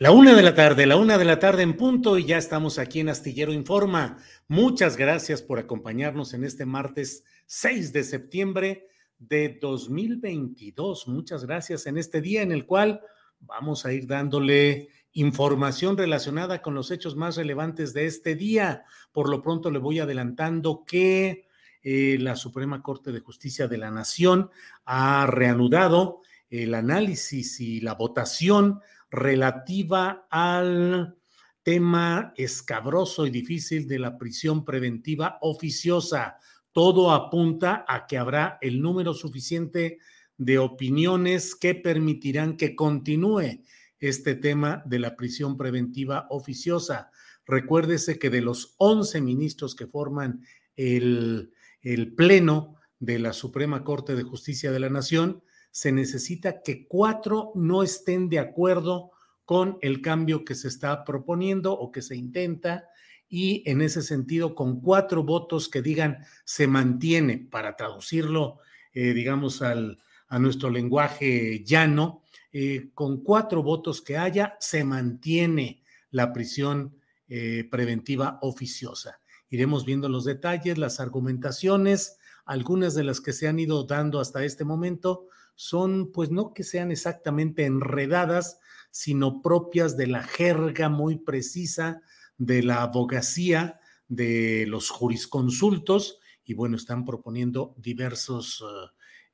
La 0.00 0.12
una 0.12 0.34
de 0.34 0.40
la 0.40 0.54
tarde, 0.54 0.86
la 0.86 0.96
una 0.96 1.18
de 1.18 1.26
la 1.26 1.38
tarde 1.38 1.62
en 1.62 1.76
punto 1.76 2.16
y 2.16 2.24
ya 2.24 2.38
estamos 2.38 2.78
aquí 2.78 3.00
en 3.00 3.10
Astillero 3.10 3.52
Informa. 3.52 4.16
Muchas 4.48 4.96
gracias 4.96 5.42
por 5.42 5.58
acompañarnos 5.58 6.32
en 6.32 6.42
este 6.42 6.64
martes 6.64 7.22
6 7.44 7.92
de 7.92 8.04
septiembre 8.04 8.88
de 9.18 9.58
2022. 9.60 11.06
Muchas 11.06 11.44
gracias 11.44 11.86
en 11.86 11.98
este 11.98 12.22
día 12.22 12.40
en 12.40 12.50
el 12.50 12.64
cual 12.64 13.02
vamos 13.40 13.84
a 13.84 13.92
ir 13.92 14.06
dándole 14.06 14.88
información 15.12 15.98
relacionada 15.98 16.62
con 16.62 16.72
los 16.72 16.90
hechos 16.90 17.14
más 17.14 17.36
relevantes 17.36 17.92
de 17.92 18.06
este 18.06 18.34
día. 18.36 18.84
Por 19.12 19.28
lo 19.28 19.42
pronto 19.42 19.70
le 19.70 19.80
voy 19.80 19.98
adelantando 19.98 20.82
que 20.86 21.44
eh, 21.82 22.16
la 22.18 22.36
Suprema 22.36 22.82
Corte 22.82 23.12
de 23.12 23.20
Justicia 23.20 23.68
de 23.68 23.76
la 23.76 23.90
Nación 23.90 24.48
ha 24.86 25.26
reanudado 25.26 26.22
el 26.48 26.74
análisis 26.74 27.60
y 27.60 27.82
la 27.82 27.92
votación 27.92 28.80
relativa 29.10 30.26
al 30.30 31.16
tema 31.62 32.32
escabroso 32.36 33.26
y 33.26 33.30
difícil 33.30 33.86
de 33.86 33.98
la 33.98 34.16
prisión 34.16 34.64
preventiva 34.64 35.38
oficiosa. 35.40 36.38
Todo 36.72 37.10
apunta 37.10 37.84
a 37.86 38.06
que 38.06 38.18
habrá 38.18 38.58
el 38.60 38.80
número 38.80 39.12
suficiente 39.12 39.98
de 40.36 40.58
opiniones 40.58 41.54
que 41.54 41.74
permitirán 41.74 42.56
que 42.56 42.74
continúe 42.74 43.62
este 43.98 44.34
tema 44.34 44.82
de 44.86 44.98
la 44.98 45.16
prisión 45.16 45.56
preventiva 45.56 46.26
oficiosa. 46.30 47.10
Recuérdese 47.44 48.18
que 48.18 48.30
de 48.30 48.40
los 48.40 48.74
11 48.78 49.20
ministros 49.20 49.74
que 49.74 49.86
forman 49.86 50.42
el, 50.76 51.52
el 51.82 52.14
Pleno 52.14 52.76
de 52.98 53.18
la 53.18 53.32
Suprema 53.32 53.84
Corte 53.84 54.14
de 54.14 54.22
Justicia 54.22 54.72
de 54.72 54.80
la 54.80 54.88
Nación, 54.88 55.42
se 55.70 55.92
necesita 55.92 56.62
que 56.62 56.86
cuatro 56.86 57.52
no 57.54 57.82
estén 57.82 58.28
de 58.28 58.38
acuerdo 58.38 59.10
con 59.44 59.78
el 59.82 60.00
cambio 60.00 60.44
que 60.44 60.54
se 60.54 60.68
está 60.68 61.04
proponiendo 61.04 61.72
o 61.72 61.90
que 61.90 62.02
se 62.02 62.16
intenta 62.16 62.88
y 63.28 63.62
en 63.70 63.80
ese 63.80 64.02
sentido 64.02 64.54
con 64.54 64.80
cuatro 64.80 65.22
votos 65.22 65.68
que 65.68 65.82
digan 65.82 66.18
se 66.44 66.66
mantiene, 66.66 67.38
para 67.38 67.76
traducirlo, 67.76 68.58
eh, 68.92 69.12
digamos, 69.14 69.62
al, 69.62 69.98
a 70.28 70.38
nuestro 70.38 70.70
lenguaje 70.70 71.62
llano, 71.64 72.22
eh, 72.52 72.90
con 72.94 73.22
cuatro 73.22 73.62
votos 73.62 74.02
que 74.02 74.18
haya, 74.18 74.56
se 74.58 74.82
mantiene 74.82 75.82
la 76.10 76.32
prisión 76.32 76.96
eh, 77.28 77.68
preventiva 77.70 78.38
oficiosa. 78.42 79.20
Iremos 79.48 79.84
viendo 79.84 80.08
los 80.08 80.24
detalles, 80.24 80.78
las 80.78 80.98
argumentaciones, 80.98 82.18
algunas 82.44 82.94
de 82.94 83.04
las 83.04 83.20
que 83.20 83.32
se 83.32 83.46
han 83.46 83.60
ido 83.60 83.84
dando 83.84 84.18
hasta 84.18 84.44
este 84.44 84.64
momento 84.64 85.28
son, 85.60 86.10
pues 86.10 86.30
no 86.30 86.54
que 86.54 86.64
sean 86.64 86.90
exactamente 86.90 87.66
enredadas, 87.66 88.60
sino 88.90 89.42
propias 89.42 89.94
de 89.94 90.06
la 90.06 90.22
jerga 90.22 90.88
muy 90.88 91.18
precisa 91.18 92.00
de 92.38 92.62
la 92.62 92.80
abogacía, 92.80 93.78
de 94.08 94.64
los 94.66 94.88
jurisconsultos, 94.88 96.18
y 96.46 96.54
bueno, 96.54 96.78
están 96.78 97.04
proponiendo 97.04 97.74
diversos 97.76 98.64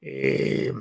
eh, 0.01 0.73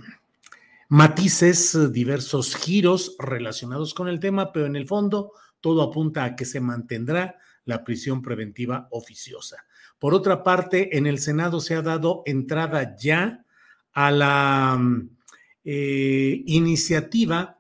matices, 0.90 1.94
diversos 1.94 2.56
giros 2.56 3.16
relacionados 3.20 3.94
con 3.94 4.08
el 4.08 4.20
tema, 4.20 4.52
pero 4.52 4.66
en 4.66 4.76
el 4.76 4.88
fondo 4.88 5.32
todo 5.62 5.84
apunta 5.84 6.24
a 6.24 6.36
que 6.36 6.46
se 6.46 6.60
mantendrá 6.60 7.38
la 7.66 7.84
prisión 7.84 8.24
preventiva 8.24 8.88
oficiosa. 8.90 9.58
Por 10.00 10.16
otra 10.16 10.42
parte, 10.42 10.98
en 10.98 11.06
el 11.06 11.20
Senado 11.20 11.60
se 11.60 11.76
ha 11.76 11.84
dado 11.84 12.24
entrada 12.26 12.96
ya 12.98 13.46
a 13.94 14.10
la 14.10 14.80
eh, 15.66 16.44
iniciativa 16.46 17.60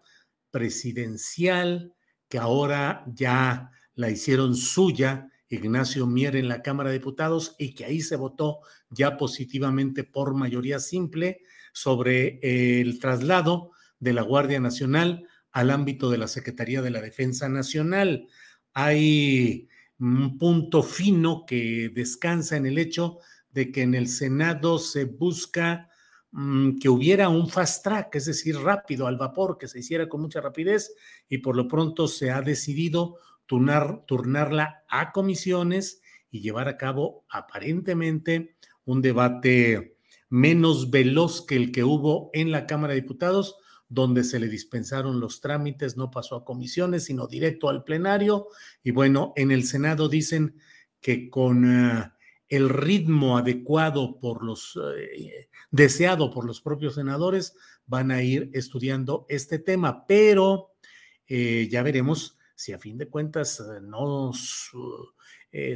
presidencial 0.52 1.94
que 2.30 2.38
ahora 2.38 3.04
ya 3.14 3.72
la 3.96 4.10
hicieron 4.10 4.56
suya 4.56 5.30
Ignacio 5.50 6.08
Mier 6.08 6.36
en 6.36 6.48
la 6.48 6.62
Cámara 6.62 6.90
de 6.90 7.00
Diputados 7.00 7.56
y 7.58 7.74
que 7.74 7.86
ahí 7.86 8.02
se 8.02 8.16
votó 8.16 8.60
ya 8.90 9.18
positivamente 9.18 10.04
por 10.04 10.34
mayoría 10.34 10.80
simple 10.80 11.42
sobre 11.74 12.40
el 12.42 13.00
traslado 13.00 13.72
de 14.00 14.14
la 14.14 14.22
Guardia 14.22 14.60
Nacional 14.60 15.28
al 15.52 15.72
ámbito 15.72 16.10
de 16.10 16.18
la 16.18 16.28
Secretaría 16.28 16.82
de 16.82 16.90
la 16.90 17.02
Defensa 17.02 17.48
Nacional. 17.50 18.28
Hay 18.74 19.68
un 20.00 20.38
punto 20.38 20.84
fino 20.84 21.46
que 21.46 21.90
descansa 21.94 22.58
en 22.58 22.66
el 22.66 22.78
hecho 22.78 23.20
de 23.50 23.72
que 23.72 23.84
en 23.84 23.96
el 23.96 24.08
Senado 24.08 24.80
se 24.80 25.06
busca 25.06 25.90
Mm, 26.38 26.79
que 26.79 26.90
hubiera 26.90 27.29
un 27.29 27.47
fast 27.47 27.81
track, 27.81 28.16
es 28.16 28.25
decir, 28.25 28.57
rápido, 28.57 29.07
al 29.07 29.16
vapor, 29.16 29.57
que 29.57 29.69
se 29.69 29.79
hiciera 29.79 30.09
con 30.09 30.19
mucha 30.19 30.41
rapidez 30.41 30.94
y 31.29 31.38
por 31.38 31.56
lo 31.56 31.66
pronto 31.66 32.09
se 32.09 32.29
ha 32.29 32.41
decidido 32.41 33.16
turnar, 33.46 34.03
turnarla 34.06 34.84
a 34.90 35.14
comisiones 35.14 36.02
y 36.29 36.41
llevar 36.41 36.67
a 36.67 36.76
cabo 36.76 37.23
aparentemente 37.29 38.58
un 38.84 39.02
debate 39.02 39.97
menos 40.28 40.91
veloz 40.91 41.46
que 41.46 41.55
el 41.55 41.72
que 41.72 41.85
hubo 41.85 42.32
en 42.34 42.52
la 42.52 42.67
Cámara 42.67 42.93
de 42.93 42.99
Diputados, 42.99 43.55
donde 43.88 44.26
se 44.26 44.38
le 44.38 44.49
dispensaron 44.49 45.22
los 45.22 45.40
trámites, 45.40 45.96
no 45.96 46.11
pasó 46.11 46.35
a 46.35 46.43
comisiones, 46.43 47.05
sino 47.05 47.28
directo 47.28 47.70
al 47.70 47.85
plenario. 47.85 48.47
Y 48.84 48.91
bueno, 48.91 49.31
en 49.38 49.52
el 49.52 49.64
Senado 49.64 50.09
dicen 50.09 50.58
que 50.99 51.29
con... 51.29 51.64
Eh, 51.64 52.11
el 52.50 52.70
ritmo 52.70 53.38
adecuado 53.38 54.20
por 54.20 54.44
los, 54.44 54.80
eh, 54.97 55.50
deseado 55.72 56.32
por 56.32 56.46
los 56.46 56.62
propios 56.62 56.96
senadores, 56.96 57.56
van 57.86 58.12
a 58.12 58.22
ir 58.22 58.50
estudiando 58.53 59.26
este 59.30 59.59
tema, 59.59 60.06
pero 60.08 60.72
eh, 61.28 61.68
ya 61.72 61.82
veremos 61.84 62.38
si 62.56 62.72
a 62.74 62.80
fin 62.80 62.97
de 62.97 63.08
cuentas 63.08 63.59
eh, 63.59 63.82
no 63.82 64.32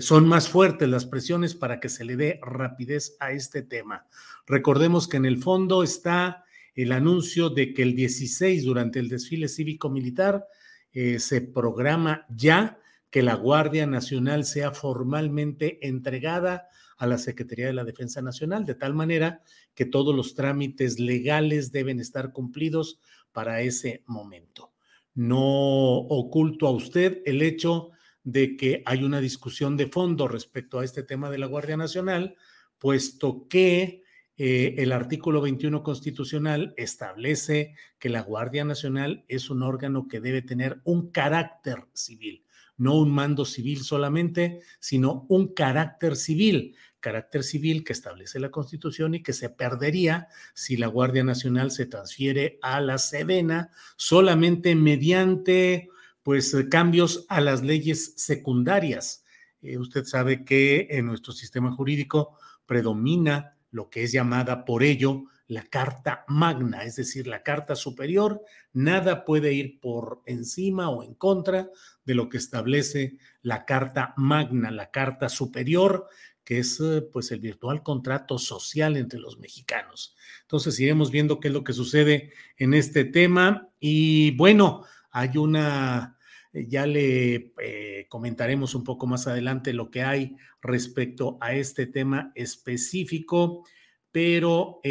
son 0.02 0.28
más 0.28 0.50
fuertes 0.50 0.90
las 0.90 1.06
presiones 1.06 1.56
para 1.56 1.80
que 1.80 1.88
se 1.88 2.04
le 2.04 2.18
dé 2.18 2.38
rapidez 2.42 3.16
a 3.22 3.32
este 3.32 3.62
tema. 3.62 4.06
Recordemos 4.46 5.08
que 5.08 5.16
en 5.16 5.26
el 5.26 5.38
fondo 5.38 5.84
está 5.84 6.44
el 6.76 6.92
anuncio 6.92 7.50
de 7.50 7.74
que 7.74 7.84
el 7.84 7.96
16, 7.96 8.66
durante 8.66 9.00
el 9.00 9.08
desfile 9.08 9.48
cívico-militar, 9.48 10.46
se 10.92 11.42
programa 11.42 12.26
ya 12.30 12.78
que 13.10 13.24
la 13.24 13.36
Guardia 13.36 13.88
Nacional 13.88 14.46
sea 14.46 14.72
formalmente 14.72 15.88
entregada 15.88 16.68
a 16.98 17.08
la 17.08 17.18
Secretaría 17.18 17.68
de 17.68 17.74
la 17.74 17.86
Defensa 17.86 18.22
Nacional, 18.22 18.66
de 18.66 18.76
tal 18.76 18.94
manera 18.94 19.42
que 19.74 19.86
todos 19.86 20.16
los 20.16 20.36
trámites 20.36 21.00
legales 21.00 21.72
deben 21.72 22.00
estar 22.00 22.34
cumplidos 22.34 23.00
para 23.32 23.62
ese 23.62 24.04
momento. 24.06 24.74
No 25.16 25.40
oculto 25.40 26.68
a 26.68 26.72
usted 26.72 27.22
el 27.26 27.42
hecho 27.42 27.92
de 28.24 28.58
que 28.58 28.84
hay 28.86 29.04
una 29.04 29.22
discusión 29.22 29.78
de 29.78 29.88
fondo 29.88 30.28
respecto 30.28 30.80
a 30.80 30.86
este 30.86 31.04
tema 31.04 31.30
de 31.30 31.38
la 31.38 31.48
Guardia 31.48 31.78
Nacional, 31.78 32.36
puesto 32.78 33.48
que 33.48 34.04
eh, 34.38 34.76
el 34.78 34.92
artículo 34.92 35.42
21 35.42 35.84
constitucional 35.84 36.74
establece 36.78 37.76
que 37.98 38.10
la 38.10 38.22
Guardia 38.22 38.64
Nacional 38.64 39.26
es 39.28 39.50
un 39.50 39.64
órgano 39.64 40.08
que 40.08 40.22
debe 40.22 40.42
tener 40.42 40.80
un 40.86 41.12
carácter 41.12 41.88
civil, 41.94 42.46
no 42.80 42.96
un 42.96 43.12
mando 43.12 43.46
civil 43.46 43.84
solamente, 43.84 44.62
sino 44.80 45.26
un 45.30 45.54
carácter 45.54 46.16
civil, 46.16 46.76
carácter 47.00 47.44
civil 47.44 47.84
que 47.84 47.94
establece 47.94 48.40
la 48.40 48.52
Constitución 48.52 49.14
y 49.14 49.22
que 49.22 49.34
se 49.34 49.50
perdería 49.50 50.28
si 50.54 50.78
la 50.78 50.88
Guardia 50.88 51.24
Nacional 51.24 51.72
se 51.72 51.86
transfiere 51.86 52.58
a 52.62 52.82
la 52.82 52.98
Sedena 52.98 53.70
solamente 53.98 54.76
mediante 54.76 55.90
pues 56.24 56.56
cambios 56.70 57.26
a 57.30 57.42
las 57.42 57.64
leyes 57.64 58.14
secundarias. 58.16 59.24
Eh, 59.62 59.78
usted 59.78 60.06
sabe 60.06 60.46
que 60.46 60.88
en 60.90 61.06
nuestro 61.06 61.34
sistema 61.34 61.72
jurídico 61.72 62.38
predomina 62.66 63.58
lo 63.72 63.90
que 63.90 64.04
es 64.04 64.12
llamada 64.12 64.66
por 64.66 64.84
ello 64.84 65.26
la 65.50 65.64
Carta 65.64 66.26
Magna, 66.28 66.84
es 66.84 66.96
decir, 66.96 67.26
la 67.26 67.42
Carta 67.42 67.76
Superior. 67.76 68.44
Nada 68.72 69.26
puede 69.26 69.52
ir 69.52 69.80
por 69.80 70.22
encima 70.28 70.92
o 70.92 71.02
en 71.02 71.16
contra 71.16 71.72
de 72.10 72.16
lo 72.16 72.28
que 72.28 72.38
establece 72.38 73.18
la 73.44 73.66
Carta 73.66 74.16
Magna, 74.18 74.72
la 74.72 74.90
Carta 74.90 75.30
Superior, 75.30 76.08
que 76.44 76.58
es 76.58 76.80
eh, 76.80 77.04
pues 77.04 77.32
el 77.32 77.40
virtual 77.40 77.84
contrato 77.84 78.40
social 78.40 78.98
entre 78.98 79.20
los 79.20 79.38
mexicanos. 79.38 80.16
Entonces 80.42 80.80
iremos 80.80 81.12
viendo 81.12 81.40
qué 81.40 81.50
es 81.50 81.54
lo 81.54 81.64
que 81.64 81.74
sucede 81.74 82.32
en 82.58 82.74
este 82.74 83.06
tema 83.06 83.70
y 83.80 84.32
bueno, 84.38 84.86
hay 85.12 85.38
una, 85.38 86.18
eh, 86.52 86.66
ya 86.68 86.88
le 86.88 87.54
eh, 87.62 88.08
comentaremos 88.10 88.74
un 88.74 88.84
poco 88.84 89.06
más 89.06 89.28
adelante 89.28 89.72
lo 89.72 89.92
que 89.92 90.02
hay 90.02 90.36
respecto 90.64 91.38
a 91.42 91.54
este 91.54 91.86
tema 91.86 92.32
específico, 92.34 93.68
pero 94.12 94.82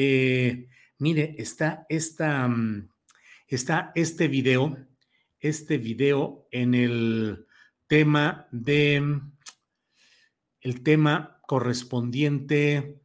mire, 0.99 1.35
está, 1.37 1.85
esta, 1.88 2.47
mm, 2.47 2.88
está 3.49 3.91
este 3.97 4.29
video, 4.29 4.88
este 5.40 5.79
video 5.79 6.49
en 6.50 6.75
el 6.75 7.46
tema 7.87 8.49
de, 8.50 9.20
el 10.61 10.82
tema 10.82 11.40
correspondiente 11.46 13.00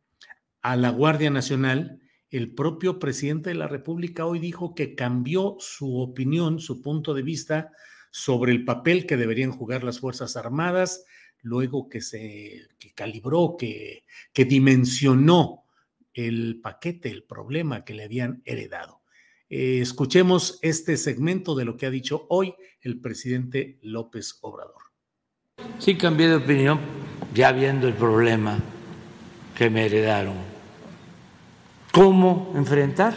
a 0.62 0.76
la 0.76 0.90
Guardia 0.90 1.30
Nacional, 1.30 2.02
el 2.30 2.54
propio 2.54 2.98
presidente 2.98 3.52
de 3.52 3.56
la 3.56 3.68
República 3.68 4.26
hoy 4.26 4.40
dijo 4.40 4.74
que 4.74 4.96
cambió 4.96 5.56
su 5.60 6.00
opinión, 6.00 6.60
su 6.60 6.82
punto 6.82 7.14
de 7.14 7.22
vista 7.22 7.72
sobre 8.12 8.52
el 8.52 8.66
papel 8.66 9.06
que 9.06 9.18
deberían 9.18 9.52
jugar 9.52 9.84
las 9.84 10.00
Fuerzas 10.00 10.36
Armadas, 10.36 11.06
luego 11.42 11.90
que 11.90 12.02
se 12.02 12.68
calibró, 12.96 13.56
que, 13.58 14.06
que 14.34 14.46
dimensionó 14.46 15.66
el 16.14 16.60
paquete, 16.62 17.10
el 17.10 17.24
problema 17.24 17.86
que 17.86 17.94
le 17.94 18.04
habían 18.04 18.42
heredado. 18.46 19.03
Eh, 19.56 19.82
escuchemos 19.82 20.58
este 20.64 20.98
segmento 20.98 21.54
de 21.54 21.64
lo 21.64 21.78
que 21.78 21.86
ha 21.86 21.92
dicho 21.92 22.26
hoy 22.30 22.56
el 22.82 23.00
presidente 23.00 23.78
López 23.84 24.40
Obrador. 24.42 24.82
Sí, 25.78 25.96
cambié 25.96 26.28
de 26.28 26.38
opinión 26.38 26.80
ya 27.36 27.52
viendo 27.52 27.88
el 27.88 27.94
problema 27.94 28.58
que 29.56 29.70
me 29.70 29.86
heredaron. 29.86 30.34
¿Cómo 31.92 32.52
enfrentar 32.56 33.16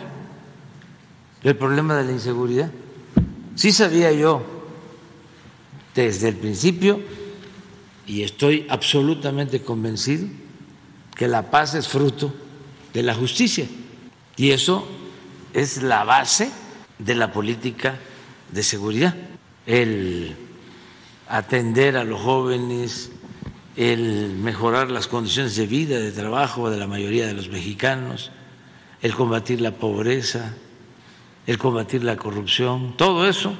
el 1.42 1.56
problema 1.56 1.96
de 1.96 2.04
la 2.04 2.12
inseguridad? 2.12 2.70
Sí 3.54 3.72
sabía 3.72 4.12
yo 4.12 4.42
desde 5.94 6.28
el 6.28 6.36
principio 6.36 7.00
y 8.06 8.24
estoy 8.24 8.66
absolutamente 8.68 9.62
convencido 9.62 10.28
que 11.14 11.28
la 11.28 11.50
paz 11.50 11.74
es 11.74 11.88
fruto 11.88 12.30
de 12.92 13.02
la 13.02 13.14
justicia 13.14 13.66
y 14.36 14.50
eso 14.50 14.86
es 15.56 15.82
la 15.82 16.04
base 16.04 16.50
de 16.98 17.14
la 17.14 17.32
política 17.32 17.98
de 18.52 18.62
seguridad. 18.62 19.14
El 19.64 20.36
atender 21.28 21.96
a 21.96 22.04
los 22.04 22.20
jóvenes, 22.20 23.10
el 23.74 24.34
mejorar 24.36 24.90
las 24.90 25.06
condiciones 25.06 25.56
de 25.56 25.66
vida, 25.66 25.98
de 25.98 26.12
trabajo 26.12 26.68
de 26.68 26.76
la 26.76 26.86
mayoría 26.86 27.26
de 27.26 27.32
los 27.32 27.48
mexicanos, 27.48 28.32
el 29.00 29.14
combatir 29.14 29.62
la 29.62 29.70
pobreza, 29.70 30.52
el 31.46 31.56
combatir 31.56 32.04
la 32.04 32.16
corrupción, 32.16 32.94
todo 32.98 33.26
eso 33.26 33.54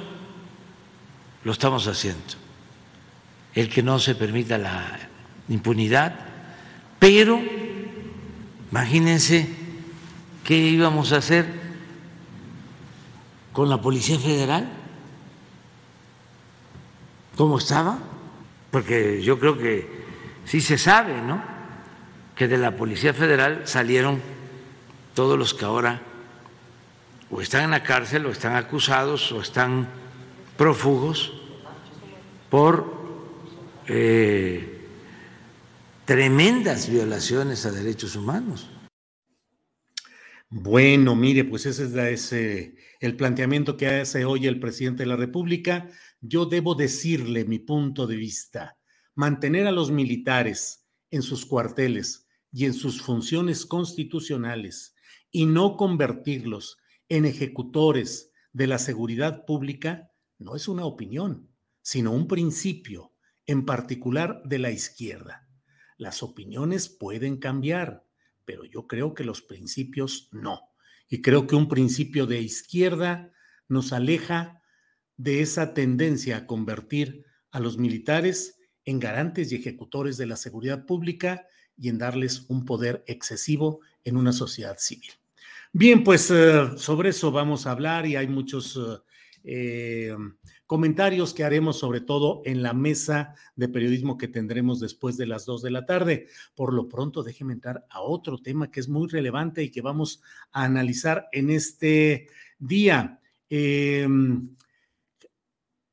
lo 1.43 1.51
estamos 1.51 1.87
haciendo. 1.87 2.35
El 3.55 3.69
que 3.69 3.81
no 3.81 3.97
se 3.97 4.13
permita 4.13 4.59
la 4.59 4.99
impunidad, 5.49 6.13
pero 6.99 7.41
imagínense 8.71 9.49
qué 10.43 10.57
íbamos 10.59 11.11
a 11.11 11.17
hacer 11.17 11.66
con 13.57 13.69
la 13.69 13.81
Policía 13.81 14.19
Federal 14.19 14.69
cómo 17.35 17.57
estaba, 17.57 17.97
porque 18.69 19.23
yo 19.23 19.39
creo 19.39 19.57
que 19.57 19.89
sí 20.45 20.61
se 20.61 20.77
sabe, 20.77 21.19
¿no? 21.23 21.43
Que 22.35 22.47
de 22.47 22.59
la 22.59 22.75
Policía 22.75 23.15
Federal 23.15 23.63
salieron 23.65 24.21
todos 25.15 25.39
los 25.39 25.55
que 25.55 25.65
ahora 25.65 26.03
o 27.31 27.41
están 27.41 27.63
en 27.63 27.71
la 27.71 27.81
cárcel 27.81 28.27
o 28.27 28.29
están 28.29 28.55
acusados 28.55 29.31
o 29.31 29.41
están 29.41 29.89
prófugos 30.55 31.33
por 32.51 32.93
eh, 33.87 34.85
tremendas 36.05 36.87
violaciones 36.87 37.65
a 37.65 37.71
derechos 37.71 38.15
humanos. 38.15 38.69
Bueno, 40.47 41.15
mire, 41.15 41.43
pues 41.43 41.65
ese 41.65 41.85
es 41.85 41.95
ese, 41.95 42.86
el 42.99 43.15
planteamiento 43.15 43.77
que 43.77 43.87
hace 43.87 44.25
hoy 44.25 44.47
el 44.47 44.59
presidente 44.59 45.03
de 45.03 45.07
la 45.07 45.15
República 45.15 45.89
yo 46.21 46.45
debo 46.45 46.75
decirle 46.75 47.45
mi 47.45 47.59
punto 47.59 48.07
de 48.07 48.15
vista. 48.15 48.77
Mantener 49.15 49.67
a 49.67 49.71
los 49.71 49.91
militares 49.91 50.87
en 51.11 51.21
sus 51.21 51.45
cuarteles 51.45 52.27
y 52.51 52.65
en 52.65 52.73
sus 52.73 53.01
funciones 53.01 53.65
constitucionales 53.65 54.95
y 55.31 55.45
no 55.45 55.77
convertirlos 55.77 56.77
en 57.09 57.25
ejecutores 57.25 58.31
de 58.53 58.67
la 58.67 58.79
seguridad 58.79 59.45
pública 59.45 60.11
no 60.39 60.55
es 60.55 60.67
una 60.67 60.85
opinión, 60.85 61.49
sino 61.81 62.11
un 62.11 62.27
principio, 62.27 63.13
en 63.45 63.65
particular 63.65 64.41
de 64.45 64.59
la 64.59 64.71
izquierda. 64.71 65.47
Las 65.97 66.21
opiniones 66.21 66.89
pueden 66.89 67.37
cambiar, 67.37 68.05
pero 68.45 68.65
yo 68.65 68.87
creo 68.87 69.13
que 69.13 69.23
los 69.23 69.41
principios 69.41 70.29
no. 70.31 70.66
Y 71.09 71.21
creo 71.21 71.47
que 71.47 71.55
un 71.55 71.67
principio 71.67 72.25
de 72.25 72.41
izquierda 72.41 73.31
nos 73.67 73.93
aleja 73.93 74.61
de 75.15 75.41
esa 75.41 75.73
tendencia 75.73 76.37
a 76.37 76.45
convertir 76.45 77.25
a 77.51 77.59
los 77.59 77.77
militares 77.77 78.59
en 78.85 78.99
garantes 78.99 79.51
y 79.51 79.55
ejecutores 79.55 80.17
de 80.17 80.27
la 80.27 80.37
seguridad 80.37 80.85
pública 80.85 81.47
y 81.77 81.89
en 81.89 81.97
darles 81.97 82.45
un 82.47 82.65
poder 82.65 83.03
excesivo 83.07 83.81
en 84.03 84.17
una 84.17 84.31
sociedad 84.31 84.77
civil. 84.79 85.11
Bien, 85.73 86.03
pues 86.03 86.31
eh, 86.31 86.69
sobre 86.77 87.09
eso 87.09 87.31
vamos 87.31 87.67
a 87.67 87.71
hablar 87.71 88.05
y 88.05 88.15
hay 88.15 88.27
muchos 88.27 88.79
eh, 89.43 90.15
comentarios 90.67 91.33
que 91.33 91.43
haremos 91.43 91.79
sobre 91.79 92.01
todo 92.01 92.41
en 92.45 92.61
la 92.61 92.73
mesa 92.73 93.33
de 93.55 93.69
periodismo 93.69 94.17
que 94.17 94.27
tendremos 94.27 94.79
después 94.79 95.17
de 95.17 95.25
las 95.25 95.45
dos 95.45 95.61
de 95.61 95.71
la 95.71 95.85
tarde. 95.85 96.27
Por 96.53 96.73
lo 96.73 96.87
pronto, 96.87 97.23
déjeme 97.23 97.53
entrar 97.53 97.85
a 97.89 98.01
otro 98.01 98.37
tema 98.37 98.69
que 98.69 98.81
es 98.81 98.89
muy 98.89 99.07
relevante 99.07 99.63
y 99.63 99.71
que 99.71 99.81
vamos 99.81 100.21
a 100.51 100.65
analizar 100.65 101.27
en 101.31 101.49
este 101.49 102.27
día. 102.59 103.19
Eh, 103.49 104.07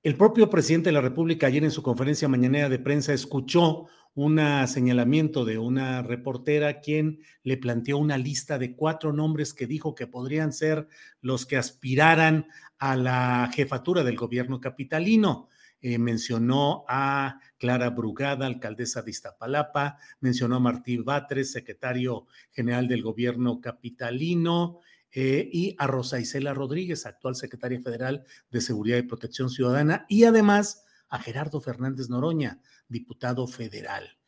el 0.02 0.16
propio 0.16 0.50
presidente 0.50 0.90
de 0.90 0.92
la 0.92 1.00
República 1.00 1.46
ayer 1.46 1.64
en 1.64 1.70
su 1.70 1.82
conferencia 1.82 2.28
mañanera 2.28 2.68
de 2.68 2.78
prensa 2.78 3.14
escuchó 3.14 3.86
un 4.14 4.40
señalamiento 4.68 5.44
de 5.44 5.58
una 5.58 6.02
reportera 6.02 6.80
quien 6.80 7.20
le 7.42 7.56
planteó 7.56 7.98
una 7.98 8.16
lista 8.16 8.58
de 8.58 8.76
cuatro 8.76 9.12
nombres 9.12 9.52
que 9.52 9.66
dijo 9.66 9.94
que 9.94 10.06
podrían 10.06 10.52
ser 10.52 10.88
los 11.20 11.46
que 11.46 11.56
aspiraran 11.56 12.46
a 12.78 12.96
la 12.96 13.50
jefatura 13.52 14.04
del 14.04 14.16
gobierno 14.16 14.60
capitalino. 14.60 15.48
Eh, 15.80 15.98
mencionó 15.98 16.84
a 16.88 17.40
Clara 17.58 17.90
Brugada, 17.90 18.46
alcaldesa 18.46 19.02
de 19.02 19.10
Iztapalapa, 19.10 19.98
mencionó 20.20 20.56
a 20.56 20.60
Martín 20.60 21.04
Batres, 21.04 21.52
secretario 21.52 22.26
general 22.52 22.88
del 22.88 23.02
gobierno 23.02 23.60
capitalino, 23.60 24.80
eh, 25.12 25.48
y 25.52 25.76
a 25.78 25.86
Rosa 25.86 26.18
Isela 26.18 26.54
Rodríguez, 26.54 27.04
actual 27.04 27.36
secretaria 27.36 27.80
federal 27.80 28.24
de 28.50 28.60
Seguridad 28.60 28.96
y 28.96 29.02
Protección 29.02 29.50
Ciudadana, 29.50 30.06
y 30.08 30.24
además 30.24 30.84
a 31.08 31.18
Gerardo 31.18 31.60
Fernández 31.60 32.08
Noroña, 32.08 32.60
diputado 32.88 33.46
federal. 33.46 34.18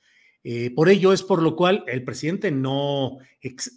Eh, 0.48 0.70
por 0.70 0.88
ello 0.88 1.12
es 1.12 1.24
por 1.24 1.42
lo 1.42 1.56
cual 1.56 1.82
el 1.88 2.04
presidente 2.04 2.52
no 2.52 3.18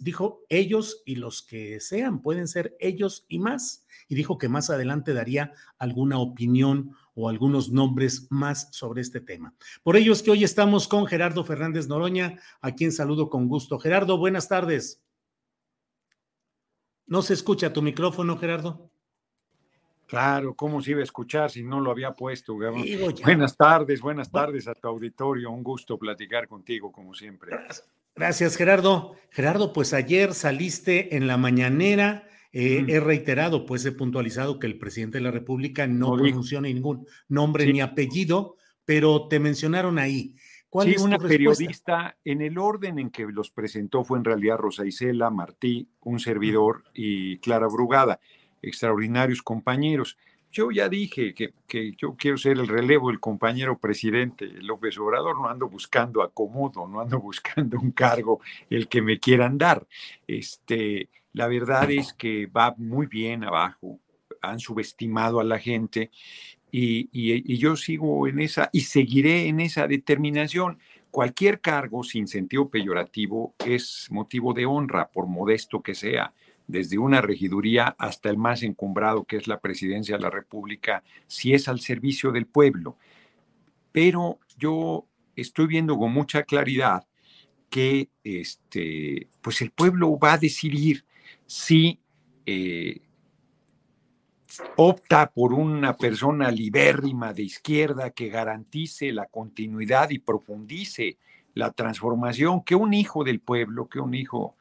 dijo 0.02 0.44
ellos 0.48 1.02
y 1.04 1.16
los 1.16 1.42
que 1.42 1.80
sean, 1.80 2.22
pueden 2.22 2.46
ser 2.46 2.76
ellos 2.78 3.26
y 3.28 3.40
más, 3.40 3.88
y 4.06 4.14
dijo 4.14 4.38
que 4.38 4.48
más 4.48 4.70
adelante 4.70 5.12
daría 5.12 5.52
alguna 5.78 6.20
opinión 6.20 6.92
o 7.14 7.28
algunos 7.28 7.72
nombres 7.72 8.28
más 8.30 8.68
sobre 8.70 9.02
este 9.02 9.20
tema. 9.20 9.52
Por 9.82 9.96
ello 9.96 10.12
es 10.12 10.22
que 10.22 10.30
hoy 10.30 10.44
estamos 10.44 10.86
con 10.86 11.06
Gerardo 11.06 11.42
Fernández 11.42 11.88
Noroña, 11.88 12.38
a 12.60 12.72
quien 12.76 12.92
saludo 12.92 13.30
con 13.30 13.48
gusto. 13.48 13.80
Gerardo, 13.80 14.16
buenas 14.16 14.48
tardes. 14.48 15.02
¿No 17.06 17.22
se 17.22 17.34
escucha 17.34 17.72
tu 17.72 17.82
micrófono, 17.82 18.38
Gerardo? 18.38 18.92
Claro, 20.10 20.54
¿cómo 20.54 20.82
se 20.82 20.90
iba 20.90 21.00
a 21.00 21.04
escuchar 21.04 21.52
si 21.52 21.62
no 21.62 21.78
lo 21.78 21.92
había 21.92 22.16
puesto? 22.16 22.56
buenas 22.56 23.56
tardes, 23.56 24.00
buenas 24.00 24.28
tardes 24.28 24.66
a 24.66 24.74
tu 24.74 24.88
auditorio. 24.88 25.52
Un 25.52 25.62
gusto 25.62 25.96
platicar 25.96 26.48
contigo, 26.48 26.90
como 26.90 27.14
siempre. 27.14 27.56
Gracias, 28.16 28.56
Gerardo. 28.56 29.14
Gerardo, 29.30 29.72
pues 29.72 29.94
ayer 29.94 30.34
saliste 30.34 31.16
en 31.16 31.28
la 31.28 31.36
mañanera. 31.36 32.26
Eh, 32.52 32.84
he 32.88 32.98
reiterado, 32.98 33.64
pues 33.64 33.84
he 33.86 33.92
puntualizado 33.92 34.58
que 34.58 34.66
el 34.66 34.78
presidente 34.78 35.18
de 35.18 35.22
la 35.22 35.30
República 35.30 35.86
no, 35.86 36.16
pronunció 36.16 36.60
ningún 36.60 37.06
nombre 37.28 37.72
ni 37.72 37.80
apellido, 37.80 38.56
pero 38.84 39.28
te 39.28 39.38
mencionaron 39.38 40.00
ahí. 40.00 40.34
¿Cuál 40.68 40.88
sí, 40.88 40.96
una 41.00 41.18
periodista, 41.18 42.16
en 42.24 42.42
el 42.42 42.58
orden 42.58 42.98
en 42.98 43.10
que 43.10 43.26
los 43.26 43.52
presentó 43.52 44.02
fue 44.02 44.18
en 44.18 44.24
realidad 44.24 44.58
Rosa 44.58 44.84
Isela, 44.84 45.30
Martí, 45.30 45.88
un 46.00 46.18
servidor 46.18 46.82
y 46.94 47.38
Clara 47.38 47.68
Brugada 47.68 48.18
extraordinarios 48.62 49.42
compañeros. 49.42 50.16
Yo 50.52 50.72
ya 50.72 50.88
dije 50.88 51.32
que, 51.32 51.52
que, 51.68 51.92
yo 51.96 52.16
quiero 52.16 52.36
ser 52.36 52.58
el 52.58 52.66
relevo 52.66 53.08
del 53.08 53.20
compañero 53.20 53.78
presidente 53.78 54.46
López 54.46 54.98
Obrador, 54.98 55.38
no 55.38 55.48
ando 55.48 55.68
buscando 55.68 56.22
acomodo, 56.22 56.88
no 56.88 57.00
ando 57.00 57.20
buscando 57.20 57.78
un 57.78 57.92
cargo 57.92 58.40
el 58.68 58.88
que 58.88 59.00
me 59.00 59.20
quieran 59.20 59.58
dar. 59.58 59.86
Este, 60.26 61.08
la 61.32 61.46
verdad 61.46 61.90
es 61.90 62.12
que 62.12 62.46
va 62.46 62.74
muy 62.76 63.06
bien 63.06 63.44
abajo, 63.44 64.00
han 64.42 64.58
subestimado 64.58 65.38
a 65.38 65.44
la 65.44 65.58
gente 65.58 66.10
y, 66.72 67.08
y, 67.12 67.52
y 67.52 67.58
yo 67.58 67.76
sigo 67.76 68.26
en 68.26 68.40
esa 68.40 68.70
y 68.72 68.80
seguiré 68.82 69.46
en 69.46 69.60
esa 69.60 69.86
determinación. 69.86 70.78
Cualquier 71.12 71.60
cargo 71.60 72.04
sin 72.04 72.28
sentido 72.28 72.68
peyorativo 72.68 73.54
es 73.64 74.08
motivo 74.10 74.52
de 74.52 74.66
honra, 74.66 75.10
por 75.10 75.26
modesto 75.26 75.82
que 75.82 75.94
sea 75.94 76.32
desde 76.70 76.98
una 76.98 77.20
regiduría 77.20 77.94
hasta 77.98 78.30
el 78.30 78.38
más 78.38 78.62
encumbrado, 78.62 79.24
que 79.24 79.36
es 79.36 79.46
la 79.46 79.60
presidencia 79.60 80.16
de 80.16 80.22
la 80.22 80.30
República, 80.30 81.02
si 81.26 81.54
es 81.54 81.68
al 81.68 81.80
servicio 81.80 82.32
del 82.32 82.46
pueblo. 82.46 82.96
Pero 83.92 84.38
yo 84.56 85.06
estoy 85.36 85.66
viendo 85.66 85.98
con 85.98 86.12
mucha 86.12 86.44
claridad 86.44 87.06
que 87.68 88.10
este, 88.24 89.28
pues 89.40 89.62
el 89.62 89.70
pueblo 89.70 90.18
va 90.18 90.34
a 90.34 90.38
decidir 90.38 91.04
si 91.46 92.00
eh, 92.46 93.00
opta 94.76 95.30
por 95.30 95.52
una 95.52 95.96
persona 95.96 96.50
libérrima 96.50 97.32
de 97.32 97.44
izquierda 97.44 98.10
que 98.10 98.28
garantice 98.28 99.12
la 99.12 99.26
continuidad 99.26 100.10
y 100.10 100.18
profundice 100.18 101.18
la 101.54 101.70
transformación 101.72 102.62
que 102.64 102.74
un 102.74 102.92
hijo 102.92 103.24
del 103.24 103.40
pueblo, 103.40 103.88
que 103.88 104.00
un 104.00 104.14
hijo 104.14 104.56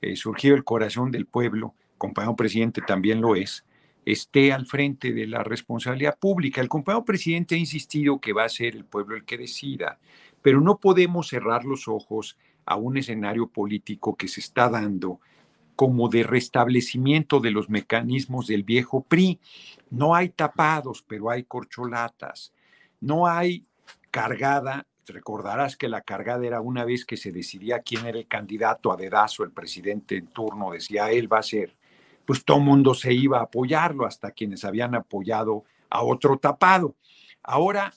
eh, 0.00 0.16
surgió 0.16 0.54
el 0.54 0.64
corazón 0.64 1.10
del 1.10 1.26
pueblo, 1.26 1.74
compañero 1.98 2.36
presidente 2.36 2.80
también 2.86 3.20
lo 3.20 3.36
es, 3.36 3.64
esté 4.04 4.52
al 4.52 4.66
frente 4.66 5.12
de 5.12 5.26
la 5.26 5.44
responsabilidad 5.44 6.18
pública. 6.18 6.60
El 6.60 6.68
compañero 6.68 7.04
presidente 7.04 7.54
ha 7.54 7.58
insistido 7.58 8.20
que 8.20 8.32
va 8.32 8.44
a 8.44 8.48
ser 8.48 8.74
el 8.74 8.84
pueblo 8.84 9.16
el 9.16 9.24
que 9.24 9.38
decida, 9.38 9.98
pero 10.42 10.60
no 10.60 10.78
podemos 10.78 11.28
cerrar 11.28 11.64
los 11.64 11.86
ojos 11.88 12.38
a 12.64 12.76
un 12.76 12.96
escenario 12.96 13.48
político 13.48 14.16
que 14.16 14.28
se 14.28 14.40
está 14.40 14.68
dando 14.68 15.20
como 15.76 16.08
de 16.08 16.22
restablecimiento 16.22 17.40
de 17.40 17.50
los 17.50 17.70
mecanismos 17.70 18.46
del 18.46 18.64
viejo 18.64 19.02
PRI. 19.02 19.40
No 19.88 20.14
hay 20.14 20.28
tapados, 20.28 21.02
pero 21.06 21.30
hay 21.30 21.44
corcholatas. 21.44 22.52
No 23.00 23.26
hay 23.26 23.64
cargada 24.10 24.86
Recordarás 25.10 25.76
que 25.76 25.88
la 25.88 26.02
cargada 26.02 26.46
era 26.46 26.60
una 26.60 26.84
vez 26.84 27.04
que 27.04 27.16
se 27.16 27.32
decidía 27.32 27.80
quién 27.80 28.06
era 28.06 28.18
el 28.18 28.26
candidato 28.26 28.92
a 28.92 28.96
dedazo, 28.96 29.44
el 29.44 29.50
presidente 29.50 30.16
en 30.16 30.28
turno 30.28 30.72
decía 30.72 31.10
él 31.10 31.32
va 31.32 31.38
a 31.38 31.42
ser, 31.42 31.74
pues 32.24 32.44
todo 32.44 32.60
mundo 32.60 32.94
se 32.94 33.12
iba 33.12 33.38
a 33.38 33.42
apoyarlo, 33.42 34.06
hasta 34.06 34.30
quienes 34.30 34.64
habían 34.64 34.94
apoyado 34.94 35.64
a 35.88 36.02
otro 36.02 36.38
tapado. 36.38 36.94
Ahora, 37.42 37.92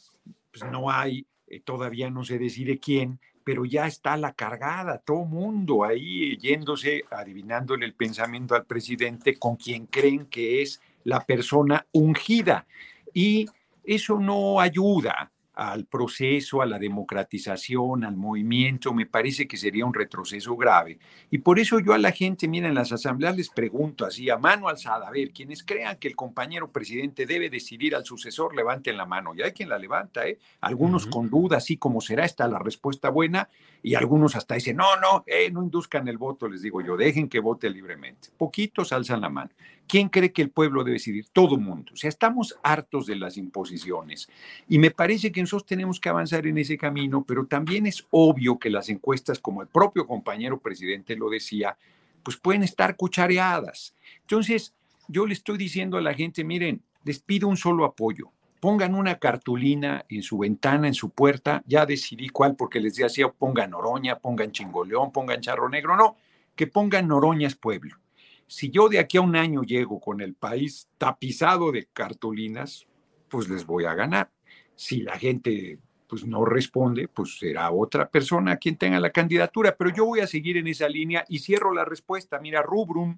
pues 0.51 0.63
no 0.72 0.89
hay, 0.89 1.25
eh, 1.48 1.60
todavía 1.60 2.10
no 2.10 2.24
se 2.24 2.38
decide 2.38 2.79
quién, 2.79 3.20
pero 3.43 3.65
ya 3.65 3.88
está 3.88 4.15
la 4.17 4.34
cargada, 4.34 5.00
todo 5.00 5.25
mundo 5.25 5.84
ahí 5.84 6.38
yéndose, 6.38 7.03
adivinándole 7.12 7.86
el 7.86 7.93
pensamiento 7.93 8.55
al 8.55 8.65
presidente 8.65 9.36
con 9.36 9.58
quien 9.58 9.86
creen 9.86 10.25
que 10.27 10.62
es 10.62 10.82
la 11.03 11.20
persona 11.20 11.86
ungida. 11.91 12.65
Y 13.13 13.48
eso 13.84 14.17
no 14.17 14.62
ayuda 14.62 15.32
al 15.53 15.86
proceso, 15.86 16.62
a 16.62 16.65
la 16.65 16.79
democratización, 16.79 18.03
al 18.03 18.15
movimiento, 18.15 18.93
me 18.93 19.05
parece 19.05 19.48
que 19.48 19.57
sería 19.57 19.86
un 19.86 19.93
retroceso 19.93 20.55
grave. 20.55 20.98
Y 21.29 21.39
por 21.39 21.60
eso 21.60 21.79
yo 21.79 21.93
a 21.93 21.98
la 21.98 22.12
gente, 22.12 22.48
miren, 22.48 22.69
en 22.69 22.75
las 22.75 22.91
asambleas 22.91 23.38
les 23.38 23.50
pregunto 23.50 24.05
así, 24.05 24.29
a 24.29 24.38
mano 24.38 24.67
alzada, 24.67 25.07
a 25.07 25.12
ver, 25.12 25.31
quienes 25.31 25.63
crean 25.63 25.98
que 25.98 26.07
el 26.07 26.15
compañero 26.15 26.72
presidente 26.72 27.25
debe 27.25 27.50
decidir 27.50 27.95
al 27.95 28.05
sucesor, 28.05 28.55
levanten 28.55 28.98
la 28.98 29.05
mano. 29.05 29.33
Y 29.36 29.41
hay 29.43 29.51
quien 29.51 29.69
la 29.69 29.77
levanta, 29.77 30.27
¿eh? 30.27 30.39
Algunos 30.62 31.05
con 31.05 31.29
duda, 31.29 31.57
así 31.57 31.77
como 31.77 32.01
será 32.01 32.25
esta 32.25 32.48
la 32.48 32.60
respuesta 32.60 33.10
buena, 33.10 33.50
y 33.83 33.95
algunos 33.95 34.36
hasta 34.36 34.55
dicen, 34.55 34.77
no, 34.77 34.95
no, 35.00 35.24
eh, 35.27 35.51
no 35.51 35.62
induzcan 35.62 36.07
el 36.07 36.17
voto, 36.17 36.48
les 36.48 36.62
digo 36.62 36.81
yo, 36.81 36.98
dejen 36.98 37.29
que 37.29 37.39
vote 37.39 37.69
libremente. 37.69 38.29
Poquitos 38.38 38.91
alzan 38.93 39.22
la 39.22 39.29
mano. 39.29 39.51
¿Quién 39.88 40.10
cree 40.10 40.32
que 40.32 40.42
el 40.42 40.50
pueblo 40.50 40.84
debe 40.84 40.96
decidir? 40.96 41.28
Todo 41.32 41.58
mundo. 41.58 41.92
O 41.94 41.98
sea, 41.98 42.10
estamos 42.10 42.58
hartos 42.63 43.06
de 43.06 43.16
las 43.16 43.38
imposiciones. 43.38 44.28
Y 44.68 44.80
me 44.80 44.92
parece 44.92 45.32
que 45.32 45.42
nosotros 45.42 45.66
tenemos 45.66 46.00
que 46.00 46.10
avanzar 46.10 46.48
en 46.48 46.58
ese 46.58 46.78
camino, 46.78 47.24
pero 47.28 47.46
también 47.46 47.86
es 47.86 48.06
obvio 48.10 48.58
que 48.58 48.70
las 48.70 48.90
encuestas, 48.90 49.40
como 49.40 49.62
el 49.62 49.68
propio 49.68 50.08
compañero 50.08 50.60
presidente 50.60 51.16
lo 51.16 51.30
decía, 51.30 51.78
pues 52.24 52.38
pueden 52.38 52.63
estar 52.63 52.96
cuchareadas. 52.96 53.94
Entonces, 54.22 54.74
yo 55.08 55.25
le 55.25 55.34
estoy 55.34 55.58
diciendo 55.58 55.98
a 55.98 56.02
la 56.02 56.13
gente, 56.13 56.44
miren, 56.44 56.82
les 57.04 57.20
pido 57.20 57.48
un 57.48 57.58
solo 57.58 57.86
apoyo. 57.86 58.32
Pongan 58.62 58.96
una 58.96 59.20
cartulina 59.20 60.06
en 60.08 60.24
su 60.24 60.38
ventana, 60.38 60.88
en 60.88 60.94
su 60.94 61.10
puerta. 61.10 61.62
Ya 61.68 61.86
decidí 61.86 62.30
cuál, 62.30 62.56
porque 62.56 62.80
les 62.80 62.96
decía, 62.96 63.28
pongan 63.28 63.72
Noroña, 63.72 64.18
pongan 64.18 64.54
Chingoleón, 64.54 65.12
pongan 65.12 65.42
Charro 65.42 65.68
Negro. 65.68 65.98
No, 65.98 66.16
que 66.56 66.66
pongan 66.68 67.10
Noroñas 67.10 67.56
Pueblo 67.56 67.98
si 68.47 68.69
yo 68.69 68.89
de 68.89 69.00
aquí 69.00 69.17
a 69.17 69.21
un 69.21 69.35
año 69.35 69.63
llego 69.63 70.00
con 70.00 70.21
el 70.21 70.33
país 70.33 70.88
tapizado 70.97 71.71
de 71.71 71.88
cartulinas, 71.91 72.88
pues 73.29 73.50
les 73.50 73.65
voy 73.65 73.85
a 73.85 73.93
ganar. 73.93 74.29
Si 74.75 75.01
la 75.01 75.17
gente 75.17 75.79
pues 76.07 76.27
no 76.27 76.45
responde, 76.45 77.07
pues 77.07 77.39
será 77.39 77.71
otra 77.71 78.07
persona 78.07 78.57
quien 78.57 78.77
tenga 78.77 79.00
la 79.00 79.09
candidatura, 79.09 79.75
pero 79.75 79.89
yo 79.89 80.05
voy 80.05 80.19
a 80.19 80.27
seguir 80.27 80.57
en 80.57 80.67
esa 80.67 80.88
línea 80.88 81.25
y 81.27 81.39
cierro 81.39 81.73
la 81.73 81.85
respuesta. 81.85 82.39
Mira, 82.39 82.62
Rubrum 82.62 83.17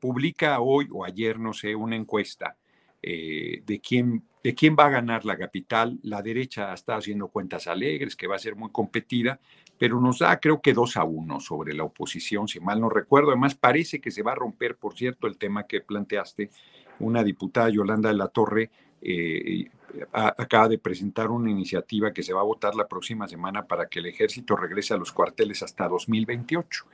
publica 0.00 0.58
hoy 0.58 0.88
o 0.90 1.04
ayer, 1.04 1.38
no 1.38 1.52
sé, 1.52 1.76
una 1.76 1.94
encuesta 1.94 2.56
eh, 3.00 3.62
de, 3.64 3.80
quién, 3.80 4.24
de 4.42 4.54
quién 4.54 4.74
va 4.76 4.86
a 4.86 4.90
ganar 4.90 5.24
la 5.24 5.38
capital. 5.38 6.00
La 6.02 6.22
derecha 6.22 6.74
está 6.74 6.96
haciendo 6.96 7.28
cuentas 7.28 7.68
alegres, 7.68 8.16
que 8.16 8.26
va 8.26 8.34
a 8.34 8.40
ser 8.40 8.56
muy 8.56 8.70
competida, 8.72 9.38
pero 9.78 10.00
nos 10.00 10.20
da 10.20 10.38
creo 10.38 10.60
que 10.60 10.72
dos 10.72 10.96
a 10.96 11.04
uno 11.04 11.40
sobre 11.40 11.74
la 11.74 11.84
oposición, 11.84 12.48
si 12.48 12.60
mal 12.60 12.80
no 12.80 12.88
recuerdo. 12.88 13.30
Además, 13.30 13.54
parece 13.54 14.00
que 14.00 14.10
se 14.10 14.22
va 14.22 14.32
a 14.32 14.36
romper, 14.36 14.76
por 14.76 14.96
cierto, 14.96 15.26
el 15.26 15.36
tema 15.36 15.66
que 15.66 15.80
planteaste. 15.80 16.50
Una 17.00 17.24
diputada, 17.24 17.70
Yolanda 17.70 18.08
de 18.08 18.14
la 18.14 18.28
Torre, 18.28 18.70
eh, 19.02 19.68
acaba 20.12 20.68
de 20.68 20.78
presentar 20.78 21.30
una 21.30 21.50
iniciativa 21.50 22.12
que 22.12 22.22
se 22.22 22.32
va 22.32 22.40
a 22.40 22.44
votar 22.44 22.74
la 22.74 22.86
próxima 22.86 23.26
semana 23.28 23.66
para 23.66 23.86
que 23.86 23.98
el 23.98 24.06
ejército 24.06 24.56
regrese 24.56 24.94
a 24.94 24.96
los 24.96 25.12
cuarteles 25.12 25.62
hasta 25.62 25.88
2028. 25.88 26.84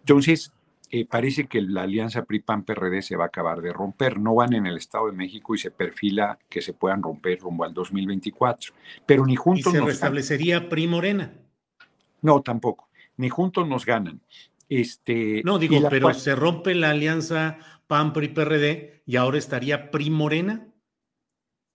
Entonces, 0.00 0.52
eh, 0.90 1.06
parece 1.06 1.46
que 1.46 1.62
la 1.62 1.82
alianza 1.82 2.24
PRI-PAN-PRD 2.24 3.00
se 3.00 3.16
va 3.16 3.24
a 3.24 3.26
acabar 3.28 3.62
de 3.62 3.72
romper. 3.72 4.18
No 4.18 4.34
van 4.34 4.52
en 4.52 4.66
el 4.66 4.76
Estado 4.76 5.06
de 5.06 5.12
México 5.12 5.54
y 5.54 5.58
se 5.58 5.70
perfila 5.70 6.38
que 6.50 6.60
se 6.60 6.74
puedan 6.74 7.02
romper 7.02 7.40
rumbo 7.40 7.64
al 7.64 7.72
2024. 7.72 8.74
Pero 9.06 9.24
ni 9.24 9.34
juntos... 9.34 9.72
¿Y 9.72 9.76
se 9.78 9.82
restablecería 9.82 10.68
PRI-Morena? 10.68 11.32
No, 12.22 12.40
tampoco. 12.40 12.88
Ni 13.16 13.28
juntos 13.28 13.68
nos 13.68 13.84
ganan. 13.84 14.20
Este, 14.68 15.42
no, 15.44 15.58
digo, 15.58 15.76
pero 15.90 16.14
se 16.14 16.34
rompe 16.34 16.74
la 16.74 16.90
alianza 16.90 17.58
PAN, 17.86 18.14
PRI, 18.14 18.28
PRD 18.28 19.02
y 19.04 19.16
ahora 19.16 19.36
estaría 19.36 19.90
PRI 19.90 20.08
Morena. 20.08 20.66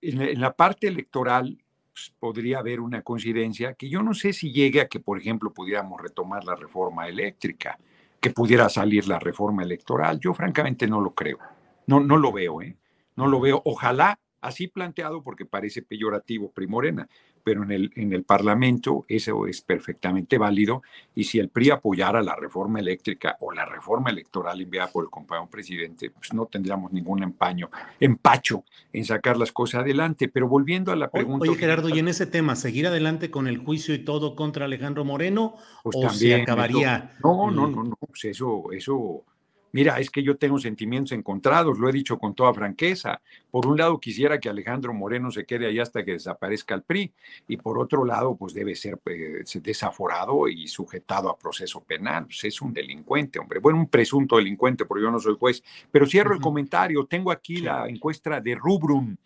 En, 0.02 0.42
la 0.42 0.56
parte 0.56 0.88
electoral 0.88 1.64
pues, 1.94 2.12
podría 2.18 2.60
haber 2.60 2.80
una 2.80 3.04
coincidencia 3.04 3.74
que 3.76 3.90
yo 3.90 4.02
no 4.02 4.14
sé 4.14 4.34
si 4.34 4.52
llegue 4.52 4.82
a 4.82 4.88
que, 4.88 5.00
por 5.00 5.20
ejemplo, 5.20 5.54
pudiéramos 5.54 6.02
retomar 6.02 6.44
la 6.44 6.56
reforma 6.56 7.08
eléctrica, 7.08 7.78
que 8.20 8.32
pudiera 8.32 8.68
salir 8.70 9.08
la 9.08 9.20
reforma 9.20 9.62
electoral. 9.62 10.20
Yo 10.20 10.34
francamente 10.34 10.88
no 10.88 11.02
lo 11.02 11.14
creo. 11.14 11.38
No, 11.86 12.00
no 12.00 12.18
lo 12.18 12.32
veo, 12.32 12.62
¿eh? 12.62 12.76
No 13.16 13.28
lo 13.28 13.40
veo. 13.40 13.62
Ojalá 13.66 14.20
así 14.42 14.68
planteado 14.68 15.22
porque 15.22 15.46
parece 15.46 15.82
peyorativo 15.82 16.52
Primorena, 16.52 17.08
pero 17.48 17.64
en 17.64 17.72
el, 17.72 17.94
en 17.96 18.12
el 18.12 18.24
Parlamento 18.24 19.06
eso 19.08 19.48
es 19.48 19.62
perfectamente 19.62 20.38
válido 20.38 20.84
y 21.16 21.24
si 21.24 21.40
el 21.40 21.48
PRI 21.48 21.70
apoyara 21.70 22.22
la 22.22 22.36
reforma 22.36 22.82
eléctrica 22.82 23.38
o 23.40 23.54
la 23.54 23.64
reforma 23.64 24.10
electoral 24.10 24.60
enviada 24.60 24.92
por 24.92 25.06
el 25.06 25.10
compañero 25.10 25.50
presidente, 25.50 26.10
pues 26.10 26.34
no 26.34 26.48
tendríamos 26.48 26.92
ningún 26.92 27.24
empaño, 27.24 27.70
empacho 28.02 28.66
en 28.92 29.06
sacar 29.06 29.38
las 29.38 29.54
cosas 29.54 29.84
adelante. 29.84 30.28
Pero 30.28 30.50
volviendo 30.50 30.92
a 30.92 30.98
la 30.98 31.10
pregunta... 31.10 31.50
Oye 31.50 31.58
Gerardo, 31.58 31.88
y 31.88 32.00
en 32.00 32.10
ese 32.10 32.26
tema, 32.26 32.58
¿seguir 32.58 32.86
adelante 32.86 33.32
con 33.32 33.48
el 33.48 33.60
juicio 33.60 33.96
y 33.96 34.00
todo 34.00 34.36
contra 34.36 34.66
Alejandro 34.66 35.06
Moreno 35.06 35.56
pues 35.84 35.96
o 35.96 36.10
se 36.10 36.36
acabaría? 36.36 37.16
No, 37.24 37.50
no, 37.50 37.66
no, 37.70 37.86
no, 37.86 37.96
pues 37.96 38.26
eso, 38.26 38.74
eso 38.74 39.24
Mira, 39.72 40.00
es 40.00 40.10
que 40.10 40.24
yo 40.24 40.38
tengo 40.38 40.58
sentimientos 40.60 41.12
encontrados, 41.12 41.78
lo 41.78 41.90
he 41.90 41.92
dicho 41.92 42.18
con 42.18 42.34
toda 42.34 42.54
franqueza. 42.54 43.22
Por 43.52 43.68
un 43.68 43.78
lado, 43.78 44.00
quisiera 44.00 44.40
que 44.40 44.50
Alejandro 44.50 44.94
Moreno 44.94 45.30
se 45.32 45.46
quede 45.46 45.68
ahí 45.68 45.80
hasta 45.80 46.04
que 46.04 46.14
desaparezca 46.14 46.76
el 46.76 46.84
PRI, 46.84 47.14
y 47.48 47.58
por 47.58 47.78
otro 47.78 48.06
lado, 48.06 48.36
pues 48.36 48.54
debe 48.54 48.76
ser 48.76 48.98
pues, 48.98 49.62
desaforado 49.62 50.48
y 50.48 50.68
sujetado 50.68 51.30
a 51.30 51.38
proceso 51.38 51.82
penal. 51.84 52.26
Pues 52.26 52.44
es 52.46 52.62
un 52.62 52.74
delincuente, 52.74 53.40
hombre. 53.40 53.60
Bueno, 53.60 53.80
un 53.80 53.90
presunto 53.90 54.38
delincuente, 54.38 54.86
porque 54.86 55.04
yo 55.04 55.12
no 55.12 55.20
soy 55.20 55.36
juez. 55.38 55.64
Pero 55.92 56.06
cierro 56.06 56.34
el 56.34 56.42
comentario. 56.42 57.06
Tengo 57.06 57.32
aquí 57.32 57.58
la 57.58 57.88
encuesta 57.88 58.40
de 58.42 58.56
Rubrum 58.56 59.18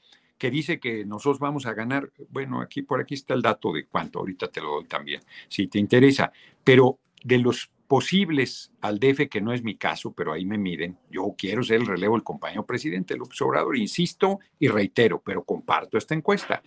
que 0.41 0.49
dice 0.49 0.79
que 0.79 1.05
nosotros 1.05 1.37
vamos 1.37 1.67
a 1.67 1.73
ganar, 1.75 2.11
bueno, 2.29 2.61
aquí 2.61 2.81
por 2.81 2.99
aquí 2.99 3.13
está 3.13 3.35
el 3.35 3.43
dato 3.43 3.71
de 3.71 3.85
cuánto, 3.85 4.17
ahorita 4.17 4.47
te 4.47 4.59
lo 4.59 4.71
doy 4.71 4.85
también, 4.85 5.21
si 5.47 5.67
te 5.67 5.77
interesa, 5.77 6.31
pero 6.63 6.97
de 7.23 7.37
los 7.37 7.69
posibles 7.91 8.71
al 8.79 8.99
DF, 8.99 9.27
que 9.27 9.41
no 9.41 9.51
es 9.51 9.63
mi 9.63 9.75
caso, 9.75 10.13
pero 10.13 10.31
ahí 10.31 10.45
me 10.45 10.57
miden. 10.57 10.97
Yo 11.09 11.35
quiero 11.37 11.61
ser 11.61 11.81
el 11.81 11.87
relevo 11.87 12.15
del 12.15 12.23
compañero 12.23 12.65
presidente 12.65 13.17
López 13.17 13.41
Obrador, 13.41 13.75
insisto 13.75 14.39
y 14.57 14.69
reitero, 14.69 15.21
pero 15.21 15.43
comparto 15.43 15.97
esta 15.97 16.15
encuesta. 16.15 16.63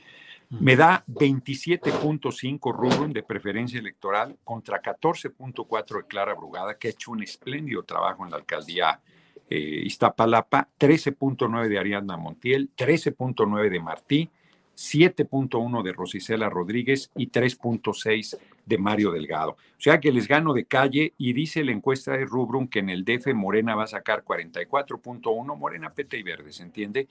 Me 0.50 0.76
da 0.76 1.02
27.5 1.09 2.75
Rubrum 2.75 3.11
de 3.11 3.23
preferencia 3.23 3.81
electoral 3.81 4.37
contra 4.45 4.83
14.4 4.83 5.97
de 5.97 6.07
Clara 6.07 6.35
Brugada, 6.35 6.76
que 6.76 6.88
ha 6.88 6.90
hecho 6.90 7.12
un 7.12 7.23
espléndido 7.23 7.85
trabajo 7.85 8.26
en 8.26 8.31
la 8.31 8.37
alcaldía 8.37 9.00
eh, 9.49 9.81
Iztapalapa, 9.87 10.69
13.9 10.78 11.69
de 11.69 11.78
Ariadna 11.78 12.19
Montiel, 12.19 12.69
13.9 12.76 13.71
de 13.71 13.81
Martí, 13.81 14.31
7.1 14.76 15.83
de 15.83 15.93
Rosicela 15.95 16.50
Rodríguez 16.50 17.11
y 17.16 17.31
3.6 17.31 18.38
de 18.66 18.78
Mario 18.78 19.11
Delgado. 19.11 19.52
O 19.52 19.80
sea 19.80 20.00
que 20.00 20.12
les 20.12 20.28
gano 20.28 20.52
de 20.54 20.64
calle 20.64 21.14
y 21.18 21.33
dice 21.33 21.64
la 21.64 21.73
encuesta 21.73 22.12
de 22.12 22.25
Rubrum 22.25 22.68
que 22.68 22.80
en 22.80 22.90
el 22.90 23.04
DF 23.04 23.35
Morena 23.35 23.75
va 23.75 23.85
a 23.85 23.88
sacar 23.88 24.25
44.1, 24.25 25.56
Morena, 25.56 25.92
Pete 25.92 26.18
y 26.18 26.23
Verde, 26.23 26.52
¿se 26.52 26.62
entiende? 26.62 27.09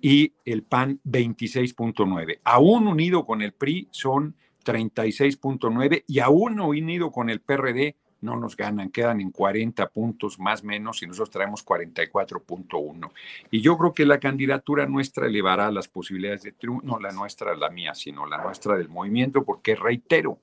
Y 0.00 0.32
el 0.44 0.62
PAN 0.62 1.00
26.9. 1.04 2.40
Aún 2.44 2.86
unido 2.86 3.26
con 3.26 3.42
el 3.42 3.52
PRI 3.52 3.88
son 3.90 4.34
36.9 4.64 6.04
y 6.06 6.20
aún 6.20 6.60
unido 6.60 7.10
con 7.10 7.30
el 7.30 7.40
PRD 7.40 7.96
no 8.20 8.36
nos 8.36 8.56
ganan, 8.56 8.90
quedan 8.90 9.20
en 9.20 9.30
40 9.30 9.88
puntos 9.90 10.38
más 10.38 10.64
menos 10.64 11.02
y 11.02 11.06
nosotros 11.06 11.30
traemos 11.30 11.64
44.1. 11.64 13.10
Y 13.50 13.60
yo 13.60 13.78
creo 13.78 13.94
que 13.94 14.04
la 14.04 14.18
candidatura 14.18 14.86
nuestra 14.86 15.26
elevará 15.26 15.70
las 15.70 15.88
posibilidades 15.88 16.42
de 16.42 16.52
triunfo, 16.52 16.86
no 16.86 16.98
la 16.98 17.12
nuestra, 17.12 17.56
la 17.56 17.70
mía, 17.70 17.94
sino 17.94 18.26
la 18.26 18.42
nuestra 18.42 18.76
del 18.76 18.88
movimiento, 18.88 19.44
porque 19.44 19.76
reitero, 19.76 20.38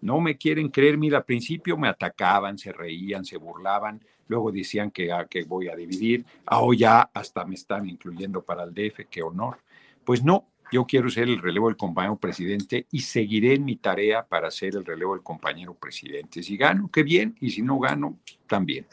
no 0.00 0.20
me 0.20 0.36
quieren 0.36 0.68
creer, 0.68 0.96
mira, 0.98 1.18
al 1.18 1.24
principio 1.24 1.76
me 1.76 1.88
atacaban, 1.88 2.58
se 2.58 2.72
reían, 2.72 3.24
se 3.24 3.36
burlaban, 3.36 4.00
luego 4.28 4.52
decían 4.52 4.90
que, 4.90 5.12
ah, 5.12 5.26
que 5.28 5.44
voy 5.44 5.68
a 5.68 5.76
dividir, 5.76 6.24
ahora 6.46 6.78
ya 6.78 7.10
hasta 7.14 7.44
me 7.44 7.54
están 7.54 7.88
incluyendo 7.88 8.42
para 8.42 8.64
el 8.64 8.74
DF, 8.74 9.06
qué 9.10 9.22
honor. 9.22 9.58
Pues 10.04 10.22
no, 10.22 10.46
yo 10.70 10.84
quiero 10.84 11.10
ser 11.10 11.28
el 11.28 11.40
relevo 11.40 11.68
del 11.68 11.76
compañero 11.76 12.16
presidente 12.16 12.86
y 12.90 13.00
seguiré 13.00 13.54
en 13.54 13.64
mi 13.64 13.76
tarea 13.76 14.26
para 14.26 14.50
ser 14.50 14.76
el 14.76 14.84
relevo 14.84 15.14
del 15.14 15.22
compañero 15.22 15.74
presidente. 15.74 16.42
Si 16.42 16.56
gano, 16.56 16.90
qué 16.92 17.02
bien, 17.02 17.36
y 17.40 17.50
si 17.50 17.62
no 17.62 17.78
gano, 17.78 18.18
también. 18.46 18.86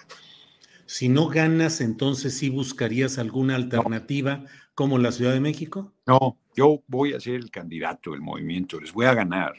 Si 0.86 1.10
no 1.10 1.28
ganas, 1.28 1.82
entonces 1.82 2.38
sí 2.38 2.50
buscarías 2.50 3.18
alguna 3.18 3.56
alternativa 3.56 4.44
como 4.76 5.00
la 5.00 5.12
Ciudad 5.12 5.34
de 5.34 5.40
México? 5.40 5.94
No, 6.06 6.38
yo 6.54 6.84
voy 6.88 7.14
a 7.14 7.20
ser 7.20 7.36
el 7.36 7.50
candidato 7.50 8.12
del 8.12 8.22
movimiento, 8.22 8.80
les 8.80 8.94
voy 8.94 9.06
a 9.06 9.14
ganar, 9.14 9.54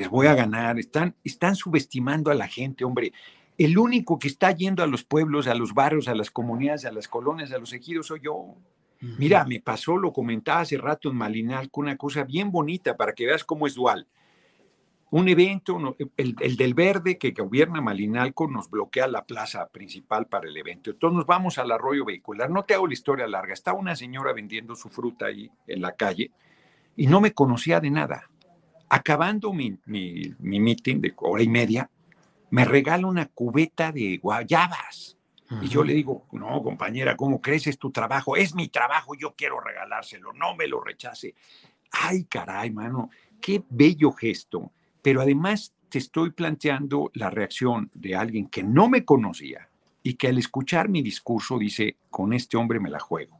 les 0.00 0.08
voy 0.08 0.28
a 0.28 0.34
ganar. 0.34 0.78
Están, 0.78 1.14
están 1.24 1.54
subestimando 1.54 2.30
a 2.30 2.34
la 2.34 2.48
gente, 2.48 2.86
hombre. 2.86 3.12
El 3.58 3.76
único 3.76 4.18
que 4.18 4.28
está 4.28 4.50
yendo 4.50 4.82
a 4.82 4.86
los 4.86 5.04
pueblos, 5.04 5.46
a 5.46 5.54
los 5.54 5.74
barrios, 5.74 6.08
a 6.08 6.14
las 6.14 6.30
comunidades, 6.30 6.86
a 6.86 6.92
las 6.92 7.06
colonias, 7.06 7.52
a 7.52 7.58
los 7.58 7.74
ejidos 7.74 8.06
soy 8.06 8.20
yo. 8.22 8.54
Mira, 9.18 9.44
me 9.44 9.60
pasó, 9.60 9.98
lo 9.98 10.10
comentaba 10.10 10.60
hace 10.60 10.78
rato 10.78 11.10
en 11.10 11.16
Malinalco, 11.16 11.82
una 11.82 11.98
cosa 11.98 12.24
bien 12.24 12.50
bonita 12.50 12.96
para 12.96 13.12
que 13.12 13.26
veas 13.26 13.44
cómo 13.44 13.66
es 13.66 13.74
dual. 13.74 14.06
Un 15.10 15.28
evento, 15.28 15.78
el, 16.16 16.56
del 16.56 16.72
verde 16.72 17.18
que 17.18 17.32
gobierna 17.32 17.82
Malinalco 17.82 18.48
nos 18.48 18.70
bloquea 18.70 19.06
la 19.06 19.26
plaza 19.26 19.68
principal 19.68 20.28
para 20.28 20.48
el 20.48 20.56
evento. 20.56 20.90
Entonces 20.90 21.16
nos 21.16 21.26
vamos 21.26 21.58
al 21.58 21.72
arroyo 21.72 22.06
vehicular. 22.06 22.48
No 22.48 22.64
te 22.64 22.72
hago 22.72 22.86
la 22.86 22.94
historia 22.94 23.26
larga. 23.26 23.52
Estaba 23.52 23.78
una 23.78 23.96
señora 23.96 24.32
vendiendo 24.32 24.74
su 24.76 24.88
fruta 24.88 25.26
ahí 25.26 25.50
en 25.66 25.82
la 25.82 25.92
calle 25.92 26.30
y 26.96 27.06
no 27.06 27.20
me 27.20 27.34
conocía 27.34 27.80
de 27.80 27.90
nada. 27.90 28.29
Acabando 28.90 29.52
mi, 29.52 29.78
mi, 29.86 30.34
mi 30.38 30.60
meeting 30.60 31.00
de 31.00 31.14
hora 31.16 31.42
y 31.42 31.48
media, 31.48 31.88
me 32.50 32.64
regala 32.64 33.06
una 33.06 33.26
cubeta 33.26 33.92
de 33.92 34.18
guayabas. 34.18 35.16
Y 35.62 35.66
yo 35.66 35.82
le 35.82 35.94
digo, 35.94 36.26
no, 36.30 36.62
compañera, 36.62 37.16
¿cómo 37.16 37.40
crees? 37.40 37.66
Es 37.66 37.76
tu 37.76 37.90
trabajo, 37.90 38.36
es 38.36 38.54
mi 38.54 38.68
trabajo, 38.68 39.14
yo 39.16 39.34
quiero 39.34 39.58
regalárselo, 39.58 40.32
no 40.32 40.54
me 40.54 40.68
lo 40.68 40.80
rechace. 40.80 41.34
Ay, 41.90 42.24
caray, 42.24 42.70
mano, 42.70 43.10
qué 43.40 43.60
bello 43.68 44.12
gesto. 44.12 44.70
Pero 45.02 45.20
además 45.20 45.74
te 45.88 45.98
estoy 45.98 46.30
planteando 46.30 47.10
la 47.14 47.30
reacción 47.30 47.90
de 47.94 48.14
alguien 48.14 48.46
que 48.46 48.62
no 48.62 48.88
me 48.88 49.04
conocía 49.04 49.68
y 50.04 50.14
que 50.14 50.28
al 50.28 50.38
escuchar 50.38 50.88
mi 50.88 51.02
discurso 51.02 51.58
dice, 51.58 51.96
con 52.10 52.32
este 52.32 52.56
hombre 52.56 52.78
me 52.78 52.88
la 52.88 53.00
juego. 53.00 53.39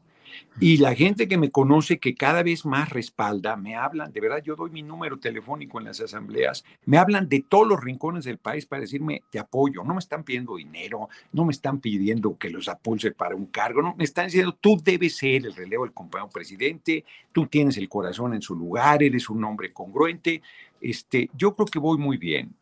Y 0.59 0.77
la 0.77 0.93
gente 0.93 1.27
que 1.27 1.37
me 1.37 1.49
conoce, 1.49 1.99
que 1.99 2.13
cada 2.13 2.43
vez 2.43 2.65
más 2.65 2.89
respalda, 2.89 3.55
me 3.55 3.75
hablan, 3.75 4.11
de 4.11 4.21
verdad, 4.21 4.43
yo 4.43 4.55
doy 4.55 4.69
mi 4.69 4.83
número 4.83 5.17
telefónico 5.17 5.79
en 5.79 5.85
las 5.85 5.99
asambleas, 6.01 6.63
me 6.85 6.97
hablan 6.97 7.27
de 7.29 7.43
todos 7.47 7.67
los 7.67 7.81
rincones 7.81 8.25
del 8.25 8.37
país 8.37 8.65
para 8.65 8.81
decirme, 8.81 9.23
te 9.31 9.39
apoyo, 9.39 9.83
no 9.83 9.93
me 9.93 9.99
están 9.99 10.23
pidiendo 10.23 10.57
dinero, 10.57 11.09
no 11.31 11.45
me 11.45 11.51
están 11.51 11.79
pidiendo 11.79 12.37
que 12.37 12.49
los 12.49 12.67
apulse 12.67 13.11
para 13.11 13.35
un 13.35 13.47
cargo, 13.47 13.81
no, 13.81 13.95
me 13.95 14.03
están 14.03 14.25
diciendo, 14.25 14.57
tú 14.59 14.79
debes 14.83 15.17
ser 15.17 15.45
el 15.45 15.55
relevo 15.55 15.85
del 15.85 15.93
compañero 15.93 16.29
presidente, 16.29 17.05
tú 17.31 17.47
tienes 17.47 17.77
el 17.77 17.89
corazón 17.89 18.33
en 18.33 18.41
su 18.41 18.55
lugar, 18.55 19.01
eres 19.01 19.29
un 19.29 19.43
hombre 19.43 19.73
congruente, 19.73 20.41
este, 20.79 21.29
yo 21.35 21.55
creo 21.55 21.67
que 21.67 21.79
voy 21.79 21.97
muy 21.97 22.17
bien. 22.17 22.55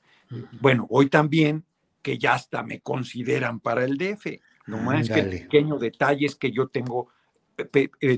Bueno, 0.62 0.86
voy 0.88 1.10
también 1.10 1.64
que 2.02 2.18
ya 2.18 2.34
hasta 2.34 2.64
me 2.64 2.80
consideran 2.80 3.60
para 3.60 3.84
el 3.84 3.98
DF. 3.98 4.40
No 4.68 4.78
más 4.78 5.10
que 5.10 5.20
el 5.20 5.30
pequeño 5.30 5.80
detalle 5.80 6.28
es 6.28 6.36
que 6.36 6.52
yo 6.52 6.68
tengo 6.68 7.10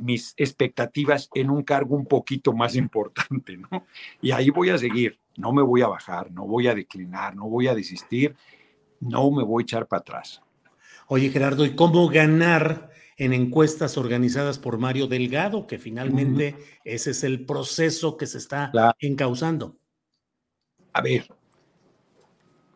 mis 0.01 0.33
expectativas 0.37 1.29
en 1.33 1.49
un 1.49 1.63
cargo 1.63 1.95
un 1.95 2.05
poquito 2.05 2.53
más 2.53 2.75
importante, 2.75 3.57
¿no? 3.57 3.85
Y 4.21 4.31
ahí 4.31 4.49
voy 4.49 4.69
a 4.69 4.77
seguir, 4.77 5.19
no 5.37 5.51
me 5.51 5.61
voy 5.61 5.81
a 5.81 5.87
bajar, 5.87 6.31
no 6.31 6.45
voy 6.45 6.67
a 6.67 6.75
declinar, 6.75 7.35
no 7.35 7.47
voy 7.47 7.67
a 7.67 7.75
desistir, 7.75 8.35
no 8.99 9.29
me 9.31 9.43
voy 9.43 9.63
a 9.63 9.65
echar 9.65 9.87
para 9.87 10.01
atrás. 10.01 10.41
Oye, 11.07 11.29
Gerardo, 11.29 11.65
¿y 11.65 11.75
cómo 11.75 12.07
ganar 12.07 12.91
en 13.17 13.33
encuestas 13.33 13.97
organizadas 13.97 14.57
por 14.57 14.77
Mario 14.77 15.07
Delgado, 15.07 15.67
que 15.67 15.77
finalmente 15.77 16.55
ese 16.85 17.11
es 17.11 17.23
el 17.23 17.45
proceso 17.45 18.17
que 18.17 18.27
se 18.27 18.37
está 18.37 18.71
encauzando? 18.99 19.77
A 20.93 21.01
ver, 21.01 21.27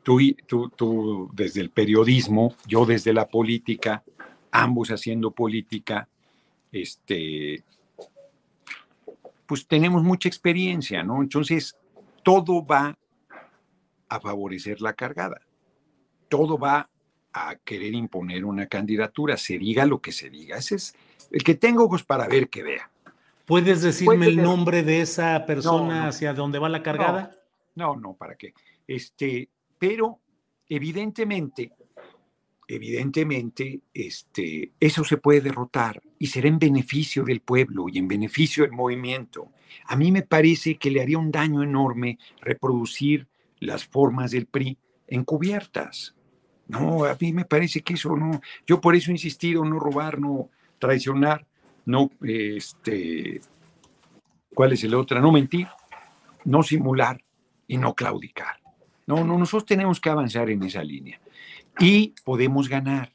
tú, 0.03 0.19
tú, 0.45 0.69
tú 0.69 1.29
desde 1.33 1.61
el 1.61 1.69
periodismo, 1.69 2.55
yo 2.67 2.85
desde 2.85 3.13
la 3.13 3.27
política, 3.27 4.03
ambos 4.51 4.89
haciendo 4.89 5.31
política, 5.31 6.07
este, 6.81 7.63
pues 9.45 9.65
tenemos 9.67 10.03
mucha 10.03 10.27
experiencia, 10.27 11.03
¿no? 11.03 11.21
Entonces, 11.21 11.75
todo 12.23 12.65
va 12.65 12.97
a 14.09 14.19
favorecer 14.19 14.81
la 14.81 14.93
cargada, 14.93 15.41
todo 16.27 16.57
va 16.57 16.89
a 17.33 17.55
querer 17.55 17.93
imponer 17.93 18.45
una 18.45 18.67
candidatura, 18.67 19.37
se 19.37 19.57
diga 19.57 19.85
lo 19.85 20.01
que 20.01 20.11
se 20.11 20.29
diga. 20.29 20.57
Ese 20.57 20.75
es 20.75 20.95
el 21.31 21.43
que 21.43 21.55
tengo 21.55 21.85
ojos 21.85 22.03
para 22.03 22.27
ver 22.27 22.49
que 22.49 22.63
vea. 22.63 22.89
¿Puedes 23.45 23.81
decirme 23.81 24.27
el 24.27 24.41
nombre 24.41 24.83
de 24.83 25.01
esa 25.01 25.45
persona 25.45 26.07
hacia 26.07 26.33
dónde 26.33 26.59
va 26.59 26.67
la 26.67 26.81
cargada? 26.81 27.37
No, 27.75 27.95
no, 27.95 28.13
¿para 28.13 28.35
qué? 28.35 28.53
Este, 28.87 29.49
pero 29.77 30.19
evidentemente 30.67 31.71
evidentemente 32.67 33.81
este, 33.93 34.71
eso 34.79 35.03
se 35.03 35.17
puede 35.17 35.41
derrotar 35.41 36.01
y 36.19 36.27
será 36.27 36.47
en 36.47 36.59
beneficio 36.59 37.23
del 37.23 37.41
pueblo 37.41 37.85
y 37.91 37.97
en 37.97 38.07
beneficio 38.07 38.63
del 38.63 38.71
movimiento. 38.73 39.51
A 39.85 39.95
mí 39.95 40.11
me 40.11 40.21
parece 40.21 40.75
que 40.75 40.91
le 40.91 41.01
haría 41.01 41.17
un 41.17 41.31
daño 41.31 41.63
enorme 41.63 42.17
reproducir 42.41 43.27
las 43.59 43.85
formas 43.85 44.31
del 44.31 44.45
PRI 44.45 44.77
encubiertas. 45.07 46.15
No, 46.67 47.05
a 47.05 47.15
mí 47.19 47.33
me 47.33 47.45
parece 47.45 47.81
que 47.81 47.93
eso 47.93 48.15
no. 48.15 48.41
Yo 48.65 48.81
por 48.81 48.95
eso 48.95 49.11
he 49.11 49.13
insistido 49.13 49.63
no 49.63 49.79
robar, 49.79 50.19
no 50.19 50.49
traicionar, 50.79 51.45
no 51.85 52.09
este, 52.21 53.41
¿Cuál 54.55 54.71
es 54.71 54.83
el 54.85 54.95
otro? 54.95 55.19
No 55.19 55.33
mentir, 55.33 55.67
no 56.45 56.63
simular 56.63 57.21
y 57.67 57.77
no 57.77 57.93
claudicar. 57.93 58.61
No, 59.05 59.23
no, 59.23 59.37
nosotros 59.37 59.65
tenemos 59.65 59.99
que 59.99 60.09
avanzar 60.09 60.49
en 60.49 60.63
esa 60.63 60.81
línea. 60.81 61.19
Y 61.79 62.15
podemos 62.23 62.69
ganar, 62.69 63.13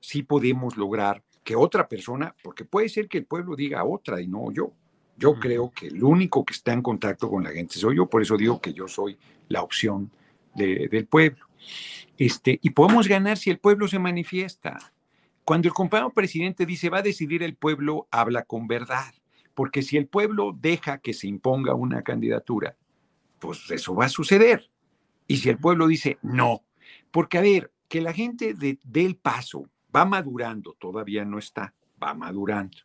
sí 0.00 0.22
podemos 0.22 0.76
lograr 0.76 1.22
que 1.44 1.56
otra 1.56 1.88
persona, 1.88 2.34
porque 2.42 2.64
puede 2.64 2.88
ser 2.88 3.08
que 3.08 3.18
el 3.18 3.24
pueblo 3.24 3.56
diga 3.56 3.84
otra 3.84 4.20
y 4.20 4.26
no 4.26 4.50
yo. 4.52 4.72
Yo 5.16 5.34
creo 5.34 5.70
que 5.70 5.88
el 5.88 6.04
único 6.04 6.44
que 6.44 6.54
está 6.54 6.72
en 6.72 6.82
contacto 6.82 7.28
con 7.28 7.42
la 7.42 7.50
gente 7.50 7.78
soy 7.78 7.96
yo, 7.96 8.06
por 8.06 8.22
eso 8.22 8.36
digo 8.36 8.60
que 8.60 8.72
yo 8.72 8.86
soy 8.86 9.18
la 9.48 9.62
opción 9.62 10.10
del 10.54 11.06
pueblo. 11.06 11.46
Este, 12.16 12.58
y 12.62 12.70
podemos 12.70 13.08
ganar 13.08 13.36
si 13.36 13.50
el 13.50 13.58
pueblo 13.58 13.88
se 13.88 13.98
manifiesta. 13.98 14.92
Cuando 15.44 15.68
el 15.68 15.74
compañero 15.74 16.10
presidente 16.10 16.66
dice 16.66 16.90
va 16.90 16.98
a 16.98 17.02
decidir 17.02 17.42
el 17.42 17.56
pueblo, 17.56 18.06
habla 18.10 18.44
con 18.44 18.68
verdad, 18.68 19.14
porque 19.54 19.82
si 19.82 19.96
el 19.96 20.06
pueblo 20.06 20.54
deja 20.56 20.98
que 20.98 21.14
se 21.14 21.26
imponga 21.26 21.74
una 21.74 22.02
candidatura, 22.02 22.76
pues 23.38 23.70
eso 23.70 23.94
va 23.94 24.04
a 24.04 24.10
suceder. 24.10 24.70
Y 25.26 25.38
si 25.38 25.48
el 25.48 25.58
pueblo 25.58 25.86
dice 25.86 26.18
no, 26.22 26.62
porque 27.10 27.38
a 27.38 27.40
ver, 27.40 27.72
que 27.88 28.00
la 28.00 28.12
gente 28.12 28.54
dé 28.54 28.78
el 28.94 29.16
paso, 29.16 29.68
va 29.94 30.04
madurando, 30.04 30.76
todavía 30.78 31.24
no 31.24 31.38
está, 31.38 31.74
va 32.02 32.14
madurando 32.14 32.76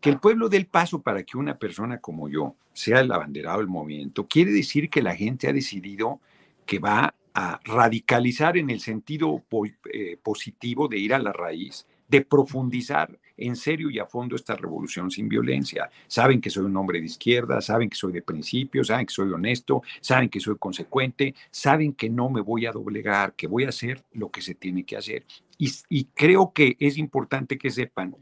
que 0.00 0.10
el 0.10 0.20
pueblo 0.20 0.48
dé 0.48 0.56
el 0.56 0.66
paso 0.66 1.02
para 1.02 1.22
que 1.22 1.36
una 1.36 1.58
persona 1.58 1.98
como 1.98 2.28
yo 2.28 2.56
sea 2.72 3.00
el 3.00 3.10
abanderado 3.10 3.58
del 3.58 3.66
movimiento, 3.66 4.26
quiere 4.26 4.52
decir 4.52 4.88
que 4.90 5.02
la 5.02 5.16
gente 5.16 5.48
ha 5.48 5.52
decidido 5.52 6.20
que 6.64 6.78
va 6.78 7.14
a 7.34 7.60
radicalizar 7.64 8.56
en 8.56 8.70
el 8.70 8.80
sentido 8.80 9.44
eh, 9.92 10.16
positivo 10.22 10.88
de 10.88 10.98
ir 10.98 11.14
a 11.14 11.18
la 11.18 11.32
raíz, 11.32 11.86
de 12.08 12.20
profundizar 12.20 13.18
en 13.38 13.56
serio 13.56 13.90
y 13.90 13.98
a 13.98 14.06
fondo 14.06 14.36
esta 14.36 14.54
revolución 14.54 15.10
sin 15.10 15.28
violencia. 15.28 15.90
Saben 16.06 16.40
que 16.40 16.50
soy 16.50 16.64
un 16.64 16.76
hombre 16.76 17.00
de 17.00 17.06
izquierda, 17.06 17.60
saben 17.60 17.88
que 17.88 17.96
soy 17.96 18.12
de 18.12 18.22
principios, 18.22 18.88
saben 18.88 19.06
que 19.06 19.14
soy 19.14 19.32
honesto, 19.32 19.82
saben 20.00 20.28
que 20.28 20.40
soy 20.40 20.56
consecuente, 20.58 21.34
saben 21.50 21.92
que 21.92 22.10
no 22.10 22.28
me 22.28 22.40
voy 22.40 22.66
a 22.66 22.72
doblegar, 22.72 23.34
que 23.34 23.46
voy 23.46 23.64
a 23.64 23.70
hacer 23.70 24.02
lo 24.12 24.30
que 24.30 24.42
se 24.42 24.54
tiene 24.54 24.84
que 24.84 24.96
hacer. 24.96 25.24
y 25.58 26.04
creo 26.14 26.52
que 26.52 26.76
es 26.78 26.98
importante 26.98 27.58
que 27.58 27.70
sepan 27.70 28.14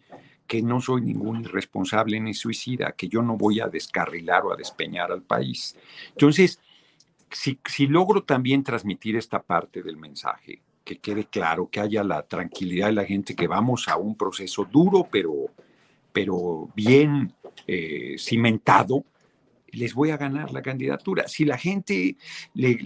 que 0.46 0.62
no 0.62 0.80
soy 0.80 1.02
ningún 1.02 1.42
irresponsable 1.42 2.20
ni 2.20 2.34
suicida, 2.34 2.92
que 2.92 3.08
yo 3.08 3.22
no 3.22 3.36
voy 3.36 3.60
a 3.60 3.68
descarrilar 3.68 4.44
o 4.44 4.52
a 4.52 4.56
despeñar 4.56 5.10
al 5.10 5.22
país. 5.22 5.76
Entonces, 6.10 6.60
si, 7.30 7.58
si 7.64 7.86
logro 7.86 8.22
también 8.22 8.62
transmitir 8.62 9.16
esta 9.16 9.42
parte 9.42 9.82
del 9.82 9.96
mensaje, 9.96 10.62
que 10.86 10.98
quede 10.98 11.24
claro, 11.24 11.68
que 11.68 11.80
haya 11.80 12.04
la 12.04 12.22
tranquilidad 12.22 12.86
de 12.86 12.92
la 12.92 13.04
gente, 13.04 13.34
que 13.34 13.48
vamos 13.48 13.88
a 13.88 13.96
un 13.96 14.14
proceso 14.14 14.64
duro, 14.64 15.08
pero, 15.10 15.32
pero 16.12 16.70
bien 16.76 17.34
eh, 17.66 18.14
cimentado, 18.16 19.04
les 19.72 19.92
voy 19.94 20.10
a 20.10 20.16
ganar 20.16 20.52
la 20.52 20.62
candidatura. 20.62 21.26
Si 21.26 21.44
la 21.44 21.58
gente 21.58 22.16
le, 22.54 22.78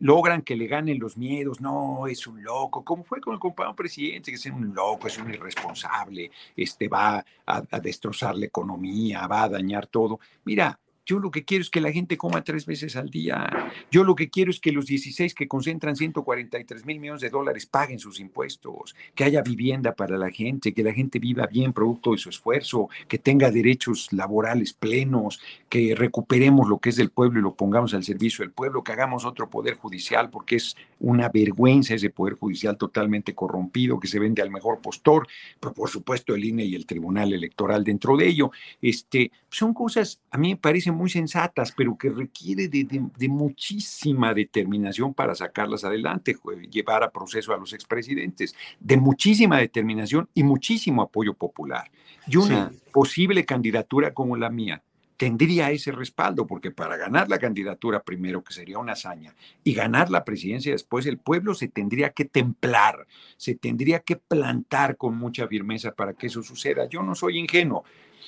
logran 0.00 0.42
que 0.42 0.54
le 0.54 0.66
ganen 0.66 0.98
los 0.98 1.16
miedos, 1.16 1.62
no, 1.62 2.06
es 2.06 2.26
un 2.26 2.42
loco, 2.42 2.84
como 2.84 3.04
fue 3.04 3.22
con 3.22 3.32
el 3.32 3.40
compañero 3.40 3.74
presidente, 3.74 4.30
que 4.30 4.36
es 4.36 4.46
un 4.46 4.74
loco, 4.74 5.06
es 5.06 5.16
un 5.16 5.32
irresponsable, 5.32 6.30
este, 6.54 6.88
va 6.88 7.24
a, 7.46 7.62
a 7.70 7.80
destrozar 7.80 8.36
la 8.36 8.44
economía, 8.44 9.26
va 9.26 9.44
a 9.44 9.48
dañar 9.48 9.86
todo. 9.86 10.20
Mira, 10.44 10.78
yo 11.06 11.18
lo 11.18 11.30
que 11.30 11.44
quiero 11.44 11.62
es 11.62 11.70
que 11.70 11.80
la 11.80 11.92
gente 11.92 12.16
coma 12.16 12.44
tres 12.44 12.66
veces 12.66 12.96
al 12.96 13.10
día. 13.10 13.48
Yo 13.90 14.04
lo 14.04 14.14
que 14.14 14.30
quiero 14.30 14.50
es 14.50 14.60
que 14.60 14.72
los 14.72 14.86
16 14.86 15.34
que 15.34 15.48
concentran 15.48 15.96
143 15.96 16.84
mil 16.86 17.00
millones 17.00 17.22
de 17.22 17.30
dólares 17.30 17.66
paguen 17.66 17.98
sus 17.98 18.20
impuestos, 18.20 18.94
que 19.14 19.24
haya 19.24 19.42
vivienda 19.42 19.94
para 19.94 20.16
la 20.18 20.30
gente, 20.30 20.72
que 20.72 20.82
la 20.82 20.92
gente 20.92 21.18
viva 21.18 21.46
bien 21.46 21.72
producto 21.72 22.12
de 22.12 22.18
su 22.18 22.28
esfuerzo, 22.28 22.88
que 23.08 23.18
tenga 23.18 23.50
derechos 23.50 24.12
laborales 24.12 24.72
plenos, 24.72 25.40
que 25.68 25.94
recuperemos 25.94 26.68
lo 26.68 26.78
que 26.78 26.90
es 26.90 26.96
del 26.96 27.10
pueblo 27.10 27.40
y 27.40 27.42
lo 27.42 27.54
pongamos 27.54 27.94
al 27.94 28.04
servicio 28.04 28.44
del 28.44 28.52
pueblo, 28.52 28.84
que 28.84 28.92
hagamos 28.92 29.24
otro 29.24 29.50
poder 29.50 29.74
judicial, 29.74 30.30
porque 30.30 30.56
es 30.56 30.76
una 31.00 31.28
vergüenza 31.28 31.94
ese 31.94 32.10
poder 32.10 32.34
judicial 32.34 32.76
totalmente 32.76 33.34
corrompido 33.34 33.98
que 33.98 34.08
se 34.08 34.18
vende 34.18 34.42
al 34.42 34.50
mejor 34.50 34.80
postor, 34.80 35.26
pero 35.58 35.74
por 35.74 35.88
supuesto 35.88 36.34
el 36.34 36.44
INE 36.44 36.64
y 36.64 36.74
el 36.74 36.86
Tribunal 36.86 37.32
Electoral 37.32 37.84
dentro 37.84 38.16
de 38.16 38.28
ello. 38.28 38.50
Este, 38.80 39.32
son 39.48 39.74
cosas, 39.74 40.20
a 40.30 40.38
mí 40.38 40.50
me 40.50 40.56
parecen 40.56 40.94
muy 41.00 41.08
sensatas, 41.08 41.72
pero 41.74 41.96
que 41.96 42.10
requiere 42.10 42.68
de, 42.68 43.28
muchísima 43.28 44.34
determinación 44.34 45.14
para 45.14 45.34
sacarlas 45.34 45.82
adelante, 45.82 46.36
llevar 46.70 47.02
a 47.02 47.10
proceso 47.10 47.54
a 47.54 47.56
los 47.56 47.72
expresidentes, 47.72 48.54
de 48.78 48.98
muchísima 48.98 49.58
determinación 49.58 50.28
y 50.34 50.42
muchísimo 50.42 51.00
apoyo 51.00 51.32
popular. 51.32 51.90
Y 52.26 52.36
una 52.36 52.70
posible 52.92 53.46
candidatura 53.46 54.12
como 54.12 54.36
la 54.36 54.50
mía 54.50 54.82
tendría 55.16 55.70
ese 55.70 55.92
respaldo, 55.92 56.46
porque 56.46 56.70
para 56.70 56.96
ganar 56.96 57.28
la 57.28 57.38
candidatura 57.38 58.02
primero, 58.02 58.42
que 58.42 58.54
sería 58.54 58.78
una 58.78 58.92
hazaña, 58.92 59.34
y 59.64 59.74
ganar 59.74 60.10
la 60.10 60.24
presidencia 60.24 60.72
después, 60.72 61.04
el 61.06 61.18
pueblo 61.18 61.54
se 61.54 61.68
tendría 61.68 62.10
que 62.10 62.24
templar, 62.24 63.06
se 63.36 63.54
tendría 63.54 64.00
que 64.00 64.16
plantar 64.16 64.96
con 64.96 65.16
mucha 65.16 65.46
firmeza 65.46 65.94
para 65.94 66.14
que 66.14 66.28
eso 66.28 66.42
suceda. 66.42 66.88
Yo 66.88 67.02
no 67.02 67.14
soy 67.14 67.38
ingenuo. 67.38 67.84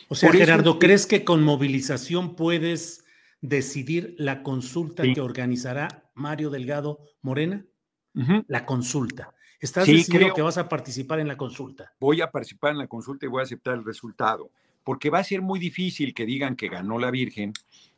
O 0.09 0.15
sea, 0.15 0.33
Gerardo, 0.33 0.79
¿crees 0.79 1.07
que 1.07 1.25
con 1.25 1.43
movilización 1.43 2.37
puedes 2.37 3.05
decidir 3.41 4.15
la 4.19 4.43
consulta 4.43 5.03
que 5.03 5.21
organizará 5.21 6.11
Mario 6.15 6.51
Delgado 6.51 7.01
Morena? 7.21 7.65
La 8.47 8.67
consulta. 8.67 9.35
¿Estás 9.61 9.87
sí, 9.87 10.05
que 10.05 10.43
vas 10.43 10.59
a 10.59 10.69
participar 10.69 11.21
en 11.21 11.29
la 11.29 11.37
consulta? 11.37 11.93
Voy 12.01 12.21
a 12.21 12.31
participar 12.31 12.73
en 12.73 12.79
la 12.79 12.89
consulta 12.89 13.27
y 13.27 13.29
voy 13.29 13.41
a 13.41 13.45
aceptar 13.45 13.75
el 13.75 13.85
resultado, 13.85 14.51
porque 14.83 15.09
va 15.09 15.21
a 15.21 15.25
ser 15.25 15.41
muy 15.41 15.61
difícil 15.61 16.13
que 16.13 16.27
digan 16.27 16.57
que 16.57 16.69
ganó 16.69 16.99
la 16.99 17.11
Virgen. 17.11 17.53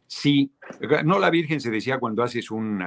Sí, 0.06 0.52
ganó 0.80 1.18
la 1.18 1.30
Virgen 1.30 1.60
se 1.60 1.70
decía 1.70 1.98
cuando 1.98 2.22
haces 2.22 2.50
un 2.50 2.84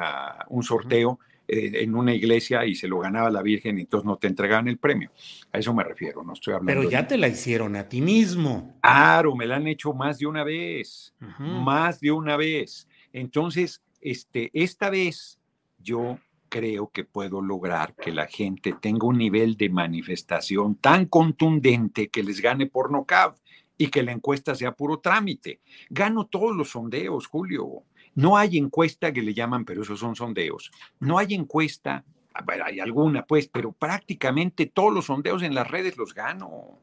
sorteo. 0.62 1.20
Eh, 1.50 1.84
en 1.84 1.96
una 1.96 2.14
iglesia 2.14 2.66
y 2.66 2.76
se 2.76 2.90
lo 2.90 3.00
ganaba 3.00 3.30
la 3.30 3.42
Virgen 3.42 3.78
y 3.78 3.82
entonces 3.82 4.06
no 4.06 4.18
te 4.18 4.28
entregaban 4.28 4.68
el 4.68 4.78
premio. 4.78 5.12
A 5.54 5.60
eso 5.60 5.74
me 5.74 5.84
refiero, 5.84 6.22
no 6.22 6.34
estoy 6.34 6.54
hablando. 6.54 6.82
Pero 6.82 6.92
ya 6.92 7.08
te 7.08 7.18
la 7.18 7.30
hicieron 7.30 7.78
a 7.78 7.88
ti 7.88 8.02
mismo. 8.02 8.78
Claro, 8.82 9.34
me 9.34 9.46
la 9.46 9.56
han 9.56 9.68
hecho 9.68 9.94
más 9.94 10.20
de 10.20 10.26
una 10.26 10.44
vez, 10.44 11.14
más 11.40 12.02
de 12.02 12.12
una 12.12 12.36
vez. 12.36 12.90
Entonces, 13.14 13.82
este, 14.02 14.50
esta 14.54 14.90
vez 14.90 15.40
yo 15.80 16.20
creo 16.50 16.90
que 16.90 17.06
puedo 17.06 17.42
lograr 17.42 17.96
que 17.96 18.12
la 18.12 18.28
gente 18.28 18.76
tenga 18.82 19.08
un 19.08 19.18
nivel 19.18 19.56
de 19.56 19.70
manifestación 19.70 20.76
tan 20.76 21.06
contundente 21.06 22.10
que 22.10 22.24
les 22.24 22.42
gane 22.42 22.68
por 22.68 22.92
nocaut 22.92 23.38
y 23.78 23.88
que 23.88 24.04
la 24.04 24.12
encuesta 24.12 24.54
sea 24.54 24.74
puro 24.74 25.00
trámite. 25.00 25.62
Gano 25.90 26.26
todos 26.26 26.56
los 26.56 26.72
sondeos, 26.72 27.28
Julio. 27.28 27.84
No 28.18 28.36
hay 28.36 28.58
encuesta 28.58 29.14
que 29.14 29.22
le 29.22 29.36
llaman, 29.36 29.64
pero 29.64 29.84
esos 29.84 30.00
son 30.00 30.16
sondeos. 30.16 30.72
No 31.00 31.20
hay 31.20 31.36
encuesta, 31.36 32.04
bueno, 32.44 32.66
hay 32.66 32.80
alguna 32.80 33.24
pues, 33.28 33.48
pero 33.48 33.72
prácticamente 33.72 34.66
todos 34.66 34.92
los 34.92 35.06
sondeos 35.06 35.44
en 35.44 35.54
las 35.54 35.70
redes 35.70 35.98
los 35.98 36.16
gano. 36.16 36.80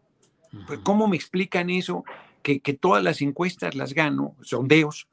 Pues, 0.68 0.79
¿Cómo 0.85 1.09
me 1.09 1.16
explican 1.16 1.70
eso? 1.70 2.05
Que, 2.40 2.61
que 2.61 2.75
todas 2.75 3.03
las 3.03 3.20
encuestas 3.20 3.75
las 3.75 3.94
gano, 3.94 4.37
sondeos, 4.42 5.09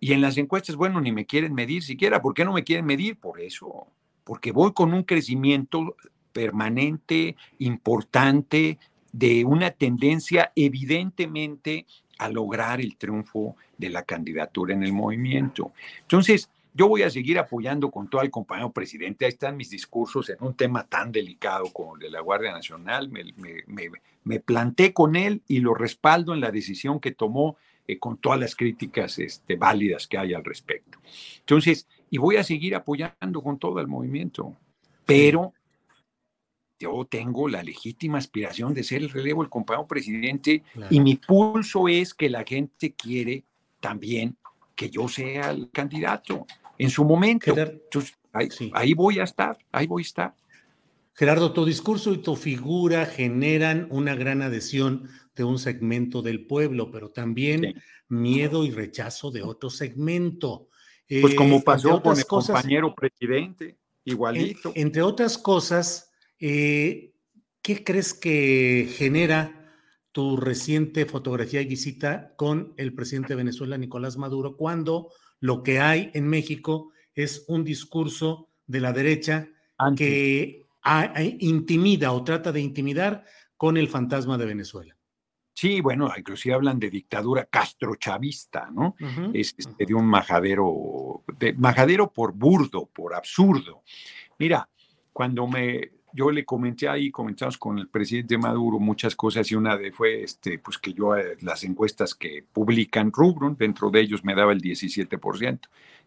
y 0.00 0.12
en 0.14 0.20
las 0.20 0.36
encuestas, 0.36 0.74
bueno, 0.74 1.00
ni 1.00 1.12
me 1.12 1.26
quieren 1.26 1.54
medir 1.54 1.84
siquiera. 1.84 2.20
¿Por 2.20 2.34
qué 2.34 2.44
no 2.44 2.52
me 2.52 2.64
quieren 2.64 2.84
medir? 2.84 3.20
Por 3.20 3.40
eso, 3.40 3.86
porque 4.24 4.50
voy 4.50 4.72
con 4.72 4.92
un 4.92 5.04
crecimiento 5.04 5.94
permanente, 6.32 7.36
importante, 7.58 8.80
de 9.12 9.44
una 9.44 9.70
tendencia 9.70 10.50
evidentemente 10.56 11.86
a 12.18 12.28
lograr 12.28 12.80
el 12.80 12.96
triunfo 12.96 13.56
de 13.76 13.90
la 13.90 14.02
candidatura 14.04 14.74
en 14.74 14.82
el 14.82 14.92
movimiento. 14.92 15.72
Entonces, 16.02 16.48
yo 16.74 16.88
voy 16.88 17.02
a 17.02 17.10
seguir 17.10 17.38
apoyando 17.38 17.90
con 17.90 18.08
todo 18.08 18.22
el 18.22 18.30
compañero 18.30 18.70
presidente. 18.72 19.24
Ahí 19.24 19.30
están 19.30 19.56
mis 19.56 19.70
discursos 19.70 20.30
en 20.30 20.36
un 20.40 20.54
tema 20.54 20.84
tan 20.84 21.12
delicado 21.12 21.66
como 21.72 21.96
el 21.96 22.00
de 22.00 22.10
la 22.10 22.20
Guardia 22.20 22.52
Nacional. 22.52 23.10
Me, 23.10 24.40
planté 24.40 24.92
con 24.94 25.16
él 25.16 25.42
y 25.46 25.60
lo 25.60 25.74
respaldo 25.74 26.32
en 26.32 26.40
la 26.40 26.50
decisión 26.50 26.98
que 26.98 27.12
tomó 27.12 27.56
eh, 27.86 27.98
con 27.98 28.16
todas 28.16 28.40
las 28.40 28.56
críticas 28.56 29.18
este, 29.18 29.56
válidas 29.56 30.06
que 30.06 30.16
hay 30.16 30.32
al 30.32 30.44
respecto. 30.44 30.98
Entonces, 31.40 31.86
y 32.10 32.18
voy 32.18 32.36
a 32.36 32.44
seguir 32.44 32.74
apoyando 32.74 33.42
con 33.42 33.58
todo 33.58 33.80
el 33.80 33.88
movimiento, 33.88 34.56
pero 35.04 35.52
yo 36.82 37.06
tengo 37.08 37.48
la 37.48 37.62
legítima 37.62 38.18
aspiración 38.18 38.74
de 38.74 38.82
ser 38.82 39.02
el 39.02 39.10
relevo 39.10 39.42
del 39.42 39.50
compañero 39.50 39.86
presidente 39.86 40.62
y 40.90 41.00
mi 41.00 41.16
pulso 41.16 41.88
es 41.88 42.14
que 42.14 42.28
la 42.28 42.44
gente 42.44 42.94
quiere 42.94 43.44
también 43.80 44.36
que 44.74 44.90
yo 44.90 45.08
sea 45.08 45.50
el 45.50 45.70
candidato 45.70 46.46
en 46.78 46.90
su 46.90 47.04
momento. 47.04 47.54
ahí, 48.72 48.94
voy 48.94 49.18
a 49.20 49.24
estar, 49.24 49.58
ahí 49.70 49.86
voy 49.86 50.02
a 50.02 50.06
estar. 50.06 50.34
Gerardo, 51.14 51.52
tu 51.52 51.64
discurso 51.64 52.12
y 52.12 52.18
tu 52.18 52.36
figura 52.36 53.06
generan 53.06 53.86
una 53.90 54.14
gran 54.14 54.42
adhesión 54.42 55.08
de 55.36 55.44
un 55.44 55.58
segmento 55.58 56.22
del 56.22 56.46
pueblo, 56.46 56.90
pero 56.90 57.10
también 57.10 57.80
miedo 58.08 58.64
y 58.64 58.70
rechazo 58.70 59.30
de 59.30 59.42
otro 59.42 59.70
segmento. 59.70 60.68
Pues 61.08 61.34
como 61.34 61.56
eh, 61.56 61.62
pasó 61.64 62.02
con 62.02 62.16
el 62.16 62.24
compañero 62.24 62.94
presidente, 62.94 63.78
igualito. 64.04 64.72
entre 64.74 65.02
otras 65.02 65.36
cosas, 65.36 66.11
eh, 66.42 67.14
¿Qué 67.62 67.84
crees 67.84 68.14
que 68.14 68.88
genera 68.96 69.62
tu 70.10 70.36
reciente 70.36 71.06
fotografía 71.06 71.60
y 71.60 71.66
visita 71.66 72.34
con 72.36 72.74
el 72.76 72.94
presidente 72.94 73.28
de 73.30 73.36
Venezuela, 73.36 73.78
Nicolás 73.78 74.16
Maduro, 74.16 74.56
cuando 74.56 75.10
lo 75.38 75.62
que 75.62 75.78
hay 75.78 76.10
en 76.14 76.26
México 76.28 76.90
es 77.14 77.44
un 77.46 77.62
discurso 77.62 78.48
de 78.66 78.80
la 78.80 78.92
derecha 78.92 79.48
que 79.96 80.62
intimida 81.38 82.12
o 82.12 82.24
trata 82.24 82.50
de 82.50 82.60
intimidar 82.60 83.24
con 83.56 83.76
el 83.76 83.88
fantasma 83.88 84.36
de 84.36 84.46
Venezuela. 84.46 84.96
Sí, 85.54 85.80
bueno, 85.80 86.10
inclusive 86.16 86.54
hablan 86.54 86.80
de 86.80 86.90
dictadura 86.90 87.44
castrochavista, 87.44 88.68
¿no? 88.72 88.96
Es 89.32 89.54
este, 89.56 89.86
de 89.86 89.94
un 89.94 90.06
majadero, 90.06 91.22
de, 91.38 91.52
majadero 91.52 92.12
por 92.12 92.32
burdo, 92.32 92.86
por 92.86 93.14
absurdo. 93.14 93.82
Mira, 94.38 94.68
cuando 95.12 95.46
me, 95.46 96.01
yo 96.12 96.30
le 96.30 96.44
comenté 96.44 96.88
ahí, 96.88 97.10
comentamos 97.10 97.58
con 97.58 97.78
el 97.78 97.88
presidente 97.88 98.36
Maduro 98.38 98.78
muchas 98.78 99.16
cosas 99.16 99.50
y 99.50 99.54
una 99.54 99.76
de 99.76 99.92
fue 99.92 100.22
este, 100.22 100.58
pues 100.58 100.78
que 100.78 100.92
yo 100.92 101.16
eh, 101.16 101.36
las 101.40 101.64
encuestas 101.64 102.14
que 102.14 102.44
publican 102.52 103.10
Rubron, 103.12 103.56
dentro 103.56 103.90
de 103.90 104.00
ellos 104.00 104.24
me 104.24 104.34
daba 104.34 104.52
el 104.52 104.60
17%. 104.60 105.60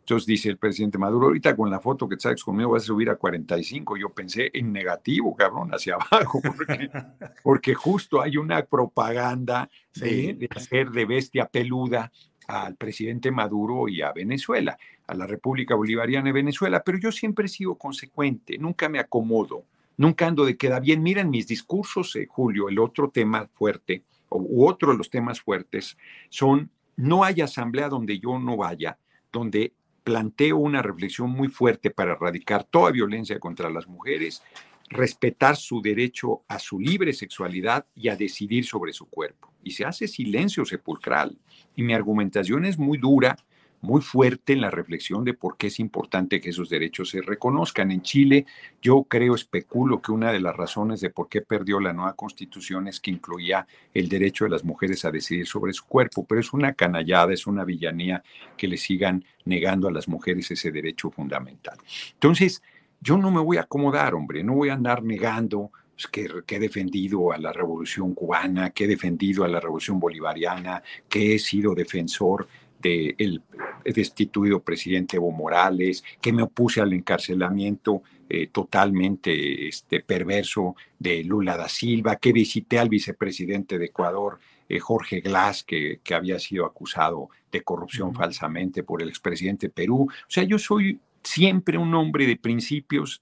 Entonces 0.05 0.27
dice 0.27 0.49
el 0.49 0.57
presidente 0.57 0.99
Maduro, 0.99 1.25
ahorita 1.27 1.55
con 1.55 1.71
la 1.71 1.79
foto 1.79 2.07
que 2.07 2.15
traes 2.15 2.43
conmigo 2.43 2.69
vas 2.69 2.83
a 2.83 2.85
subir 2.85 3.09
a 3.09 3.15
45. 3.15 3.97
Yo 3.97 4.09
pensé 4.09 4.51
en 4.53 4.71
negativo, 4.71 5.35
cabrón, 5.35 5.71
hacia 5.73 5.95
abajo, 6.11 6.39
porque, 7.43 7.73
justo 7.73 8.21
hay 8.21 8.37
una 8.37 8.63
propaganda 8.63 9.67
de, 9.95 10.47
hacer 10.55 10.91
de 10.91 11.05
bestia 11.05 11.47
peluda 11.47 12.11
al 12.47 12.75
presidente 12.75 13.31
Maduro 13.31 13.87
y 13.87 14.03
a 14.03 14.11
Venezuela, 14.11 14.77
a 15.07 15.15
la 15.15 15.25
República 15.25 15.73
Bolivariana 15.73 16.27
de 16.27 16.33
Venezuela, 16.33 16.83
pero 16.83 16.99
yo 16.99 17.11
siempre 17.11 17.45
he 17.45 17.49
sido 17.49 17.73
consecuente, 17.73 18.59
nunca 18.59 18.87
me 18.87 18.99
acomodo, 18.99 19.63
nunca 19.97 20.27
ando 20.27 20.45
de 20.45 20.58
queda 20.58 20.79
bien. 20.79 21.03
Miren 21.03 21.29
mis 21.29 21.47
discursos, 21.47 22.15
eh, 22.15 22.27
Julio, 22.29 22.69
el 22.69 22.79
otro 22.79 23.10
tema 23.10 23.49
fuerte, 23.53 24.03
u 24.29 24.67
otro 24.67 24.91
de 24.91 24.97
los 24.97 25.10
temas 25.10 25.41
fuertes, 25.41 25.97
son 26.29 26.69
no 26.97 27.23
hay 27.23 27.41
asamblea 27.41 27.89
donde 27.89 28.19
yo 28.19 28.39
no 28.39 28.58
vaya, 28.58 28.97
donde 29.31 29.73
planteo 30.03 30.58
una 30.58 30.81
reflexión 30.81 31.29
muy 31.31 31.47
fuerte 31.47 31.89
para 31.89 32.13
erradicar 32.13 32.63
toda 32.63 32.91
violencia 32.91 33.39
contra 33.39 33.69
las 33.69 33.88
mujeres, 33.88 34.43
respetar 34.89 35.55
su 35.55 35.81
derecho 35.81 36.43
a 36.47 36.60
su 36.60 36.79
libre 36.79 37.12
sexualidad 37.12 37.86
y 37.95 38.10
a 38.10 38.15
decidir 38.15 38.65
sobre 38.65 38.93
su 38.93 39.08
cuerpo. 39.08 39.51
Y 39.63 39.71
se 39.71 39.84
hace 39.84 40.08
silencio 40.08 40.63
sepulcral. 40.63 41.38
Y 41.75 41.81
mi 41.81 41.93
argumentación 41.93 42.65
es 42.65 42.77
muy 42.77 42.99
dura, 42.99 43.36
muy 43.81 44.01
fuerte 44.01 44.53
en 44.53 44.61
la 44.61 44.71
reflexión 44.71 45.23
de 45.23 45.33
por 45.33 45.57
qué 45.57 45.67
es 45.67 45.79
importante 45.79 46.41
que 46.41 46.49
esos 46.49 46.69
derechos 46.69 47.09
se 47.09 47.21
reconozcan. 47.21 47.91
En 47.91 48.01
Chile, 48.01 48.45
yo 48.81 49.03
creo, 49.03 49.35
especulo 49.35 50.01
que 50.01 50.11
una 50.11 50.31
de 50.31 50.39
las 50.39 50.55
razones 50.55 51.01
de 51.01 51.09
por 51.09 51.29
qué 51.29 51.41
perdió 51.41 51.79
la 51.79 51.93
nueva 51.93 52.13
constitución 52.13 52.88
es 52.88 52.99
que 52.99 53.11
incluía 53.11 53.67
el 53.93 54.09
derecho 54.09 54.45
de 54.45 54.51
las 54.51 54.63
mujeres 54.63 55.05
a 55.05 55.11
decidir 55.11 55.47
sobre 55.47 55.73
su 55.73 55.85
cuerpo, 55.85 56.25
pero 56.25 56.41
es 56.41 56.53
una 56.53 56.73
canallada, 56.73 57.33
es 57.33 57.47
una 57.47 57.63
villanía 57.63 58.23
que 58.57 58.67
le 58.67 58.77
sigan 58.77 59.23
negando 59.45 59.88
a 59.88 59.91
las 59.91 60.07
mujeres 60.07 60.49
ese 60.51 60.71
derecho 60.71 61.11
fundamental. 61.11 61.77
Entonces, 62.13 62.61
yo 63.01 63.17
no 63.17 63.29
me 63.31 63.41
voy 63.41 63.57
a 63.57 63.61
acomodar, 63.61 64.15
hombre, 64.15 64.43
no 64.43 64.53
voy 64.55 64.69
a 64.69 64.73
andar 64.73 65.03
negando 65.03 65.71
pues, 65.95 66.07
que, 66.07 66.27
que, 66.45 66.55
he 66.55 66.59
defendido 66.59 67.31
a 67.31 67.38
la 67.38 67.53
revolución 67.53 68.13
cubana, 68.13 68.71
que 68.71 68.85
he 68.85 68.88
defendido 68.88 69.43
a 69.43 69.47
la 69.47 69.59
revolución 69.59 69.99
bolivariana, 69.99 70.83
que 71.07 71.35
he 71.35 71.39
sido 71.39 71.75
defensor 71.75 72.47
del 72.89 73.41
destituido 73.83 74.61
presidente 74.61 75.17
Evo 75.17 75.31
Morales, 75.31 76.03
que 76.21 76.33
me 76.33 76.43
opuse 76.43 76.81
al 76.81 76.93
encarcelamiento 76.93 78.03
eh, 78.29 78.47
totalmente 78.47 79.67
este, 79.67 80.01
perverso 80.01 80.75
de 80.99 81.23
Lula 81.23 81.57
da 81.57 81.69
Silva, 81.69 82.17
que 82.17 82.33
visité 82.33 82.79
al 82.79 82.89
vicepresidente 82.89 83.77
de 83.77 83.85
Ecuador, 83.85 84.39
eh, 84.67 84.79
Jorge 84.79 85.21
Glass, 85.21 85.63
que, 85.63 85.99
que, 86.03 86.15
había 86.15 86.39
sido 86.39 86.65
acusado 86.65 87.29
de 87.51 87.61
corrupción 87.61 88.13
falsamente 88.13 88.83
por 88.83 89.01
el 89.01 89.09
expresidente 89.09 89.69
Perú. 89.69 90.07
O 90.09 90.29
sea, 90.29 90.43
yo 90.43 90.57
soy 90.57 90.99
siempre 91.23 91.77
un 91.77 91.93
hombre 91.93 92.25
de 92.25 92.37
principios, 92.37 93.21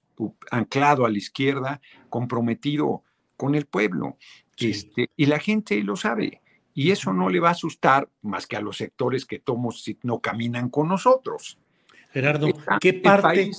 anclado 0.50 1.04
a 1.04 1.10
la 1.10 1.18
izquierda, 1.18 1.80
comprometido 2.08 3.02
con 3.36 3.54
el 3.54 3.66
pueblo. 3.66 4.16
Este, 4.56 5.10
y 5.16 5.26
la 5.26 5.38
gente 5.38 5.82
lo 5.82 5.96
sabe. 5.96 6.40
Y 6.74 6.90
eso 6.90 7.12
no 7.12 7.28
le 7.28 7.40
va 7.40 7.48
a 7.48 7.52
asustar 7.52 8.08
más 8.22 8.46
que 8.46 8.56
a 8.56 8.60
los 8.60 8.76
sectores 8.76 9.24
que 9.24 9.38
tomos 9.38 9.82
si 9.82 9.96
no 10.02 10.18
caminan 10.18 10.68
con 10.68 10.88
nosotros. 10.88 11.56
Gerardo, 12.12 12.48
¿qué 12.80 12.94
parte? 12.94 13.50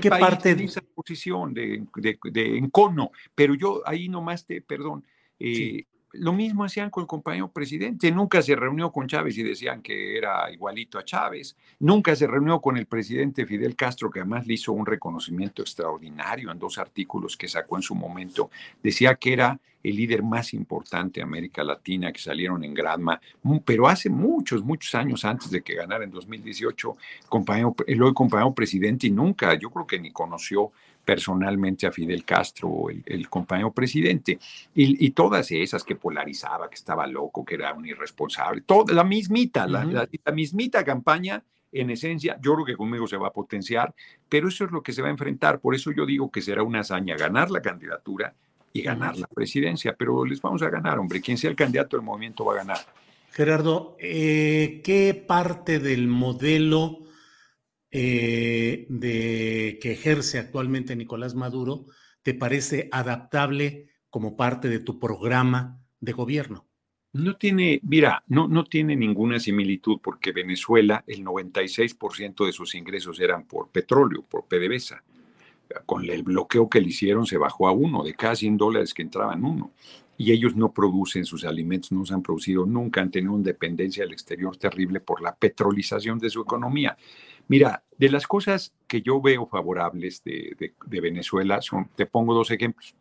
¿Qué 0.00 0.08
parte 0.08 0.54
de 0.54 0.64
esa 0.64 0.82
posición 0.82 1.52
de, 1.52 1.84
de, 1.96 2.58
encono? 2.58 3.10
Pero 3.34 3.54
yo 3.54 3.82
ahí 3.84 4.08
nomás 4.08 4.46
te, 4.46 4.60
perdón, 4.60 5.04
eh, 5.38 5.84
lo 6.12 6.32
mismo 6.32 6.64
hacían 6.64 6.90
con 6.90 7.02
el 7.02 7.06
compañero 7.06 7.48
presidente. 7.48 8.10
Nunca 8.10 8.42
se 8.42 8.56
reunió 8.56 8.90
con 8.90 9.06
Chávez 9.06 9.38
y 9.38 9.42
decían 9.42 9.80
que 9.82 10.16
era 10.16 10.50
igualito 10.50 10.98
a 10.98 11.04
Chávez. 11.04 11.56
Nunca 11.78 12.16
se 12.16 12.26
reunió 12.26 12.60
con 12.60 12.76
el 12.76 12.86
presidente 12.86 13.46
Fidel 13.46 13.76
Castro, 13.76 14.10
que 14.10 14.20
además 14.20 14.46
le 14.46 14.54
hizo 14.54 14.72
un 14.72 14.86
reconocimiento 14.86 15.62
extraordinario 15.62 16.50
en 16.50 16.58
dos 16.58 16.78
artículos 16.78 17.36
que 17.36 17.48
sacó 17.48 17.76
en 17.76 17.82
su 17.82 17.94
momento. 17.94 18.50
Decía 18.82 19.14
que 19.14 19.32
era 19.32 19.60
el 19.82 19.96
líder 19.96 20.22
más 20.22 20.52
importante 20.52 21.20
de 21.20 21.24
América 21.24 21.64
Latina, 21.64 22.12
que 22.12 22.20
salieron 22.20 22.62
en 22.64 22.74
Granma, 22.74 23.20
pero 23.64 23.88
hace 23.88 24.10
muchos, 24.10 24.62
muchos 24.62 24.94
años 24.94 25.24
antes 25.24 25.50
de 25.50 25.62
que 25.62 25.74
ganara 25.74 26.04
en 26.04 26.10
2018 26.10 26.96
compañero, 27.28 27.74
el 27.86 28.02
hoy 28.02 28.12
compañero 28.12 28.52
presidente 28.54 29.06
y 29.06 29.10
nunca, 29.10 29.54
yo 29.54 29.70
creo 29.70 29.86
que 29.86 29.98
ni 29.98 30.12
conoció 30.12 30.72
personalmente 31.10 31.88
a 31.88 31.90
Fidel 31.90 32.24
Castro, 32.24 32.84
el, 32.88 33.28
compañero 33.28 33.72
presidente, 33.72 34.38
y, 34.72 35.10
todas 35.10 35.50
esas 35.50 35.82
que 35.82 35.96
polarizaba, 35.96 36.70
que 36.70 36.76
estaba 36.76 37.04
loco, 37.04 37.44
que 37.44 37.56
era 37.56 37.74
un 37.74 37.84
irresponsable, 37.84 38.60
toda 38.60 38.94
la 38.94 39.02
mismita, 39.02 39.66
la, 39.66 40.08
mismita 40.32 40.84
campaña 40.84 41.42
en 41.72 41.90
esencia, 41.90 42.38
yo 42.40 42.54
creo 42.54 42.64
que 42.64 42.76
conmigo 42.76 43.08
se 43.08 43.16
va 43.16 43.26
a 43.26 43.32
potenciar, 43.32 43.92
pero 44.28 44.46
eso 44.46 44.64
es 44.64 44.70
lo 44.70 44.84
que 44.84 44.92
se 44.92 45.02
va 45.02 45.08
a 45.08 45.10
enfrentar. 45.10 45.58
Por 45.58 45.74
eso 45.74 45.90
yo 45.90 46.06
digo 46.06 46.30
que 46.30 46.42
será 46.42 46.62
una 46.62 46.80
hazaña 46.80 47.16
ganar 47.16 47.50
la 47.50 47.60
candidatura 47.60 48.32
y 48.72 48.82
ganar 48.82 49.18
la 49.18 49.26
presidencia, 49.26 49.96
pero 49.98 50.24
les 50.24 50.40
vamos 50.40 50.62
a 50.62 50.70
ganar, 50.70 51.00
hombre. 51.00 51.20
Quien 51.20 51.38
sea 51.38 51.50
el 51.50 51.56
candidato 51.56 51.96
del 51.96 52.06
movimiento 52.06 52.44
va 52.44 52.52
a 52.52 52.56
ganar. 52.58 52.78
Gerardo, 53.32 53.96
eh, 53.98 54.80
¿qué 54.84 55.20
parte 55.26 55.80
del 55.80 56.06
modelo 56.06 57.00
eh, 57.90 58.86
de, 58.88 59.78
que 59.82 59.92
ejerce 59.92 60.38
actualmente 60.38 60.94
Nicolás 60.94 61.34
Maduro 61.34 61.86
te 62.22 62.34
parece 62.34 62.88
adaptable 62.92 63.88
como 64.10 64.36
parte 64.36 64.68
de 64.68 64.78
tu 64.78 64.98
programa 64.98 65.80
de 66.00 66.12
gobierno? 66.12 66.66
No 67.12 67.36
tiene, 67.36 67.80
mira, 67.82 68.22
no, 68.28 68.46
no 68.46 68.64
tiene 68.64 68.94
ninguna 68.94 69.40
similitud 69.40 69.98
porque 70.00 70.30
Venezuela, 70.30 71.02
el 71.08 71.24
96% 71.24 72.46
de 72.46 72.52
sus 72.52 72.76
ingresos 72.76 73.18
eran 73.18 73.46
por 73.46 73.70
petróleo, 73.70 74.22
por 74.22 74.44
PDVSA. 74.46 75.02
Con 75.86 76.08
el 76.08 76.22
bloqueo 76.22 76.68
que 76.68 76.80
le 76.80 76.88
hicieron 76.88 77.26
se 77.26 77.36
bajó 77.36 77.66
a 77.66 77.72
uno, 77.72 78.04
de 78.04 78.14
cada 78.14 78.36
100 78.36 78.56
dólares 78.56 78.94
que 78.94 79.02
entraban 79.02 79.44
uno. 79.44 79.72
Y 80.16 80.30
ellos 80.30 80.54
no 80.54 80.72
producen 80.72 81.24
sus 81.24 81.44
alimentos, 81.44 81.90
no 81.90 82.06
se 82.06 82.14
han 82.14 82.22
producido 82.22 82.64
nunca, 82.64 83.00
han 83.00 83.10
tenido 83.10 83.32
una 83.32 83.44
dependencia 83.44 84.04
del 84.04 84.12
exterior 84.12 84.56
terrible 84.56 85.00
por 85.00 85.20
la 85.20 85.34
petrolización 85.34 86.18
de 86.20 86.30
su 86.30 86.42
economía. 86.42 86.96
Mira, 87.50 87.82
de 87.98 88.10
las 88.10 88.28
cosas 88.28 88.72
que 88.86 89.02
yo 89.02 89.20
veo 89.20 89.44
favorables 89.44 90.22
de, 90.22 90.72
Venezuela, 90.86 91.60
son, 91.60 91.90
te 91.96 92.06
pongo 92.06 92.32
dos 92.32 92.52
ejemplos. 92.52 92.94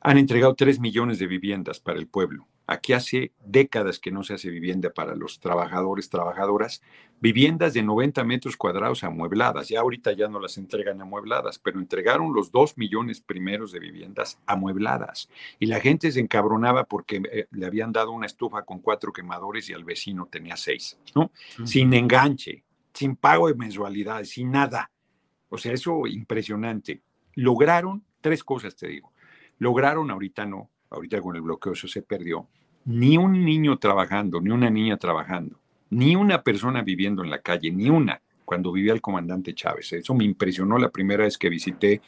Han 0.00 0.16
entregado 0.16 0.54
tres 0.54 0.80
millones 0.80 1.18
de 1.18 1.26
viviendas 1.26 1.80
para 1.80 1.98
el 1.98 2.06
pueblo. 2.06 2.48
Aquí 2.66 2.94
hace 2.94 3.32
décadas 3.44 3.98
que 3.98 4.10
no 4.10 4.22
se 4.22 4.32
hace 4.32 4.48
vivienda 4.48 4.88
para 4.88 5.14
los 5.14 5.38
trabajadores, 5.38 6.08
trabajadoras. 6.08 6.80
Viviendas 7.20 7.74
de 7.74 7.82
90 7.82 8.24
metros 8.24 8.56
cuadrados 8.56 9.04
amuebladas. 9.04 9.68
Ya 9.68 9.80
ahorita 9.80 10.12
ya 10.12 10.28
no 10.28 10.40
las 10.40 10.56
entregan 10.56 11.02
amuebladas, 11.02 11.58
pero 11.58 11.78
entregaron 11.78 12.32
los 12.32 12.50
dos 12.50 12.78
millones 12.78 13.20
primeros 13.20 13.70
de 13.70 13.80
viviendas 13.80 14.38
amuebladas. 14.46 15.28
Y 15.58 15.66
la 15.66 15.80
gente 15.80 16.10
se 16.10 16.20
encabronaba 16.20 16.84
porque 16.84 17.20
eh, 17.30 17.48
le 17.50 17.66
habían 17.66 17.92
dado 17.92 18.12
una 18.12 18.24
estufa 18.24 18.62
con 18.62 18.78
cuatro 18.78 19.12
quemadores 19.12 19.68
y 19.68 19.74
al 19.74 19.84
vecino 19.84 20.26
tenía 20.30 20.56
seis, 20.56 20.98
¿no? 21.14 21.30
Sin 21.66 21.92
enganche, 21.92 22.64
sin 22.92 23.16
pago 23.16 23.48
de 23.48 23.54
mensualidades, 23.54 24.30
sin 24.30 24.50
nada. 24.50 24.90
O 25.48 25.58
sea, 25.58 25.72
eso 25.72 26.06
impresionante. 26.06 27.02
Lograron 27.34 28.04
tres 28.20 28.44
cosas, 28.44 28.76
te 28.76 28.88
digo. 28.88 29.12
Lograron, 29.58 30.10
ahorita 30.10 30.46
no, 30.46 30.70
ahorita 30.90 31.20
con 31.20 31.36
el 31.36 31.42
bloqueo 31.42 31.72
eso 31.72 31.88
se 31.88 32.02
perdió, 32.02 32.48
ni 32.84 33.16
un 33.16 33.44
niño 33.44 33.78
trabajando, 33.78 34.40
ni 34.40 34.50
una 34.50 34.70
niña 34.70 34.96
trabajando, 34.96 35.60
ni 35.90 36.16
una 36.16 36.42
persona 36.42 36.82
viviendo 36.82 37.22
en 37.22 37.30
la 37.30 37.40
calle, 37.40 37.70
ni 37.70 37.90
una, 37.90 38.22
cuando 38.44 38.72
vivía 38.72 38.92
el 38.92 39.00
comandante 39.00 39.54
Chávez. 39.54 39.92
Eso 39.92 40.14
me 40.14 40.24
impresionó 40.24 40.78
la 40.78 40.90
primera 40.90 41.24
vez 41.24 41.38
que 41.38 41.48
visité 41.48 42.00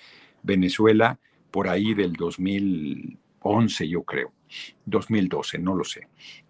Venezuela, 0.43 1.19
por 1.51 1.69
ahí 1.69 1.95
del 1.95 2.15
2011, 2.15 3.89
yo 3.89 4.03
creo, 4.03 4.33
2012, 4.87 5.59
no 5.59 5.75
lo 5.75 5.85
sé. 5.85 6.09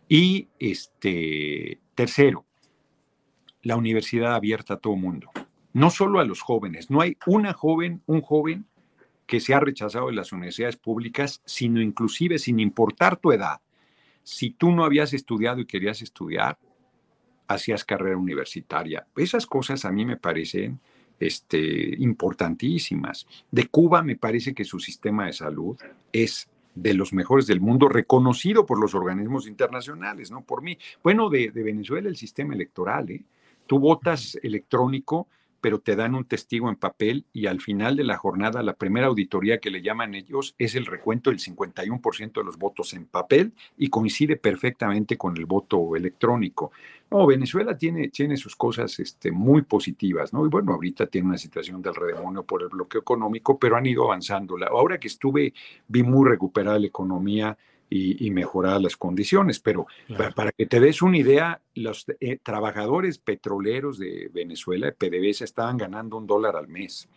Y 0.09 0.49
este, 0.59 1.81
tercero, 1.95 2.47
la 3.63 3.77
universidad 3.77 4.35
abierta 4.35 4.75
a 4.75 4.79
todo 4.79 4.97
mundo, 4.97 5.31
no 5.73 5.91
solo 5.91 6.21
a 6.21 6.25
los 6.25 6.41
jóvenes. 6.41 6.91
No 6.91 7.01
hay 7.01 7.17
una 7.27 7.53
joven, 7.53 8.03
un 8.07 8.21
joven 8.21 8.67
que 9.27 9.41
se 9.41 9.55
ha 9.55 9.61
rechazado 9.61 10.09
de 10.09 10.15
las 10.15 10.33
universidades 10.33 10.77
públicas, 10.77 11.41
sino 11.45 11.81
inclusive 11.81 12.39
sin 12.39 12.61
importar 12.61 13.17
tu 13.17 13.33
edad. 13.33 13.61
Si 14.23 14.51
tú 14.51 14.73
no 14.73 14.85
habías 14.85 15.13
estudiado 15.13 15.61
y 15.61 15.67
querías 15.67 16.03
estudiar, 16.03 16.59
hacías 17.49 17.85
carrera 17.85 18.17
universitaria. 18.17 19.07
Esas 19.17 19.47
cosas 19.47 19.85
a 19.85 19.93
mí 19.93 20.05
me 20.05 20.17
parecen 20.17 20.81
este, 21.19 21.95
importantísimas. 21.99 23.27
De 23.51 23.69
Cuba 23.69 24.03
me 24.03 24.17
parece 24.17 24.55
que 24.55 24.65
su 24.65 24.81
sistema 24.81 25.27
de 25.27 25.33
salud 25.33 25.79
es 26.13 26.49
de 26.75 26.95
los 26.95 27.13
mejores 27.13 27.47
del 27.47 27.61
mundo, 27.61 27.89
reconocido 27.89 28.65
por 28.65 28.81
los 28.81 28.95
organismos 28.95 29.47
internacionales, 29.47 30.31
no 30.31 30.43
por 30.43 30.63
mí. 30.63 30.79
Bueno, 31.03 31.29
de, 31.29 31.51
Venezuela 31.51 32.09
el 32.09 32.17
sistema 32.17 32.55
electoral, 32.55 33.11
¿eh? 33.11 33.23
Tú 33.73 33.79
votas 33.79 34.39
electrónico 34.43 35.29
pero 35.63 35.79
te 35.79 35.97
dan 35.97 36.15
un 36.17 36.25
testigo 36.25 36.69
en 36.69 36.75
papel 36.77 37.25
y 37.33 37.47
al 37.47 37.61
final 37.61 37.97
de 37.97 38.03
la 38.03 38.19
jornada, 38.19 38.63
la 38.65 38.75
primera 38.75 39.07
auditoría 39.07 39.61
que 39.61 39.71
le 39.71 39.81
llaman 39.81 40.17
ellos 40.17 40.57
es 40.59 40.75
el 40.75 40.85
recuento 40.87 41.31
del 41.31 41.39
51% 41.39 42.33
de 42.33 42.45
los 42.45 42.59
votos 42.59 42.93
en 42.95 43.07
papel 43.07 43.55
y 43.79 43.89
coincide 43.89 44.37
perfectamente 44.37 45.17
con 45.17 45.37
el 45.37 45.47
voto 45.47 45.95
electrónico. 45.95 46.73
No, 47.13 47.27
Venezuela 47.27 47.79
tiene, 47.79 48.09
tiene 48.09 48.37
sus 48.37 48.57
cosas 48.57 48.99
este, 48.99 49.31
muy 49.31 49.63
positivas, 49.63 50.33
¿no? 50.33 50.45
Y 50.45 50.49
bueno, 50.49 50.73
ahorita 50.73 51.07
tiene 51.07 51.29
una 51.29 51.39
situación 51.39 51.81
del 51.81 51.95
redemonio 51.95 52.43
por 52.43 52.63
el 52.63 52.69
bloqueo 52.69 53.01
económico, 53.01 53.57
pero 53.57 53.77
han 53.77 53.87
ido 53.87 54.05
avanzando. 54.05 54.57
Ahora 54.69 54.99
que 54.99 55.07
estuve, 55.07 55.55
vi 55.87 56.03
muy 56.03 56.29
recuperada 56.29 56.81
la 56.81 56.89
economía, 56.89 57.57
y, 57.95 58.31
mejorar 58.31 58.81
las 58.81 58.97
condiciones. 58.97 59.61
Pero 59.61 59.87
para, 60.35 60.53
que 60.53 60.67
te 60.67 60.81
des 60.81 61.03
una 61.03 61.19
idea, 61.19 61.61
los 61.75 62.07
eh, 62.21 62.39
trabajadores 62.43 63.19
petroleros 63.19 63.99
de 63.99 64.31
Venezuela, 64.33 64.93
PDVSA, 64.93 65.45
estaban 65.45 65.77
ganando 65.77 66.17
un 66.17 66.27
dólar 66.27 66.57
al 66.57 66.69
mes. 66.69 67.09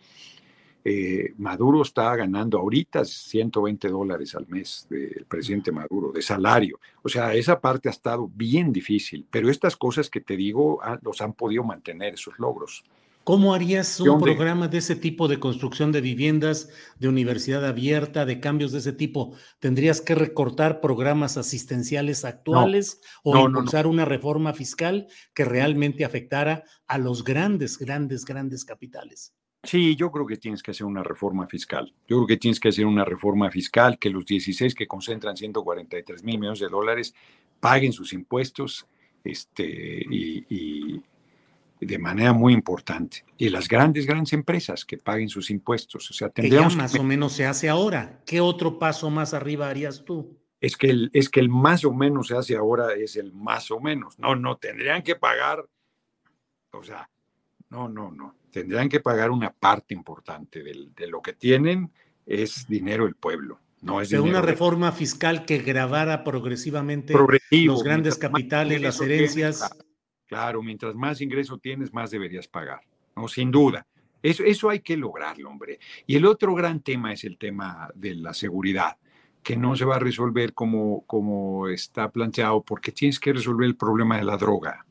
Eh, 0.88 1.32
Maduro 1.38 1.82
está 1.82 2.14
ganando 2.14 2.58
ahorita 2.58 3.04
120 3.04 3.88
dólares 3.88 4.36
al 4.36 4.46
mes, 4.46 4.86
del 4.88 5.26
presidente 5.26 5.72
Maduro, 5.72 6.12
de 6.12 6.22
salario. 6.22 6.78
O 7.02 7.08
sea, 7.08 7.34
esa 7.34 7.60
parte 7.60 7.88
ha 7.88 7.90
estado 7.90 8.30
bien 8.32 8.72
difícil, 8.72 9.26
pero 9.28 9.50
estas 9.50 9.76
cosas 9.76 10.08
que 10.08 10.20
te 10.20 10.36
digo 10.36 10.78
ah, 10.82 10.98
los 11.02 11.20
han 11.20 11.32
podido 11.32 11.64
mantener, 11.64 12.14
esos 12.14 12.38
logros. 12.38 12.84
¿Cómo 13.26 13.54
harías 13.54 13.98
un 13.98 14.20
programa 14.20 14.68
de 14.68 14.78
ese 14.78 14.94
tipo 14.94 15.26
de 15.26 15.40
construcción 15.40 15.90
de 15.90 16.00
viviendas, 16.00 16.70
de 17.00 17.08
universidad 17.08 17.66
abierta, 17.66 18.24
de 18.24 18.38
cambios 18.38 18.70
de 18.70 18.78
ese 18.78 18.92
tipo? 18.92 19.34
¿Tendrías 19.58 20.00
que 20.00 20.14
recortar 20.14 20.80
programas 20.80 21.36
asistenciales 21.36 22.24
actuales 22.24 23.00
o 23.24 23.36
impulsar 23.36 23.88
una 23.88 24.04
reforma 24.04 24.52
fiscal 24.52 25.08
que 25.34 25.44
realmente 25.44 26.04
afectara 26.04 26.62
a 26.86 26.98
los 26.98 27.24
grandes, 27.24 27.78
grandes, 27.78 28.24
grandes 28.24 28.64
capitales? 28.64 29.34
Sí, 29.64 29.96
yo 29.96 30.12
creo 30.12 30.24
que 30.24 30.36
tienes 30.36 30.62
que 30.62 30.70
hacer 30.70 30.86
una 30.86 31.02
reforma 31.02 31.48
fiscal. 31.48 31.92
Yo 32.06 32.18
creo 32.18 32.26
que 32.28 32.36
tienes 32.36 32.60
que 32.60 32.68
hacer 32.68 32.86
una 32.86 33.04
reforma 33.04 33.50
fiscal 33.50 33.98
que 33.98 34.08
los 34.08 34.24
16 34.24 34.72
que 34.72 34.86
concentran 34.86 35.36
143 35.36 36.22
mil 36.22 36.38
millones 36.38 36.60
de 36.60 36.68
dólares 36.68 37.12
paguen 37.58 37.92
sus 37.92 38.12
impuestos 38.12 38.86
este, 39.24 40.06
y 40.08 41.02
de 41.80 41.98
manera 41.98 42.32
muy 42.32 42.52
importante. 42.52 43.24
Y 43.36 43.48
las 43.48 43.68
grandes, 43.68 44.06
grandes 44.06 44.32
empresas 44.32 44.84
que 44.84 44.98
paguen 44.98 45.28
sus 45.28 45.50
impuestos. 45.50 46.10
O 46.10 46.14
sea, 46.14 46.30
tendríamos 46.30 46.74
que 46.74 46.78
más 46.78 46.94
o 46.94 47.02
menos 47.02 47.32
se 47.32 47.46
hace 47.46 47.68
ahora. 47.68 48.22
¿Qué 48.24 48.40
otro 48.40 48.78
paso 48.78 49.10
más 49.10 49.34
arriba 49.34 49.68
harías 49.68 50.04
tú? 50.04 50.38
Es 50.60 50.76
que, 50.76 50.88
el, 50.88 51.10
es 51.12 51.28
que 51.28 51.40
el 51.40 51.48
más 51.48 51.84
o 51.84 51.92
menos 51.92 52.28
se 52.28 52.36
hace 52.36 52.56
ahora 52.56 52.94
es 52.94 53.16
el 53.16 53.32
más 53.32 53.70
o 53.70 53.78
menos. 53.78 54.18
No, 54.18 54.34
no, 54.34 54.56
tendrían 54.56 55.02
que 55.02 55.14
pagar, 55.14 55.64
o 56.70 56.82
sea, 56.82 57.08
no, 57.68 57.88
no, 57.88 58.10
no. 58.10 58.34
Tendrían 58.50 58.88
que 58.88 59.00
pagar 59.00 59.30
una 59.30 59.52
parte 59.52 59.92
importante 59.92 60.62
de 60.62 61.06
lo 61.08 61.20
que 61.20 61.34
tienen 61.34 61.92
es 62.24 62.66
dinero 62.66 63.04
del 63.04 63.16
pueblo. 63.16 63.60
No 63.82 64.00
es 64.00 64.08
de 64.08 64.18
una 64.18 64.40
reforma 64.40 64.90
fiscal 64.92 65.44
que 65.44 65.58
grabara 65.58 66.24
progresivamente 66.24 67.14
los 67.64 67.82
grandes 67.84 68.16
capitales, 68.16 68.80
las 68.80 69.00
herencias. 69.00 69.70
Claro, 70.26 70.62
mientras 70.62 70.94
más 70.94 71.20
ingreso 71.20 71.58
tienes, 71.58 71.92
más 71.92 72.10
deberías 72.10 72.48
pagar, 72.48 72.80
¿no? 73.14 73.28
Sin 73.28 73.50
duda. 73.50 73.86
Eso, 74.22 74.42
eso 74.42 74.68
hay 74.68 74.80
que 74.80 74.96
lograrlo, 74.96 75.48
hombre. 75.48 75.78
Y 76.06 76.16
el 76.16 76.26
otro 76.26 76.54
gran 76.54 76.80
tema 76.80 77.12
es 77.12 77.24
el 77.24 77.38
tema 77.38 77.88
de 77.94 78.14
la 78.14 78.34
seguridad, 78.34 78.96
que 79.42 79.56
no 79.56 79.76
se 79.76 79.84
va 79.84 79.96
a 79.96 80.00
resolver 80.00 80.52
como, 80.52 81.02
como 81.06 81.68
está 81.68 82.10
planteado, 82.10 82.62
porque 82.62 82.90
tienes 82.90 83.20
que 83.20 83.32
resolver 83.32 83.66
el 83.66 83.76
problema 83.76 84.16
de 84.16 84.24
la 84.24 84.36
droga. 84.36 84.84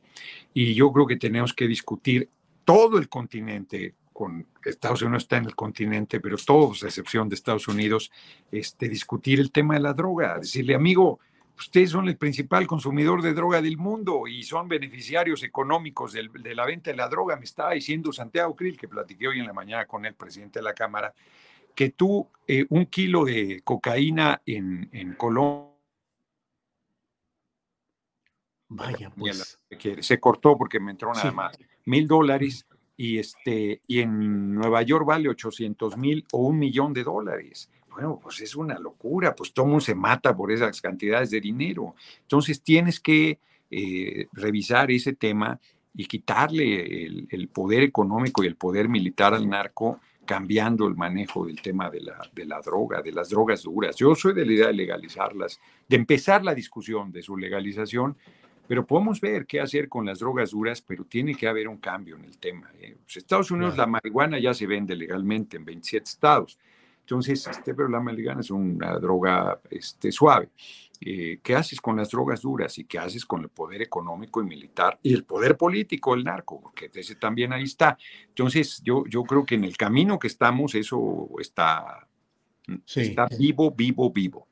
Y 0.54 0.72
yo 0.72 0.90
creo 0.92 1.06
que 1.06 1.16
tenemos 1.16 1.52
que 1.52 1.68
discutir 1.68 2.30
todo 2.64 2.96
el 2.96 3.10
continente, 3.10 3.94
con 4.14 4.46
Estados 4.64 5.02
Unidos 5.02 5.24
está 5.24 5.36
en 5.36 5.44
el 5.44 5.54
continente, 5.54 6.20
pero 6.20 6.38
todos, 6.38 6.82
a 6.82 6.86
excepción 6.86 7.28
de 7.28 7.34
Estados 7.34 7.68
Unidos, 7.68 8.10
este, 8.50 8.88
discutir 8.88 9.38
el 9.38 9.52
tema 9.52 9.74
de 9.74 9.80
la 9.80 9.92
droga. 9.92 10.38
Decirle, 10.38 10.74
amigo, 10.74 11.20
ustedes 11.58 11.90
son 11.90 12.08
el 12.08 12.16
principal 12.16 12.66
consumidor 12.66 13.22
de 13.22 13.34
droga 13.34 13.60
del 13.62 13.76
mundo 13.76 14.26
y 14.26 14.42
son 14.42 14.68
beneficiarios 14.68 15.42
económicos 15.42 16.12
de 16.12 16.54
la 16.54 16.66
venta 16.66 16.90
de 16.90 16.96
la 16.96 17.08
droga. 17.08 17.36
Me 17.36 17.44
estaba 17.44 17.72
diciendo 17.72 18.12
Santiago 18.12 18.54
Krill, 18.54 18.76
que 18.76 18.88
platiqué 18.88 19.28
hoy 19.28 19.40
en 19.40 19.46
la 19.46 19.52
mañana 19.52 19.86
con 19.86 20.04
el 20.04 20.14
presidente 20.14 20.58
de 20.58 20.64
la 20.64 20.74
Cámara, 20.74 21.14
que 21.74 21.90
tú 21.90 22.28
eh, 22.46 22.66
un 22.70 22.86
kilo 22.86 23.24
de 23.24 23.60
cocaína 23.62 24.42
en, 24.46 24.88
en 24.92 25.14
Colombia... 25.14 25.72
Vaya, 28.68 29.10
pues. 29.10 29.60
Se 30.00 30.18
cortó 30.18 30.58
porque 30.58 30.80
me 30.80 30.90
entró 30.90 31.12
nada 31.12 31.30
más. 31.30 31.56
Mil 31.84 32.08
dólares 32.08 32.66
y, 32.96 33.18
este, 33.18 33.80
y 33.86 34.00
en 34.00 34.54
Nueva 34.54 34.82
York 34.82 35.06
vale 35.06 35.28
800 35.28 35.96
mil 35.96 36.26
o 36.32 36.38
un 36.38 36.58
millón 36.58 36.92
de 36.92 37.04
dólares 37.04 37.70
bueno, 37.96 38.20
pues 38.22 38.42
es 38.42 38.54
una 38.54 38.78
locura, 38.78 39.34
pues 39.34 39.54
todo 39.54 39.64
mundo 39.64 39.80
se 39.80 39.94
mata 39.94 40.36
por 40.36 40.52
esas 40.52 40.82
cantidades 40.82 41.30
de 41.30 41.40
dinero. 41.40 41.94
Entonces 42.20 42.60
tienes 42.60 43.00
que 43.00 43.38
eh, 43.70 44.26
revisar 44.32 44.90
ese 44.90 45.14
tema 45.14 45.58
y 45.94 46.04
quitarle 46.04 47.06
el, 47.06 47.48
poder 47.48 47.82
económico 47.82 48.44
y 48.44 48.48
el 48.48 48.56
poder 48.56 48.86
militar 48.90 49.32
al 49.32 49.48
narco, 49.48 49.98
cambiando 50.26 50.86
el 50.86 50.94
manejo 50.94 51.46
del 51.46 51.62
tema 51.62 51.88
de 51.88 52.02
la, 52.02 52.18
de 52.34 52.44
la 52.44 52.60
droga, 52.60 53.00
de 53.00 53.12
las 53.12 53.30
drogas 53.30 53.62
duras. 53.62 53.96
Yo 53.96 54.14
soy 54.14 54.34
de 54.34 54.44
la 54.44 54.52
idea 54.52 54.66
de 54.66 54.74
legalizarlas, 54.74 55.58
de 55.88 55.96
empezar 55.96 56.44
la 56.44 56.54
discusión 56.54 57.10
de 57.10 57.22
su 57.22 57.34
legalización, 57.34 58.14
pero 58.68 58.86
podemos 58.86 59.22
ver 59.22 59.46
qué 59.46 59.58
hacer 59.58 59.88
con 59.88 60.04
las 60.04 60.18
drogas 60.18 60.50
duras, 60.50 60.82
pero 60.82 61.04
tiene 61.04 61.34
que 61.34 61.48
haber 61.48 61.66
un 61.66 61.78
cambio 61.78 62.16
en 62.16 62.26
el 62.26 62.36
tema. 62.36 62.70
En 62.78 62.92
¿eh? 62.92 62.96
pues, 63.02 63.16
Estados 63.16 63.50
Unidos 63.50 63.78
la 63.78 63.86
marihuana 63.86 64.38
ya 64.38 64.52
se 64.52 64.66
vende 64.66 64.94
legalmente 64.94 65.56
en 65.56 65.64
27 65.64 66.04
estados. 66.04 66.58
Entonces, 67.06 67.46
este, 67.46 67.72
pero 67.72 67.88
la 67.88 68.00
maligana 68.00 68.40
es 68.40 68.50
una 68.50 68.98
droga 68.98 69.60
este, 69.70 70.10
suave. 70.10 70.48
Eh, 71.00 71.38
¿Qué 71.40 71.54
haces 71.54 71.80
con 71.80 71.96
las 71.96 72.10
drogas 72.10 72.42
duras 72.42 72.76
y 72.78 72.84
qué 72.84 72.98
haces 72.98 73.24
con 73.24 73.42
el 73.42 73.48
poder 73.48 73.80
económico 73.80 74.42
y 74.42 74.44
militar 74.44 74.98
y 75.04 75.14
el 75.14 75.22
poder 75.22 75.56
político 75.56 76.16
del 76.16 76.24
narco? 76.24 76.60
Porque 76.60 76.90
ese 76.92 77.14
también 77.14 77.52
ahí 77.52 77.62
está. 77.62 77.96
Entonces, 78.26 78.82
yo, 78.82 79.04
yo 79.06 79.22
creo 79.22 79.46
que 79.46 79.54
en 79.54 79.62
el 79.62 79.76
camino 79.76 80.18
que 80.18 80.26
estamos, 80.26 80.74
eso 80.74 81.28
está, 81.38 82.08
está 82.96 83.28
vivo, 83.38 83.70
vivo, 83.70 84.10
vivo. 84.10 84.48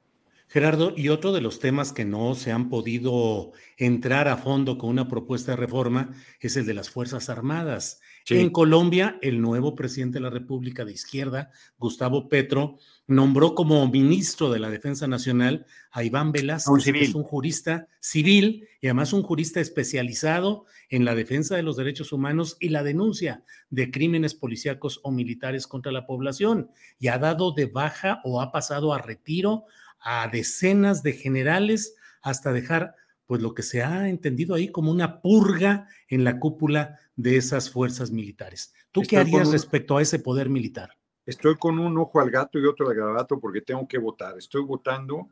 Gerardo, 0.46 0.92
y 0.96 1.08
otro 1.08 1.32
de 1.32 1.40
los 1.40 1.58
temas 1.58 1.92
que 1.92 2.04
no 2.04 2.36
se 2.36 2.52
han 2.52 2.68
podido 2.68 3.50
entrar 3.76 4.28
a 4.28 4.36
fondo 4.36 4.78
con 4.78 4.90
una 4.90 5.08
propuesta 5.08 5.50
de 5.50 5.56
reforma 5.56 6.12
es 6.38 6.56
el 6.56 6.66
de 6.66 6.74
las 6.74 6.88
Fuerzas 6.88 7.28
Armadas. 7.28 8.00
En 8.30 8.50
Colombia, 8.50 9.18
el 9.20 9.40
nuevo 9.42 9.74
presidente 9.74 10.14
de 10.14 10.22
la 10.22 10.30
República 10.30 10.84
de 10.86 10.92
Izquierda, 10.92 11.50
Gustavo 11.76 12.30
Petro, 12.30 12.78
nombró 13.06 13.54
como 13.54 13.86
ministro 13.88 14.50
de 14.50 14.58
la 14.58 14.70
Defensa 14.70 15.06
Nacional 15.06 15.66
a 15.90 16.04
Iván 16.04 16.32
Velázquez, 16.32 16.84
que 16.84 17.02
es 17.02 17.14
un 17.14 17.22
jurista 17.22 17.86
civil 18.00 18.66
y 18.80 18.86
además 18.86 19.12
un 19.12 19.22
jurista 19.22 19.60
especializado 19.60 20.64
en 20.88 21.04
la 21.04 21.14
defensa 21.14 21.56
de 21.56 21.62
los 21.62 21.76
derechos 21.76 22.12
humanos 22.12 22.56
y 22.60 22.70
la 22.70 22.82
denuncia 22.82 23.44
de 23.68 23.90
crímenes 23.90 24.34
policíacos 24.34 25.00
o 25.02 25.10
militares 25.10 25.66
contra 25.66 25.92
la 25.92 26.06
población. 26.06 26.70
Y 26.98 27.08
ha 27.08 27.18
dado 27.18 27.52
de 27.52 27.66
baja 27.66 28.20
o 28.24 28.40
ha 28.40 28.50
pasado 28.52 28.94
a 28.94 28.98
retiro 29.02 29.64
a 30.00 30.28
decenas 30.28 31.02
de 31.02 31.12
generales 31.12 31.94
hasta 32.22 32.52
dejar 32.52 32.94
pues 33.26 33.40
lo 33.40 33.54
que 33.54 33.62
se 33.62 33.82
ha 33.82 34.08
entendido 34.08 34.54
ahí 34.54 34.68
como 34.68 34.90
una 34.90 35.20
purga 35.20 35.88
en 36.08 36.24
la 36.24 36.38
cúpula 36.38 36.98
de 37.16 37.36
esas 37.36 37.70
fuerzas 37.70 38.10
militares. 38.10 38.72
¿Tú 38.92 39.02
qué 39.08 39.16
harías 39.16 39.50
respecto 39.50 39.96
a 39.96 40.02
ese 40.02 40.18
poder 40.18 40.48
militar? 40.48 40.90
Estoy 41.26 41.56
con 41.56 41.78
un 41.78 41.96
ojo 41.96 42.20
al 42.20 42.30
gato 42.30 42.58
y 42.58 42.66
otro 42.66 42.88
al 42.88 43.14
gato 43.14 43.40
porque 43.40 43.62
tengo 43.62 43.88
que 43.88 43.98
votar. 43.98 44.36
Estoy 44.36 44.62
votando 44.62 45.28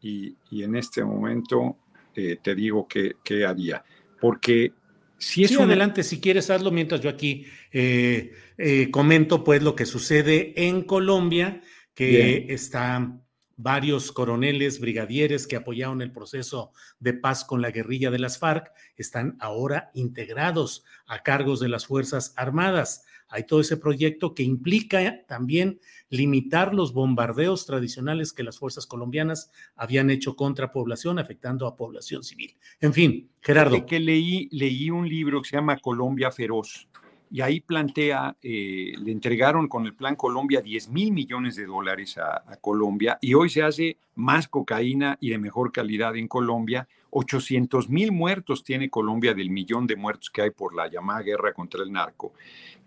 y, 0.00 0.36
en 0.50 0.76
este 0.76 1.04
momento 1.04 1.78
eh, 2.14 2.38
te 2.42 2.54
digo 2.54 2.86
qué, 2.86 3.44
haría. 3.46 3.84
Porque 4.20 4.72
si 5.18 5.42
es 5.44 5.50
sí, 5.50 5.56
adelante, 5.60 6.02
si 6.02 6.20
quieres 6.20 6.50
hazlo 6.50 6.70
mientras 6.70 7.00
yo 7.00 7.10
aquí 7.10 7.46
eh, 7.72 8.32
eh, 8.58 8.90
comento 8.90 9.42
pues 9.42 9.62
lo 9.62 9.74
que 9.74 9.86
sucede 9.86 10.52
en 10.68 10.82
Colombia, 10.82 11.62
que 11.94 12.46
está 12.48 13.23
varios 13.56 14.12
coroneles, 14.12 14.80
brigadieres 14.80 15.46
que 15.46 15.56
apoyaron 15.56 16.02
el 16.02 16.12
proceso 16.12 16.72
de 16.98 17.14
paz 17.14 17.44
con 17.44 17.62
la 17.62 17.70
guerrilla 17.70 18.10
de 18.10 18.18
las 18.18 18.38
FARC 18.38 18.72
están 18.96 19.36
ahora 19.40 19.90
integrados 19.94 20.84
a 21.06 21.22
cargos 21.22 21.60
de 21.60 21.68
las 21.68 21.86
Fuerzas 21.86 22.34
Armadas. 22.36 23.04
Hay 23.28 23.46
todo 23.46 23.60
ese 23.60 23.76
proyecto 23.76 24.34
que 24.34 24.42
implica 24.42 25.24
también 25.26 25.80
limitar 26.08 26.74
los 26.74 26.92
bombardeos 26.92 27.66
tradicionales 27.66 28.32
que 28.32 28.44
las 28.44 28.58
fuerzas 28.58 28.86
colombianas 28.86 29.50
habían 29.74 30.10
hecho 30.10 30.36
contra 30.36 30.70
población, 30.70 31.18
afectando 31.18 31.66
a 31.66 31.74
población 31.74 32.22
civil. 32.22 32.56
En 32.80 32.92
fin, 32.92 33.30
Gerardo. 33.40 33.86
Que 33.86 33.98
leí, 33.98 34.48
leí 34.52 34.90
un 34.90 35.08
libro 35.08 35.42
que 35.42 35.48
se 35.48 35.56
llama 35.56 35.78
Colombia 35.78 36.30
Feroz 36.30 36.88
y 37.34 37.40
ahí 37.40 37.58
plantea, 37.58 38.36
eh, 38.40 38.92
le 38.96 39.10
entregaron 39.10 39.66
con 39.66 39.86
el 39.86 39.94
Plan 39.94 40.14
Colombia 40.14 40.60
10 40.60 40.90
mil 40.90 41.10
millones 41.10 41.56
de 41.56 41.66
dólares 41.66 42.16
a, 42.16 42.44
Colombia 42.60 43.18
y 43.20 43.34
hoy 43.34 43.50
se 43.50 43.64
hace 43.64 43.96
más 44.14 44.46
cocaína 44.46 45.18
y 45.20 45.30
de 45.30 45.38
mejor 45.38 45.72
calidad 45.72 46.14
en 46.14 46.28
Colombia. 46.28 46.86
800 47.10 47.90
mil 47.90 48.12
muertos 48.12 48.62
tiene 48.62 48.88
Colombia 48.88 49.34
del 49.34 49.50
millón 49.50 49.88
de 49.88 49.96
muertos 49.96 50.30
que 50.30 50.42
hay 50.42 50.50
por 50.50 50.76
la 50.76 50.86
llamada 50.86 51.22
guerra 51.22 51.52
contra 51.52 51.82
el 51.82 51.90
narco. 51.90 52.34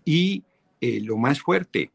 Y 0.02 0.42
eh, 0.80 1.02
lo 1.02 1.18
más 1.18 1.42
fuerte, 1.42 1.90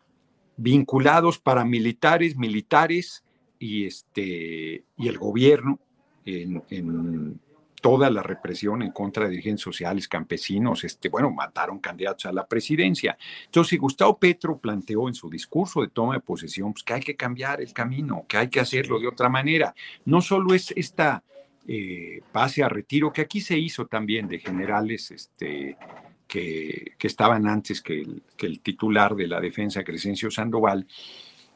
vinculados 0.56 1.40
paramilitares, 1.40 2.38
militares 2.38 3.24
y, 3.58 3.88
este, 3.88 4.84
y 4.96 5.08
el 5.08 5.18
gobierno 5.18 5.80
en, 6.24 6.62
en 6.70 7.40
toda 7.84 8.10
la 8.10 8.24
represión 8.24 8.82
en 8.82 8.92
contra 8.92 9.26
de 9.26 9.32
dirigentes 9.32 9.62
sociales, 9.62 10.08
campesinos, 10.08 10.86
este, 10.86 11.10
bueno, 11.10 11.30
mataron 11.32 11.80
candidatos 11.80 12.28
a 12.28 12.32
la 12.32 12.48
presidencia. 12.48 13.18
Entonces, 13.44 13.78
Gustavo 13.78 14.18
Petro 14.18 14.58
planteó 14.58 15.10
en 15.10 15.14
su 15.14 15.30
discurso 15.30 15.82
de 15.82 15.90
toma 15.90 16.14
de 16.14 16.22
posesión 16.22 16.72
pues, 16.72 16.82
que 16.82 16.94
hay 16.94 17.02
que 17.02 17.18
cambiar 17.18 17.60
el 17.60 17.74
camino, 17.74 18.24
que 18.26 18.38
hay 18.38 18.48
que 18.48 18.62
hacerlo 18.62 19.02
de 19.02 19.10
otra 19.10 19.28
manera. 19.28 19.76
No 20.06 20.22
solo 20.22 20.54
es 20.54 20.72
esta 20.78 21.26
eh, 21.68 22.22
pase 22.32 22.64
a 22.64 22.70
retiro, 22.70 23.12
que 23.12 23.20
aquí 23.20 23.42
se 23.42 23.60
hizo 23.60 23.86
también 23.86 24.30
de 24.30 24.40
generales 24.40 25.12
este, 25.12 25.76
que, 26.26 26.94
que 26.98 27.08
estaban 27.08 27.46
antes 27.50 27.82
que 27.82 28.00
el, 28.00 28.24
que 28.38 28.46
el 28.46 28.62
titular 28.62 29.14
de 29.14 29.28
la 29.28 29.42
defensa, 29.42 29.84
Crescencio 29.84 30.32
Sandoval, 30.32 30.88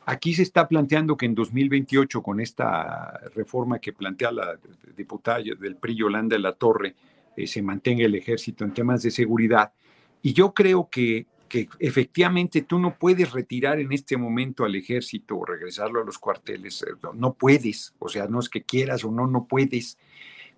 Aquí 0.09 0.33
se 0.33 0.43
está 0.43 0.69
planteando 0.69 1.17
que 1.17 1.25
en 1.25 1.35
2028, 1.35 2.23
con 2.23 2.39
esta 2.39 3.19
reforma 3.35 3.79
que 3.79 3.91
plantea 3.91 4.31
la 4.31 4.57
diputada 4.95 5.39
del 5.39 5.75
PRI, 5.75 5.95
Yolanda 5.97 6.37
de 6.37 6.41
la 6.41 6.53
Torre, 6.53 6.95
eh, 7.35 7.45
se 7.45 7.61
mantenga 7.61 8.05
el 8.05 8.15
ejército 8.15 8.63
en 8.63 8.73
temas 8.73 9.03
de 9.03 9.11
seguridad. 9.11 9.73
Y 10.21 10.31
yo 10.31 10.53
creo 10.53 10.87
que, 10.89 11.25
que 11.49 11.67
efectivamente 11.79 12.61
tú 12.61 12.79
no 12.79 12.97
puedes 12.97 13.33
retirar 13.33 13.81
en 13.81 13.91
este 13.91 14.15
momento 14.15 14.63
al 14.63 14.75
ejército 14.75 15.35
o 15.35 15.45
regresarlo 15.45 16.01
a 16.01 16.05
los 16.05 16.17
cuarteles. 16.17 16.83
Eh, 16.83 16.95
no 17.13 17.33
puedes, 17.33 17.93
o 17.99 18.07
sea, 18.07 18.27
no 18.29 18.39
es 18.39 18.47
que 18.47 18.61
quieras 18.61 19.03
o 19.03 19.11
no, 19.11 19.27
no 19.27 19.45
puedes, 19.45 19.97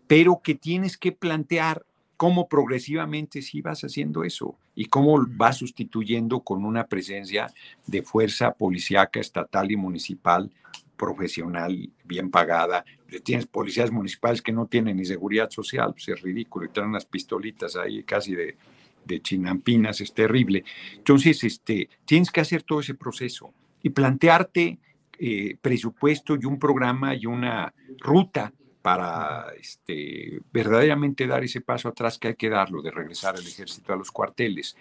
pero 0.05 0.41
que 0.43 0.53
tienes 0.53 0.95
que 0.95 1.11
plantear 1.11 1.87
cómo 2.17 2.47
progresivamente 2.47 3.41
sí 3.41 3.63
vas 3.63 3.83
haciendo 3.83 4.23
eso 4.23 4.59
y 4.79 4.85
cómo 4.85 5.21
vas 5.27 5.57
sustituyendo 5.57 6.39
con 6.39 6.63
una 6.63 6.87
presencia 6.87 7.53
de 7.85 8.01
fuerza 8.01 8.53
policíaca 8.53 9.19
estatal 9.19 9.69
y 9.69 9.75
municipal 9.75 10.49
profesional, 10.95 11.89
bien 12.05 12.31
pagada. 12.31 12.85
Tienes 13.25 13.45
policías 13.45 13.91
municipales 13.91 14.41
que 14.41 14.53
no 14.53 14.67
tienen 14.67 14.95
ni 14.95 15.03
seguridad 15.03 15.49
social, 15.49 15.91
pues 15.91 16.07
es 16.07 16.21
ridículo, 16.21 16.65
y 16.65 16.69
traen 16.69 16.91
unas 16.91 17.03
pistolitas 17.05 17.75
ahí 17.75 18.03
casi 18.03 18.33
de, 18.33 18.55
de 19.03 19.21
chinampinas, 19.21 19.99
es 19.99 20.13
terrible. 20.13 20.63
Entonces, 20.95 21.43
este, 21.43 21.89
tienes 22.05 22.31
que 22.31 22.39
hacer 22.39 22.63
todo 22.63 22.79
ese 22.79 22.93
proceso 22.93 23.53
y 23.83 23.89
plantearte 23.89 24.79
eh, 25.19 25.57
presupuesto 25.61 26.37
y 26.41 26.45
un 26.45 26.57
programa 26.57 27.13
y 27.15 27.25
una 27.25 27.73
ruta 27.97 28.53
para 28.81 29.47
este, 29.59 30.41
verdaderamente 30.51 31.27
dar 31.27 31.43
ese 31.43 31.61
paso 31.61 31.89
atrás 31.89 32.17
que 32.17 32.29
hay 32.29 32.35
que 32.35 32.49
darlo, 32.49 32.81
de 32.81 32.91
regresar 32.91 33.35
al 33.35 33.45
ejército 33.45 33.93
a 33.93 33.97
los 33.97 34.11
cuarteles. 34.11 34.75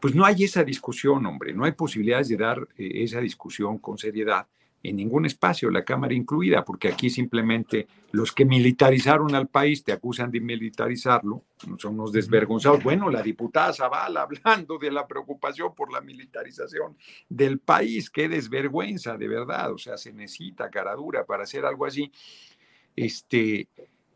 Pues 0.00 0.14
no 0.14 0.24
hay 0.24 0.44
esa 0.44 0.64
discusión, 0.64 1.24
hombre, 1.26 1.52
no 1.52 1.64
hay 1.64 1.72
posibilidades 1.72 2.28
de 2.28 2.36
dar 2.36 2.68
eh, 2.76 3.02
esa 3.02 3.20
discusión 3.20 3.78
con 3.78 3.98
seriedad 3.98 4.46
en 4.82 4.96
ningún 4.96 5.26
espacio, 5.26 5.70
la 5.70 5.84
Cámara 5.84 6.12
incluida, 6.12 6.64
porque 6.64 6.88
aquí 6.88 7.08
simplemente 7.08 7.86
los 8.10 8.32
que 8.32 8.44
militarizaron 8.44 9.34
al 9.34 9.46
país 9.46 9.84
te 9.84 9.92
acusan 9.92 10.30
de 10.30 10.40
militarizarlo, 10.40 11.44
son 11.78 11.94
unos 11.94 12.12
desvergonzados. 12.12 12.82
Bueno, 12.82 13.08
la 13.08 13.22
diputada 13.22 13.72
Zavala 13.72 14.22
hablando 14.44 14.78
de 14.78 14.90
la 14.90 15.06
preocupación 15.06 15.74
por 15.74 15.92
la 15.92 16.00
militarización 16.00 16.96
del 17.28 17.60
país, 17.60 18.10
qué 18.10 18.28
desvergüenza, 18.28 19.16
de 19.16 19.28
verdad, 19.28 19.72
o 19.72 19.78
sea, 19.78 19.96
se 19.96 20.12
necesita 20.12 20.68
cara 20.68 20.94
dura 20.94 21.24
para 21.24 21.44
hacer 21.44 21.64
algo 21.64 21.86
así 21.86 22.10
este, 22.96 23.68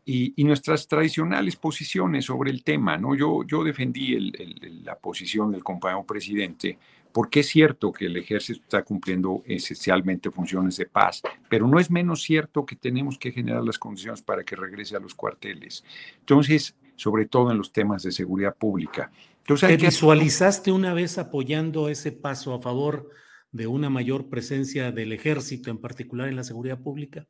y, 0.05 0.43
nuestras 0.43 0.87
tradicionales 0.87 1.55
posiciones 1.55 2.25
sobre 2.25 2.51
el 2.51 2.63
tema. 2.63 2.97
¿no? 2.97 3.15
Yo, 3.15 3.43
yo 3.45 3.63
defendí 3.63 4.31
la 4.83 4.97
posición 4.97 5.51
del 5.51 5.63
compañero 5.63 6.05
presidente 6.05 6.77
porque 7.11 7.39
es 7.39 7.47
cierto 7.47 7.91
que 7.91 8.05
el 8.05 8.15
ejército 8.15 8.61
está 8.61 8.83
cumpliendo 8.83 9.41
esencialmente 9.45 10.29
funciones 10.29 10.77
de 10.77 10.85
paz, 10.85 11.23
pero 11.49 11.67
no 11.67 11.79
es 11.79 11.89
menos 11.89 12.21
cierto 12.21 12.63
que 12.63 12.75
tenemos 12.75 13.17
que 13.17 13.31
generar 13.31 13.63
las 13.63 13.79
condiciones 13.79 14.21
para 14.21 14.43
que 14.43 14.55
regrese 14.55 14.95
a 14.95 14.99
los 14.99 15.15
cuarteles. 15.15 15.83
Entonces, 16.19 16.75
sobre 16.95 17.25
todo 17.25 17.51
en 17.51 17.57
los 17.57 17.71
temas 17.71 18.03
de 18.03 18.11
seguridad 18.11 18.55
pública. 18.55 19.11
Entonces, 19.39 19.69
¿Te 19.69 19.77
visualizaste 19.77 20.71
una 20.71 20.93
vez 20.93 21.17
apoyando 21.17 21.89
ese 21.89 22.11
paso 22.11 22.53
a 22.53 22.61
favor 22.61 23.09
de 23.51 23.65
una 23.65 23.89
mayor 23.89 24.29
presencia 24.29 24.91
del 24.91 25.11
ejército, 25.11 25.71
en 25.71 25.79
particular 25.79 26.27
en 26.27 26.35
la 26.35 26.43
seguridad 26.43 26.79
pública? 26.79 27.25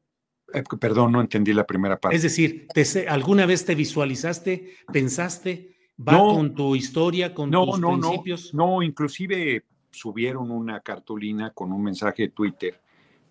Eh, 0.54 0.64
perdón, 0.80 1.12
no 1.12 1.22
entendí 1.22 1.54
la 1.54 1.66
primera 1.66 2.00
parte. 2.00 2.16
Es 2.16 2.24
decir, 2.24 2.68
¿alguna 3.08 3.46
vez 3.46 3.66
te 3.66 3.76
visualizaste, 3.76 4.76
pensaste, 4.92 5.76
va 6.00 6.18
con 6.18 6.56
tu 6.56 6.76
historia, 6.76 7.34
con 7.34 7.52
tus 7.52 7.80
principios? 7.80 8.54
No, 8.54 8.78
no, 8.78 8.84
inclusive 8.84 9.64
subieron 9.92 10.52
una 10.52 10.80
cartulina 10.80 11.52
con 11.52 11.72
un 11.72 11.84
mensaje 11.84 12.24
de 12.24 12.30
Twitter 12.30 12.80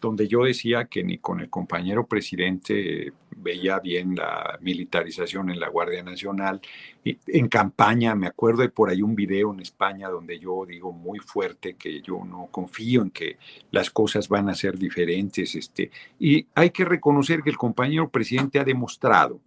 donde 0.01 0.29
yo 0.29 0.45
decía 0.45 0.87
que 0.87 1.03
ni 1.03 1.19
con 1.19 1.41
el 1.41 1.49
compañero 1.49 2.07
presidente 2.07 3.13
veía 3.37 3.79
bien 3.79 4.17
la 4.17 4.59
militarización 4.61 5.51
en 5.51 5.61
la 5.61 5.69
Guardia 5.69 6.03
Nacional. 6.03 6.61
En 7.05 7.49
campaña, 7.49 8.15
me 8.15 8.27
acuerdo 8.27 8.63
de 8.63 8.69
por 8.69 8.91
ahí 8.91 9.03
un 9.03 9.15
video 9.15 9.53
en 9.53 9.61
España 9.61 10.09
donde 10.09 10.39
yo 10.39 10.65
digo 10.67 10.93
muy 10.93 11.19
fuerte 11.21 11.75
que 11.75 12.01
yo 12.01 12.25
no 12.25 12.49
confío 12.51 13.03
en 13.03 13.11
que 13.11 13.39
las 13.71 13.91
cosas 13.91 14.29
van 14.29 14.49
a 14.49 14.55
ser 14.55 14.79
diferentes. 14.79 15.55
Este, 15.55 15.91
y 16.19 16.47
hay 16.55 16.71
que 16.71 16.85
reconocer 16.85 17.43
que 17.43 17.51
el 17.51 17.57
compañero 17.57 18.09
presidente 18.09 18.59
ha 18.59 18.65
demostrado 18.65 19.41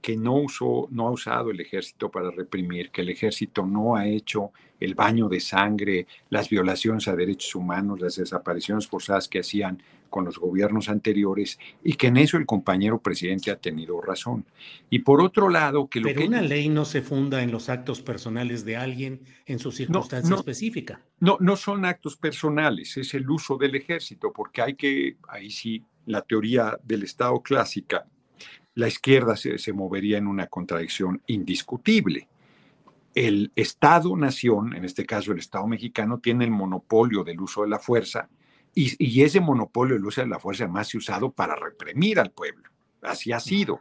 que 0.00 0.16
no, 0.16 0.36
usó, 0.36 0.88
no 0.90 1.08
ha 1.08 1.10
usado 1.10 1.50
el 1.50 1.60
ejército 1.60 2.10
para 2.10 2.30
reprimir, 2.30 2.90
que 2.90 3.02
el 3.02 3.10
ejército 3.10 3.66
no 3.66 3.96
ha 3.96 4.06
hecho 4.06 4.50
el 4.78 4.94
baño 4.94 5.28
de 5.28 5.40
sangre, 5.40 6.06
las 6.30 6.48
violaciones 6.48 7.06
a 7.06 7.14
derechos 7.14 7.54
humanos, 7.54 8.00
las 8.00 8.16
desapariciones 8.16 8.86
forzadas 8.86 9.28
que 9.28 9.40
hacían 9.40 9.82
con 10.10 10.26
los 10.26 10.38
gobiernos 10.38 10.88
anteriores 10.88 11.58
y 11.82 11.94
que 11.94 12.08
en 12.08 12.18
eso 12.18 12.36
el 12.36 12.44
compañero 12.44 13.00
presidente 13.00 13.50
ha 13.50 13.56
tenido 13.56 14.00
razón. 14.00 14.44
Y 14.90 14.98
por 14.98 15.22
otro 15.22 15.48
lado, 15.48 15.88
que 15.88 16.00
lo 16.00 16.08
Pero 16.08 16.26
una 16.26 16.42
ley 16.42 16.68
no 16.68 16.84
se 16.84 17.00
funda 17.00 17.42
en 17.42 17.50
los 17.50 17.68
actos 17.70 18.02
personales 18.02 18.64
de 18.64 18.76
alguien 18.76 19.20
en 19.46 19.58
su 19.58 19.72
circunstancia 19.72 20.36
específica. 20.36 21.00
No, 21.20 21.38
no 21.40 21.56
son 21.56 21.84
actos 21.84 22.16
personales, 22.16 22.96
es 22.98 23.14
el 23.14 23.30
uso 23.30 23.56
del 23.56 23.74
ejército, 23.76 24.32
porque 24.32 24.60
hay 24.60 24.74
que, 24.74 25.16
ahí 25.28 25.50
sí, 25.50 25.82
la 26.06 26.22
teoría 26.22 26.78
del 26.82 27.04
Estado 27.04 27.40
clásica 27.40 28.04
la 28.74 28.88
izquierda 28.88 29.36
se, 29.36 29.72
movería 29.72 30.18
en 30.18 30.26
una 30.26 30.46
contradicción 30.46 31.22
indiscutible. 31.26 32.28
El 33.14 33.52
Estado-nación, 33.56 34.74
en 34.74 34.84
este 34.84 35.04
caso 35.04 35.32
el 35.32 35.38
Estado 35.38 35.66
mexicano, 35.66 36.18
tiene 36.18 36.44
el 36.44 36.50
monopolio 36.50 37.24
del 37.24 37.40
uso 37.40 37.62
de 37.62 37.68
la 37.68 37.78
fuerza 37.78 38.28
y, 38.74 39.22
ese 39.22 39.40
monopolio 39.40 39.94
del 39.94 40.04
uso 40.04 40.20
de 40.20 40.28
la 40.28 40.38
fuerza 40.38 40.68
más 40.68 40.88
se 40.88 40.96
ha 40.96 40.98
usado 40.98 41.32
para 41.32 41.56
reprimir 41.56 42.20
al 42.20 42.30
pueblo. 42.30 42.68
Así 43.02 43.32
ha 43.32 43.40
sido. 43.40 43.80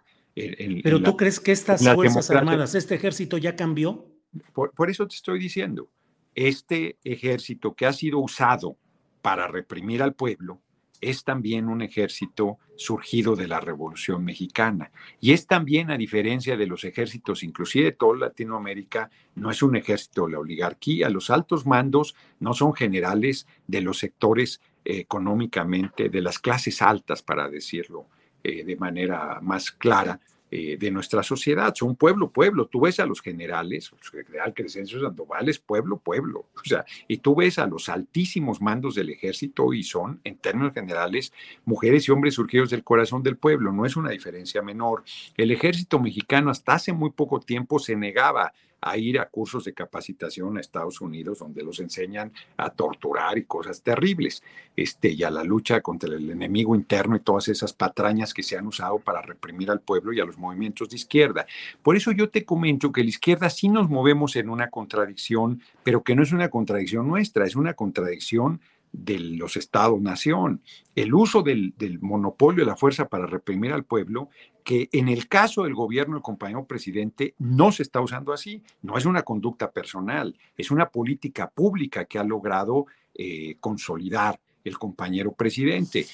Pero 0.84 1.02
tú 1.02 1.18
crees 1.18 1.40
que 1.40 1.52
estas 1.52 1.84
Fuerzas 1.84 2.30
Armadas, 2.32 2.76
este 2.76 2.96
ejército 2.96 3.38
ya 3.38 3.56
cambió? 3.56 4.06
por 4.54 4.92
eso 4.92 5.08
te 5.08 5.16
estoy 5.16 5.40
diciendo, 5.40 5.90
este 6.36 7.00
ejército 7.04 7.74
que 7.74 7.88
ha 7.88 7.94
sido 7.94 8.20
usado 8.20 8.78
para 9.24 9.48
reprimir 9.48 10.04
al 10.04 10.14
pueblo, 10.14 10.62
es 11.02 11.24
también 11.24 11.68
un 11.68 11.82
ejército 11.82 12.58
surgido 12.76 13.36
de 13.36 13.48
la 13.48 13.60
Revolución 13.60 14.24
Mexicana. 14.24 14.92
Y 15.20 15.32
es 15.32 15.48
también, 15.48 15.92
a 15.92 15.98
diferencia 15.98 16.58
de 16.58 16.68
los 16.68 16.84
ejércitos, 16.84 17.44
inclusive 17.44 17.86
de 17.86 17.92
toda 17.94 18.18
Latinoamérica, 18.18 19.10
no 19.36 19.50
es 19.52 19.62
un 19.62 19.76
ejército 19.76 20.26
de 20.26 20.34
la 20.34 20.40
oligarquía. 20.40 21.10
Los 21.10 21.30
altos 21.30 21.66
mandos 21.66 22.16
no 22.40 22.54
son 22.54 22.74
generales 22.74 23.48
de 23.68 23.82
los 23.82 24.00
sectores 24.00 24.62
económicamente, 24.98 26.10
de 26.10 26.22
las 26.22 26.40
clases 26.40 26.82
altas, 26.82 27.22
para 27.22 27.50
decirlo 27.50 28.08
eh, 28.44 28.64
de 28.64 28.76
manera 28.76 29.40
más 29.42 29.72
clara, 29.72 30.20
eh, 30.52 30.78
de 30.80 30.90
nuestra 30.90 31.22
sociedad. 31.22 31.76
Son 31.76 31.96
pueblo, 31.96 32.32
pueblo. 32.32 32.66
Tú 32.66 32.82
ves 32.82 33.00
a 33.00 33.06
los 33.06 33.22
generales, 33.22 33.92
el 34.14 34.26
general 34.26 34.52
Crescencio 34.56 35.00
Sandoval 35.00 35.48
es 35.48 35.60
pueblo, 35.60 35.98
pueblo. 35.98 36.48
O 36.56 36.68
sea, 36.68 36.86
y 37.08 37.18
tú 37.18 37.36
ves 37.36 37.60
a 37.60 37.68
los 37.68 37.88
altísimos 37.88 38.60
mandos 38.60 38.96
del 38.96 39.12
ejército 39.12 39.74
y 39.74 39.84
son, 39.84 40.22
en 40.24 40.38
términos 40.38 40.74
generales, 40.74 41.34
mujeres 41.66 42.08
y 42.08 42.12
hombres 42.12 42.34
surgidos 42.34 42.72
del 42.72 42.84
corazón 42.84 43.22
del 43.22 43.38
pueblo. 43.38 43.72
No 43.72 43.86
es 43.86 43.96
una 43.96 44.10
diferencia 44.10 44.64
menor. 44.64 45.04
El 45.38 45.52
ejército 45.52 46.00
mexicano 46.00 46.50
hasta 46.50 46.74
hace 46.74 46.94
muy 46.94 47.12
poco 47.12 47.40
tiempo 47.40 47.78
se 47.78 47.96
negaba 47.96 48.52
a 48.82 48.98
ir 48.98 49.20
a 49.20 49.30
cursos 49.30 49.66
de 49.66 49.74
capacitación 49.74 50.58
a 50.58 50.62
Estados 50.62 51.02
Unidos 51.02 51.40
donde 51.40 51.64
los 51.64 51.80
enseñan 51.80 52.32
a 52.58 52.70
torturar 52.70 53.38
y 53.38 53.46
cosas 53.46 53.82
terribles, 53.82 54.44
este, 54.76 55.10
y 55.10 55.24
a 55.24 55.30
la 55.30 55.44
lucha 55.44 55.82
contra 55.82 56.10
el 56.14 56.30
enemigo 56.30 56.76
interno 56.76 57.16
y 57.16 57.20
todas 57.20 57.48
esas 57.48 57.74
patrañas 57.74 58.34
que 58.34 58.44
se 58.44 58.58
han 58.58 58.68
usado 58.68 59.00
para 59.00 59.22
reprimir 59.22 59.72
al 59.72 59.82
pueblo 59.82 60.14
y 60.14 60.20
a 60.20 60.26
los 60.26 60.38
movimientos 60.38 60.90
de 60.90 60.96
izquierda. 60.96 61.46
Por 61.84 61.96
eso 61.96 62.12
yo 62.12 62.30
te 62.30 62.46
comento 62.46 62.92
que 62.92 63.04
la 63.04 63.10
izquierda 63.10 63.50
sí 63.50 63.70
nos 63.70 63.90
movemos 63.90 64.36
en 64.36 64.50
una 64.50 64.70
contradicción, 64.70 65.62
pero 65.84 66.04
que 66.04 66.16
no 66.16 66.24
es 66.24 66.32
una 66.32 66.50
contradicción 66.50 67.08
nuestra, 67.08 67.46
es 67.46 67.56
una 67.56 67.74
contradicción 67.74 68.62
de 68.92 69.20
los 69.20 69.56
estados-nación, 69.56 70.62
el 70.96 71.14
uso 71.14 71.44
del, 71.44 71.74
monopolio 72.02 72.66
de 72.66 72.72
la 72.72 72.76
fuerza 72.76 73.08
para 73.08 73.26
reprimir 73.26 73.72
al 73.72 73.84
pueblo, 73.84 74.30
que 74.70 74.88
en 74.92 75.10
el 75.10 75.28
caso 75.28 75.64
del 75.64 75.74
gobierno 75.74 76.14
del 76.14 76.22
compañero 76.22 76.64
presidente 76.64 77.34
no 77.40 77.72
se 77.72 77.82
está 77.82 78.02
usando 78.02 78.32
así, 78.32 78.62
no 78.84 79.00
es 79.00 79.08
una 79.08 79.24
conducta 79.24 79.72
personal, 79.72 80.38
es 80.56 80.70
una 80.70 80.90
política 80.90 81.50
pública 81.50 82.06
que 82.06 82.20
ha 82.20 82.24
logrado 82.24 82.86
eh, 83.16 83.56
consolidar 83.60 84.40
el 84.64 84.78
compañero 84.78 85.32
presidente. 85.32 86.06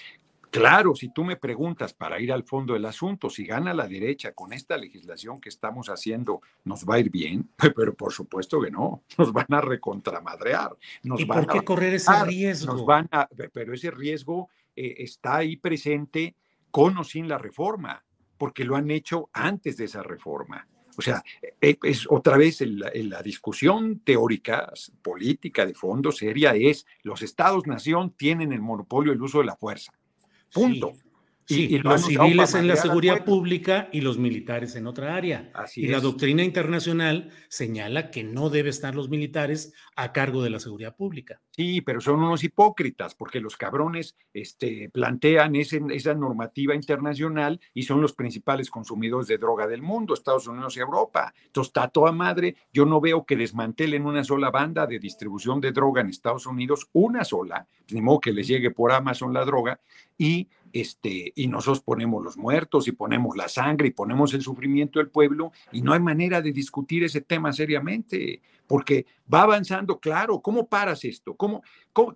Claro, 0.51 0.95
si 0.95 1.09
tú 1.09 1.25
me 1.25 1.35
preguntas 1.35 1.93
para 1.93 2.17
ir 2.21 2.31
al 2.31 2.45
fondo 2.45 2.75
del 2.75 2.85
asunto, 2.85 3.29
si 3.29 3.45
gana 3.45 3.73
la 3.73 3.89
derecha 3.89 4.31
con 4.31 4.53
esta 4.53 4.77
legislación 4.77 5.41
que 5.41 5.49
estamos 5.49 5.89
haciendo, 5.89 6.39
¿nos 6.63 6.85
va 6.85 6.95
a 6.95 6.99
ir 6.99 7.09
bien? 7.09 7.49
Pero 7.75 7.93
por 7.93 8.13
supuesto 8.13 8.61
que 8.61 8.71
no, 8.71 9.03
nos 9.17 9.33
van 9.33 9.47
a 9.49 9.59
recontramadrear. 9.59 10.77
Nos 11.03 11.19
¿Y 11.19 11.25
por 11.25 11.45
qué 11.45 11.61
correr 11.61 11.95
ese 11.95 12.23
riesgo? 12.23 12.71
Nos 12.71 12.85
van 12.85 13.09
a, 13.11 13.27
pero 13.51 13.73
ese 13.73 13.91
riesgo 13.91 14.47
eh, 14.77 14.95
está 14.99 15.35
ahí 15.35 15.57
presente 15.57 16.35
con 16.71 16.97
o 16.97 17.03
sin 17.03 17.27
la 17.27 17.37
reforma, 17.37 18.04
porque 18.37 18.63
lo 18.63 18.75
han 18.75 18.91
hecho 18.91 19.29
antes 19.33 19.77
de 19.77 19.85
esa 19.85 20.03
reforma. 20.03 20.67
O 20.97 21.01
sea, 21.01 21.23
e, 21.61 21.77
es 21.83 22.07
otra 22.09 22.37
vez 22.37 22.61
en 22.61 23.09
la, 23.09 23.21
discusión 23.21 23.99
teórica, 23.99 24.71
política, 25.01 25.65
de 25.65 25.73
fondo, 25.73 26.11
seria, 26.11 26.55
es 26.55 26.85
los 27.03 27.21
estados-nación 27.21 28.11
tienen 28.11 28.53
el 28.53 28.61
monopolio 28.61 29.11
del 29.11 29.21
uso 29.21 29.39
de 29.39 29.45
la 29.45 29.55
fuerza. 29.55 29.91
Punto. 30.53 30.93
Sí, 30.93 31.04
los 31.47 32.05
civiles 32.05 32.55
en 32.55 32.67
la 32.67 32.75
seguridad 32.75 33.23
pública 33.23 33.89
y 33.91 34.01
los 34.01 34.17
militares 34.17 34.75
en 34.75 34.87
otra 34.87 35.15
área. 35.15 35.51
y 35.75 35.87
la 35.87 35.99
doctrina 35.99 36.43
internacional 36.43 37.29
señala 37.49 38.09
que 38.09 38.23
no 38.23 38.49
debe 38.49 38.69
estar 38.69 38.95
los 38.95 39.09
militares 39.09 39.73
a 39.95 40.11
cargo 40.11 40.41
de 40.43 40.49
la 40.49 40.59
seguridad 40.59 40.95
pública. 40.95 41.41
Sí, 41.51 41.81
pero 41.81 42.01
son 42.01 42.23
unos 42.23 42.43
hipócritas 42.43 43.15
porque 43.15 43.39
los 43.39 43.57
cabrones 43.57 44.17
este, 44.33 44.89
plantean 44.89 45.55
esa 45.55 46.13
normativa 46.13 46.73
internacional 46.73 47.59
y 47.73 47.83
son 47.83 48.01
los 48.01 48.13
principales 48.13 48.69
consumidores 48.69 49.27
de 49.27 49.37
droga 49.37 49.67
del 49.67 49.81
mundo, 49.81 50.13
Estados 50.13 50.47
Unidos 50.47 50.75
y 50.77 50.79
Europa. 50.79 51.33
Entonces 51.45 51.69
está 51.69 51.87
toda 51.87 52.11
madre. 52.11 52.55
Yo 52.73 52.85
no 52.85 52.99
veo 52.99 53.25
que 53.25 53.35
desmantelen 53.35 54.05
una 54.05 54.23
sola 54.23 54.49
banda 54.49 54.87
de 54.87 54.99
distribución 54.99 55.61
de 55.61 55.71
droga 55.71 56.01
en 56.01 56.09
Estados 56.09 56.45
Unidos, 56.45 56.89
una 56.93 57.23
sola, 57.23 57.67
ni 57.91 58.01
modo 58.01 58.19
que 58.19 58.33
les 58.33 58.47
llegue 58.47 58.71
por 58.71 58.91
Amazon 58.91 59.33
la 59.33 59.45
droga 59.45 59.79
y 60.17 60.49
este, 60.75 61.31
y 61.37 61.47
nosotros 61.47 61.79
ponemos 61.79 62.21
los 62.21 62.35
muertos 62.35 62.89
y 62.89 62.91
ponemos 62.91 63.37
la 63.37 63.47
sangre 63.47 63.87
y 63.87 63.91
ponemos 63.91 64.33
el 64.33 64.41
sufrimiento 64.41 64.99
del 64.99 65.09
pueblo 65.09 65.53
y 65.71 65.81
no 65.81 65.93
hay 65.93 66.01
manera 66.01 66.41
de 66.41 66.51
discutir 66.51 67.01
ese 67.05 67.21
tema 67.21 67.53
seriamente, 67.53 68.41
porque 68.67 69.05
va 69.33 69.43
avanzando, 69.43 70.01
claro, 70.01 70.41
¿cómo 70.41 70.67
paras 70.67 71.05
esto? 71.05 71.33
¿Cómo, 71.35 71.63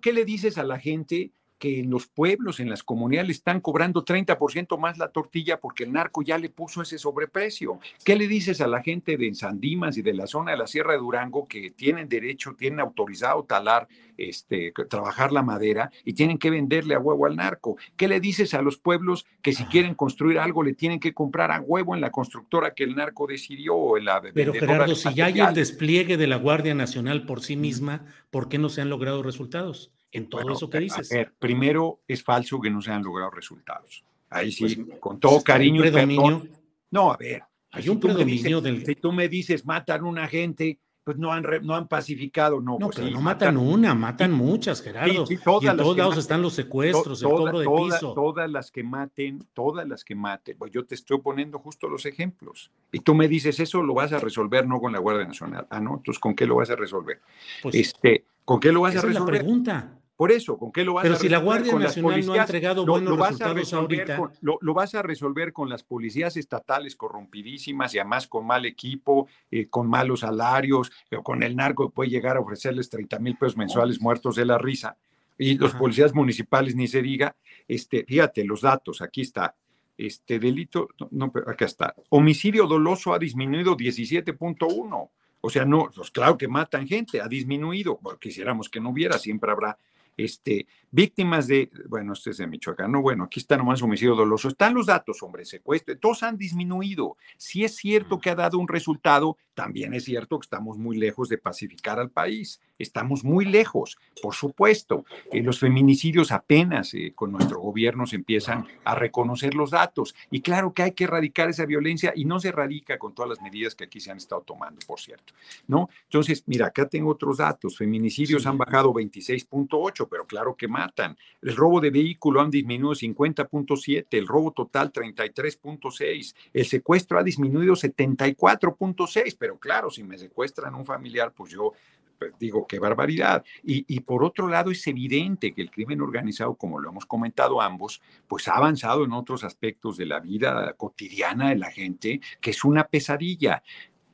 qué 0.02 0.12
le 0.12 0.26
dices 0.26 0.58
a 0.58 0.64
la 0.64 0.78
gente 0.78 1.32
que 1.60 1.80
en 1.80 1.90
los 1.90 2.06
pueblos, 2.06 2.58
en 2.58 2.70
las 2.70 2.82
comunidades, 2.82 3.36
están 3.36 3.60
cobrando 3.60 4.02
30% 4.02 4.78
más 4.78 4.96
la 4.96 5.08
tortilla 5.08 5.60
porque 5.60 5.84
el 5.84 5.92
narco 5.92 6.22
ya 6.22 6.38
le 6.38 6.48
puso 6.48 6.80
ese 6.80 6.98
sobreprecio. 6.98 7.78
¿Qué 8.02 8.16
le 8.16 8.26
dices 8.26 8.62
a 8.62 8.66
la 8.66 8.82
gente 8.82 9.18
de 9.18 9.32
Sandimas 9.34 9.98
y 9.98 10.02
de 10.02 10.14
la 10.14 10.26
zona 10.26 10.52
de 10.52 10.56
la 10.56 10.66
Sierra 10.66 10.94
de 10.94 10.98
Durango 10.98 11.46
que 11.46 11.70
tienen 11.70 12.08
derecho, 12.08 12.56
tienen 12.58 12.80
autorizado 12.80 13.44
talar, 13.44 13.86
este, 14.16 14.72
trabajar 14.88 15.32
la 15.32 15.42
madera 15.42 15.92
y 16.02 16.14
tienen 16.14 16.38
que 16.38 16.48
venderle 16.48 16.94
a 16.94 16.98
huevo 16.98 17.26
al 17.26 17.36
narco? 17.36 17.76
¿Qué 17.94 18.08
le 18.08 18.20
dices 18.20 18.54
a 18.54 18.62
los 18.62 18.78
pueblos 18.78 19.26
que 19.42 19.52
si 19.52 19.64
quieren 19.66 19.94
construir 19.94 20.38
algo 20.38 20.62
le 20.62 20.72
tienen 20.72 20.98
que 20.98 21.12
comprar 21.12 21.52
a 21.52 21.60
huevo 21.60 21.94
en 21.94 22.00
la 22.00 22.10
constructora 22.10 22.72
que 22.72 22.84
el 22.84 22.96
narco 22.96 23.26
decidió? 23.26 23.98
En 23.98 24.06
la 24.06 24.22
Pero 24.32 24.54
Gerardo, 24.54 24.94
si 24.94 25.12
ya 25.12 25.26
hay 25.26 25.40
el 25.40 25.52
despliegue 25.52 26.16
de 26.16 26.26
la 26.26 26.36
Guardia 26.36 26.74
Nacional 26.74 27.26
por 27.26 27.42
sí 27.42 27.56
misma, 27.56 28.06
¿por 28.30 28.48
qué 28.48 28.56
no 28.56 28.70
se 28.70 28.80
han 28.80 28.88
logrado 28.88 29.22
resultados? 29.22 29.92
En 30.12 30.28
todo 30.28 30.52
eso 30.52 30.68
que 30.68 30.80
dices. 30.80 31.10
primero, 31.38 32.00
es 32.06 32.22
falso 32.22 32.60
que 32.60 32.70
no 32.70 32.80
se 32.80 32.90
han 32.90 33.02
logrado 33.02 33.30
resultados. 33.30 34.04
Ahí 34.28 34.52
sí, 34.52 34.76
pues, 34.76 34.98
con 35.00 35.18
todo 35.18 35.42
cariño 35.42 35.84
y 35.84 35.90
perdón. 35.90 36.50
No, 36.90 37.12
a 37.12 37.16
ver. 37.16 37.42
Hay 37.72 37.88
un 37.88 38.00
predominio 38.00 38.60
del. 38.60 38.84
Si 38.84 38.96
tú 38.96 39.12
me 39.12 39.28
dices 39.28 39.64
matan 39.64 40.00
a 40.00 40.04
una 40.04 40.26
gente, 40.26 40.78
pues 41.04 41.16
no 41.16 41.32
han, 41.32 41.44
no 41.62 41.74
han 41.74 41.88
pacificado, 41.88 42.60
no. 42.60 42.78
No, 42.78 42.86
pues 42.86 42.96
pero 42.96 43.10
no 43.10 43.20
matan, 43.20 43.56
una, 43.56 43.94
matan 43.94 44.32
muchas, 44.32 44.82
Gerardo. 44.82 45.24
y 45.28 45.34
en 45.34 45.40
todos 45.76 45.96
lados 45.96 46.18
están 46.18 46.42
los 46.42 46.54
secuestros, 46.54 47.22
el 47.22 47.28
cobro 47.28 47.60
de 47.60 47.66
piso. 47.66 48.12
Todas 48.12 48.50
las 48.50 48.70
que 48.70 48.82
maten, 48.82 49.44
todas 49.54 49.88
las 49.88 50.04
que 50.04 50.14
maten. 50.14 50.58
Pues 50.58 50.72
yo 50.72 50.84
te 50.84 50.94
estoy 50.94 51.18
poniendo 51.18 51.58
justo 51.58 51.88
los 51.88 52.06
ejemplos. 52.06 52.70
Y 52.92 53.00
tú 53.00 53.14
me 53.14 53.28
dices, 53.28 53.58
eso 53.60 53.82
lo 53.82 53.94
vas 53.94 54.12
a 54.12 54.18
resolver 54.18 54.66
no 54.66 54.80
con 54.80 54.92
la 54.92 54.98
Guardia 54.98 55.26
Nacional. 55.26 55.66
Ah, 55.70 55.80
no, 55.80 55.96
entonces, 55.96 56.18
¿con 56.18 56.34
qué 56.34 56.46
lo 56.46 56.56
vas 56.56 56.70
a 56.70 56.76
resolver? 56.76 57.20
Pues, 57.62 57.74
este, 57.76 58.24
¿Con 58.44 58.58
qué 58.58 58.72
lo 58.72 58.80
vas 58.80 58.96
a 58.96 59.00
resolver? 59.00 59.16
Es 59.16 59.20
la 59.20 59.26
pregunta. 59.26 59.99
Por 60.20 60.32
eso, 60.32 60.58
¿con 60.58 60.70
qué 60.70 60.84
lo 60.84 60.92
vas 60.92 61.06
a 61.06 61.08
resolver? 61.08 61.18
Pero 61.18 61.28
si 61.28 61.28
la 61.30 61.38
Guardia 61.38 61.74
Nacional 61.78 62.26
no 62.26 62.32
ha 62.34 62.42
entregado 62.42 62.84
buenos 62.84 63.18
resultados 63.18 63.72
ahorita. 63.72 64.30
lo, 64.42 64.74
vas 64.74 64.94
a 64.94 65.00
resolver 65.00 65.50
con 65.50 65.70
las 65.70 65.82
policías 65.82 66.36
estatales 66.36 66.94
corrompidísimas 66.94 67.94
y 67.94 68.00
además 68.00 68.26
con 68.26 68.46
mal 68.46 68.66
equipo, 68.66 69.28
eh, 69.50 69.68
con 69.68 69.88
malos 69.88 70.20
salarios, 70.20 70.92
con 71.22 71.42
el 71.42 71.56
narco 71.56 71.88
que 71.88 71.94
puede 71.94 72.10
llegar 72.10 72.36
a 72.36 72.40
ofrecerles 72.40 72.90
30 72.90 73.18
mil 73.18 73.38
pesos 73.38 73.56
mensuales 73.56 73.98
muertos 73.98 74.36
de 74.36 74.44
la 74.44 74.58
risa. 74.58 74.98
Y 75.38 75.56
los 75.56 75.72
policías 75.72 76.14
municipales, 76.14 76.76
ni 76.76 76.86
se 76.86 77.00
diga, 77.00 77.34
este, 77.66 78.04
fíjate, 78.04 78.44
los 78.44 78.60
datos, 78.60 79.00
aquí 79.00 79.22
está. 79.22 79.54
Este 79.96 80.38
delito, 80.38 80.90
no, 81.12 81.32
acá 81.46 81.64
está. 81.64 81.94
Homicidio 82.10 82.66
doloso 82.66 83.14
ha 83.14 83.18
disminuido 83.18 83.74
17.1. 83.74 85.08
O 85.40 85.48
sea, 85.48 85.64
no, 85.64 85.88
pues 85.96 86.10
claro 86.10 86.36
que 86.36 86.46
matan 86.46 86.86
gente, 86.86 87.22
ha 87.22 87.26
disminuido. 87.26 87.98
quisiéramos 88.20 88.68
que 88.68 88.80
no 88.80 88.90
hubiera, 88.90 89.18
siempre 89.18 89.50
habrá 89.50 89.78
este, 90.16 90.66
víctimas 90.90 91.46
de, 91.46 91.70
bueno, 91.88 92.12
este 92.12 92.30
es 92.30 92.38
de 92.38 92.46
Michoacán, 92.46 92.90
no, 92.92 93.02
bueno, 93.02 93.24
aquí 93.24 93.40
está 93.40 93.56
nomás 93.56 93.82
homicidio 93.82 94.14
doloso, 94.14 94.48
están 94.48 94.74
los 94.74 94.86
datos, 94.86 95.22
hombre, 95.22 95.44
secuestro, 95.44 95.96
todos 95.98 96.22
han 96.22 96.36
disminuido. 96.36 97.16
Si 97.36 97.64
es 97.64 97.76
cierto 97.76 98.18
que 98.18 98.30
ha 98.30 98.34
dado 98.34 98.58
un 98.58 98.68
resultado, 98.68 99.36
también 99.54 99.94
es 99.94 100.04
cierto 100.04 100.38
que 100.38 100.44
estamos 100.44 100.78
muy 100.78 100.96
lejos 100.96 101.28
de 101.28 101.38
pacificar 101.38 101.98
al 102.00 102.10
país, 102.10 102.60
estamos 102.78 103.24
muy 103.24 103.44
lejos, 103.44 103.98
por 104.22 104.34
supuesto. 104.34 105.04
Eh, 105.32 105.42
los 105.42 105.58
feminicidios 105.58 106.32
apenas 106.32 106.94
eh, 106.94 107.12
con 107.14 107.32
nuestro 107.32 107.60
gobierno 107.60 108.06
se 108.06 108.16
empiezan 108.16 108.66
a 108.84 108.94
reconocer 108.94 109.54
los 109.54 109.70
datos, 109.70 110.14
y 110.30 110.40
claro 110.40 110.72
que 110.72 110.82
hay 110.82 110.92
que 110.92 111.04
erradicar 111.04 111.50
esa 111.50 111.66
violencia 111.66 112.12
y 112.16 112.24
no 112.24 112.40
se 112.40 112.48
erradica 112.48 112.98
con 112.98 113.14
todas 113.14 113.28
las 113.28 113.42
medidas 113.42 113.74
que 113.74 113.84
aquí 113.84 114.00
se 114.00 114.10
han 114.10 114.16
estado 114.16 114.42
tomando, 114.42 114.80
por 114.86 114.98
cierto, 114.98 115.34
¿no? 115.68 115.88
Entonces, 116.04 116.42
mira, 116.46 116.66
acá 116.66 116.88
tengo 116.88 117.10
otros 117.10 117.38
datos, 117.38 117.76
feminicidios 117.76 118.46
han 118.46 118.58
bajado 118.58 118.92
26.8, 118.92 120.08
pero 120.10 120.26
claro 120.26 120.56
que 120.56 120.68
matan. 120.80 121.16
El 121.42 121.56
robo 121.56 121.80
de 121.80 121.90
vehículo 121.90 122.40
han 122.40 122.50
disminuido 122.50 122.94
50.7, 122.94 124.06
el 124.10 124.26
robo 124.26 124.52
total 124.52 124.90
33.6, 124.92 126.34
el 126.54 126.64
secuestro 126.64 127.18
ha 127.18 127.22
disminuido 127.22 127.74
74.6, 127.74 129.36
pero 129.38 129.58
claro, 129.58 129.90
si 129.90 130.02
me 130.02 130.16
secuestran 130.16 130.74
un 130.74 130.86
familiar, 130.86 131.32
pues 131.36 131.52
yo 131.52 131.72
pues, 132.18 132.32
digo, 132.38 132.66
qué 132.66 132.78
barbaridad. 132.78 133.44
Y, 133.62 133.84
y, 133.94 134.00
por 134.00 134.24
otro 134.24 134.48
lado, 134.48 134.70
es 134.70 134.86
evidente 134.86 135.52
que 135.52 135.62
el 135.62 135.70
crimen 135.70 136.00
organizado, 136.00 136.54
como 136.54 136.78
lo 136.78 136.90
hemos 136.90 137.06
comentado 137.06 137.60
ambos, 137.60 138.00
pues 138.28 138.48
ha 138.48 138.56
avanzado 138.56 139.04
en 139.04 139.12
otros 139.12 139.44
aspectos 139.44 139.96
de 139.96 140.06
la 140.06 140.20
vida 140.20 140.74
cotidiana 140.74 141.50
de 141.50 141.56
la 141.56 141.70
gente, 141.70 142.20
que 142.40 142.50
es 142.50 142.64
una 142.64 142.84
pesadilla. 142.84 143.62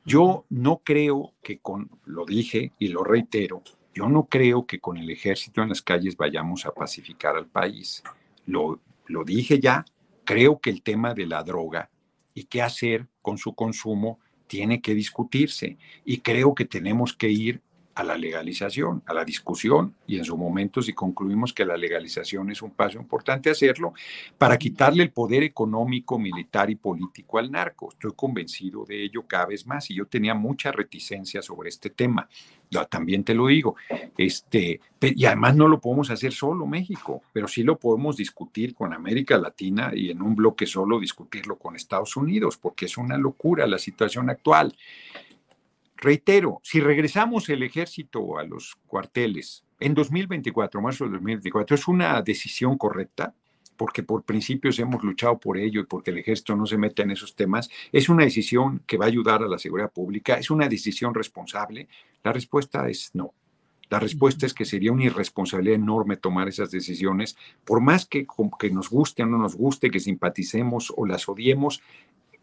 Yo 0.05 0.45
no 0.49 0.81
creo 0.85 1.33
que 1.43 1.59
con, 1.59 1.89
lo 2.05 2.25
dije 2.25 2.71
y 2.79 2.87
lo 2.87 3.03
reitero, 3.03 3.61
yo 3.97 4.07
no 4.07 4.27
creo 4.27 4.67
que 4.67 4.79
con 4.79 4.97
el 4.97 5.09
ejército 5.09 5.63
en 5.63 5.69
las 5.69 5.81
calles 5.81 6.15
vayamos 6.15 6.67
a 6.67 6.71
pacificar 6.71 7.35
al 7.35 7.47
país. 7.47 8.03
Lo, 8.45 8.79
lo 9.07 9.23
dije 9.23 9.59
ya, 9.59 9.85
creo 10.23 10.59
que 10.59 10.69
el 10.69 10.83
tema 10.83 11.15
de 11.15 11.25
la 11.25 11.41
droga 11.41 11.89
y 12.35 12.43
qué 12.43 12.61
hacer 12.61 13.07
con 13.23 13.39
su 13.39 13.55
consumo 13.55 14.19
tiene 14.45 14.81
que 14.81 14.93
discutirse 14.93 15.79
y 16.05 16.19
creo 16.19 16.53
que 16.53 16.65
tenemos 16.65 17.13
que 17.13 17.29
ir 17.29 17.63
a 17.97 18.03
la 18.03 18.15
legalización, 18.15 19.01
a 19.07 19.13
la 19.13 19.25
discusión 19.25 19.95
y 20.05 20.19
en 20.19 20.23
su 20.23 20.37
momento 20.37 20.83
si 20.83 20.93
concluimos 20.93 21.51
que 21.51 21.65
la 21.65 21.75
legalización 21.75 22.51
es 22.51 22.61
un 22.61 22.69
paso 22.69 22.99
importante 22.99 23.49
hacerlo 23.49 23.93
para 24.37 24.59
quitarle 24.59 25.01
el 25.01 25.09
poder 25.09 25.41
económico, 25.41 26.19
militar 26.19 26.69
y 26.69 26.75
político 26.75 27.39
al 27.39 27.51
narco. 27.51 27.89
Estoy 27.91 28.11
convencido 28.15 28.85
de 28.85 29.03
ello 29.03 29.23
cada 29.25 29.47
vez 29.47 29.65
más 29.65 29.89
y 29.89 29.95
yo 29.95 30.05
tenía 30.05 30.35
mucha 30.35 30.71
reticencia 30.71 31.41
sobre 31.41 31.69
este 31.69 31.89
tema. 31.89 32.29
Yo 32.69 32.85
también 32.85 33.23
te 33.23 33.33
lo 33.33 33.47
digo. 33.47 33.75
Este, 34.15 34.79
y 35.01 35.25
además 35.25 35.55
no 35.55 35.67
lo 35.67 35.81
podemos 35.81 36.11
hacer 36.11 36.33
solo 36.33 36.67
México, 36.67 37.23
pero 37.33 37.47
sí 37.47 37.63
lo 37.63 37.79
podemos 37.79 38.15
discutir 38.15 38.75
con 38.75 38.93
América 38.93 39.39
Latina 39.39 39.91
y 39.95 40.11
en 40.11 40.21
un 40.21 40.35
bloque 40.35 40.67
solo 40.67 40.99
discutirlo 40.99 41.57
con 41.57 41.75
Estados 41.75 42.15
Unidos, 42.15 42.57
porque 42.57 42.85
es 42.85 42.95
una 42.97 43.17
locura 43.17 43.65
la 43.65 43.79
situación 43.79 44.29
actual. 44.29 44.75
Reitero, 45.97 46.59
si 46.63 46.79
regresamos 46.79 47.49
el 47.49 47.63
ejército 47.63 48.37
a 48.37 48.43
los 48.43 48.75
cuarteles 48.85 49.63
en 49.79 49.95
2024, 49.95 50.79
marzo 50.79 51.05
de 51.05 51.11
2024, 51.11 51.75
es 51.75 51.87
una 51.87 52.21
decisión 52.21 52.77
correcta, 52.77 53.33
porque 53.75 54.03
por 54.03 54.23
principios 54.23 54.77
hemos 54.79 55.03
luchado 55.03 55.39
por 55.39 55.57
ello 55.57 55.81
y 55.81 55.85
porque 55.85 56.11
el 56.11 56.19
ejército 56.19 56.55
no 56.55 56.65
se 56.65 56.77
mete 56.77 57.01
en 57.01 57.11
esos 57.11 57.35
temas. 57.35 57.69
Es 57.91 58.09
una 58.09 58.25
decisión 58.25 58.81
que 58.85 58.97
va 58.97 59.05
a 59.05 59.07
ayudar 59.07 59.41
a 59.41 59.47
la 59.47 59.57
seguridad 59.57 59.91
pública, 59.91 60.35
es 60.35 60.51
una 60.51 60.67
decisión 60.67 61.13
responsable. 61.13 61.87
La 62.23 62.31
respuesta 62.31 62.87
es 62.89 63.11
no. 63.13 63.33
La 63.89 63.99
respuesta 63.99 64.45
es 64.45 64.53
que 64.53 64.65
sería 64.65 64.91
una 64.91 65.05
irresponsabilidad 65.05 65.75
enorme 65.75 66.17
tomar 66.17 66.47
esas 66.47 66.71
decisiones, 66.71 67.37
por 67.63 67.81
más 67.81 68.05
que, 68.05 68.27
que 68.59 68.69
nos 68.69 68.89
guste 68.89 69.23
o 69.23 69.25
no 69.25 69.37
nos 69.37 69.55
guste, 69.55 69.89
que 69.89 69.99
simpaticemos 69.99 70.93
o 70.95 71.05
las 71.05 71.29
odiemos, 71.29 71.81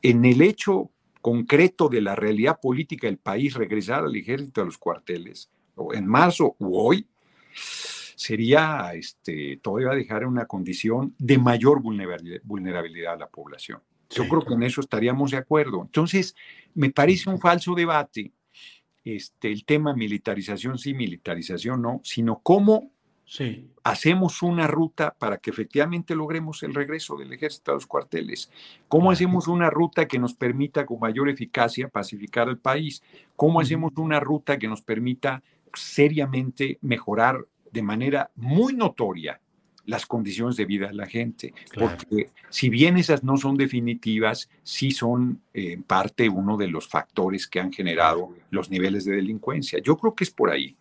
en 0.02 0.24
el 0.24 0.40
hecho 0.42 0.90
concreto 1.25 1.89
de 1.89 2.03
la 2.03 2.14
realidad 2.14 2.61
política 2.61 3.07
del 3.07 3.16
país, 3.16 3.55
regresar 3.55 4.05
al 4.05 4.14
ejército 4.14 4.61
a 4.61 4.66
los 4.66 4.77
cuarteles, 4.77 5.49
o 5.75 5.95
en 5.95 6.07
marzo 6.07 6.55
u 6.59 6.77
hoy, 6.77 7.07
sería 8.14 8.91
este, 8.93 9.59
todavía 9.62 9.93
dejar 9.93 10.27
una 10.27 10.45
condición 10.45 11.14
de 11.18 11.39
mayor 11.39 11.81
vulnerabilidad 11.81 13.14
a 13.14 13.16
la 13.16 13.29
población. 13.29 13.81
Yo 14.11 14.29
creo 14.29 14.43
que 14.43 14.53
en 14.53 14.64
eso 14.64 14.83
estaríamos 14.83 15.31
de 15.31 15.39
acuerdo. 15.39 15.81
Entonces, 15.81 16.37
me 16.75 16.91
parece 16.91 17.31
un 17.31 17.41
falso 17.41 17.75
debate 17.75 18.31
este, 19.03 19.51
el 19.51 19.64
tema 19.64 19.95
militarización 19.95 20.77
sí, 20.77 20.93
militarización 20.93 21.81
no, 21.81 22.03
sino 22.05 22.41
cómo 22.43 22.91
Sí. 23.27 23.66
Hacemos 23.83 24.43
una 24.43 24.66
ruta 24.66 25.14
para 25.18 25.39
que 25.39 25.51
efectivamente 25.51 26.14
logremos 26.14 26.62
el 26.62 26.75
regreso 26.75 27.16
del 27.16 27.33
ejército 27.33 27.70
a 27.70 27.75
los 27.75 27.87
cuarteles. 27.87 28.51
¿Cómo 28.89 29.11
hacemos 29.11 29.49
una 29.49 29.70
ruta 29.70 30.07
que 30.07 30.18
nos 30.18 30.35
permita 30.35 30.85
con 30.85 31.01
mayor 31.01 31.29
eficacia 31.29 31.89
pacificar 31.89 32.49
el 32.49 32.59
país? 32.59 33.03
¿Cómo 33.37 33.61
hacemos 33.61 33.93
una 33.97 34.20
ruta 34.20 34.59
que 34.59 34.68
nos 34.68 34.83
permita 34.83 35.43
seriamente 35.72 36.79
mejorar 36.83 37.47
de 37.72 37.83
manera 37.83 38.31
muy 38.37 38.75
notoria 38.75 39.41
las 39.87 40.07
condiciones 40.07 40.57
de 40.57 40.66
vida 40.66 40.89
de 40.89 40.95
la 40.95 41.07
gente? 41.07 41.55
Porque 41.79 42.31
si 42.51 42.68
bien 42.68 42.99
esas 42.99 43.25
no 43.25 43.39
son 43.39 43.57
definitivas, 43.57 44.51
sí 44.62 44.91
son 44.91 45.41
eh, 45.55 45.72
en 45.72 45.83
parte 45.83 46.29
uno 46.29 46.57
de 46.59 46.68
los 46.68 46.89
factores 46.89 47.47
que 47.49 47.61
han 47.61 47.72
generado 47.72 48.35
los 48.51 48.70
niveles 48.70 49.07
de 49.07 49.16
delincuencia. 49.16 49.81
Yo 49.83 49.97
creo 49.97 50.14
que 50.14 50.25
es 50.25 50.31
por 50.31 50.51
ahí. 50.51 50.77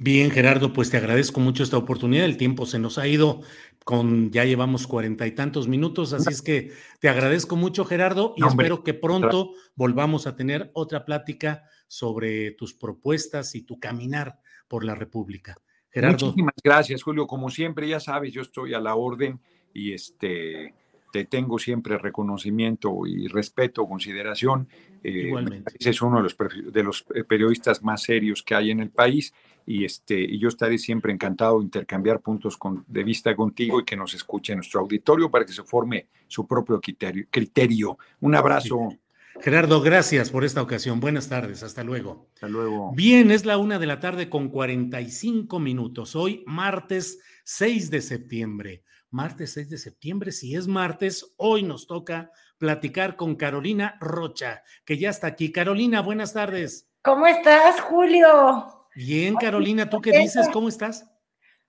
Bien, 0.00 0.30
Gerardo, 0.30 0.72
pues 0.72 0.90
te 0.90 0.96
agradezco 0.96 1.40
mucho 1.40 1.64
esta 1.64 1.76
oportunidad. 1.76 2.24
El 2.24 2.36
tiempo 2.36 2.66
se 2.66 2.78
nos 2.78 2.98
ha 2.98 3.08
ido 3.08 3.40
con, 3.84 4.30
ya 4.30 4.44
llevamos 4.44 4.86
cuarenta 4.86 5.26
y 5.26 5.32
tantos 5.32 5.66
minutos, 5.66 6.12
así 6.12 6.28
es 6.30 6.42
que 6.42 6.72
te 7.00 7.08
agradezco 7.08 7.56
mucho, 7.56 7.84
Gerardo, 7.84 8.34
y 8.36 8.46
espero 8.46 8.84
que 8.84 8.94
pronto 8.94 9.54
volvamos 9.74 10.26
a 10.26 10.36
tener 10.36 10.70
otra 10.74 11.04
plática 11.04 11.64
sobre 11.88 12.52
tus 12.52 12.74
propuestas 12.74 13.54
y 13.54 13.62
tu 13.62 13.80
caminar 13.80 14.38
por 14.68 14.84
la 14.84 14.94
República. 14.94 15.56
Gerardo. 15.90 16.26
Muchísimas 16.26 16.54
gracias, 16.62 17.02
Julio. 17.02 17.26
Como 17.26 17.50
siempre, 17.50 17.88
ya 17.88 17.98
sabes, 17.98 18.32
yo 18.32 18.42
estoy 18.42 18.74
a 18.74 18.80
la 18.80 18.94
orden 18.94 19.40
y 19.72 19.94
este 19.94 20.74
te 21.10 21.24
tengo 21.24 21.58
siempre 21.58 21.96
reconocimiento 21.96 23.06
y 23.06 23.28
respeto, 23.28 23.86
consideración. 23.88 24.68
Eh, 25.02 25.28
Igualmente. 25.28 25.72
es 25.78 26.02
uno 26.02 26.18
de 26.18 26.22
los, 26.24 26.36
de 26.70 26.82
los 26.82 27.06
eh, 27.14 27.24
periodistas 27.24 27.82
más 27.82 28.02
serios 28.02 28.42
que 28.42 28.54
hay 28.54 28.70
en 28.70 28.80
el 28.80 28.90
país 28.90 29.32
y, 29.70 29.84
este, 29.84 30.18
y 30.18 30.38
yo 30.38 30.48
estaré 30.48 30.78
siempre 30.78 31.12
encantado 31.12 31.58
de 31.58 31.64
intercambiar 31.64 32.20
puntos 32.20 32.58
de 32.86 33.04
vista 33.04 33.36
contigo 33.36 33.80
y 33.80 33.84
que 33.84 33.98
nos 33.98 34.14
escuche 34.14 34.54
nuestro 34.54 34.80
auditorio 34.80 35.30
para 35.30 35.44
que 35.44 35.52
se 35.52 35.62
forme 35.62 36.06
su 36.26 36.46
propio 36.46 36.80
criterio. 36.80 37.26
criterio. 37.30 37.98
Un 38.20 38.34
abrazo. 38.34 38.88
Gerardo, 39.42 39.82
gracias 39.82 40.30
por 40.30 40.46
esta 40.46 40.62
ocasión. 40.62 41.00
Buenas 41.00 41.28
tardes, 41.28 41.62
hasta 41.62 41.84
luego. 41.84 42.30
Hasta 42.32 42.48
luego. 42.48 42.92
Bien, 42.94 43.30
es 43.30 43.44
la 43.44 43.58
una 43.58 43.78
de 43.78 43.84
la 43.84 44.00
tarde 44.00 44.30
con 44.30 44.48
45 44.48 45.60
minutos. 45.60 46.16
Hoy, 46.16 46.42
martes 46.46 47.20
6 47.44 47.90
de 47.90 48.00
septiembre 48.00 48.84
martes 49.10 49.52
6 49.52 49.70
de 49.70 49.78
septiembre. 49.78 50.32
Si 50.32 50.54
es 50.54 50.66
martes, 50.66 51.32
hoy 51.38 51.62
nos 51.62 51.86
toca 51.86 52.30
platicar 52.58 53.16
con 53.16 53.36
Carolina 53.36 53.96
Rocha, 54.00 54.62
que 54.84 54.98
ya 54.98 55.08
está 55.08 55.28
aquí. 55.28 55.50
Carolina, 55.50 56.02
buenas 56.02 56.34
tardes. 56.34 56.90
¿Cómo 57.00 57.26
estás, 57.26 57.80
Julio? 57.80 58.77
Bien, 58.98 59.36
Carolina, 59.36 59.88
¿tú 59.88 60.00
qué 60.00 60.10
dices? 60.10 60.48
¿Cómo 60.52 60.68
estás? 60.68 61.08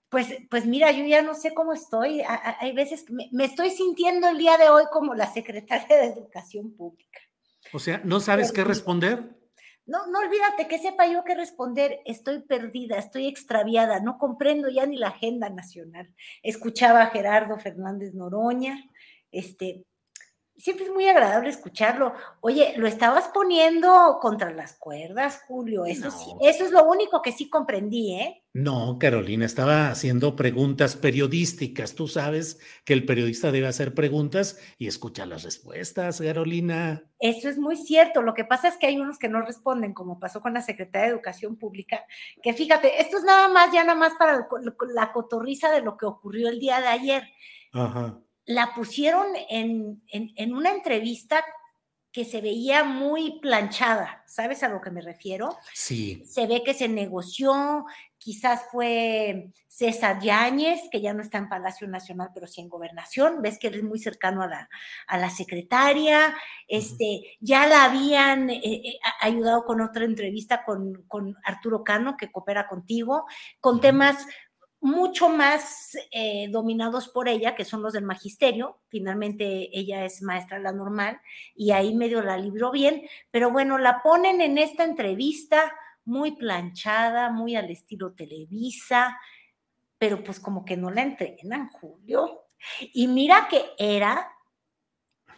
Pues, 0.08 0.26
pues 0.50 0.66
mira, 0.66 0.90
yo 0.90 1.04
ya 1.04 1.22
no 1.22 1.34
sé 1.34 1.54
cómo 1.54 1.72
estoy. 1.72 2.24
Hay 2.58 2.72
veces 2.72 3.04
que 3.04 3.12
me, 3.30 3.44
estoy 3.44 3.70
sintiendo 3.70 4.28
el 4.28 4.36
día 4.36 4.58
de 4.58 4.68
hoy 4.68 4.82
como 4.90 5.14
la 5.14 5.32
secretaria 5.32 5.96
de 5.96 6.06
Educación 6.06 6.72
Pública. 6.72 7.20
O 7.72 7.78
sea, 7.78 8.00
¿no 8.02 8.18
sabes 8.18 8.50
qué 8.50 8.64
responder? 8.64 9.36
No, 9.86 10.08
no 10.08 10.18
olvídate 10.18 10.66
que 10.66 10.80
sepa 10.80 11.06
yo 11.06 11.22
qué 11.22 11.36
responder. 11.36 12.00
Estoy 12.04 12.40
perdida, 12.40 12.98
estoy 12.98 13.28
extraviada, 13.28 14.00
no 14.00 14.18
comprendo 14.18 14.68
ya 14.68 14.84
ni 14.86 14.96
la 14.96 15.08
agenda 15.08 15.50
nacional. 15.50 16.12
Escuchaba 16.42 17.02
a 17.02 17.10
Gerardo 17.10 17.58
Fernández 17.58 18.12
Noroña, 18.12 18.90
este, 19.30 19.84
siempre 20.60 20.84
es 20.84 20.92
muy 20.92 21.08
agradable 21.08 21.48
escucharlo. 21.48 22.12
Oye, 22.40 22.74
lo 22.76 22.86
estabas 22.86 23.28
poniendo 23.28 24.18
contra 24.20 24.52
las 24.52 24.74
cuerdas, 24.74 25.42
Julio. 25.48 25.86
Eso, 25.86 26.10
sí, 26.10 26.32
eso 26.40 26.64
es 26.64 26.70
lo 26.70 26.84
único 26.84 27.22
que 27.22 27.32
sí 27.32 27.48
comprendí, 27.48 28.14
¿eh? 28.14 28.42
No, 28.52 28.98
Carolina, 28.98 29.46
estaba 29.46 29.90
haciendo 29.90 30.36
preguntas 30.36 30.96
periodísticas. 30.96 31.94
Tú 31.94 32.08
sabes 32.08 32.58
que 32.84 32.92
el 32.92 33.06
periodista 33.06 33.52
debe 33.52 33.68
hacer 33.68 33.94
preguntas 33.94 34.58
y 34.76 34.88
escuchar 34.88 35.28
las 35.28 35.44
respuestas, 35.44 36.20
Carolina. 36.20 37.04
Eso 37.20 37.48
es 37.48 37.58
muy 37.58 37.76
cierto. 37.76 38.22
Lo 38.22 38.34
que 38.34 38.44
pasa 38.44 38.68
es 38.68 38.76
que 38.76 38.86
hay 38.86 38.98
unos 38.98 39.18
que 39.18 39.28
no 39.28 39.40
responden, 39.40 39.94
como 39.94 40.18
pasó 40.18 40.40
con 40.40 40.52
la 40.52 40.62
Secretaría 40.62 41.06
de 41.06 41.14
Educación 41.14 41.56
Pública, 41.56 42.04
que 42.42 42.52
fíjate, 42.52 43.00
esto 43.00 43.18
es 43.18 43.24
nada 43.24 43.48
más, 43.48 43.72
ya 43.72 43.84
nada 43.84 43.98
más 43.98 44.14
para 44.18 44.48
la 44.94 45.12
cotorriza 45.12 45.70
de 45.70 45.82
lo 45.82 45.96
que 45.96 46.06
ocurrió 46.06 46.48
el 46.48 46.58
día 46.58 46.80
de 46.80 46.88
ayer. 46.88 47.22
Ajá 47.72 48.20
la 48.50 48.74
pusieron 48.74 49.26
en, 49.48 50.02
una 50.52 50.72
entrevista 50.72 51.44
que 52.12 52.24
se 52.24 52.40
veía 52.40 52.82
muy 52.82 53.38
planchada, 53.38 54.24
¿sabes 54.26 54.64
a 54.64 54.68
lo 54.68 54.80
que 54.80 54.90
me 54.90 55.00
refiero? 55.00 55.56
Sí. 55.72 56.24
Se 56.26 56.48
ve 56.48 56.64
que 56.64 56.74
se 56.74 56.88
negoció, 56.88 57.86
quizás 58.18 58.62
fue 58.72 59.52
César 59.68 60.20
Yáñez, 60.20 60.80
que 60.90 61.00
ya 61.00 61.14
no 61.14 61.22
está 61.22 61.38
en 61.38 61.48
Palacio 61.48 61.86
Nacional, 61.86 62.30
pero 62.34 62.48
sí 62.48 62.60
en 62.60 62.68
Gobernación, 62.68 63.40
ves 63.40 63.60
que 63.60 63.68
él 63.68 63.76
es 63.76 63.84
muy 63.84 64.00
cercano 64.00 64.42
a 64.42 64.48
la, 64.48 64.68
a 65.06 65.18
la 65.18 65.30
secretaria, 65.30 66.34
este, 66.66 67.38
ya 67.38 67.68
la 67.68 67.84
habían 67.84 68.50
eh, 68.50 68.60
eh, 68.64 68.98
ayudado 69.20 69.64
con 69.64 69.80
otra 69.80 70.04
entrevista 70.04 70.64
con, 70.64 71.06
Arturo 71.44 71.84
Cano, 71.84 72.16
que 72.16 72.32
coopera 72.32 72.66
contigo, 72.66 73.26
con 73.60 73.80
temas 73.80 74.26
mucho 74.80 75.28
más 75.28 75.96
eh, 76.10 76.48
dominados 76.50 77.08
por 77.08 77.28
ella, 77.28 77.54
que 77.54 77.64
son 77.64 77.82
los 77.82 77.92
del 77.92 78.04
magisterio. 78.04 78.78
Finalmente 78.88 79.68
ella 79.78 80.04
es 80.04 80.22
maestra 80.22 80.58
la 80.58 80.72
normal 80.72 81.20
y 81.54 81.72
ahí 81.72 81.94
medio 81.94 82.22
la 82.22 82.36
libró 82.36 82.70
bien, 82.70 83.02
pero 83.30 83.50
bueno, 83.50 83.78
la 83.78 84.02
ponen 84.02 84.40
en 84.40 84.58
esta 84.58 84.84
entrevista 84.84 85.72
muy 86.04 86.32
planchada, 86.32 87.30
muy 87.30 87.56
al 87.56 87.70
estilo 87.70 88.12
Televisa, 88.12 89.18
pero 89.98 90.24
pues 90.24 90.40
como 90.40 90.64
que 90.64 90.76
no 90.76 90.90
la 90.90 91.02
entrenan, 91.02 91.68
Julio. 91.68 92.46
Y 92.94 93.06
mira 93.06 93.48
que 93.48 93.62
era 93.78 94.32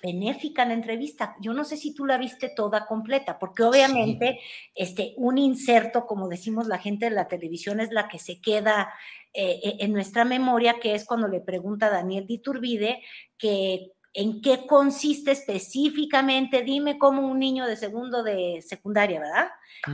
benéfica 0.03 0.65
la 0.65 0.75
entrevista. 0.75 1.37
Yo 1.41 1.53
no 1.55 1.65
sé 1.65 1.77
si 1.77 1.95
tú 1.95 2.05
la 2.05 2.19
viste 2.19 2.49
toda 2.49 2.87
completa, 2.87 3.39
porque 3.39 3.63
obviamente 3.63 4.41
este, 4.75 5.15
un 5.17 5.39
inserto, 5.39 6.07
como 6.07 6.29
decimos 6.29 6.67
la 6.67 6.79
gente 6.79 7.07
de 7.07 7.13
la 7.13 7.29
televisión, 7.29 7.79
es 7.79 7.93
la 7.93 8.09
que 8.09 8.19
se 8.19 8.41
queda 8.41 8.93
eh, 9.35 9.61
eh, 9.63 9.77
en 9.81 9.93
nuestra 9.93 10.25
memoria, 10.25 10.79
que 10.81 10.95
es 10.95 11.05
cuando 11.05 11.29
le 11.29 11.41
pregunta 11.41 11.87
a 11.87 11.91
Daniel 11.91 12.27
Diturbide 12.27 13.03
que 13.39 13.93
en 14.15 14.43
qué 14.43 14.67
consiste 14.67 15.31
específicamente, 15.31 16.63
dime 16.63 16.99
cómo 16.99 17.27
un 17.27 17.39
niño 17.39 17.67
de 17.67 17.77
segundo 17.77 18.23
de 18.23 18.63
secundaria, 18.67 19.21
¿verdad? 19.21 19.49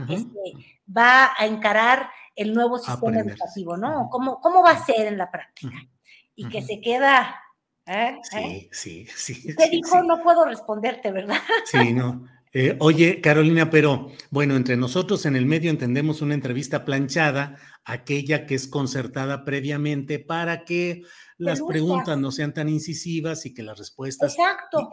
Este, 0.09 0.75
va 0.85 1.31
a 1.37 1.45
encarar 1.45 2.09
el 2.35 2.53
nuevo 2.53 2.77
sistema 2.77 3.19
educativo, 3.19 3.77
¿no? 3.77 4.09
¿Cómo, 4.09 4.41
¿Cómo 4.41 4.61
va 4.61 4.71
a 4.71 4.85
ser 4.85 5.07
en 5.07 5.17
la 5.17 5.31
práctica? 5.31 5.75
Y 6.35 6.49
que 6.49 6.61
se 6.61 6.81
queda 6.81 7.33
¿Eh? 7.89 8.19
Sí, 8.21 8.69
sí, 8.71 9.07
sí. 9.15 9.55
Te 9.55 9.69
dijo, 9.69 10.03
no 10.03 10.21
puedo 10.21 10.45
responderte, 10.45 11.11
¿verdad? 11.11 11.39
Sí, 11.65 11.91
no. 11.93 12.27
Eh, 12.51 12.75
oye, 12.79 13.21
Carolina, 13.21 13.69
pero 13.69 14.11
bueno, 14.31 14.55
entre 14.55 14.75
nosotros 14.75 15.25
en 15.25 15.35
el 15.35 15.45
medio 15.45 15.69
entendemos 15.69 16.21
una 16.21 16.33
entrevista 16.33 16.83
planchada, 16.83 17.57
aquella 17.85 18.47
que 18.47 18.55
es 18.55 18.67
concertada 18.67 19.45
previamente 19.45 20.17
para 20.17 20.65
que 20.65 21.03
las 21.37 21.61
preguntas 21.61 22.17
no 22.17 22.31
sean 22.31 22.53
tan 22.53 22.67
incisivas 22.67 23.45
y 23.45 23.53
que 23.53 23.61
las 23.61 23.77
respuestas. 23.77 24.33
Exacto. 24.33 24.89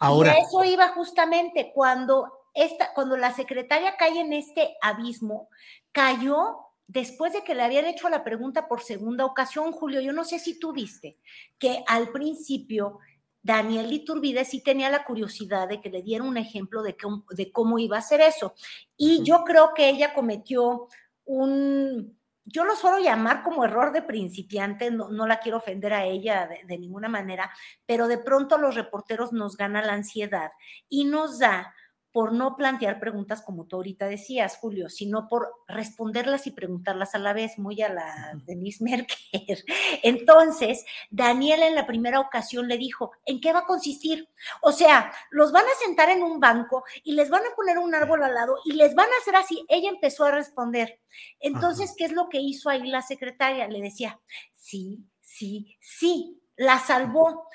Ahora. 0.00 0.32
eso 0.32 0.64
iba 0.64 0.88
justamente 0.88 1.70
cuando 1.74 2.32
esta, 2.54 2.92
cuando 2.94 3.16
la 3.16 3.34
secretaria 3.34 3.96
cae 3.96 4.20
en 4.20 4.32
este 4.32 4.74
abismo, 4.80 5.48
cayó 5.92 6.58
después 6.86 7.32
de 7.32 7.44
que 7.44 7.54
le 7.54 7.62
habían 7.62 7.86
hecho 7.86 8.08
la 8.08 8.24
pregunta 8.24 8.66
por 8.66 8.80
segunda 8.80 9.24
ocasión, 9.24 9.72
Julio. 9.72 10.00
Yo 10.00 10.12
no 10.12 10.24
sé 10.24 10.38
si 10.38 10.58
tú 10.58 10.72
viste 10.72 11.18
que 11.58 11.84
al 11.86 12.10
principio 12.10 12.98
Daniel 13.44 13.92
Iturbide 13.92 14.46
sí 14.46 14.62
tenía 14.62 14.88
la 14.88 15.04
curiosidad 15.04 15.68
de 15.68 15.80
que 15.82 15.90
le 15.90 16.02
diera 16.02 16.24
un 16.24 16.38
ejemplo 16.38 16.82
de, 16.82 16.96
de 17.30 17.52
cómo 17.52 17.78
iba 17.78 17.96
a 17.96 18.00
hacer 18.00 18.22
eso. 18.22 18.54
Y 18.96 19.22
yo 19.22 19.44
creo 19.44 19.74
que 19.74 19.90
ella 19.90 20.14
cometió 20.14 20.88
un, 21.26 22.18
yo 22.46 22.64
lo 22.64 22.74
suelo 22.74 22.98
llamar 22.98 23.42
como 23.42 23.66
error 23.66 23.92
de 23.92 24.00
principiante, 24.00 24.90
no, 24.90 25.26
la 25.26 25.40
quiero 25.40 25.58
ofender 25.58 25.92
a 25.92 26.06
ella 26.06 26.46
de, 26.46 26.64
de, 26.64 26.78
ninguna 26.78 27.08
manera, 27.08 27.50
pero 27.84 28.08
de 28.08 28.16
pronto 28.16 28.56
los 28.56 28.74
reporteros 28.74 29.34
nos 29.34 29.58
gana 29.58 29.82
la 29.82 29.92
ansiedad 29.92 30.50
y 30.88 31.04
nos 31.04 31.38
da 31.38 31.74
por 32.14 32.32
no 32.32 32.56
plantear 32.56 33.00
preguntas 33.00 33.42
como 33.42 33.66
tú 33.66 33.74
ahorita 33.74 34.06
decías, 34.06 34.58
Julio, 34.58 34.88
sino 34.88 35.26
por 35.26 35.52
responderlas 35.66 36.46
y 36.46 36.52
preguntarlas 36.52 37.16
a 37.16 37.18
la 37.18 37.32
vez, 37.32 37.58
muy 37.58 37.82
a 37.82 37.88
la 37.88 38.40
Denise 38.44 38.84
Merker. 38.84 39.18
Entonces, 40.04 40.84
Daniel 41.10 41.64
en 41.64 41.74
la 41.74 41.88
primera 41.88 42.20
ocasión 42.20 42.68
le 42.68 42.78
dijo, 42.78 43.10
¿en 43.26 43.40
qué 43.40 43.52
va 43.52 43.58
a 43.58 43.66
consistir? 43.66 44.28
O 44.62 44.70
sea, 44.70 45.12
los 45.32 45.50
van 45.50 45.64
a 45.64 45.84
sentar 45.84 46.08
en 46.08 46.22
un 46.22 46.38
banco 46.38 46.84
y 47.02 47.14
les 47.14 47.30
van 47.30 47.42
a 47.42 47.56
poner 47.56 47.78
un 47.78 47.92
árbol 47.96 48.22
al 48.22 48.34
lado 48.34 48.58
y 48.64 48.74
les 48.74 48.94
van 48.94 49.08
a 49.08 49.20
hacer 49.20 49.34
así. 49.34 49.66
Ella 49.68 49.88
empezó 49.90 50.24
a 50.24 50.30
responder. 50.30 51.00
Entonces, 51.40 51.96
¿qué 51.98 52.04
es 52.04 52.12
lo 52.12 52.28
que 52.28 52.38
hizo 52.38 52.70
ahí 52.70 52.86
la 52.86 53.02
secretaria? 53.02 53.66
Le 53.66 53.80
decía, 53.80 54.20
sí, 54.52 55.04
sí, 55.20 55.76
sí, 55.80 56.40
la 56.54 56.78
salvó, 56.78 57.48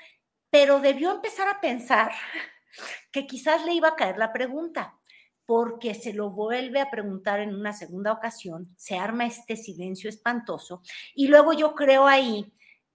pero 0.50 0.80
debió 0.80 1.12
empezar 1.12 1.48
a 1.48 1.62
pensar 1.62 2.12
que 3.12 3.26
quizás 3.26 3.64
le 3.64 3.74
iba 3.74 3.88
a 3.88 3.96
caer 3.96 4.18
la 4.18 4.32
pregunta, 4.32 4.98
porque 5.46 5.94
se 5.94 6.12
lo 6.12 6.30
vuelve 6.30 6.80
a 6.80 6.90
preguntar 6.90 7.40
en 7.40 7.54
una 7.54 7.72
segunda 7.72 8.12
ocasión, 8.12 8.72
se 8.76 8.96
arma 8.96 9.26
este 9.26 9.56
silencio 9.56 10.08
espantoso 10.08 10.82
y 11.14 11.26
luego 11.26 11.52
yo 11.52 11.74
creo 11.74 12.06
ahí 12.06 12.52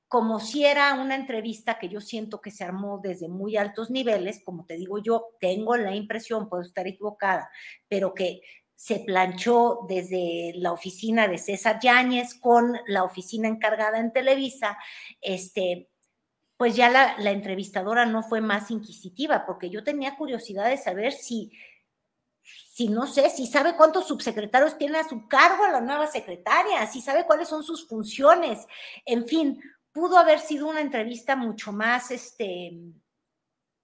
como 0.08 0.40
si 0.40 0.64
era 0.64 0.94
una 0.94 1.16
entrevista 1.16 1.80
que 1.80 1.90
yo 1.90 2.00
siento 2.00 2.40
que 2.40 2.52
se 2.52 2.64
armó 2.64 3.00
desde 3.04 3.28
muy 3.28 3.58
altos 3.58 3.90
niveles, 3.90 4.42
como 4.46 4.66
te 4.66 4.76
digo 4.76 5.00
yo, 5.00 5.32
tengo 5.40 5.76
la 5.76 5.96
impresión, 5.96 6.48
puedo 6.48 6.64
estar 6.64 6.88
equivocada, 6.88 7.50
pero 7.90 8.14
que 8.14 8.42
se 8.76 9.00
planchó 9.00 9.80
desde 9.90 10.54
la 10.56 10.72
oficina 10.72 11.28
de 11.28 11.38
César 11.38 11.80
Yáñez 11.82 12.36
con 12.40 12.78
la 12.88 13.04
oficina 13.04 13.48
encargada 13.48 14.00
en 14.00 14.14
Televisa, 14.14 14.78
este, 15.22 15.90
pues 16.58 16.76
ya 16.76 16.90
la, 16.90 17.32
entrevistadora 17.32 18.06
no 18.06 18.24
fue 18.24 18.42
más 18.42 18.72
inquisitiva, 18.72 19.46
porque 19.46 19.70
yo 19.70 19.84
tenía 19.84 20.16
curiosidad 20.16 20.70
de 20.70 20.78
saber 20.78 21.12
si, 21.12 21.52
si 22.44 22.88
no 22.88 23.08
sé, 23.08 23.30
si 23.30 23.48
sabe 23.48 23.76
cuántos 23.76 24.08
subsecretarios 24.08 24.78
tiene 24.78 25.00
a 25.00 25.08
su 25.08 25.28
cargo 25.28 25.68
la 25.68 25.82
nueva 25.82 26.08
secretaria, 26.08 26.86
si 26.88 27.02
sabe 27.02 27.26
cuáles 27.26 27.50
son 27.50 27.64
sus 27.64 27.88
funciones, 27.88 28.66
en 29.06 29.28
fin, 29.28 29.62
pudo 29.92 30.18
haber 30.18 30.40
sido 30.40 30.68
una 30.68 30.82
entrevista 30.82 31.36
mucho 31.36 31.72
más, 31.72 32.12
este, 32.12 32.74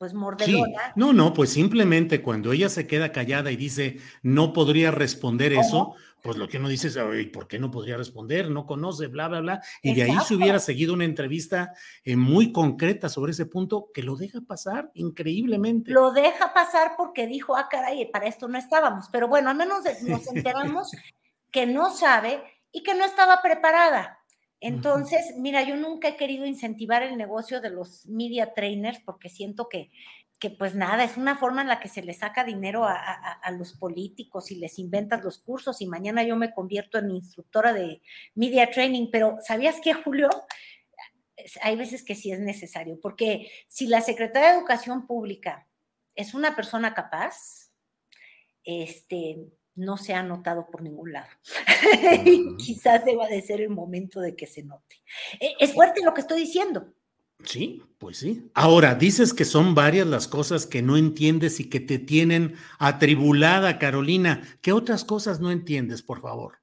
pues 0.02 0.16
mordelona. 0.16 0.94
No, 0.96 1.14
no, 1.14 1.32
pues 1.32 1.52
simplemente 1.52 2.24
cuando 2.24 2.52
ella 2.54 2.70
se 2.70 2.88
queda 2.88 3.12
callada 3.12 3.52
y 3.52 3.56
dice, 3.56 4.00
no 4.24 4.52
podría 4.52 4.90
responder 4.90 5.54
eso, 5.54 5.94
pues 6.24 6.38
lo 6.38 6.48
que 6.48 6.58
uno 6.58 6.70
dice 6.70 6.88
es, 6.88 6.98
¿por 7.28 7.48
qué 7.48 7.60
no 7.60 7.70
podría 7.70 7.98
responder? 7.98 8.50
No 8.50 8.66
conoce, 8.66 9.06
bla, 9.06 9.28
bla, 9.28 9.42
bla. 9.42 9.62
Y 9.84 9.94
de 9.94 10.02
ahí 10.02 10.18
se 10.26 10.34
hubiera 10.34 10.58
seguido 10.58 10.96
una 10.96 11.06
entrevista 11.06 11.74
eh, 12.04 12.16
muy 12.16 12.52
concreta 12.52 13.10
sobre 13.10 13.34
ese 13.34 13.46
punto 13.46 13.92
que 13.94 14.02
lo 14.02 14.16
deja 14.16 14.42
pasar 14.42 14.90
increíblemente. 14.96 15.92
Lo 15.92 16.12
deja 16.12 16.52
pasar 16.52 16.94
porque 16.98 17.28
dijo, 17.28 17.56
ah, 17.56 17.68
caray, 17.70 18.10
para 18.10 18.26
esto 18.26 18.48
no 18.48 18.58
estábamos. 18.58 19.08
Pero 19.12 19.28
bueno, 19.28 19.52
al 19.52 19.56
menos 19.56 19.84
nos 20.02 20.26
enteramos 20.36 20.90
que 21.52 21.68
no 21.68 21.92
sabe 21.92 22.42
y 22.72 22.82
que 22.82 22.96
no 22.96 23.06
estaba 23.06 23.44
preparada. 23.44 24.21
Entonces, 24.62 25.34
mira, 25.38 25.64
yo 25.64 25.76
nunca 25.76 26.08
he 26.08 26.16
querido 26.16 26.46
incentivar 26.46 27.04
el 27.04 27.18
negocio 27.18 27.60
de 27.60 27.72
los 27.72 28.06
media 28.06 28.54
trainers 28.54 29.00
porque 29.00 29.28
siento 29.28 29.68
que 29.68 29.92
que 30.42 30.50
pues 30.50 30.74
nada, 30.74 31.04
es 31.04 31.18
una 31.18 31.38
forma 31.38 31.62
en 31.62 31.68
la 31.68 31.80
que 31.80 31.88
se 31.88 32.02
le 32.02 32.16
saca 32.16 32.44
dinero 32.44 32.84
a, 32.84 33.52
los 33.52 33.74
políticos 33.74 34.50
y 34.50 34.56
les 34.56 34.80
inventas 34.80 35.24
los 35.24 35.38
cursos 35.38 35.82
y 35.82 35.86
mañana 35.86 36.24
yo 36.24 36.36
me 36.36 36.52
convierto 36.52 36.98
en 36.98 37.12
instructora 37.12 37.74
de 37.74 38.02
media 38.34 38.72
training, 38.72 39.10
pero 39.12 39.38
¿sabías 39.46 39.76
qué, 39.84 39.94
Julio? 39.94 40.30
Hay 41.62 41.76
veces 41.76 42.04
que 42.04 42.16
sí 42.16 42.32
es 42.32 42.40
necesario, 42.40 43.00
porque 43.00 43.52
si 43.68 43.86
la 43.86 44.02
secretaria 44.02 44.50
de 44.50 44.58
Educación 44.58 45.06
Pública 45.06 45.68
es 46.16 46.34
una 46.34 46.56
persona 46.56 46.96
capaz, 46.96 47.72
este, 48.64 49.46
no 49.76 49.98
se 49.98 50.14
ha 50.14 50.24
notado 50.24 50.68
por 50.70 50.82
ningún 50.82 51.14
lado. 51.14 51.30
Quizás 52.58 53.06
deba 53.06 53.28
de 53.28 53.42
ser 53.42 53.62
el 53.62 53.70
momento 53.70 54.20
de 54.20 54.36
que 54.36 54.48
se 54.48 54.64
note. 54.64 55.02
E, 55.40 55.54
es 55.60 55.74
fuerte 55.74 56.04
lo 56.04 56.14
que 56.14 56.22
estoy 56.22 56.42
diciendo, 56.42 56.94
Sí, 57.46 57.82
pues 57.98 58.18
sí. 58.18 58.50
Ahora, 58.54 58.96
dices 58.96 59.34
que 59.34 59.46
son 59.46 59.74
varias 59.76 60.08
las 60.08 60.28
cosas 60.28 60.68
que 60.68 60.82
no 60.82 60.98
entiendes 60.98 61.60
y 61.60 61.70
que 61.70 61.80
te 61.80 62.00
tienen 62.00 62.56
atribulada, 62.80 63.80
Carolina. 63.80 64.42
¿Qué 64.62 64.72
otras 64.72 65.04
cosas 65.04 65.40
no 65.40 65.52
entiendes, 65.52 66.02
por 66.02 66.22
favor? 66.22 66.60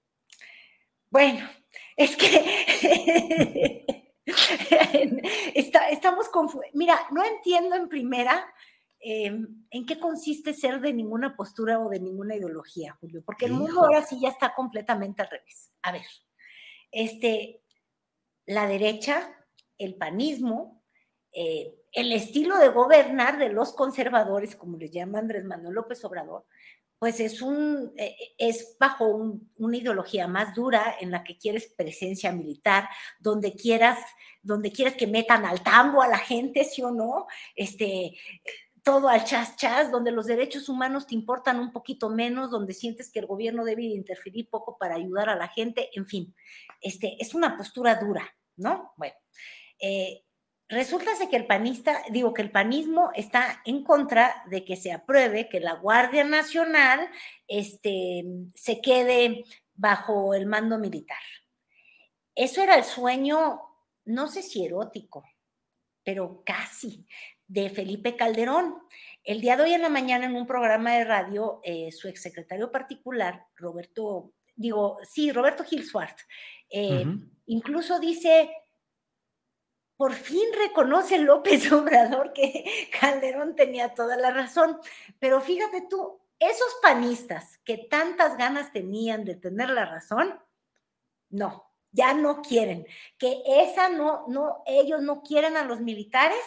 Bueno, 1.11 1.48
es 1.96 2.16
que 2.16 3.84
estamos 5.90 6.28
confundidos. 6.28 6.74
Mira, 6.74 6.98
no 7.11 7.24
entiendo 7.24 7.76
en 7.76 7.88
primera 7.88 8.46
em, 9.01 9.66
en 9.70 9.86
qué 9.86 9.99
consiste 9.99 10.53
ser 10.55 10.80
de 10.80 10.92
ninguna 10.92 11.36
postura 11.36 11.78
o 11.78 11.88
de 11.88 12.01
ninguna 12.01 12.36
ideología, 12.36 12.96
Julio, 13.01 13.22
porque 13.24 13.46
el 13.46 13.53
mundo 13.53 13.80
ahora 13.80 14.05
sí 14.05 14.18
ya 14.20 14.28
está 14.28 14.55
completamente 14.55 15.22
al 15.22 15.30
revés. 15.30 15.70
A 15.82 15.92
ver, 15.92 16.07
este, 16.90 17.62
la 18.46 18.66
derecha 18.66 19.34
el 19.78 19.94
panismo, 19.94 20.82
eh, 21.32 21.74
el 21.92 22.12
estilo 22.12 22.59
de 22.59 22.68
gobernar 22.68 23.38
de 23.38 23.49
los 23.49 23.72
conservadores, 23.72 24.57
como 24.57 24.76
les 24.76 24.90
llama 24.90 25.20
Andrés 25.20 25.44
Manuel 25.44 25.74
López 25.74 26.05
Obrador, 26.05 26.44
pues 26.99 27.20
es, 27.20 27.40
un, 27.42 27.92
eh, 27.96 28.16
es 28.36 28.76
bajo 28.78 29.40
una 29.57 29.76
ideología 29.76 30.26
más 30.26 30.55
dura 30.55 30.96
en 31.01 31.12
la 31.12 31.22
que 31.22 31.38
quieres 31.38 31.72
presencia 31.76 32.32
militar, 32.32 32.88
donde 33.20 33.55
quieras, 33.55 34.01
donde 34.42 34.72
quieres 34.72 34.96
que 34.96 35.07
metan 35.07 35.44
al 35.44 35.62
tambo 35.62 36.03
a 36.03 36.09
la 36.09 36.18
gente, 36.18 36.64
sí 36.64 36.82
o 36.82 36.90
no, 36.90 37.28
este, 37.55 38.16
todo 38.83 39.09
al 39.09 39.24
chas 39.24 39.57
chas, 39.57 39.91
donde 39.91 40.11
los 40.11 40.26
derechos 40.26 40.68
humanos 40.68 41.07
te 41.07 41.14
importan 41.14 41.59
un 41.61 41.72
poquito 41.72 42.11
menos, 42.11 42.51
donde 42.51 42.74
sientes 42.74 43.11
que 43.11 43.20
el 43.20 43.26
gobierno 43.26 43.64
debe 43.64 43.83
interferir 43.83 44.49
poco 44.51 44.76
para 44.79 44.97
ayudar 44.97 45.29
a 45.29 45.37
la 45.37 45.49
gente, 45.49 45.91
en 45.95 46.07
fin, 46.07 46.35
este, 46.81 47.16
es 47.20 47.35
una 47.35 47.57
postura 47.57 47.97
dura, 47.97 48.29
¿no? 48.57 48.93
Bueno, 48.97 49.14
eh, 49.81 50.24
resulta 50.68 51.11
que 51.31 51.37
el 51.37 51.47
panista, 51.47 52.03
digo 52.11 52.35
que 52.35 52.43
el 52.43 52.51
panismo 52.51 53.11
está 53.14 53.62
en 53.64 53.85
contra 53.85 54.45
de 54.51 54.64
que 54.64 54.76
se 54.76 54.93
apruebe 54.93 55.49
que 55.49 55.61
la 55.61 55.74
Guardia 55.74 56.24
Nacional 56.24 57.09
este, 57.47 58.24
se 58.55 58.81
quede 58.81 59.45
bajo 59.74 60.35
el 60.35 60.47
mando 60.47 60.79
militar. 60.79 61.18
Eso 62.35 62.62
era 62.62 62.76
el 62.76 62.85
sueño, 62.85 63.61
no 64.05 64.29
sé 64.29 64.43
si 64.43 64.64
erótico, 64.64 65.24
pero 66.05 66.43
casi, 66.45 67.07
de 67.49 67.70
Felipe 67.70 68.16
Calderón. 68.16 68.78
El 69.24 69.40
día 69.40 69.57
de 69.57 69.64
hoy 69.64 69.72
en 69.72 69.82
la 69.82 69.88
mañana 69.88 70.26
en 70.26 70.36
un 70.36 70.46
programa 70.46 70.94
de 70.94 71.05
radio, 71.05 71.61
eh, 71.64 71.90
su 71.90 72.07
exsecretario 72.09 72.70
particular, 72.70 73.46
Roberto, 73.57 74.32
digo, 74.55 74.99
sí, 75.03 75.32
Roberto 75.32 75.64
Gil 75.64 75.84
eh, 76.70 77.05
incluso 77.46 77.99
dice 77.99 78.51
por 79.99 80.12
fin 80.14 80.44
reconoce 80.57 81.18
López 81.18 81.72
Obrador 81.72 82.32
que 82.32 82.88
Calderón 83.01 83.57
tenía 83.57 83.94
toda 83.94 84.16
la 84.16 84.30
razón. 84.30 84.78
Pero 85.18 85.40
fíjate 85.40 85.82
tú, 85.90 86.20
esos 86.38 86.76
panistas 86.80 87.59
que 87.64 87.78
tantas 87.78 88.38
ganas 88.38 88.72
tenían 88.72 89.24
de 89.24 89.34
tener 89.34 89.70
la 89.70 89.86
razón, 89.86 90.40
no, 91.30 91.72
ya 91.90 92.14
no 92.14 92.42
quieren. 92.42 92.86
Que 93.18 93.42
esa 93.44 93.88
no, 93.88 94.24
no, 94.28 94.62
ellos 94.66 95.03
no 95.03 95.22
quieren 95.22 95.57
a 95.57 95.64
los 95.64 95.80
militares, 95.80 96.44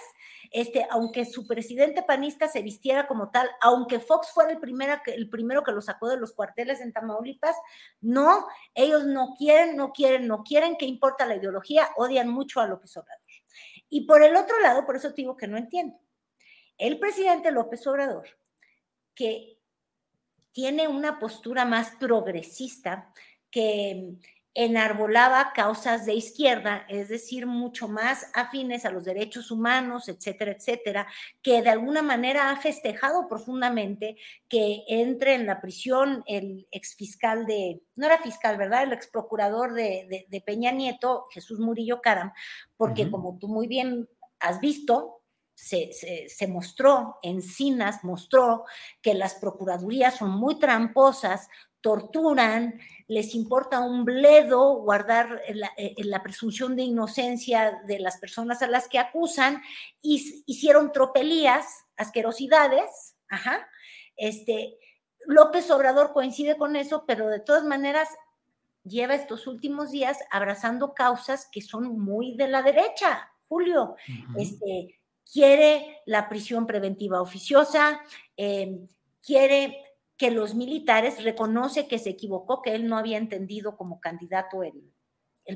este, 0.52 0.86
aunque 0.90 1.26
su 1.26 1.48
presidente 1.48 2.04
panista 2.04 2.48
se 2.48 2.62
vistiera 2.62 3.08
como 3.08 3.32
tal, 3.32 3.50
aunque 3.62 4.00
Fox 4.00 4.32
fuera 4.32 4.52
el, 4.52 4.60
primero 4.60 5.02
que, 5.04 5.14
el 5.14 5.30
primero 5.30 5.64
que 5.64 5.72
lo 5.72 5.82
sacó 5.82 6.10
de 6.10 6.18
los 6.18 6.34
cuarteles 6.34 6.82
en 6.82 6.92
Tamaulipas, 6.92 7.56
no, 8.02 8.46
ellos 8.76 9.06
no 9.06 9.34
quieren, 9.38 9.78
no 9.78 9.94
quieren, 9.94 10.28
no 10.28 10.44
quieren, 10.44 10.76
¿qué 10.78 10.86
importa 10.86 11.26
la 11.26 11.38
ideología? 11.38 11.90
Odian 11.96 12.28
mucho 12.28 12.60
a 12.60 12.68
López 12.68 12.96
Obrador. 12.98 13.22
Y 13.90 14.06
por 14.06 14.24
el 14.24 14.36
otro 14.36 14.60
lado, 14.60 14.86
por 14.86 14.96
eso 14.98 15.10
te 15.10 15.22
digo 15.22 15.36
que 15.36 15.48
no 15.48 15.58
entiendo. 15.58 15.98
El 16.78 17.00
presidente 17.00 17.52
López 17.52 17.86
Obrador 17.88 18.28
que 19.16 19.58
tiene 20.52 20.88
una 20.88 21.20
postura 21.20 21.66
más 21.66 21.92
progresista, 22.00 23.14
que 23.50 24.16
enarbolaba 24.54 25.54
causas 25.54 26.06
de 26.06 26.14
izquierda, 26.14 26.86
es 26.90 27.08
decir, 27.08 27.46
mucho 27.46 27.88
más 27.88 28.28
afines 28.34 28.84
a 28.86 28.92
los 28.92 29.06
derechos 29.06 29.50
humanos, 29.50 30.10
etcétera, 30.10 30.52
etcétera, 30.52 31.08
que 31.42 31.62
de 31.62 31.70
alguna 31.70 32.02
manera 32.02 32.52
ha 32.52 32.58
festejado 32.58 33.30
profundamente 33.30 34.18
que 34.50 34.84
entre 34.88 35.36
en 35.36 35.46
la 35.46 35.62
prisión 35.62 36.24
el 36.28 36.68
exfiscal 36.72 37.46
de, 37.46 37.82
no 37.96 38.06
era 38.06 38.18
fiscal, 38.18 38.58
¿verdad? 38.58 38.84
El 38.84 38.94
ex 38.94 39.08
procurador 39.08 39.74
de, 39.74 40.44
Peña 40.46 40.72
Nieto, 40.72 41.28
Jesús 41.32 41.60
Murillo 41.60 42.02
Caram, 42.02 42.34
porque 42.76 43.10
como 43.10 43.38
tú 43.38 43.48
muy 43.48 43.68
bien 43.68 44.10
has 44.40 44.60
visto, 44.60 45.22
se, 45.54 45.92
se, 46.28 46.48
mostró, 46.48 47.20
Encinas 47.22 48.04
mostró 48.04 48.66
que 49.02 49.14
las 49.14 49.36
procuradurías 49.36 50.16
son 50.16 50.32
muy 50.32 50.58
tramposas, 50.58 51.48
torturan, 51.82 52.80
les 53.08 53.36
importa 53.36 53.80
un 53.80 54.06
bledo 54.06 54.76
guardar 54.76 55.42
la, 55.50 55.72
eh, 55.78 55.96
la, 55.98 56.24
presunción 56.24 56.76
de 56.76 56.84
inocencia 56.84 57.82
de 57.86 58.00
las 58.00 58.18
personas 58.18 58.62
a 58.62 58.68
las 58.68 58.88
que 58.88 59.00
acusan, 59.00 59.62
y 60.02 60.44
hicieron 60.46 60.92
tropelías, 60.92 61.66
asquerosidades, 61.98 63.16
ajá. 63.28 63.68
Este, 64.16 64.78
López 65.26 65.70
Obrador 65.72 66.14
coincide 66.14 66.58
con 66.58 66.76
eso, 66.76 67.06
pero 67.08 67.28
de 67.28 67.40
todas 67.40 67.64
maneras 67.64 68.08
lleva 68.84 69.16
estos 69.16 69.48
últimos 69.48 69.92
días 69.92 70.18
abrazando 70.32 70.94
causas 70.94 71.48
que 71.52 71.62
son 71.62 72.00
muy 72.00 72.36
de 72.36 72.48
la 72.48 72.62
derecha, 72.62 73.32
Julio. 73.48 73.96
Este, 74.38 75.00
quiere 75.32 76.02
la 76.06 76.28
prisión 76.30 76.66
preventiva 76.66 77.22
oficiosa, 77.22 78.02
eh, 78.36 78.80
quiere 79.22 79.91
que 80.22 80.30
los 80.30 80.54
militares 80.54 81.24
reconoce 81.24 81.88
que 81.88 81.98
se 81.98 82.12
equivocó, 82.12 82.62
que 82.62 82.76
él 82.76 82.86
no 82.86 82.96
había 82.96 83.18
entendido 83.18 83.76
como 83.76 84.00
candidato 84.00 84.62
el, 84.62 84.94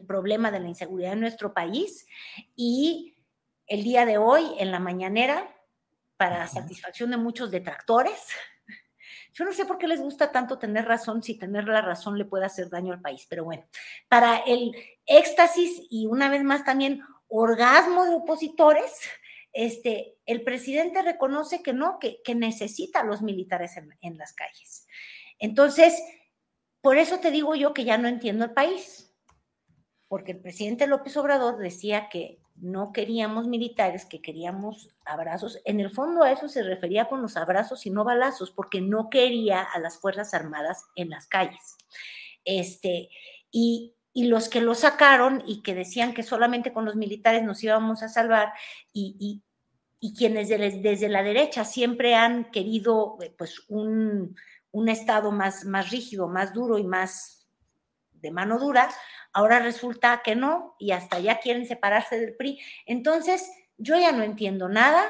problema 0.07 0.49
de 0.49 0.59
la 0.59 0.67
inseguridad 0.67 1.13
en 1.13 1.19
nuestro 1.19 1.53
país. 1.53 2.07
Y 2.55 3.15
el 3.67 3.83
día 3.83 4.07
de 4.07 4.17
hoy 4.17 4.43
en 4.57 4.71
la 4.71 4.79
mañanera, 4.79 5.55
para 6.17 6.47
satisfacción 6.47 7.11
de 7.11 7.17
muchos 7.17 7.51
detractores, 7.51 8.29
yo 9.35 9.45
no 9.45 9.53
sé 9.53 9.67
por 9.67 9.77
qué 9.77 9.87
les 9.87 10.01
gusta 10.01 10.31
tanto 10.31 10.57
tener 10.57 10.85
razón 10.85 11.21
si 11.21 11.37
tener 11.37 11.65
la 11.65 11.83
razón 11.83 12.17
le 12.17 12.25
puede 12.25 12.47
hacer 12.47 12.67
daño 12.67 12.91
al 12.91 13.01
país, 13.01 13.27
pero 13.29 13.43
bueno, 13.43 13.67
para 14.09 14.37
el 14.37 14.75
éxtasis 15.05 15.83
y 15.91 16.07
una 16.07 16.27
vez 16.27 16.43
más 16.43 16.65
también 16.65 17.03
orgasmo 17.27 18.05
de 18.05 18.15
opositores, 18.15 18.99
este, 19.55 20.17
el 20.25 20.43
presidente 20.43 21.01
reconoce 21.01 21.63
que 21.63 21.71
no, 21.71 21.97
que, 21.97 22.19
necesita 22.35 22.99
a 22.99 23.05
los 23.05 23.21
militares 23.21 23.77
en, 24.01 24.17
las 24.17 24.33
calles. 24.33 24.85
Entonces, 25.39 25.97
por 26.81 26.97
eso 26.97 27.19
te 27.19 27.31
digo 27.31 27.55
yo 27.55 27.73
que 27.73 27.85
ya 27.85 27.97
no 27.97 28.09
entiendo 28.09 28.43
el 28.43 28.51
país, 28.51 29.15
porque 30.09 30.33
el 30.33 30.41
presidente 30.41 30.87
López 30.87 31.15
Obrador 31.15 31.57
decía 31.57 32.09
que 32.09 32.41
no 32.55 32.91
queríamos 32.91 33.47
militares, 33.47 34.05
que 34.05 34.21
queríamos 34.21 34.89
abrazos. 35.05 35.61
En 35.63 35.79
el 35.79 35.89
fondo 35.89 36.23
a 36.23 36.33
eso 36.33 36.49
se 36.49 36.61
refería 36.61 37.07
con 37.07 37.21
los 37.21 37.37
abrazos 37.37 37.85
y 37.85 37.91
no 37.91 38.03
balazos, 38.03 38.51
porque 38.51 38.81
no 38.81 39.09
quería 39.09 39.61
a 39.61 39.79
las 39.79 39.99
Fuerzas 39.99 40.33
Armadas 40.33 40.83
en 40.97 41.11
las 41.11 41.27
calles. 41.27 41.77
Este, 42.43 43.09
y, 43.51 43.94
y 44.15 44.25
los 44.25 44.49
que 44.49 44.61
lo 44.61 44.73
sacaron 44.73 45.43
y 45.45 45.61
que 45.61 45.75
decían 45.75 46.15
que 46.15 46.23
solamente 46.23 46.73
con 46.73 46.85
los 46.85 46.95
militares 46.95 47.43
nos 47.43 47.63
íbamos 47.63 48.01
a 48.01 48.09
salvar 48.09 48.53
y, 48.91 49.43
y 50.05 50.13
quienes 50.13 50.49
desde 50.49 51.09
la 51.09 51.23
derecha 51.23 51.65
siempre 51.65 52.13
han 52.13 52.51
querido 52.51 53.17
eh, 53.21 53.33
pues 53.35 53.63
un, 53.67 54.35
Estado 54.87 55.31
más, 55.31 55.63
más 55.63 55.89
rígido, 55.89 56.27
más 56.27 56.53
duro 56.53 56.77
y 56.77 56.83
más 56.83 57.47
de 58.11 58.29
mano 58.29 58.59
dura, 58.59 58.89
ahora 59.31 59.59
resulta 59.59 60.21
que 60.21 60.35
no 60.35 60.75
y 60.77 60.91
hasta 60.91 61.17
ya 61.19 61.39
quieren 61.39 61.65
separarse 61.65 62.19
del 62.19 62.35
PRI. 62.35 62.59
Entonces, 62.85 63.49
yo 63.77 63.97
ya 63.97 64.11
no 64.11 64.21
entiendo 64.21 64.67
nada, 64.67 65.05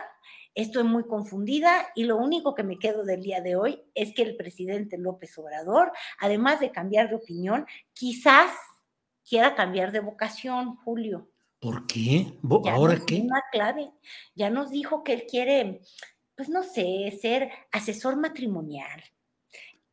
estoy 0.54 0.84
muy 0.84 1.08
confundida 1.08 1.88
y 1.96 2.04
lo 2.04 2.16
único 2.18 2.54
que 2.54 2.62
me 2.62 2.78
quedo 2.78 3.04
del 3.04 3.24
día 3.24 3.42
de 3.42 3.56
hoy 3.56 3.84
es 3.96 4.14
que 4.14 4.22
el 4.22 4.38
presidente 4.38 5.00
López 5.00 5.36
Obrador, 5.40 5.92
además 6.20 6.60
de 6.60 6.72
cambiar 6.72 7.10
de 7.10 7.16
opinión, 7.16 7.66
quizás 7.94 8.52
quiera 9.28 9.56
cambiar 9.56 9.92
de 9.92 10.00
vocación, 10.00 10.76
Julio. 10.78 11.30
¿Por 11.60 11.88
qué? 11.88 12.38
¿Ahora 12.70 13.00
qué? 13.06 13.22
Una 13.22 13.42
clave. 13.52 13.92
Ya 14.36 14.50
nos 14.50 14.70
dijo 14.70 15.04
que 15.04 15.14
él 15.14 15.26
quiere, 15.28 15.82
pues 16.36 16.50
no 16.50 16.64
sé, 16.64 17.18
ser 17.20 17.50
asesor 17.72 18.18
matrimonial, 18.18 19.04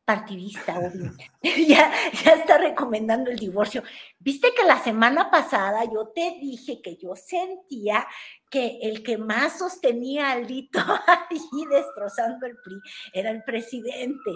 partidista, 0.05 0.77
obvio. 0.77 1.11
ya, 1.67 1.91
ya 2.23 2.31
está 2.33 2.57
recomendando 2.57 3.31
el 3.31 3.39
divorcio. 3.39 3.81
Viste 4.19 4.53
que 4.53 4.65
la 4.65 4.83
semana 4.83 5.31
pasada 5.31 5.83
yo 5.85 6.09
te 6.09 6.37
dije 6.39 6.81
que 6.81 6.97
yo 6.97 7.15
sentía 7.15 8.05
que 8.51 8.79
el 8.83 9.01
que 9.01 9.17
más 9.17 9.57
sostenía 9.57 10.31
al 10.31 10.45
Lito 10.45 10.79
ahí 11.07 11.65
destrozando 11.71 12.45
el 12.45 12.57
PRI 12.57 12.79
era 13.13 13.31
el 13.31 13.43
presidente. 13.43 14.31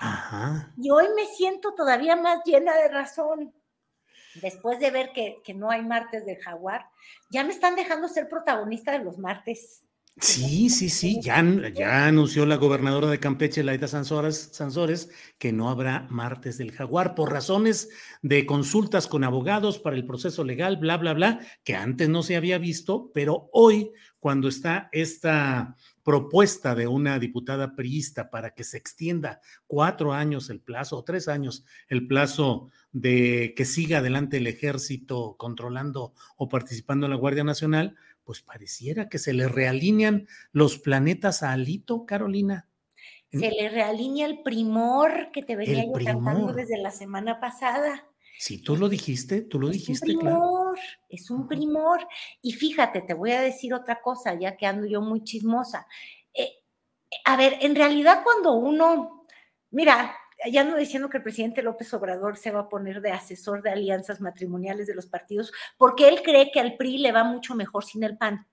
Ajá. 0.00 0.74
Y 0.76 0.90
hoy 0.90 1.06
me 1.16 1.24
siento 1.26 1.72
todavía 1.74 2.16
más 2.16 2.40
llena 2.44 2.74
de 2.74 2.88
razón 2.88 3.54
después 4.40 4.80
de 4.80 4.90
ver 4.90 5.10
que, 5.12 5.54
no 5.54 5.70
hay 5.70 5.82
martes 5.82 6.24
del 6.24 6.38
jaguar, 6.38 6.86
ya 7.30 7.44
me 7.44 7.52
están 7.52 7.76
dejando 7.76 8.08
ser 8.08 8.28
protagonista 8.28 8.92
de 8.92 9.04
los 9.04 9.18
martes. 9.18 9.82
Sí, 10.20 10.68
sí, 10.68 10.90
sí, 10.90 11.20
ya, 11.22 11.42
ya 11.74 12.06
anunció 12.06 12.44
la 12.44 12.56
gobernadora 12.56 13.06
de 13.06 13.18
Campeche, 13.18 13.62
Laida 13.62 13.88
Sansores, 13.88 14.50
Sansores, 14.52 15.10
que 15.38 15.52
no 15.52 15.70
habrá 15.70 16.06
martes 16.10 16.58
del 16.58 16.72
jaguar 16.72 17.14
por 17.14 17.32
razones 17.32 17.88
de 18.20 18.44
consultas 18.44 19.06
con 19.06 19.24
abogados 19.24 19.78
para 19.78 19.96
el 19.96 20.04
proceso 20.04 20.44
legal, 20.44 20.76
bla, 20.76 20.98
bla, 20.98 21.14
bla, 21.14 21.40
que 21.64 21.76
antes 21.76 22.10
no 22.10 22.22
se 22.22 22.36
había 22.36 22.58
visto, 22.58 23.10
pero 23.14 23.48
hoy, 23.52 23.90
cuando 24.20 24.48
está 24.48 24.90
esta 24.92 25.76
propuesta 26.02 26.74
de 26.74 26.86
una 26.86 27.18
diputada 27.18 27.74
priista 27.76 28.30
para 28.30 28.54
que 28.54 28.64
se 28.64 28.76
extienda 28.76 29.40
cuatro 29.66 30.12
años 30.12 30.50
el 30.50 30.60
plazo, 30.60 30.98
o 30.98 31.04
tres 31.04 31.28
años 31.28 31.64
el 31.88 32.06
plazo 32.06 32.70
de 32.90 33.54
que 33.56 33.64
siga 33.64 33.98
adelante 33.98 34.38
el 34.38 34.46
ejército 34.46 35.36
controlando 35.38 36.12
o 36.36 36.48
participando 36.48 37.06
en 37.06 37.10
la 37.10 37.16
Guardia 37.16 37.44
Nacional, 37.44 37.96
pues 38.24 38.40
pareciera 38.40 39.08
que 39.08 39.18
se 39.18 39.32
le 39.32 39.48
realinean 39.48 40.26
los 40.52 40.78
planetas 40.78 41.42
a 41.42 41.52
Alito, 41.52 42.06
Carolina. 42.06 42.68
Se 43.30 43.50
le 43.50 43.70
realinea 43.70 44.26
el 44.26 44.42
primor 44.42 45.30
que 45.32 45.42
te 45.42 45.56
venía 45.56 45.86
yo 45.86 45.92
cantando 46.04 46.52
desde 46.52 46.76
la 46.76 46.90
semana 46.90 47.40
pasada. 47.40 48.06
Sí, 48.38 48.58
tú 48.58 48.76
lo 48.76 48.88
dijiste, 48.88 49.40
tú 49.42 49.58
lo 49.58 49.70
dijiste, 49.70 50.16
un 50.16 50.28
primor, 50.72 50.78
Es 51.08 51.30
un 51.30 51.48
primor. 51.48 52.06
Y 52.40 52.52
fíjate, 52.52 53.02
te 53.02 53.14
voy 53.14 53.32
a 53.32 53.40
decir 53.40 53.74
otra 53.74 54.00
cosa, 54.00 54.34
ya 54.34 54.56
que 54.56 54.66
ando 54.66 54.86
yo 54.86 55.00
muy 55.00 55.24
chismosa. 55.24 55.86
Eh, 56.34 56.50
a 57.24 57.36
ver, 57.36 57.58
en 57.60 57.74
realidad 57.74 58.22
cuando 58.24 58.54
uno, 58.54 59.26
mira, 59.70 60.16
ya 60.50 60.64
no 60.64 60.76
diciendo 60.76 61.08
que 61.08 61.18
el 61.18 61.22
presidente 61.22 61.62
López 61.62 61.92
Obrador 61.94 62.36
se 62.36 62.50
va 62.50 62.60
a 62.60 62.68
poner 62.68 63.00
de 63.00 63.12
asesor 63.12 63.62
de 63.62 63.70
alianzas 63.70 64.20
matrimoniales 64.20 64.86
de 64.86 64.94
los 64.94 65.06
partidos, 65.06 65.52
porque 65.76 66.08
él 66.08 66.22
cree 66.22 66.50
que 66.50 66.60
al 66.60 66.76
PRI 66.76 66.98
le 66.98 67.12
va 67.12 67.24
mucho 67.24 67.54
mejor 67.54 67.84
sin 67.84 68.02
el 68.04 68.16
PAN. 68.18 68.46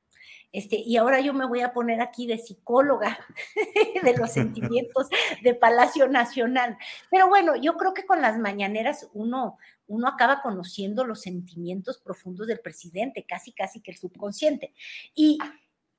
Este, 0.52 0.78
y 0.78 0.98
ahora 0.98 1.20
yo 1.20 1.34
me 1.34 1.46
voy 1.46 1.62
a 1.62 1.74
poner 1.74 2.02
aquí 2.02 2.26
de 2.26 2.40
psicóloga 2.40 3.20
de 4.04 4.18
los 4.18 4.32
sentimientos 4.32 5.08
de 5.44 5.54
Palacio 5.54 6.08
Nacional. 6.08 6.78
Pero 7.12 7.28
bueno, 7.28 7.56
yo 7.56 7.78
creo 7.78 7.94
que 7.94 8.06
con 8.06 8.22
las 8.22 8.38
mañaneras 8.40 9.08
uno, 9.14 9.58
uno 9.88 10.08
acaba 10.08 10.42
conociendo 10.42 11.06
los 11.06 11.22
sentimientos 11.22 12.00
profundos 12.00 12.48
del 12.48 12.60
presidente, 12.60 13.26
casi, 13.28 13.52
casi 13.52 13.82
que 13.82 13.92
el 13.92 13.98
subconsciente. 13.98 14.74
Y, 15.14 15.38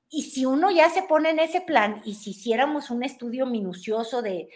y 0.09 0.23
si 0.23 0.45
uno 0.45 0.69
ya 0.69 0.89
se 0.89 1.03
pone 1.03 1.29
en 1.29 1.39
ese 1.39 1.61
plan 1.61 2.01
y 2.03 2.15
si 2.15 2.31
hiciéramos 2.31 2.89
un 2.89 3.03
estudio 3.03 3.45
minucioso 3.45 4.21
de, 4.21 4.49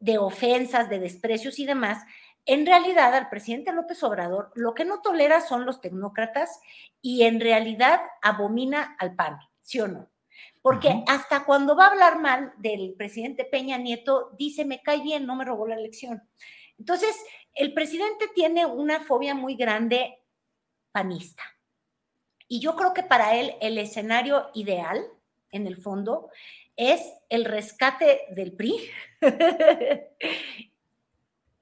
de 0.00 0.18
ofensas, 0.18 0.88
de 0.90 0.98
desprecios 0.98 1.58
y 1.60 1.66
demás, 1.66 2.02
en 2.52 2.66
realidad 2.66 3.14
al 3.14 3.28
presidente 3.28 3.72
López 3.72 4.02
Obrador 4.02 4.50
lo 4.56 4.74
que 4.74 4.84
no 4.84 5.02
tolera 5.02 5.40
son 5.40 5.64
los 5.64 5.80
tecnócratas 5.80 6.60
y 7.00 7.22
en 7.22 7.38
realidad 7.40 8.00
abomina 8.22 8.96
al 8.98 9.14
PAN, 9.14 9.38
¿sí 9.60 9.78
o 9.78 9.86
no? 9.86 10.10
Porque 10.60 11.04
hasta 11.06 11.44
cuando 11.44 11.76
va 11.76 11.86
a 11.86 11.90
hablar 11.90 12.18
mal 12.18 12.52
del 12.58 12.94
presidente 12.94 13.44
Peña 13.44 13.78
Nieto, 13.78 14.30
dice, 14.36 14.64
me 14.64 14.82
cae 14.82 15.00
bien, 15.00 15.26
no 15.26 15.36
me 15.36 15.44
robó 15.44 15.68
la 15.68 15.76
elección. 15.76 16.28
Entonces, 16.76 17.14
el 17.54 17.72
presidente 17.72 18.26
tiene 18.34 18.66
una 18.66 18.98
fobia 18.98 19.36
muy 19.36 19.54
grande 19.54 20.18
panista. 20.90 21.44
Y 22.48 22.58
yo 22.58 22.74
creo 22.74 22.92
que 22.92 23.04
para 23.04 23.36
él 23.36 23.54
el 23.60 23.78
escenario 23.78 24.50
ideal, 24.54 25.00
en 25.52 25.68
el 25.68 25.76
fondo, 25.76 26.30
es 26.74 27.00
el 27.28 27.44
rescate 27.44 28.22
del 28.30 28.54
PRI 28.54 28.90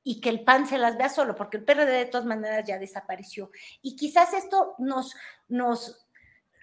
y 0.09 0.23
que 0.23 0.31
el 0.31 0.43
PAN 0.43 0.67
se 0.67 0.79
las 0.79 0.97
vea 0.97 1.11
solo, 1.11 1.37
porque 1.37 1.59
el 1.59 1.65
PRD 1.65 1.93
de 1.93 2.07
todas 2.07 2.25
maneras 2.25 2.65
ya 2.67 2.79
desapareció. 2.79 3.51
Y 3.83 3.95
quizás 3.95 4.33
esto 4.33 4.75
nos, 4.79 5.15
nos 5.49 6.09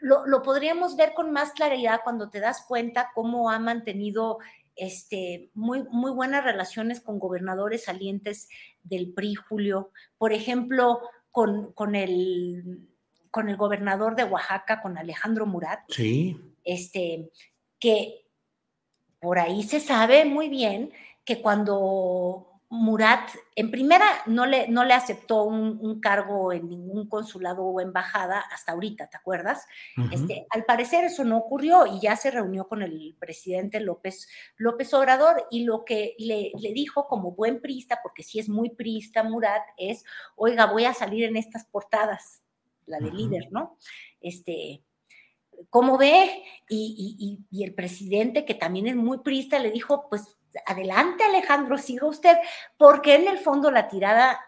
lo, 0.01 0.41
podríamos 0.41 0.95
ver 0.95 1.13
con 1.13 1.31
más 1.31 1.51
claridad 1.51 1.99
cuando 2.03 2.31
te 2.31 2.39
das 2.39 2.65
cuenta 2.67 3.11
cómo 3.13 3.51
ha 3.51 3.59
mantenido 3.59 4.39
este, 4.75 5.51
muy, 5.53 5.83
muy 5.91 6.09
buenas 6.09 6.43
relaciones 6.43 7.01
con 7.01 7.19
gobernadores 7.19 7.83
salientes 7.83 8.49
del 8.81 9.13
PRI, 9.13 9.35
Julio. 9.35 9.91
Por 10.17 10.33
ejemplo, 10.33 11.01
con, 11.29 11.71
con, 11.73 11.93
el, 11.93 12.89
con 13.29 13.47
el 13.47 13.57
gobernador 13.57 14.15
de 14.15 14.23
Oaxaca, 14.23 14.81
con 14.81 14.97
Alejandro 14.97 15.45
Murat. 15.45 15.81
Sí. 15.89 16.35
Este, 16.63 17.29
que 17.77 18.25
por 19.19 19.37
ahí 19.37 19.61
se 19.61 19.79
sabe 19.79 20.25
muy 20.25 20.49
bien 20.49 20.91
que 21.23 21.43
cuando 21.43 22.54
Murat, 22.69 23.29
en 23.55 23.69
primera, 23.69 24.05
no 24.25 24.47
le, 24.47 24.67
no 24.67 24.83
le 24.83 24.93
aceptó 24.93 25.43
un, 25.43 25.99
cargo 26.01 26.51
en 26.51 26.67
ningún 26.67 27.07
consulado 27.07 27.63
o 27.63 27.79
embajada 27.79 28.39
hasta 28.39 28.71
ahorita, 28.71 29.07
¿te 29.07 29.17
acuerdas? 29.17 29.65
este, 30.11 30.45
al 30.49 30.65
parecer 30.65 31.05
eso 31.05 31.23
no 31.23 31.37
ocurrió 31.37 31.85
y 31.85 31.99
ya 32.01 32.15
se 32.15 32.31
reunió 32.31 32.67
con 32.67 32.81
el 32.81 33.15
presidente 33.19 33.79
López, 33.79 34.27
López 34.57 34.93
Obrador 34.93 35.45
y 35.51 35.63
lo 35.63 35.85
que 35.85 36.15
le, 36.17 36.51
le 36.59 36.73
dijo 36.73 37.07
como 37.07 37.31
buen 37.31 37.61
priista, 37.61 37.99
porque 38.01 38.23
sí 38.23 38.39
es 38.39 38.49
muy 38.49 38.71
priista 38.71 39.23
Murat, 39.23 39.63
es, 39.77 40.03
oiga, 40.35 40.65
voy 40.65 40.85
a 40.85 40.93
salir 40.93 41.23
en 41.25 41.37
estas 41.37 41.65
portadas, 41.65 42.41
la 42.87 42.99
de 42.99 43.11
líder, 43.11 43.51
¿no? 43.51 43.77
Este, 44.21 44.83
¿cómo 45.69 45.97
ve? 45.97 46.43
Y, 46.67 47.15
y, 47.19 47.57
y, 47.57 47.63
el 47.63 47.73
presidente, 47.73 48.45
que 48.45 48.53
también 48.53 48.87
es 48.87 48.95
muy 48.95 49.19
priista, 49.19 49.59
le 49.59 49.71
dijo, 49.71 50.07
pues 50.09 50.37
adelante 50.65 51.23
Alejandro, 51.23 51.77
siga 51.77 52.07
usted, 52.07 52.37
porque 52.77 53.15
en 53.15 53.27
el 53.27 53.37
fondo 53.37 53.71
la 53.71 53.87
tirada, 53.87 54.39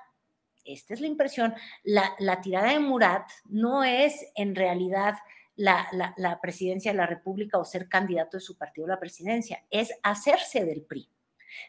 esta 0.63 0.93
es 0.93 1.01
la 1.01 1.07
impresión, 1.07 1.53
la, 1.83 2.41
tirada 2.41 2.71
de 2.71 2.79
Murat 2.79 3.29
no 3.45 3.83
es 3.83 4.25
en 4.35 4.55
realidad 4.55 5.15
la, 5.55 5.87
la, 6.17 6.39
presidencia 6.39 6.91
de 6.91 6.97
la 6.97 7.07
República 7.07 7.57
o 7.57 7.65
ser 7.65 7.89
candidato 7.89 8.37
de 8.37 8.41
su 8.41 8.57
partido 8.57 8.85
a 8.85 8.91
la 8.91 8.99
presidencia, 8.99 9.65
es 9.69 9.91
hacerse 10.03 10.63
del 10.63 10.83
PRI, 10.83 11.09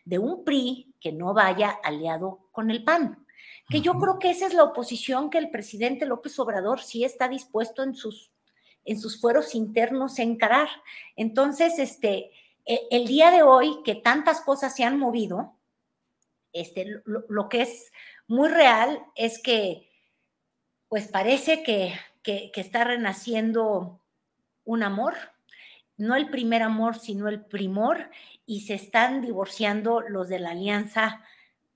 de 0.04 0.18
un 0.18 0.44
PRI 0.44 0.94
que 1.00 1.12
no 1.12 1.32
vaya 1.32 1.70
aliado 1.82 2.48
con 2.52 2.70
el 2.70 2.84
PAN. 2.84 3.24
Que 3.70 3.80
yo 3.80 3.94
creo 3.94 4.18
que 4.18 4.30
esa 4.30 4.46
es 4.46 4.54
la 4.54 4.64
oposición 4.64 5.30
que 5.30 5.38
el 5.38 5.50
presidente 5.50 6.06
López 6.06 6.38
Obrador 6.38 6.80
sí 6.80 7.04
está 7.04 7.28
dispuesto 7.28 7.82
en 7.82 7.94
sus, 7.94 8.32
en 8.84 8.98
sus 8.98 9.20
fueros 9.20 9.54
internos 9.54 10.18
a 10.18 10.22
encarar. 10.22 10.68
Entonces, 11.16 11.78
este, 11.78 12.30
el 12.68 13.06
día 13.06 13.30
de 13.30 13.42
hoy, 13.42 13.82
que 13.84 13.94
tantas 13.94 14.42
cosas 14.42 14.76
se 14.76 14.84
han 14.84 14.98
movido, 14.98 15.58
este, 16.52 17.02
lo, 17.04 17.48
que 17.48 17.62
es 17.62 17.92
muy 18.26 18.48
real 18.48 19.02
es 19.14 19.38
que, 19.38 19.88
pues 20.88 21.08
parece 21.08 21.62
que, 21.62 21.94
que, 22.22 22.50
está 22.54 22.84
renaciendo 22.84 24.00
un 24.64 24.82
amor, 24.82 25.14
no 25.96 26.14
el 26.14 26.28
primer 26.30 26.62
amor, 26.62 26.98
sino 26.98 27.28
el 27.28 27.44
primor, 27.44 28.10
y 28.44 28.62
se 28.62 28.74
están 28.74 29.22
divorciando 29.22 30.00
los 30.00 30.28
de 30.28 30.38
la 30.38 30.50
alianza 30.50 31.22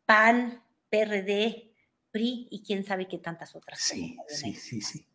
PAN, 0.04 0.62
PRD, 0.90 1.70
PRI 2.10 2.48
y 2.50 2.62
quién 2.62 2.84
sabe 2.84 3.08
qué 3.08 3.18
tantas 3.18 3.56
otras. 3.56 3.80
Sí, 3.80 4.16
sí, 4.28 4.54
sí, 4.54 4.80
sí. 4.80 5.06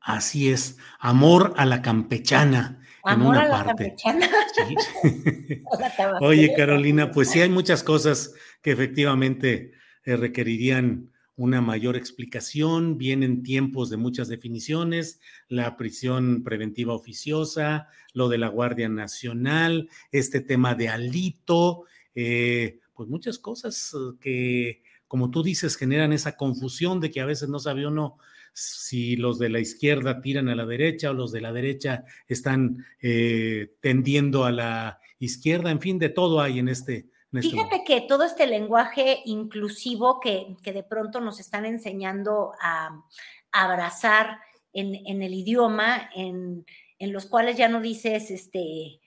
Así 0.00 0.50
es, 0.50 0.78
amor 0.98 1.54
a 1.56 1.66
la 1.66 1.82
campechana. 1.82 2.80
Amor 3.02 3.36
a 3.36 3.48
la 3.48 3.64
campechana. 3.64 4.28
Oye, 6.20 6.54
Carolina, 6.56 7.10
pues 7.10 7.30
sí 7.30 7.40
hay 7.40 7.48
muchas 7.48 7.82
cosas 7.82 8.34
que 8.62 8.72
efectivamente 8.72 9.72
eh, 10.04 10.16
requerirían 10.16 11.10
una 11.36 11.62
mayor 11.62 11.96
explicación. 11.96 12.98
Vienen 12.98 13.42
tiempos 13.42 13.88
de 13.88 13.96
muchas 13.96 14.28
definiciones, 14.28 15.20
la 15.48 15.76
prisión 15.76 16.42
preventiva 16.44 16.94
oficiosa, 16.94 17.88
lo 18.12 18.28
de 18.28 18.38
la 18.38 18.48
Guardia 18.48 18.88
Nacional, 18.88 19.88
este 20.12 20.40
tema 20.40 20.74
de 20.74 20.90
Alito, 20.90 21.84
eh, 22.14 22.80
pues 22.94 23.08
muchas 23.08 23.38
cosas 23.38 23.94
eh, 23.94 24.16
que, 24.20 24.82
como 25.08 25.30
tú 25.30 25.42
dices, 25.42 25.76
generan 25.76 26.12
esa 26.12 26.36
confusión 26.36 27.00
de 27.00 27.10
que 27.10 27.20
a 27.20 27.26
veces 27.26 27.48
no 27.48 27.58
sabe 27.58 27.86
uno 27.86 28.18
si 28.60 29.16
los 29.16 29.38
de 29.38 29.48
la 29.48 29.58
izquierda 29.58 30.20
tiran 30.20 30.48
a 30.50 30.54
la 30.54 30.66
derecha 30.66 31.10
o 31.10 31.14
los 31.14 31.32
de 31.32 31.40
la 31.40 31.50
derecha 31.50 32.04
están 32.28 32.84
eh, 33.00 33.72
tendiendo 33.80 34.44
a 34.44 34.52
la 34.52 35.00
izquierda, 35.18 35.70
en 35.70 35.80
fin, 35.80 35.98
de 35.98 36.10
todo 36.10 36.40
hay 36.42 36.58
en 36.58 36.68
este. 36.68 37.06
este 37.32 37.48
Fíjate 37.48 37.84
que 37.84 38.02
todo 38.02 38.24
este 38.24 38.46
lenguaje 38.46 39.22
inclusivo 39.24 40.20
que, 40.20 40.56
de 40.62 40.82
pronto 40.82 41.20
nos 41.20 41.40
están 41.40 41.64
enseñando 41.64 42.52
a, 42.60 43.02
abrazar 43.50 44.38
en, 44.72 45.22
el 45.22 45.34
idioma, 45.34 46.10
en, 46.14 46.64
los 47.00 47.26
cuales 47.26 47.56
ya 47.56 47.68
no 47.68 47.80
dices 47.80 48.30
este 48.30 49.00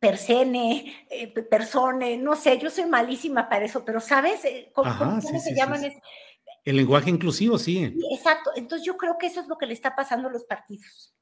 persene, 0.00 1.06
eh, 1.08 1.28
persone, 1.28 2.16
no 2.16 2.34
sé, 2.34 2.58
yo 2.58 2.68
soy 2.68 2.86
malísima 2.86 3.48
para 3.48 3.64
eso, 3.64 3.84
pero 3.84 4.00
¿sabes? 4.00 4.44
Eh, 4.44 4.72
¿Cómo, 4.74 5.20
se 5.20 5.54
llaman? 5.54 5.80
El 6.64 6.76
lenguaje 6.76 7.10
inclusivo, 7.10 7.58
sí. 7.58 7.96
Exacto. 8.10 8.50
Entonces 8.54 8.86
yo 8.86 8.96
creo 8.96 9.18
que 9.18 9.26
eso 9.26 9.40
es 9.40 9.48
lo 9.48 9.58
que 9.58 9.66
le 9.66 9.74
está 9.74 9.96
pasando 9.96 10.28
a 10.28 10.32
los 10.32 10.44
partidos. 10.44 11.12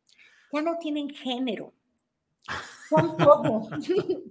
Ya 0.53 0.63
no 0.63 0.79
tienen 0.79 1.09
género. 1.11 1.73
Son 2.89 3.17
todo. 3.17 3.69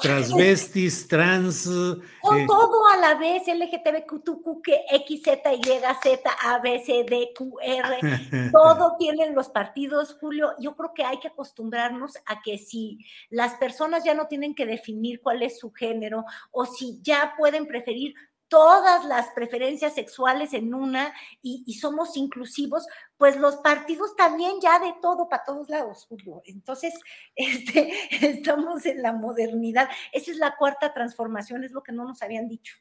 Transvestis, 0.00 1.06
trans. 1.06 1.62
Son 1.62 2.02
eh, 2.38 2.46
todo 2.46 2.86
a 2.88 2.96
la 2.96 3.14
vez, 3.14 3.46
LGTBQ, 3.46 4.62
X, 4.90 5.22
Z, 5.22 5.52
Y, 5.54 5.62
Z, 5.62 6.30
A, 6.42 6.58
B, 6.58 6.82
C, 6.84 7.04
D, 7.08 7.32
Q, 7.36 7.58
R. 7.62 8.50
todo 8.52 8.96
tienen 8.98 9.34
los 9.34 9.48
partidos, 9.48 10.16
Julio. 10.20 10.52
Yo 10.58 10.74
creo 10.74 10.92
que 10.94 11.04
hay 11.04 11.20
que 11.20 11.28
acostumbrarnos 11.28 12.16
a 12.26 12.42
que 12.42 12.58
si 12.58 12.98
las 13.30 13.54
personas 13.54 14.04
ya 14.04 14.14
no 14.14 14.26
tienen 14.26 14.54
que 14.54 14.66
definir 14.66 15.20
cuál 15.22 15.42
es 15.42 15.58
su 15.58 15.70
género 15.70 16.24
o 16.50 16.66
si 16.66 17.00
ya 17.02 17.34
pueden 17.38 17.66
preferir 17.66 18.14
todas 18.48 19.04
las 19.04 19.30
preferencias 19.30 19.94
sexuales 19.94 20.52
en 20.52 20.74
una 20.74 21.12
y, 21.42 21.74
somos 21.74 22.16
inclusivos, 22.16 22.86
pues 23.16 23.36
los 23.36 23.56
partidos 23.56 24.14
también 24.16 24.60
ya 24.62 24.78
de 24.78 24.94
todo 25.00 25.28
para 25.28 25.44
todos 25.44 25.68
lados. 25.68 26.06
Entonces, 26.44 26.94
este, 27.36 27.92
estamos 28.10 28.86
en 28.86 29.02
la 29.02 29.12
modernidad. 29.12 29.88
Esa 30.12 30.30
es 30.30 30.38
la 30.38 30.56
cuarta 30.56 30.92
transformación, 30.92 31.64
es 31.64 31.72
lo 31.72 31.82
que 31.82 31.92
no 31.92 32.04
nos 32.04 32.22
habían 32.22 32.48
dicho. 32.48 32.76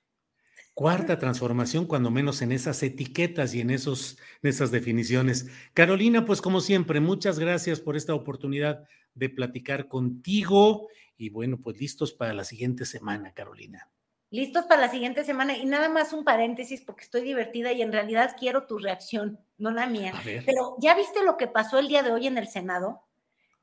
Cuarta 0.74 1.20
transformación, 1.20 1.86
cuando 1.86 2.10
menos 2.10 2.42
en 2.42 2.52
esas 2.52 2.82
etiquetas 2.82 3.54
y 3.54 3.62
en, 3.62 3.70
esos, 3.70 4.18
en 4.42 4.50
esas 4.50 4.72
definiciones. 4.72 5.48
Carolina, 5.76 6.26
pues 6.26 6.42
como 6.42 6.62
siempre, 6.62 7.00
muchas 7.00 7.38
gracias 7.38 7.80
por 7.80 7.96
esta 7.96 8.16
oportunidad 8.16 8.88
de 9.14 9.30
platicar 9.30 9.88
contigo 9.88 10.88
y 11.16 11.30
bueno, 11.30 11.60
pues 11.60 11.78
listos 11.78 12.12
para 12.12 12.34
la 12.34 12.44
siguiente 12.44 12.86
semana, 12.86 13.34
Carolina 13.34 13.88
listos 14.34 14.66
para 14.66 14.82
la 14.82 14.90
siguiente 14.90 15.24
semana. 15.24 15.56
Y 15.56 15.66
nada 15.66 15.90
más 15.90 16.12
un 16.12 16.24
paréntesis 16.24 16.82
porque 16.82 17.04
estoy 17.04 17.22
divertida 17.22 17.72
y 17.72 17.84
en 17.84 17.92
realidad 17.92 18.36
quiero 18.38 18.66
tu 18.66 18.80
reacción, 18.80 19.40
no 19.60 19.70
la 19.70 19.86
mía. 19.86 20.12
Pero 20.44 20.76
ya 20.80 20.96
viste 20.96 21.24
lo 21.24 21.38
que 21.38 21.46
pasó 21.46 21.78
el 21.78 21.88
día 21.88 22.02
de 22.02 22.12
hoy 22.12 22.26
en 22.26 22.40
el 22.40 22.48
Senado. 22.48 23.04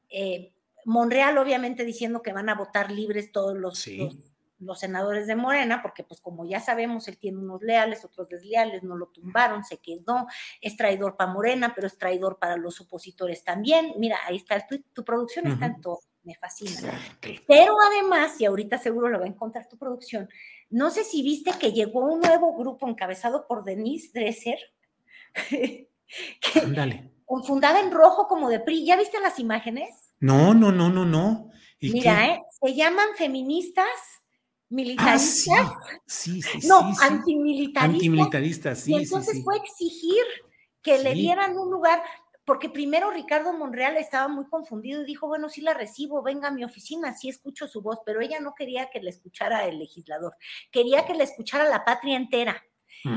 Eh, 0.08 0.52
Monreal 0.84 1.38
obviamente 1.38 1.84
diciendo 1.84 2.22
que 2.22 2.32
van 2.32 2.48
a 2.48 2.54
votar 2.54 2.92
libres 2.92 3.32
todos 3.32 3.56
los, 3.56 3.84
los, 4.60 4.78
senadores 4.78 5.26
de 5.26 5.34
Morena, 5.34 5.82
porque 5.82 6.04
pues 6.04 6.20
como 6.20 6.46
ya 6.46 6.60
sabemos, 6.60 7.08
él 7.08 7.18
tiene 7.18 7.38
unos 7.38 7.62
leales, 7.62 8.04
otros 8.04 8.28
desleales, 8.28 8.84
no 8.84 8.96
lo 8.96 9.08
tumbaron, 9.08 9.64
se 9.64 9.78
quedó, 9.78 10.28
es 10.60 10.76
traidor 10.76 11.16
para 11.16 11.32
Morena, 11.32 11.72
pero 11.74 11.88
es 11.88 11.98
traidor 11.98 12.38
para 12.38 12.56
los 12.56 12.80
opositores 12.80 13.42
también. 13.42 13.94
Mira, 13.98 14.18
ahí 14.24 14.36
está 14.36 14.54
el 14.54 14.68
tuit, 14.68 14.86
tu 14.92 15.04
producción 15.04 15.48
está 15.48 15.66
en 15.66 15.80
todo 15.80 15.98
me 16.22 16.34
fascina. 16.34 16.98
Pero 17.46 17.74
además, 17.88 18.40
y 18.40 18.44
ahorita 18.44 18.78
seguro 18.78 19.08
lo 19.08 19.18
va 19.18 19.24
a 19.24 19.28
encontrar 19.28 19.68
tu 19.68 19.78
producción, 19.78 20.28
no 20.70 20.90
sé 20.90 21.04
si 21.04 21.22
viste 21.22 21.52
que 21.58 21.72
llegó 21.72 22.00
un 22.00 22.20
nuevo 22.20 22.56
grupo 22.56 22.88
encabezado 22.88 23.46
por 23.46 23.64
Denise 23.64 24.10
Dresser, 24.14 24.58
Ándale. 26.62 27.12
fundada 27.44 27.80
en 27.80 27.90
rojo 27.90 28.26
como 28.26 28.48
de 28.48 28.60
PRI. 28.60 28.84
¿Ya 28.84 28.96
viste 28.96 29.20
las 29.20 29.38
imágenes? 29.38 30.12
No, 30.20 30.54
no, 30.54 30.72
no, 30.72 30.88
no, 30.88 31.04
no. 31.04 31.50
Mira, 31.80 32.26
¿eh? 32.26 32.42
se 32.60 32.74
llaman 32.74 33.08
feministas 33.16 33.86
militaristas. 34.68 35.58
Ah, 35.60 35.78
sí. 36.06 36.42
sí, 36.42 36.66
no, 36.66 36.92
antimilitaristas. 37.00 37.84
Antimilitaristas, 37.84 38.80
sí. 38.80 38.92
Y 38.92 38.96
entonces 38.96 39.42
fue 39.44 39.56
exigir 39.56 40.24
que 40.82 40.98
le 40.98 41.14
dieran 41.14 41.56
un 41.58 41.70
lugar 41.70 42.02
porque 42.50 42.68
primero 42.68 43.12
Ricardo 43.12 43.52
Monreal 43.52 43.96
estaba 43.96 44.26
muy 44.26 44.44
confundido 44.48 45.02
y 45.02 45.04
dijo, 45.04 45.28
bueno, 45.28 45.48
sí 45.48 45.60
la 45.60 45.72
recibo, 45.72 46.20
venga 46.20 46.48
a 46.48 46.50
mi 46.50 46.64
oficina, 46.64 47.14
sí 47.14 47.28
escucho 47.28 47.68
su 47.68 47.80
voz, 47.80 48.00
pero 48.04 48.20
ella 48.20 48.40
no 48.40 48.56
quería 48.56 48.90
que 48.90 48.98
le 48.98 49.10
escuchara 49.10 49.66
el 49.66 49.78
legislador, 49.78 50.36
quería 50.72 51.06
que 51.06 51.14
le 51.14 51.22
escuchara 51.22 51.68
la 51.68 51.84
patria 51.84 52.16
entera. 52.16 52.60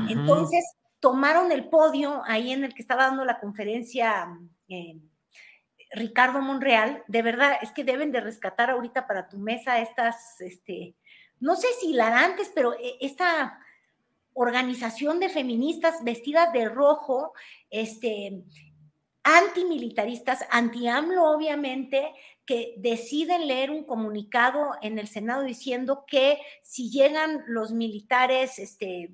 Entonces 0.08 0.76
tomaron 1.00 1.50
el 1.50 1.68
podio 1.68 2.22
ahí 2.26 2.52
en 2.52 2.62
el 2.62 2.74
que 2.74 2.82
estaba 2.82 3.06
dando 3.06 3.24
la 3.24 3.40
conferencia 3.40 4.28
eh, 4.68 5.00
Ricardo 5.90 6.40
Monreal, 6.40 7.02
de 7.08 7.22
verdad, 7.22 7.58
es 7.60 7.72
que 7.72 7.82
deben 7.82 8.12
de 8.12 8.20
rescatar 8.20 8.70
ahorita 8.70 9.08
para 9.08 9.28
tu 9.28 9.38
mesa 9.38 9.80
estas, 9.80 10.40
este, 10.42 10.94
no 11.40 11.56
sé 11.56 11.66
si 11.80 11.90
hilarantes, 11.90 12.52
pero 12.54 12.74
eh, 12.74 12.98
esta 13.00 13.58
organización 14.32 15.18
de 15.18 15.28
feministas 15.28 16.04
vestidas 16.04 16.52
de 16.52 16.68
rojo, 16.68 17.32
este, 17.68 18.44
antimilitaristas, 19.24 20.44
anti-AMLO 20.50 21.30
obviamente, 21.30 22.12
que 22.46 22.74
deciden 22.76 23.48
leer 23.48 23.70
un 23.70 23.84
comunicado 23.84 24.74
en 24.82 24.98
el 24.98 25.08
Senado 25.08 25.42
diciendo 25.42 26.04
que 26.06 26.38
si 26.62 26.90
llegan 26.90 27.42
los 27.46 27.72
militares, 27.72 28.58
este, 28.58 29.10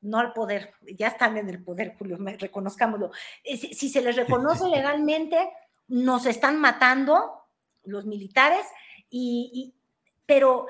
no 0.00 0.18
al 0.18 0.32
poder, 0.32 0.72
ya 0.96 1.08
están 1.08 1.36
en 1.36 1.48
el 1.48 1.62
poder, 1.62 1.94
Julio, 1.96 2.18
reconozcámoslo, 2.18 3.12
eh, 3.44 3.56
si, 3.56 3.88
se 3.88 4.02
les 4.02 4.16
reconoce 4.16 4.68
legalmente, 4.68 5.50
nos 5.86 6.26
están 6.26 6.58
matando 6.58 7.44
los 7.84 8.06
militares, 8.06 8.66
y, 9.08 9.74
pero 10.26 10.66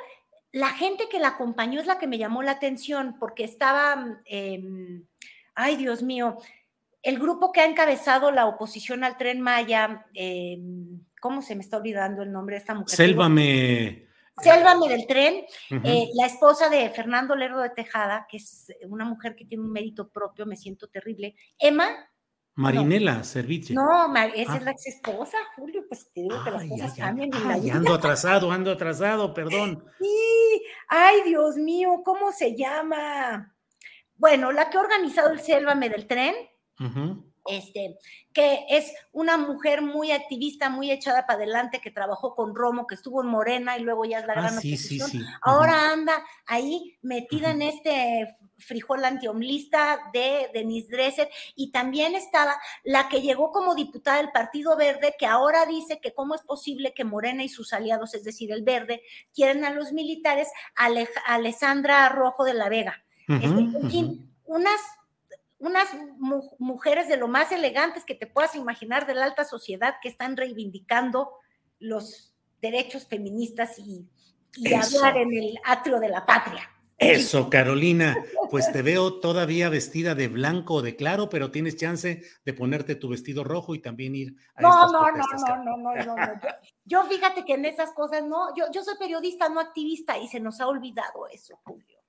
la 0.53 0.71
gente 0.71 1.09
que 1.09 1.19
la 1.19 1.29
acompañó 1.29 1.81
es 1.81 1.87
la 1.87 1.99
que 1.99 2.07
me 2.07 2.19
llamó 2.19 2.43
la 2.43 2.53
atención, 2.53 3.17
porque 3.19 3.45
estaba, 3.45 4.19
em, 4.27 5.07
ay 5.55 5.77
Dios 5.77 6.03
mío, 6.03 6.39
el 7.03 7.19
grupo 7.19 7.53
que 7.53 7.61
ha 7.61 7.67
encabezado 7.67 8.31
la 8.31 8.47
oposición 8.47 9.05
al 9.05 9.17
tren 9.17 9.41
Maya, 9.41 10.07
em, 10.15 11.01
¿cómo 11.21 11.43
se 11.43 11.55
me 11.55 11.63
está 11.63 11.79
olvidando 11.79 12.23
el 12.23 12.33
nombre 12.33 12.57
de 12.57 12.61
esta 12.61 12.75
mujer? 12.75 12.95
Sélvame. 12.95 14.09
Sélvame 14.43 14.89
del 14.89 15.07
tren, 15.07 15.45
eh, 15.85 16.09
la 16.15 16.27
esposa 16.27 16.71
de 16.71 16.89
Fernando 16.91 17.37
Lerdo 17.37 17.61
de 17.61 17.71
Tejada, 17.71 18.27
que 18.29 18.39
es 18.39 18.73
una 18.89 19.05
mujer 19.05 19.37
que 19.37 19.45
tiene 19.45 19.65
un 19.65 19.73
mérito 19.73 20.09
propio, 20.09 20.47
me 20.47 20.57
siento 20.57 20.89
terrible. 20.89 21.37
Emma. 21.59 21.89
Marinela 22.55 23.23
Servicio. 23.23 23.75
No, 23.75 24.15
esa 24.17 24.35
es 24.35 24.49
ah. 24.49 24.61
la 24.61 24.71
ex 24.71 24.87
esposa, 24.87 25.37
Julio, 25.57 25.85
pues 25.89 26.11
te 26.13 26.23
digo 26.23 26.43
que 26.43 26.51
las 26.51 26.65
cosas 26.65 26.95
cambian. 26.95 27.31
ando 27.71 27.95
atrasado, 27.95 28.51
ando 28.51 28.73
atrasado, 28.73 29.35
perdón. 29.35 29.85
Sí, 29.99 30.63
ay, 30.89 31.23
Dios 31.27 31.57
mío, 31.57 32.03
¿cómo 32.05 32.33
se 32.33 32.57
llama? 32.57 33.55
Bueno, 34.15 34.53
la 34.53 34.69
que 34.69 34.77
ha 34.77 34.81
organizado 34.81 35.31
el 35.31 35.41
Sélvame 35.41 35.89
del 35.89 36.07
tren, 36.07 36.35
este, 37.47 37.99
que 38.33 38.67
es 38.69 38.93
una 39.13 39.37
mujer 39.37 39.83
muy 39.83 40.13
activista, 40.13 40.71
muy 40.71 40.91
echada 40.91 41.27
para 41.27 41.39
adelante, 41.39 41.81
que 41.81 41.91
trabajó 41.91 42.35
con 42.35 42.55
Romo, 42.55 42.87
que 42.87 42.95
estuvo 42.95 43.23
en 43.23 43.29
Morena 43.29 43.77
y 43.77 43.83
luego 43.83 44.05
ya 44.05 44.21
es 44.21 44.27
la 44.27 44.35
ah, 44.35 44.41
gran 44.41 44.59
oposición. 44.59 45.11
Ahora 45.43 45.93
anda 45.93 46.23
ahí 46.47 46.99
metida 47.03 47.51
en 47.51 47.63
este 47.63 48.37
frijol 48.59 49.05
antiomlista 49.05 50.11
de 50.13 50.51
Denise 50.53 50.91
Dresser 50.91 51.31
y 51.55 51.71
también 51.73 52.15
estaba 52.15 52.57
la 52.85 53.09
que 53.09 53.23
llegó 53.23 53.53
como 53.53 53.75
diputada 53.75 54.19
del 54.19 54.31
Partido 54.33 54.77
Verde, 54.77 55.15
que 55.19 55.27
ahora 55.27 55.67
dice 55.67 55.99
que 56.01 56.13
cómo 56.13 56.35
es 56.35 56.43
posible 56.43 56.93
que 56.95 57.05
Morena 57.05 57.43
y 57.43 57.49
sus 57.49 57.73
aliados, 57.73 58.15
es 58.15 58.23
decir, 58.23 58.53
el 58.53 58.63
Verde, 58.63 59.03
quieren 59.35 59.65
a 59.65 59.71
los 59.71 59.93
militares, 59.93 60.49
Alessandra 61.27 62.09
Rojo 62.11 62.45
de 62.45 62.55
la 62.55 62.69
Vega. 62.69 63.03
Unas 64.45 64.81
unas 65.61 65.89
mujeres 66.59 67.09
de 67.09 67.19
lo 67.19 67.29
más 67.29 67.53
elegantes 67.53 68.05
que 68.05 68.15
te 68.15 68.27
puedas 68.27 68.55
imaginar 68.55 69.07
de 69.07 69.15
la 69.15 69.27
alta 69.27 69.45
sociedad 69.45 69.97
que 70.03 70.09
están 70.09 70.37
reivindicando 70.37 71.31
los 71.79 72.35
derechos 72.61 73.07
feministas 73.07 73.79
y, 73.79 74.09
hablar 74.75 75.17
en 75.17 75.33
el 75.33 75.59
atrio 75.65 76.01
de 76.01 76.09
la 76.09 76.27
patria. 76.27 76.69
Eso, 76.99 77.49
Carolina, 77.49 78.17
pues 78.51 78.71
te 78.73 78.83
veo 78.83 79.21
todavía 79.21 79.71
vestida 79.71 80.15
de 80.15 80.29
blanco 80.29 80.75
o 80.75 80.83
de 80.83 80.97
claro, 80.97 81.31
pero 81.31 81.51
tienes 81.51 81.77
chance 81.77 82.23
de 82.45 82.53
ponerte 82.53 82.95
tu 82.95 83.09
vestido 83.09 83.43
rojo 83.43 83.75
y 83.75 83.81
también 83.81 84.15
ir 84.15 84.37
a 84.55 84.63
no, 84.63 84.69
estas 84.69 84.93
no, 84.93 85.01
no, 85.01 85.13
no, 85.13 85.77
no, 85.77 85.95
no, 85.95 86.05
no, 86.05 86.17
no, 86.17 86.41
Yo, 86.43 86.49
yo 86.85 87.05
fíjate 87.05 87.45
que 87.47 87.55
en 87.55 87.65
esas 87.65 87.93
cosas 87.93 88.27
no, 88.27 88.55
yo, 88.55 88.67
yo 88.73 88.83
soy 88.83 88.97
periodista, 88.99 89.49
no 89.49 89.61
activista 89.61 90.19
y 90.19 90.29
se 90.29 90.41
nos 90.41 90.61
ha 90.61 90.67
olvidado 90.67 91.27
eso, 91.33 91.59
Julio. 91.65 92.00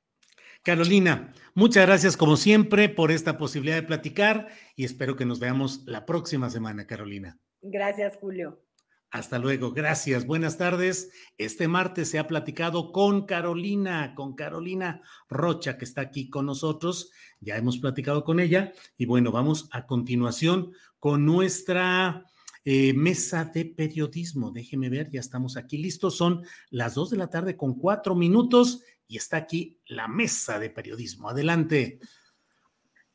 Carolina, 0.64 1.34
muchas 1.56 1.88
gracias 1.88 2.16
como 2.16 2.38
siempre 2.38 2.88
por 2.88 3.12
esta 3.12 3.40
posibilidad 3.40 3.78
de 3.78 3.84
platicar 3.84 4.50
y 4.76 4.86
espero 4.86 5.16
que 5.16 5.26
nos 5.26 5.40
veamos 5.40 5.82
la 5.88 6.06
próxima 6.06 6.52
semana, 6.52 6.86
Carolina. 6.86 7.40
Gracias, 7.64 8.18
Julio. 8.18 8.62
Hasta 9.10 9.40
luego, 9.40 9.72
gracias. 9.72 10.26
Buenas 10.28 10.60
tardes. 10.60 11.12
Este 11.40 11.68
martes 11.68 12.10
se 12.10 12.20
ha 12.20 12.28
platicado 12.28 12.92
con 12.92 13.26
Carolina, 13.26 14.14
con 14.14 14.36
Carolina 14.36 15.02
Rocha, 15.30 15.80
que 15.80 15.86
está 15.86 16.02
aquí 16.02 16.30
con 16.30 16.46
nosotros. 16.46 17.12
Ya 17.40 17.58
hemos 17.58 17.80
platicado 17.80 18.24
con 18.24 18.40
ella. 18.40 18.72
Y 18.98 19.06
bueno, 19.06 19.32
vamos 19.32 19.68
a 19.72 19.88
continuación 19.88 20.74
con 21.00 21.26
nuestra 21.26 22.24
eh, 22.64 22.94
mesa 22.94 23.46
de 23.46 23.66
periodismo. 23.66 24.52
Déjeme 24.52 24.88
ver, 24.88 25.10
ya 25.10 25.20
estamos 25.20 25.58
aquí 25.58 25.78
listos. 25.78 26.16
Son 26.16 26.44
las 26.70 26.94
dos 26.94 27.10
de 27.10 27.18
la 27.18 27.32
tarde 27.32 27.58
con 27.58 27.74
cuatro 27.74 28.14
minutos 28.14 28.84
y 29.12 29.18
está 29.18 29.36
aquí 29.36 29.78
la 29.88 30.08
mesa 30.08 30.58
de 30.58 30.70
periodismo. 30.70 31.28
Adelante. 31.28 32.00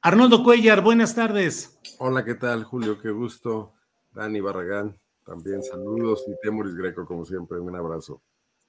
Arnoldo 0.03 0.45
Cuellar, 0.45 0.83
buenas 0.83 1.15
tardes. 1.15 1.81
Hola, 1.99 2.23
¿qué 2.23 2.35
tal, 2.35 2.65
Julio? 2.65 3.01
Qué 3.01 3.09
gusto. 3.09 3.73
Dani 4.13 4.43
Barragán, 4.43 5.01
también 5.25 5.63
saludos. 5.63 6.23
Y 6.29 6.33
Temoris 6.43 6.75
Greco, 6.75 7.07
como 7.07 7.25
siempre, 7.25 7.59
un 7.61 7.75
abrazo. 7.75 8.21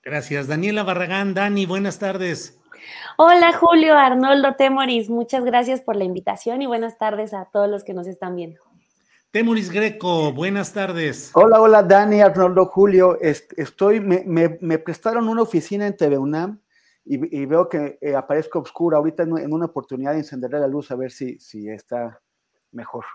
Gracias. 0.01 0.47
Daniela 0.47 0.83
Barragán, 0.83 1.33
Dani, 1.33 1.65
buenas 1.65 1.99
tardes. 1.99 2.61
Hola, 3.17 3.51
Julio, 3.51 3.97
Arnoldo, 3.97 4.55
Temoris, 4.55 5.09
muchas 5.09 5.43
gracias 5.43 5.81
por 5.81 5.97
la 5.97 6.05
invitación 6.05 6.61
y 6.61 6.65
buenas 6.65 6.97
tardes 6.97 7.33
a 7.33 7.49
todos 7.51 7.69
los 7.69 7.83
que 7.83 7.93
nos 7.93 8.07
están 8.07 8.37
viendo. 8.37 8.61
Temoris 9.31 9.69
Greco, 9.69 10.31
buenas 10.31 10.71
tardes. 10.71 11.31
Hola, 11.33 11.59
hola, 11.59 11.83
Dani, 11.83 12.21
Arnoldo, 12.21 12.67
Julio. 12.67 13.19
Estoy, 13.19 13.99
me, 13.99 14.23
me 14.61 14.79
prestaron 14.79 15.27
una 15.27 15.41
oficina 15.41 15.87
en 15.87 15.97
TV 15.97 16.17
Y, 17.09 17.45
veo 17.45 17.69
que 17.69 17.97
eh, 18.01 18.15
aparezco 18.15 18.59
oscura 18.59 18.97
ahorita 18.97 19.23
en, 19.23 19.53
una 19.53 19.65
oportunidad 19.65 20.11
de 20.11 20.19
encenderle 20.19 20.59
la 20.59 20.67
luz 20.67 20.91
a 20.91 20.95
ver 20.95 21.11
si, 21.11 21.39
si 21.39 21.69
está 21.69 22.21
mejor, 22.71 23.05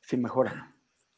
si 0.00 0.16
mejora. 0.16 0.74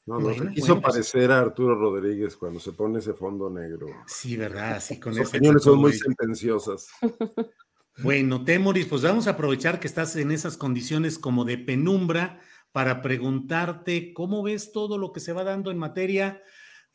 No, 0.06 0.18
no, 0.18 0.34
se 0.34 0.48
quiso 0.48 0.80
parecer 0.80 1.30
a 1.30 1.40
Arturo 1.40 1.74
Rodríguez 1.74 2.36
cuando 2.36 2.58
se 2.58 2.72
pone 2.72 2.98
ese 2.98 3.12
fondo 3.12 3.48
negro. 3.48 3.88
Sí, 4.06 4.36
¿verdad? 4.36 4.80
Sí, 4.80 4.98
con 4.98 5.14
Las 5.14 5.28
opiniones 5.28 5.62
son 5.62 5.78
muy 5.78 5.92
sentenciosas. 5.92 6.88
Bueno, 8.02 8.44
Temoris, 8.44 8.84
pues 8.84 9.00
vamos 9.00 9.26
a 9.26 9.30
aprovechar 9.30 9.80
que 9.80 9.86
estás 9.86 10.16
en 10.16 10.30
esas 10.30 10.58
condiciones 10.58 11.18
como 11.18 11.46
de 11.46 11.56
penumbra 11.56 12.40
para 12.70 13.00
preguntarte 13.00 14.12
cómo 14.12 14.42
ves 14.42 14.70
todo 14.70 14.98
lo 14.98 15.12
que 15.12 15.20
se 15.20 15.32
va 15.32 15.44
dando 15.44 15.70
en 15.70 15.78
materia 15.78 16.42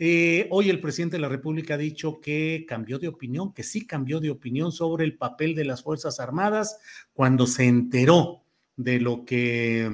eh, 0.04 0.47
hoy 0.49 0.72
el 0.72 0.80
presidente 0.80 1.18
de 1.18 1.22
la 1.22 1.30
República 1.30 1.76
ha 1.76 1.78
dicho 1.78 2.20
que 2.20 2.66
cambió 2.68 2.97
de 2.97 3.08
opinión, 3.08 3.54
que 3.54 3.62
sí 3.62 3.86
cambió 3.86 4.20
de 4.20 4.32
opinión 4.32 4.72
sobre 4.72 5.06
el 5.06 5.16
papel 5.16 5.54
de 5.54 5.64
las 5.64 5.84
Fuerzas 5.84 6.20
Armadas 6.20 6.80
cuando 7.14 7.45
se 7.45 7.66
enteró 7.66 8.41
de 8.76 8.99
lo 8.99 9.26
que, 9.26 9.88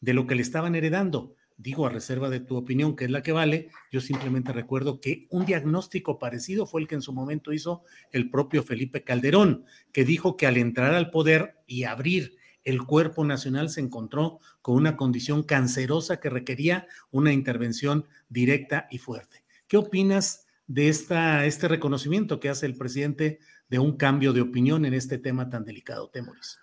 de 0.00 0.14
lo 0.14 0.28
que 0.28 0.36
le 0.36 0.42
estaban 0.42 0.76
heredando. 0.76 1.34
Digo, 1.56 1.84
a 1.84 1.90
reserva 1.90 2.30
de 2.30 2.38
tu 2.38 2.56
opinión, 2.56 2.94
que 2.94 3.06
es 3.06 3.10
la 3.10 3.24
que 3.24 3.32
vale, 3.32 3.70
yo 3.90 4.00
simplemente 4.00 4.52
recuerdo 4.52 5.00
que 5.00 5.26
un 5.30 5.44
diagnóstico 5.46 6.20
parecido 6.20 6.64
fue 6.64 6.82
el 6.82 6.86
que 6.86 6.94
en 6.94 7.02
su 7.02 7.12
momento 7.12 7.52
hizo 7.52 7.82
el 8.12 8.30
propio 8.30 8.62
Felipe 8.62 9.02
Calderón, 9.02 9.64
que 9.90 10.04
dijo 10.04 10.36
que 10.36 10.46
al 10.46 10.58
entrar 10.58 10.94
al 10.94 11.10
poder 11.10 11.56
y 11.66 11.82
abrir 11.82 12.36
el 12.62 12.84
cuerpo 12.84 13.24
nacional 13.24 13.70
se 13.70 13.80
encontró 13.80 14.38
con 14.62 14.76
una 14.76 14.96
condición 14.96 15.42
cancerosa 15.42 16.20
que 16.20 16.30
requería 16.30 16.86
una 17.10 17.32
intervención 17.32 18.06
directa 18.28 18.86
y 18.90 18.98
fuerte. 18.98 19.39
¿Qué 19.70 19.76
opinas 19.76 20.48
de 20.66 20.88
esta, 20.88 21.46
este 21.46 21.68
reconocimiento 21.68 22.40
que 22.40 22.48
hace 22.48 22.66
el 22.66 22.76
presidente 22.76 23.38
de 23.68 23.78
un 23.78 23.96
cambio 23.96 24.32
de 24.32 24.40
opinión 24.40 24.84
en 24.84 24.94
este 24.94 25.16
tema 25.16 25.48
tan 25.48 25.64
delicado, 25.64 26.10
Temoris? 26.10 26.58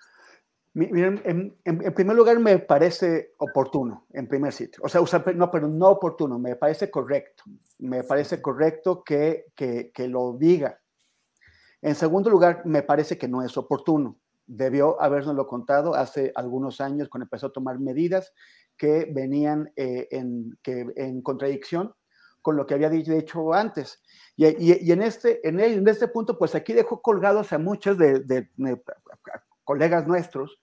Miren, 0.74 1.22
en, 1.24 1.94
primer 1.94 2.18
lugar 2.18 2.38
me 2.40 2.60
parece 2.60 3.34
oportuno, 3.38 4.08
en 4.12 4.28
primer 4.28 4.52
sitio. 4.52 4.84
O 4.84 4.90
sea, 4.90 5.24
no, 5.34 5.50
pero 5.50 5.70
no 5.70 5.88
oportuno, 5.88 6.38
me 6.38 6.58
parece 6.58 6.92
correcto. 6.92 7.46
Me 7.80 8.04
parece 8.04 8.42
correcto 8.42 9.06
que, 9.06 9.46
que, 9.56 9.90
que 9.94 10.10
lo 10.10 10.34
diga. 10.34 10.82
En 11.82 11.96
segundo 11.96 12.30
lugar, 12.30 12.64
me 12.66 12.84
parece 12.84 13.18
que 13.18 13.30
no 13.30 13.42
es 13.42 13.56
oportuno 13.58 14.20
debió 14.48 15.02
habernoslo 15.02 15.46
contado 15.46 15.94
hace 15.94 16.32
algunos 16.36 16.82
años 16.82 17.10
cuando 17.10 17.26
empezó 17.26 17.48
a 17.48 17.54
tomar 17.54 17.80
medidas 17.80 18.34
que 18.78 19.10
venían 19.14 19.72
eh, 19.76 20.08
en, 20.12 20.58
que, 20.64 20.88
en 20.96 21.22
contradicción 21.22 21.94
con 22.48 22.56
lo 22.56 22.66
que 22.66 22.76
había 22.76 22.90
dicho 22.90 23.54
antes. 23.54 24.02
Y, 24.38 24.46
en, 24.90 25.02
este, 25.02 25.46
en, 25.46 25.86
este 25.86 26.08
punto, 26.08 26.40
pues 26.40 26.56
aquí 26.56 26.72
dejó 26.72 27.02
colgados 27.02 27.52
a 27.52 27.58
muchos 27.58 27.98
de, 27.98 28.48
colegas 29.66 30.08
nuestros 30.08 30.58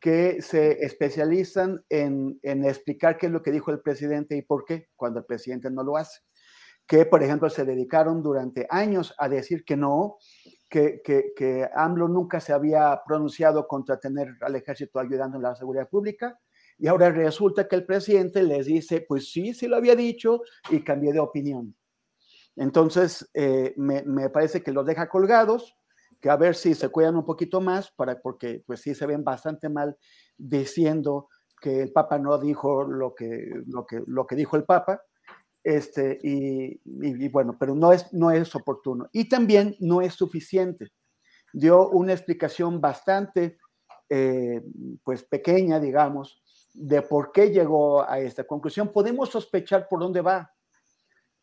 que 0.00 0.40
se 0.40 0.82
especializan 0.82 1.84
en, 1.90 2.40
explicar 2.42 3.18
qué 3.18 3.26
es 3.26 3.32
lo 3.32 3.42
que 3.42 3.50
dijo 3.50 3.70
el 3.70 3.80
presidente 3.80 4.34
y 4.34 4.40
por 4.40 4.64
qué, 4.64 4.88
cuando 4.96 5.18
el 5.18 5.26
presidente 5.26 5.70
no 5.70 5.82
lo 5.82 5.98
hace. 5.98 6.20
Que, 6.86 7.04
por 7.04 7.22
ejemplo, 7.22 7.50
se 7.50 7.66
dedicaron 7.66 8.22
durante 8.22 8.66
años 8.70 9.14
a 9.18 9.28
decir 9.28 9.62
que 9.66 9.76
no, 9.76 10.16
que, 10.70 11.02
que, 11.04 11.68
AMLO 11.74 12.08
nunca 12.08 12.40
se 12.40 12.54
había 12.54 12.98
pronunciado 13.06 13.68
contra 13.68 14.00
tener 14.00 14.28
al 14.40 14.56
ejército 14.56 14.98
ayudando 14.98 15.36
en 15.36 15.42
la 15.42 15.54
seguridad 15.54 15.86
pública. 15.86 16.40
Y 16.80 16.88
ahora 16.88 17.10
resulta 17.10 17.68
que 17.68 17.76
el 17.76 17.84
presidente 17.84 18.42
les 18.42 18.66
dice, 18.66 19.04
pues 19.06 19.30
sí, 19.30 19.52
sí 19.52 19.68
lo 19.68 19.76
había 19.76 19.94
dicho 19.94 20.40
y 20.70 20.82
cambié 20.82 21.12
de 21.12 21.20
opinión. 21.20 21.76
Entonces, 22.56 23.30
eh, 23.34 23.74
me, 23.76 24.02
me, 24.02 24.30
parece 24.30 24.62
que 24.62 24.72
los 24.72 24.86
deja 24.86 25.08
colgados, 25.08 25.76
que 26.20 26.30
a 26.30 26.36
ver 26.36 26.54
si 26.54 26.74
se 26.74 26.88
cuidan 26.88 27.16
un 27.16 27.24
poquito 27.24 27.60
más, 27.60 27.90
para, 27.90 28.20
porque 28.20 28.62
pues 28.66 28.80
sí 28.80 28.94
se 28.94 29.06
ven 29.06 29.22
bastante 29.22 29.68
mal 29.68 29.96
diciendo 30.36 31.28
que 31.60 31.82
el 31.82 31.92
Papa 31.92 32.18
no 32.18 32.38
dijo 32.38 32.84
lo 32.84 33.14
que, 33.14 33.50
lo 33.66 33.86
que, 33.86 34.02
lo 34.06 34.26
que 34.26 34.36
dijo 34.36 34.56
el 34.56 34.64
Papa, 34.64 35.02
este, 35.62 36.18
y, 36.22 37.28
bueno, 37.28 37.56
pero 37.58 37.74
no 37.74 37.92
es, 37.92 38.12
no 38.12 38.30
es 38.30 38.54
oportuno. 38.54 39.08
Y 39.12 39.28
también 39.28 39.76
no 39.80 40.00
es 40.00 40.14
suficiente. 40.14 40.92
Dio 41.52 41.90
una 41.90 42.12
explicación 42.12 42.80
bastante, 42.80 43.58
eh, 44.08 44.62
pues 45.04 45.22
pequeña, 45.24 45.78
digamos, 45.78 46.39
de 46.72 47.02
por 47.02 47.32
qué 47.32 47.50
llegó 47.50 48.08
a 48.08 48.18
esta 48.20 48.44
conclusión. 48.44 48.92
Podemos 48.92 49.30
sospechar 49.30 49.88
por 49.88 50.00
dónde 50.00 50.20
va. 50.20 50.52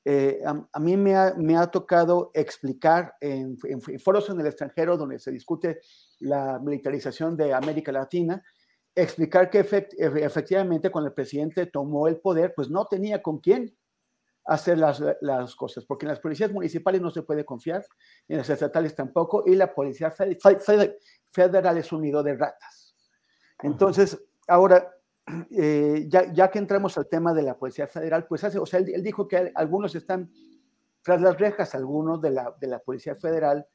Eh, 0.05 0.41
a, 0.45 0.79
mí 0.79 0.95
me 0.95 1.15
ha, 1.15 1.33
me 1.35 1.57
ha, 1.57 1.67
tocado 1.67 2.31
explicar 2.33 3.15
en, 3.19 3.57
en, 3.65 3.99
foros 3.99 4.29
en 4.29 4.39
el 4.39 4.47
extranjero 4.47 4.95
donde 4.95 5.19
se 5.19 5.31
discute 5.31 5.81
la 6.19 6.59
militarización 6.59 7.35
de 7.35 7.53
América 7.53 7.91
Latina, 7.91 8.41
explicar 8.95 9.49
que 9.49 9.59
efectivamente 9.59 10.89
cuando 10.89 11.09
el 11.09 11.13
presidente 11.13 11.65
tomó 11.65 12.07
el 12.07 12.21
poder, 12.21 12.53
pues 12.55 12.69
no 12.69 12.85
tenía 12.85 13.21
con 13.21 13.39
quién 13.39 13.75
hacer 14.45 14.77
las, 14.77 15.03
las, 15.21 15.55
cosas, 15.55 15.83
porque 15.85 16.05
en 16.05 16.11
las 16.11 16.21
policías 16.21 16.51
municipales 16.51 17.01
no 17.01 17.11
se 17.11 17.21
puede 17.21 17.43
confiar, 17.43 17.85
en 18.29 18.37
las 18.37 18.49
estatales 18.49 18.95
tampoco, 18.95 19.43
y 19.45 19.55
la 19.55 19.73
policía 19.73 20.09
federal 20.09 21.77
es 21.77 21.91
un 21.91 22.01
nido 22.01 22.23
de 22.23 22.35
ratas. 22.35 22.95
Entonces, 23.61 24.17
ahora, 24.47 24.89
eh, 25.51 26.07
ya, 26.07 26.49
que 26.49 26.59
entramos 26.59 26.97
al 26.97 27.07
tema 27.07 27.33
de 27.33 27.43
la 27.43 27.57
policía 27.57 27.87
federal, 27.87 28.25
pues 28.27 28.43
hace, 28.43 28.59
o 28.59 28.65
sea, 28.65 28.79
él, 28.79 29.03
dijo 29.03 29.27
que 29.27 29.51
algunos 29.55 29.93
están 29.95 30.31
tras 31.01 31.21
las 31.21 31.37
rejas, 31.37 31.75
algunos 31.75 32.21
de 32.21 32.31
la, 32.31 32.55
de 32.59 32.67
la 32.67 32.79
policía 32.79 33.15
federal 33.15 33.67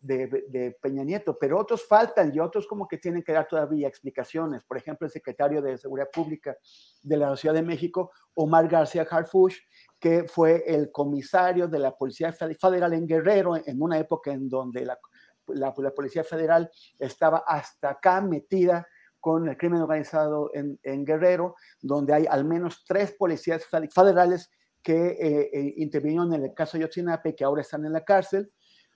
de, 0.00 0.76
Peña 0.80 1.04
Nieto, 1.04 1.38
pero 1.38 1.58
otros 1.58 1.86
faltan 1.86 2.32
y 2.34 2.40
otros 2.40 2.66
como 2.66 2.88
que 2.88 2.98
tienen 2.98 3.22
que 3.22 3.32
dar 3.32 3.46
todavía 3.46 3.88
explicaciones. 3.88 4.64
Por 4.64 4.76
ejemplo, 4.76 5.06
el 5.06 5.12
secretario 5.12 5.62
de 5.62 5.78
Seguridad 5.78 6.08
Pública 6.12 6.56
de 7.02 7.16
la 7.16 7.36
Ciudad 7.36 7.54
de 7.54 7.62
México, 7.62 8.10
Omar 8.34 8.68
García 8.68 9.06
Harfush, 9.08 9.58
que 9.98 10.24
fue 10.24 10.64
el 10.66 10.90
comisario 10.90 11.68
de 11.68 11.78
la 11.78 11.96
Policía 11.96 12.32
Federal 12.32 12.92
en 12.92 13.06
Guerrero 13.06 13.56
en 13.56 13.80
una 13.80 13.98
época 13.98 14.32
en 14.32 14.48
donde 14.48 14.84
la, 14.84 14.98
la, 15.48 15.72
Policía 15.72 16.24
Federal 16.24 16.70
estaba 16.98 17.44
hasta 17.46 17.90
acá 17.90 18.20
metida 18.20 18.86
con 19.20 19.48
el 19.48 19.56
crimen 19.56 19.82
organizado 19.82 20.50
en, 20.54 20.78
en 20.82 21.04
Guerrero, 21.04 21.56
donde 21.80 22.14
hay 22.14 22.26
al 22.26 22.44
menos 22.44 22.84
tres 22.86 23.14
policías 23.18 23.64
federales 23.92 24.50
que 24.82 24.94
eh, 24.94 25.50
eh, 25.52 25.74
intervinieron 25.78 26.32
en 26.32 26.44
el 26.44 26.54
caso 26.54 26.78
de 26.78 26.84
Yotzinapa 26.84 27.28
y 27.28 27.34
que 27.34 27.42
ahora 27.42 27.62
están 27.62 27.84
en 27.84 27.92
la 27.92 28.04
cárcel. 28.04 28.52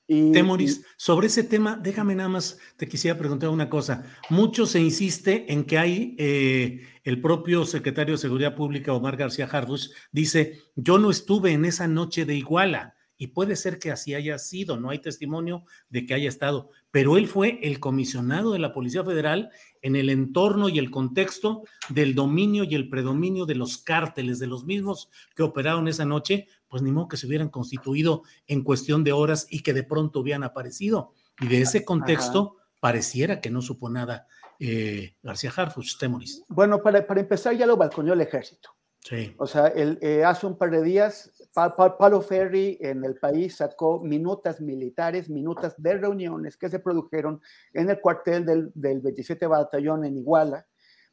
Temoris, 0.06 0.84
sobre 0.96 1.28
ese 1.28 1.44
tema, 1.44 1.78
déjame 1.80 2.16
nada 2.16 2.28
más, 2.28 2.58
te 2.76 2.88
quisiera 2.88 3.16
preguntar 3.16 3.48
una 3.48 3.70
cosa. 3.70 4.04
Mucho 4.28 4.66
se 4.66 4.80
insiste 4.80 5.52
en 5.52 5.64
que 5.64 5.78
hay, 5.78 6.16
eh, 6.18 6.80
el 7.04 7.20
propio 7.20 7.64
secretario 7.64 8.14
de 8.14 8.18
Seguridad 8.18 8.56
Pública, 8.56 8.92
Omar 8.92 9.16
García 9.16 9.46
Jardus, 9.46 9.94
dice, 10.10 10.58
yo 10.74 10.98
no 10.98 11.10
estuve 11.10 11.52
en 11.52 11.64
esa 11.64 11.86
noche 11.86 12.24
de 12.24 12.34
Iguala, 12.34 12.96
y 13.20 13.26
puede 13.26 13.54
ser 13.54 13.78
que 13.78 13.90
así 13.90 14.14
haya 14.14 14.38
sido, 14.38 14.80
no 14.80 14.88
hay 14.88 14.98
testimonio 14.98 15.64
de 15.90 16.06
que 16.06 16.14
haya 16.14 16.26
estado, 16.26 16.70
pero 16.90 17.18
él 17.18 17.28
fue 17.28 17.58
el 17.62 17.78
comisionado 17.78 18.54
de 18.54 18.58
la 18.58 18.72
Policía 18.72 19.04
Federal 19.04 19.50
en 19.82 19.94
el 19.94 20.08
entorno 20.08 20.70
y 20.70 20.78
el 20.78 20.90
contexto 20.90 21.64
del 21.90 22.14
dominio 22.14 22.64
y 22.64 22.74
el 22.74 22.88
predominio 22.88 23.44
de 23.44 23.56
los 23.56 23.76
cárteles, 23.76 24.38
de 24.38 24.46
los 24.46 24.64
mismos 24.64 25.10
que 25.36 25.42
operaron 25.42 25.86
esa 25.86 26.06
noche, 26.06 26.46
pues 26.66 26.80
ni 26.80 26.92
modo 26.92 27.08
que 27.08 27.18
se 27.18 27.26
hubieran 27.26 27.50
constituido 27.50 28.22
en 28.46 28.64
cuestión 28.64 29.04
de 29.04 29.12
horas 29.12 29.46
y 29.50 29.60
que 29.60 29.74
de 29.74 29.82
pronto 29.82 30.20
hubieran 30.20 30.42
aparecido. 30.42 31.12
Y 31.42 31.48
de 31.48 31.60
ese 31.60 31.84
contexto 31.84 32.56
pareciera 32.80 33.42
que 33.42 33.50
no 33.50 33.60
supo 33.60 33.90
nada 33.90 34.28
eh, 34.58 35.14
García 35.22 35.52
Harfuch, 35.54 35.98
Temoris. 35.98 36.42
Bueno, 36.48 36.82
para, 36.82 37.06
para 37.06 37.20
empezar 37.20 37.54
ya 37.54 37.66
lo 37.66 37.76
balconeó 37.76 38.14
el 38.14 38.22
ejército. 38.22 38.70
Sí. 39.00 39.34
O 39.38 39.46
sea, 39.46 39.68
el, 39.68 39.98
eh, 40.02 40.24
hace 40.24 40.46
un 40.46 40.58
par 40.58 40.70
de 40.70 40.82
días, 40.82 41.32
Palo 41.54 42.20
Ferri 42.20 42.76
en 42.80 43.02
el 43.04 43.16
país 43.16 43.56
sacó 43.56 44.00
minutas 44.00 44.60
militares, 44.60 45.30
minutas 45.30 45.74
de 45.78 45.96
reuniones 45.96 46.56
que 46.56 46.68
se 46.68 46.80
produjeron 46.80 47.40
en 47.72 47.88
el 47.88 48.00
cuartel 48.00 48.44
del, 48.44 48.70
del 48.74 49.00
27 49.00 49.46
Batallón 49.46 50.04
en 50.04 50.18
Iguala 50.18 50.66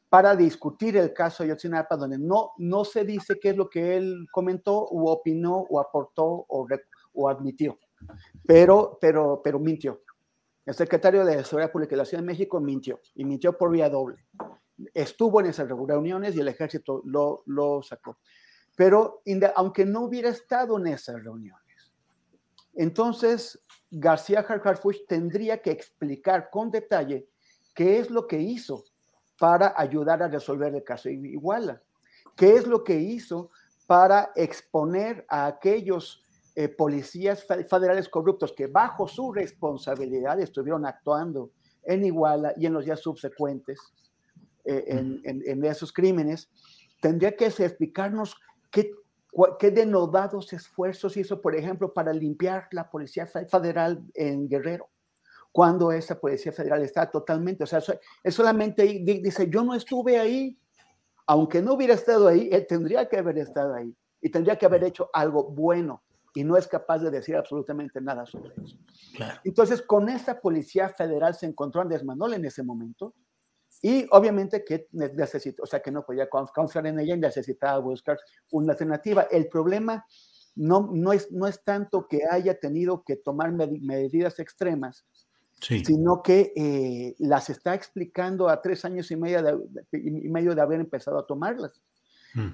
para 0.08 0.34
discutir 0.36 0.96
el 0.96 1.12
caso 1.12 1.42
de 1.42 1.50
Yotzinapa, 1.50 1.96
donde 1.96 2.18
no, 2.18 2.52
no 2.58 2.84
se 2.84 3.04
dice 3.04 3.38
qué 3.40 3.50
es 3.50 3.56
lo 3.56 3.68
que 3.68 3.96
él 3.96 4.26
comentó, 4.32 4.78
o 4.78 5.10
opinó, 5.10 5.66
o 5.68 5.80
aportó, 5.80 6.46
o, 6.48 6.66
o 7.14 7.28
admitió, 7.28 7.78
pero, 8.46 8.98
pero, 9.00 9.40
pero 9.42 9.58
mintió. 9.58 10.02
El 10.64 10.74
secretario 10.74 11.24
de 11.24 11.44
Seguridad 11.44 11.72
Pública 11.72 11.90
de 11.90 11.96
la 11.98 12.04
Ciudad 12.04 12.22
de 12.22 12.26
México 12.26 12.60
mintió, 12.60 13.00
y 13.14 13.24
mintió 13.24 13.56
por 13.56 13.70
vía 13.70 13.88
doble 13.90 14.24
estuvo 14.94 15.40
en 15.40 15.46
esas 15.46 15.68
reuniones 15.68 16.34
y 16.34 16.40
el 16.40 16.48
ejército 16.48 17.02
lo, 17.04 17.42
lo 17.46 17.82
sacó. 17.82 18.18
Pero 18.76 19.22
aunque 19.56 19.84
no 19.84 20.02
hubiera 20.02 20.28
estado 20.28 20.78
en 20.78 20.86
esas 20.88 21.22
reuniones, 21.22 21.92
entonces 22.74 23.60
García 23.90 24.40
Harfuch 24.40 25.06
tendría 25.08 25.60
que 25.60 25.70
explicar 25.70 26.48
con 26.50 26.70
detalle 26.70 27.28
qué 27.74 27.98
es 27.98 28.10
lo 28.10 28.26
que 28.26 28.38
hizo 28.38 28.84
para 29.38 29.74
ayudar 29.76 30.22
a 30.22 30.28
resolver 30.28 30.74
el 30.74 30.84
caso 30.84 31.08
Iguala, 31.08 31.82
qué 32.36 32.54
es 32.54 32.66
lo 32.66 32.84
que 32.84 32.98
hizo 32.98 33.50
para 33.86 34.32
exponer 34.36 35.24
a 35.28 35.46
aquellos 35.46 36.22
eh, 36.54 36.68
policías 36.68 37.44
federales 37.44 38.08
corruptos 38.08 38.52
que 38.52 38.66
bajo 38.66 39.08
su 39.08 39.32
responsabilidad 39.32 40.38
estuvieron 40.40 40.86
actuando 40.86 41.50
en 41.84 42.04
Iguala 42.04 42.52
y 42.56 42.66
en 42.66 42.74
los 42.74 42.84
días 42.84 43.00
subsecuentes 43.00 43.78
eh, 44.68 45.20
en, 45.24 45.64
esos 45.64 45.92
crímenes, 45.92 46.50
tendría 47.00 47.34
que 47.34 47.46
explicarnos 47.46 48.36
qué, 48.70 48.90
qué 49.58 49.70
denodados 49.70 50.52
esfuerzos 50.52 51.16
hizo, 51.16 51.40
por 51.40 51.56
ejemplo, 51.56 51.92
para 51.92 52.12
limpiar 52.12 52.68
la 52.72 52.90
Policía 52.90 53.26
Federal 53.26 54.02
en 54.14 54.48
Guerrero, 54.48 54.90
cuando 55.52 55.90
esa 55.90 56.20
Policía 56.20 56.52
Federal 56.52 56.82
está 56.82 57.10
totalmente, 57.10 57.64
o 57.64 57.66
sea, 57.66 57.82
es 58.22 58.34
solamente, 58.34 58.84
dice, 58.84 59.48
yo 59.48 59.64
no 59.64 59.74
estuve 59.74 60.18
ahí, 60.18 60.58
aunque 61.26 61.62
no 61.62 61.74
hubiera 61.74 61.94
estado 61.94 62.28
ahí, 62.28 62.48
él 62.52 62.66
tendría 62.66 63.08
que 63.08 63.16
haber 63.16 63.38
estado 63.38 63.74
ahí 63.74 63.94
y 64.20 64.30
tendría 64.30 64.56
que 64.56 64.66
haber 64.66 64.84
hecho 64.84 65.08
algo 65.12 65.44
bueno 65.44 66.02
y 66.34 66.44
no 66.44 66.56
es 66.56 66.68
capaz 66.68 66.98
de 66.98 67.10
decir 67.10 67.36
absolutamente 67.36 68.00
nada 68.00 68.24
sobre 68.26 68.52
eso. 68.62 68.76
Entonces, 69.44 69.82
con 69.82 70.08
esa 70.08 70.40
Policía 70.40 70.88
Federal 70.90 71.34
se 71.34 71.46
encontró 71.46 71.80
Andrés 71.80 72.04
Manuel 72.04 72.34
en 72.34 72.44
ese 72.44 72.62
momento, 72.62 73.14
y 73.82 74.06
obviamente 74.10 74.64
que 74.64 74.88
necesito, 74.92 75.62
o 75.62 75.66
sea, 75.66 75.80
que 75.80 75.92
no 75.92 76.04
podía 76.04 76.28
confiar 76.28 76.86
en 76.86 76.98
ella 76.98 77.14
y 77.14 77.18
necesitaba 77.18 77.78
buscar 77.78 78.18
una 78.50 78.72
alternativa. 78.72 79.28
El 79.30 79.48
problema 79.48 80.04
no, 80.56 80.90
no, 80.92 81.12
es, 81.12 81.30
no 81.30 81.46
es 81.46 81.62
tanto 81.62 82.08
que 82.08 82.22
haya 82.28 82.58
tenido 82.58 83.04
que 83.04 83.16
tomar 83.16 83.52
medidas 83.52 84.40
extremas, 84.40 85.04
sino 85.60 86.22
que 86.22 86.52
eh, 86.56 87.14
las 87.18 87.50
está 87.50 87.74
explicando 87.74 88.48
a 88.48 88.60
tres 88.60 88.84
años 88.84 89.10
y 89.10 89.16
medio 89.16 89.42
de, 89.42 89.58
y 89.92 90.28
medio 90.28 90.54
de 90.54 90.60
haber 90.60 90.80
empezado 90.80 91.18
a 91.18 91.26
tomarlas. 91.26 91.80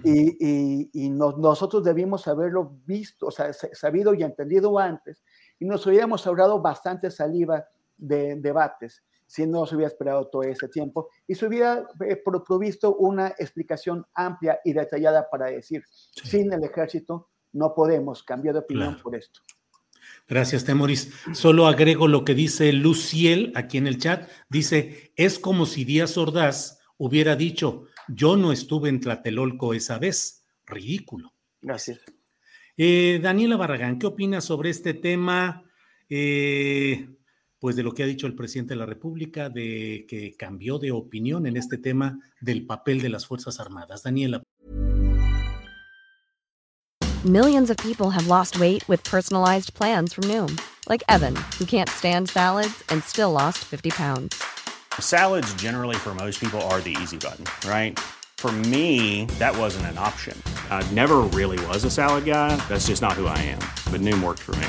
Y, 0.02 0.88
y, 0.94 1.10
nosotros 1.10 1.84
debimos 1.84 2.26
haberlo 2.26 2.78
visto, 2.86 3.26
o 3.26 3.30
sea, 3.30 3.52
sabido 3.52 4.14
y 4.14 4.22
entendido 4.22 4.78
antes, 4.78 5.22
y 5.58 5.66
nos 5.66 5.86
hubiéramos 5.86 6.26
ahorrado 6.26 6.62
bastante 6.62 7.10
saliva 7.10 7.66
de 7.98 8.36
debates 8.36 9.02
si 9.26 9.46
no 9.46 9.66
se 9.66 9.76
hubiera 9.76 9.88
esperado 9.88 10.28
todo 10.28 10.42
ese 10.42 10.68
tiempo 10.68 11.08
y 11.26 11.34
se 11.34 11.46
hubiera 11.46 11.86
eh, 12.06 12.22
provisto 12.46 12.96
una 12.96 13.28
explicación 13.38 14.04
amplia 14.14 14.60
y 14.64 14.72
detallada 14.72 15.28
para 15.30 15.46
decir, 15.46 15.82
sin 16.12 16.52
el 16.52 16.64
ejército 16.64 17.30
no 17.52 17.74
podemos 17.74 18.22
cambiar 18.22 18.54
de 18.54 18.60
opinión 18.60 18.98
por 19.02 19.14
esto. 19.14 19.40
Gracias, 20.28 20.64
Temoris. 20.64 21.12
Solo 21.32 21.66
agrego 21.66 22.08
lo 22.08 22.24
que 22.24 22.34
dice 22.34 22.72
Luciel 22.72 23.52
aquí 23.54 23.78
en 23.78 23.86
el 23.86 23.98
chat. 23.98 24.28
Dice, 24.48 25.12
es 25.16 25.38
como 25.38 25.66
si 25.66 25.84
Díaz 25.84 26.16
Ordaz 26.16 26.80
hubiera 26.96 27.36
dicho, 27.36 27.84
yo 28.08 28.36
no 28.36 28.52
estuve 28.52 28.88
en 28.88 29.00
Tlatelolco 29.00 29.74
esa 29.74 29.98
vez. 29.98 30.46
Ridículo. 30.66 31.32
Gracias. 31.60 32.00
Eh, 32.76 33.20
Daniela 33.22 33.56
Barragán, 33.56 33.98
¿qué 33.98 34.06
opinas 34.06 34.44
sobre 34.44 34.70
este 34.70 34.94
tema? 34.94 35.62
Eh, 36.08 37.08
pues 37.64 37.76
de 37.76 37.82
lo 37.82 37.94
que 37.94 38.02
ha 38.02 38.06
dicho 38.06 38.26
el 38.26 38.34
presidente 38.34 38.74
de 38.74 38.80
la 38.80 38.84
República, 38.84 39.48
de 39.48 40.04
que 40.06 40.36
cambió 40.36 40.78
de 40.78 40.92
opinión 40.92 41.46
en 41.46 41.56
este 41.56 41.78
tema 41.78 42.18
del 42.42 42.66
papel 42.66 43.00
de 43.00 43.08
las 43.08 43.24
Fuerzas 43.24 43.58
Armadas. 43.58 44.02
Daniela. 44.02 44.42
Millions 47.24 47.70
of 47.70 47.78
people 47.78 48.10
have 48.10 48.26
lost 48.26 48.60
weight 48.60 48.86
with 48.86 49.02
personalized 49.02 49.72
plans 49.72 50.12
from 50.12 50.24
Noom, 50.24 50.60
like 50.90 51.02
Evan, 51.08 51.36
who 51.58 51.64
can't 51.64 51.88
stand 51.88 52.28
salads 52.28 52.84
and 52.90 53.02
still 53.02 53.32
lost 53.32 53.64
50 53.64 53.92
pounds. 53.92 54.44
Salads 55.00 55.54
generally 55.54 55.96
for 55.96 56.14
most 56.14 56.38
people 56.40 56.60
are 56.68 56.82
the 56.82 56.94
easy 57.02 57.16
button, 57.16 57.46
right? 57.66 57.98
For 58.36 58.52
me, 58.52 59.24
that 59.38 59.56
wasn't 59.56 59.86
an 59.86 59.96
option. 59.96 60.36
I 60.68 60.86
never 60.92 61.22
really 61.32 61.58
was 61.68 61.82
a 61.84 61.90
salad 61.90 62.26
guy. 62.26 62.56
That's 62.68 62.88
just 62.88 63.00
not 63.00 63.14
who 63.14 63.26
I 63.26 63.38
am. 63.38 63.60
But 63.90 64.02
Noom 64.02 64.22
worked 64.22 64.42
for 64.42 64.54
me. 64.56 64.68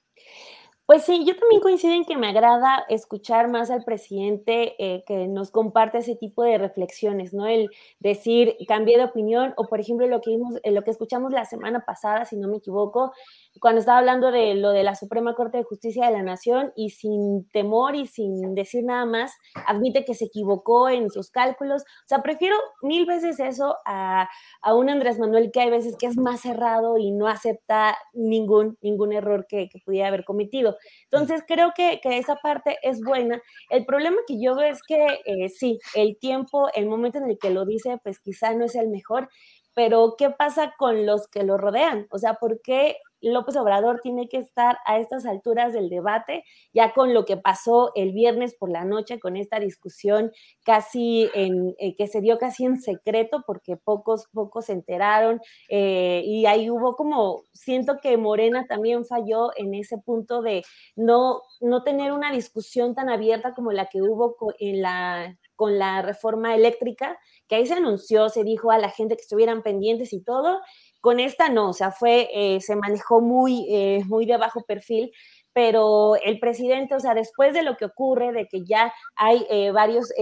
Pues 0.91 1.05
sí, 1.05 1.23
yo 1.25 1.37
también 1.37 1.61
coincido 1.61 1.93
en 1.93 2.03
que 2.03 2.17
me 2.17 2.27
agrada 2.27 2.83
escuchar 2.89 3.49
más 3.49 3.71
al 3.71 3.85
presidente 3.85 4.75
eh, 4.77 5.05
que 5.07 5.25
nos 5.29 5.49
comparte 5.49 5.99
ese 5.99 6.17
tipo 6.17 6.43
de 6.43 6.57
reflexiones, 6.57 7.33
¿no? 7.33 7.47
El 7.47 7.69
decir, 7.99 8.57
cambié 8.67 8.97
de 8.97 9.05
opinión, 9.05 9.53
o 9.55 9.67
por 9.67 9.79
ejemplo, 9.79 10.05
lo 10.07 10.19
que, 10.19 10.31
vimos, 10.31 10.55
eh, 10.63 10.71
lo 10.71 10.83
que 10.83 10.91
escuchamos 10.91 11.31
la 11.31 11.45
semana 11.45 11.85
pasada, 11.85 12.25
si 12.25 12.35
no 12.35 12.49
me 12.49 12.57
equivoco, 12.57 13.13
cuando 13.59 13.79
estaba 13.79 13.99
hablando 13.99 14.31
de 14.31 14.55
lo 14.55 14.71
de 14.71 14.83
la 14.83 14.95
Suprema 14.95 15.35
Corte 15.35 15.57
de 15.57 15.63
Justicia 15.63 16.05
de 16.05 16.13
la 16.13 16.23
Nación 16.23 16.71
y 16.75 16.91
sin 16.91 17.49
temor 17.51 17.95
y 17.95 18.07
sin 18.07 18.55
decir 18.55 18.83
nada 18.83 19.05
más, 19.05 19.33
admite 19.65 20.05
que 20.05 20.13
se 20.13 20.25
equivocó 20.25 20.89
en 20.89 21.09
sus 21.09 21.29
cálculos. 21.29 21.81
O 21.81 22.07
sea, 22.07 22.21
prefiero 22.21 22.55
mil 22.81 23.05
veces 23.05 23.39
eso 23.39 23.77
a, 23.85 24.29
a 24.61 24.75
un 24.75 24.89
Andrés 24.89 25.19
Manuel 25.19 25.51
que 25.51 25.61
hay 25.61 25.69
veces 25.69 25.95
que 25.97 26.07
es 26.07 26.17
más 26.17 26.41
cerrado 26.41 26.97
y 26.97 27.11
no 27.11 27.27
acepta 27.27 27.97
ningún, 28.13 28.77
ningún 28.81 29.11
error 29.11 29.45
que, 29.47 29.69
que 29.69 29.79
pudiera 29.79 30.07
haber 30.07 30.23
cometido. 30.23 30.77
Entonces, 31.11 31.43
creo 31.47 31.71
que, 31.75 31.99
que, 32.01 32.17
esa 32.17 32.35
parte 32.35 32.77
es 32.83 33.01
buena. 33.01 33.41
El 33.69 33.85
problema 33.85 34.17
que 34.27 34.41
yo 34.41 34.55
veo 34.55 34.71
es 34.71 34.79
que 34.87 35.19
eh, 35.25 35.49
sí, 35.49 35.79
el 35.95 36.17
tiempo, 36.19 36.69
el 36.73 36.87
momento 36.87 37.17
en 37.17 37.29
el 37.29 37.37
que 37.37 37.49
lo 37.49 37.65
dice, 37.65 37.97
pues 38.03 38.19
quizá 38.19 38.53
no 38.53 38.65
es 38.65 38.75
el 38.75 38.89
mejor, 38.89 39.29
pero 39.73 40.15
¿qué 40.17 40.29
pasa 40.29 40.73
con 40.77 41.05
los 41.05 41.27
que 41.27 41.43
lo 41.43 41.57
rodean? 41.57 42.07
O 42.11 42.17
sea, 42.17 42.35
¿por 42.35 42.61
qué 42.61 42.97
López 43.21 43.55
Obrador 43.55 43.99
tiene 44.01 44.27
que 44.27 44.37
estar 44.37 44.77
a 44.85 44.99
estas 44.99 45.25
alturas 45.25 45.73
del 45.73 45.89
debate, 45.89 46.43
ya 46.73 46.93
con 46.93 47.13
lo 47.13 47.25
que 47.25 47.37
pasó 47.37 47.91
el 47.95 48.11
viernes 48.13 48.55
por 48.55 48.69
la 48.69 48.83
noche, 48.83 49.19
con 49.19 49.37
esta 49.37 49.59
discusión 49.59 50.31
casi 50.63 51.29
en, 51.33 51.75
eh, 51.79 51.95
que 51.95 52.07
se 52.07 52.21
dio 52.21 52.37
casi 52.37 52.65
en 52.65 52.81
secreto, 52.81 53.43
porque 53.45 53.77
pocos, 53.77 54.27
pocos 54.33 54.65
se 54.65 54.73
enteraron, 54.73 55.41
eh, 55.69 56.23
y 56.25 56.45
ahí 56.45 56.69
hubo 56.69 56.95
como, 56.95 57.43
siento 57.53 57.97
que 58.01 58.17
Morena 58.17 58.65
también 58.67 59.05
falló 59.05 59.51
en 59.55 59.73
ese 59.73 59.97
punto 59.97 60.41
de 60.41 60.63
no, 60.95 61.41
no 61.59 61.83
tener 61.83 62.11
una 62.11 62.31
discusión 62.31 62.95
tan 62.95 63.09
abierta 63.09 63.53
como 63.53 63.71
la 63.71 63.87
que 63.87 64.01
hubo 64.01 64.35
la 64.59 65.37
con 65.61 65.77
la 65.77 66.01
reforma 66.01 66.55
eléctrica, 66.55 67.19
que 67.47 67.53
ahí 67.53 67.67
se 67.67 67.75
anunció, 67.75 68.29
se 68.29 68.43
dijo 68.43 68.71
a 68.71 68.79
la 68.79 68.89
gente 68.89 69.15
que 69.15 69.21
estuvieran 69.21 69.61
pendientes 69.61 70.11
y 70.11 70.19
todo, 70.23 70.59
con 71.01 71.19
esta 71.19 71.49
no, 71.49 71.69
o 71.69 71.73
sea, 71.73 71.91
fue, 71.91 72.29
eh, 72.31 72.61
se 72.61 72.75
manejó 72.75 73.21
muy, 73.21 73.65
eh, 73.69 74.03
muy 74.05 74.25
de 74.27 74.37
bajo 74.37 74.63
perfil, 74.63 75.11
pero 75.51 76.15
el 76.23 76.39
presidente, 76.39 76.95
o 76.95 76.99
sea, 76.99 77.13
después 77.13 77.53
de 77.53 77.63
lo 77.63 77.75
que 77.75 77.85
ocurre, 77.85 78.31
de 78.31 78.47
que 78.47 78.63
ya 78.63 78.93
hay 79.15 79.45
eh, 79.49 79.71
varios 79.71 80.13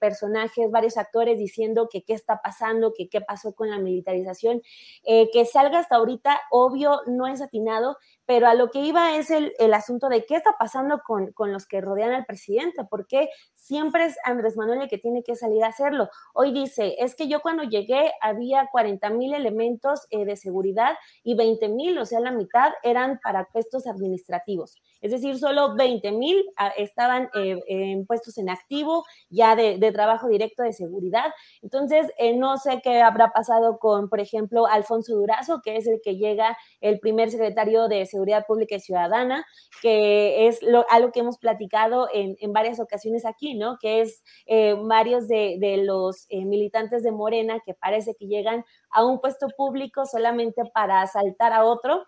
personajes, 0.00 0.72
varios 0.72 0.96
actores 0.96 1.38
diciendo 1.38 1.88
que 1.88 2.02
qué 2.02 2.14
está 2.14 2.40
pasando, 2.42 2.92
que 2.96 3.08
qué 3.08 3.20
pasó 3.20 3.54
con 3.54 3.70
la 3.70 3.78
militarización, 3.78 4.60
que 5.04 5.44
salga 5.44 5.78
hasta 5.78 5.96
ahorita, 5.96 6.40
obvio, 6.50 7.02
no 7.06 7.28
es 7.28 7.42
atinado, 7.42 7.96
pero 8.26 8.46
a 8.46 8.54
lo 8.54 8.70
que 8.70 8.80
iba 8.80 9.16
es 9.16 9.30
el, 9.30 9.54
el 9.58 9.74
asunto 9.74 10.08
de 10.08 10.24
qué 10.24 10.36
está 10.36 10.56
pasando 10.58 11.00
con, 11.06 11.32
con, 11.32 11.52
los 11.52 11.66
que 11.66 11.80
rodean 11.80 12.12
al 12.12 12.24
presidente, 12.24 12.84
porque 12.88 13.28
siempre 13.54 14.06
es 14.06 14.16
Andrés 14.24 14.56
Manuel 14.56 14.82
el 14.82 14.88
que 14.88 14.98
tiene 14.98 15.22
que 15.22 15.36
salir 15.36 15.62
a 15.64 15.68
hacerlo. 15.68 16.08
Hoy 16.32 16.52
dice, 16.52 16.96
es 16.98 17.14
que 17.14 17.28
yo 17.28 17.40
cuando 17.40 17.64
llegué 17.64 18.12
había 18.20 18.68
40 18.70 19.10
mil 19.10 19.34
elementos 19.34 20.06
eh, 20.10 20.24
de 20.24 20.36
seguridad 20.36 20.94
y 21.22 21.34
20 21.34 21.68
mil, 21.68 21.98
o 21.98 22.06
sea, 22.06 22.20
la 22.20 22.32
mitad 22.32 22.72
eran 22.82 23.20
para 23.22 23.46
puestos 23.46 23.86
administrativos. 23.86 24.76
Es 25.04 25.10
decir, 25.10 25.38
solo 25.38 25.74
20 25.76 26.12
mil 26.12 26.42
ah, 26.56 26.72
estaban 26.78 27.28
eh, 27.34 27.60
en 27.66 28.06
puestos 28.06 28.38
en 28.38 28.48
activo, 28.48 29.04
ya 29.28 29.54
de, 29.54 29.92
trabajo 29.92 30.28
directo 30.28 30.62
de 30.62 30.72
seguridad. 30.72 31.26
Entonces, 31.60 32.06
eh, 32.16 32.34
no 32.34 32.56
sé 32.56 32.80
qué 32.82 33.02
habrá 33.02 33.30
pasado 33.30 33.78
con, 33.78 34.08
por 34.08 34.18
ejemplo, 34.20 34.66
Alfonso 34.66 35.14
Durazo, 35.14 35.60
que 35.62 35.76
es 35.76 35.86
el 35.86 36.00
que 36.02 36.16
llega 36.16 36.56
el 36.80 37.00
primer 37.00 37.30
secretario 37.30 37.86
de 37.86 38.06
Seguridad 38.06 38.46
Pública 38.46 38.76
y 38.76 38.80
Ciudadana, 38.80 39.44
que 39.82 40.46
es 40.46 40.62
lo, 40.62 40.86
algo 40.88 41.12
que 41.12 41.20
hemos 41.20 41.36
platicado 41.36 42.08
en, 42.10 42.34
varias 42.54 42.80
ocasiones 42.80 43.26
aquí, 43.26 43.52
¿no? 43.52 43.76
Que 43.78 44.00
es 44.00 44.22
eh, 44.46 44.74
varios 44.74 45.28
de, 45.28 45.82
los 45.84 46.26
militantes 46.30 47.02
de 47.02 47.12
Morena 47.12 47.60
que 47.66 47.74
parece 47.74 48.14
que 48.14 48.26
llegan 48.26 48.64
a 48.90 49.04
un 49.04 49.20
puesto 49.20 49.48
público 49.54 50.06
solamente 50.06 50.62
para 50.72 51.02
asaltar 51.02 51.52
a 51.52 51.66
otro 51.66 52.06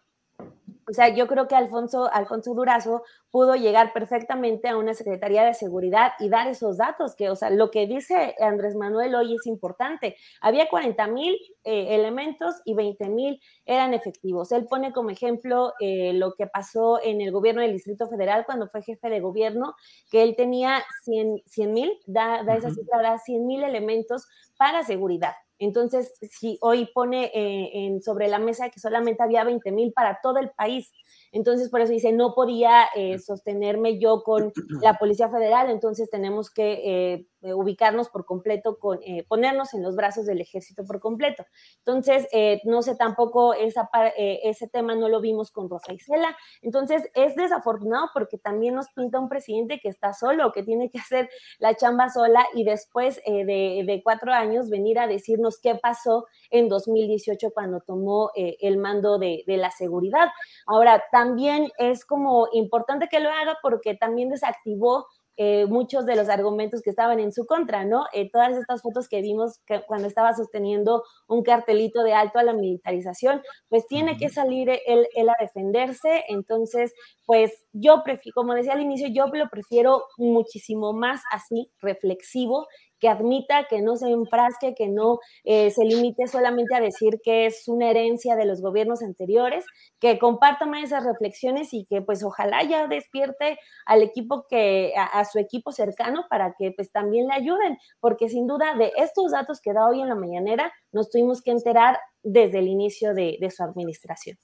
o 0.89 0.93
sea, 0.93 1.09
yo 1.09 1.27
creo 1.27 1.49
que 1.49 1.57
Alfonso, 1.57 2.09
Alfonso 2.13 2.55
Durazo 2.55 3.03
pudo 3.33 3.57
llegar 3.57 3.93
perfectamente 3.93 4.69
a 4.69 4.77
una 4.77 4.95
Secretaría 4.95 5.45
de 5.45 5.53
Seguridad 5.53 6.13
y 6.21 6.29
dar 6.29 6.47
esos 6.47 6.77
datos, 6.77 7.17
que, 7.17 7.29
o 7.29 7.35
sea, 7.35 7.51
lo 7.51 7.73
que 7.73 7.89
dice 7.89 8.37
Andrés 8.39 8.77
Manuel 8.77 9.17
hoy 9.17 9.35
es 9.35 9.47
importante. 9.47 10.17
Había 10.41 10.69
40 10.69 11.09
mil 11.09 11.35
eh, 11.65 11.97
elementos 11.97 12.55
y 12.65 12.75
20 12.75 13.09
mil 13.09 13.41
eran 13.65 13.95
efectivos. 13.95 14.53
Él 14.53 14.67
pone 14.71 14.93
como 14.93 15.11
ejemplo 15.11 15.73
eh, 15.81 16.13
lo 16.13 16.35
que 16.35 16.47
pasó 16.47 17.03
en 17.03 17.21
el 17.21 17.33
gobierno 17.33 17.63
del 17.63 17.73
Distrito 17.73 18.09
Federal 18.09 18.45
cuando 18.47 18.69
fue 18.69 18.83
jefe 18.83 19.11
de 19.11 19.21
gobierno, 19.21 19.75
que 20.09 20.23
él 20.23 20.37
tenía 20.37 20.85
100 21.03 21.73
mil, 21.73 21.93
da, 22.07 22.45
da, 22.45 22.55
esa 22.55 22.71
cifra, 22.71 23.03
da 23.03 23.19
100 23.19 23.45
mil 23.45 23.65
elementos 23.65 24.29
para 24.57 24.83
seguridad. 24.85 25.35
Entonces, 25.59 26.13
si 26.31 26.59
hoy 26.61 26.89
pone 26.93 27.31
eh, 27.35 27.71
en, 27.73 28.03
sobre 28.03 28.29
la 28.29 28.39
mesa 28.39 28.69
que 28.69 28.79
solamente 28.79 29.23
había 29.23 29.45
20 29.45 29.73
mil 29.73 29.93
para 29.93 30.21
todo 30.23 30.39
el 30.39 30.51
país, 30.51 30.93
entonces 31.33 31.71
por 31.71 31.81
eso 31.81 31.93
dice, 31.93 32.13
no 32.13 32.35
podía 32.35 32.85
eh, 32.95 33.19
sostenerme 33.19 33.99
yo 33.99 34.23
con 34.23 34.53
la 34.83 34.95
Policía 34.99 35.31
Federal, 35.31 35.71
entonces 35.71 36.11
tenemos 36.11 36.51
que 36.51 36.83
eh, 36.85 37.27
eh, 37.47 37.55
ubicarnos 37.55 38.09
por 38.09 38.25
completo, 38.25 38.77
con, 38.79 38.99
eh, 39.05 39.25
ponernos 39.29 39.73
en 39.73 39.83
los 39.83 39.95
brazos 39.95 40.27
del 40.27 40.41
ejército 40.41 40.85
por 40.85 40.99
completo. 40.99 41.45
Entonces, 41.79 42.27
eh, 42.33 42.61
no 42.65 42.83
sé 42.83 42.97
tampoco 42.97 43.55
esa, 43.55 43.89
ese 44.17 44.67
tema 44.67 44.97
no 44.97 45.09
lo 45.09 45.21
vimos 45.21 45.53
con 45.53 45.71
Rosa 45.71 45.93
Isela. 45.93 46.37
Entonces, 46.61 47.09
es 47.15 47.37
desafortunado 47.37 48.09
porque 48.13 48.37
también 48.37 48.75
nos 48.75 48.89
pinta 48.91 49.21
un 49.21 49.29
presidente 49.29 49.79
que 49.79 49.89
está 49.89 50.13
solo, 50.13 50.51
que 50.51 50.65
tiene 50.65 50.91
que 50.91 50.99
hacer 50.99 51.31
la 51.59 51.77
chamba 51.77 52.09
sola 52.09 52.45
y 52.53 52.65
después 52.65 53.21
de, 53.25 53.85
de, 53.87 54.01
cuatro 54.03 54.33
años 54.33 54.69
venir 54.69 54.99
a 54.99 55.07
decirnos 55.07 55.61
qué 55.61 55.77
pasó 55.77 56.27
en 56.51 56.69
2018 56.69 57.51
cuando 57.53 57.81
tomó 57.81 58.31
el 58.35 58.79
mando 58.79 59.19
de, 59.19 59.45
de 59.47 59.57
la 59.57 59.71
seguridad. 59.71 60.29
Ahora, 60.67 61.05
también 61.13 61.71
es 61.79 62.05
como 62.05 62.49
importante 62.53 63.09
que 63.09 63.21
lo 63.21 63.31
haga 63.31 63.59
porque 63.63 63.95
también 63.95 64.31
desactivó 64.31 65.07
eh, 65.37 65.67
muchos 65.67 66.07
de 66.07 66.17
los 66.17 66.29
argumentos 66.29 66.83
que 66.83 66.91
estaban 66.91 67.21
en 67.21 67.33
su 67.33 67.47
contra, 67.47 67.85
¿no? 67.85 68.07
Eh, 68.13 68.31
todas 68.31 68.57
estas 68.57 68.83
fotos 68.83 69.09
que 69.09 69.21
vimos 69.21 69.61
que 69.67 69.83
cuando 69.87 70.09
estaba 70.09 70.35
sosteniendo 70.35 71.05
un 71.29 71.43
cartelito 71.43 72.03
de 72.03 72.15
alto 72.15 72.39
a 72.39 72.43
la 72.43 72.53
militarización, 72.53 73.43
pues 73.69 73.87
tiene 73.87 74.17
que 74.17 74.29
salir 74.29 74.71
él, 74.87 75.07
él 75.15 75.29
a 75.29 75.35
defenderse. 75.41 76.25
Entonces, 76.29 76.95
pues 77.27 77.53
yo 77.73 78.03
prefiero, 78.05 78.35
como 78.35 78.55
decía 78.55 78.73
al 78.73 78.81
inicio, 78.81 79.09
yo 79.09 79.27
lo 79.27 79.49
prefiero 79.49 80.05
muchísimo 80.17 80.93
más 80.93 81.21
así, 81.31 81.71
reflexivo, 81.81 82.67
que 82.99 83.09
admita, 83.09 83.67
que 83.69 83.83
no 83.83 83.97
se 83.97 84.09
enfrasque, 84.11 84.75
que 84.75 84.89
no 84.89 85.19
eh, 85.45 85.71
se 85.71 85.85
limite 85.85 86.27
solamente 86.27 86.75
a 86.75 86.81
decir 86.81 87.21
que 87.23 87.47
es 87.47 87.69
una 87.69 87.91
herencia 87.91 88.37
de 88.37 88.45
los 88.45 88.61
gobiernos 88.61 89.03
anteriores, 89.03 89.65
que 90.01 90.19
comparta 90.19 90.67
más 90.67 90.85
esas 90.85 91.05
reflexiones 91.05 91.73
y 91.73 91.85
que 91.85 92.03
pues 92.03 92.23
ojalá 92.23 92.63
ya 92.63 92.87
despierte 92.87 93.59
al 93.85 94.03
equipo 94.03 94.47
que, 94.49 94.93
a, 94.97 95.05
a, 95.05 95.25
su 95.25 95.39
equipo 95.39 95.73
cercano 95.73 96.25
para 96.31 96.55
que 96.59 96.73
pues 96.73 96.91
también 96.93 97.27
le 97.29 97.35
ayuden, 97.35 97.79
porque 98.01 98.29
sin 98.29 98.47
duda 98.47 98.75
de 98.77 98.93
estos 98.97 99.33
datos 99.33 99.61
que 99.61 99.73
da 99.73 99.89
hoy 99.89 100.01
en 100.01 100.09
la 100.09 100.15
mañanera 100.15 100.73
nos 100.93 101.11
tuvimos 101.11 101.43
que 101.43 101.51
enterar 101.51 101.99
desde 102.23 102.59
el 102.59 102.69
inicio 102.69 103.15
de, 103.15 103.37
de 103.41 103.51
su 103.51 103.63
administración. 103.63 104.39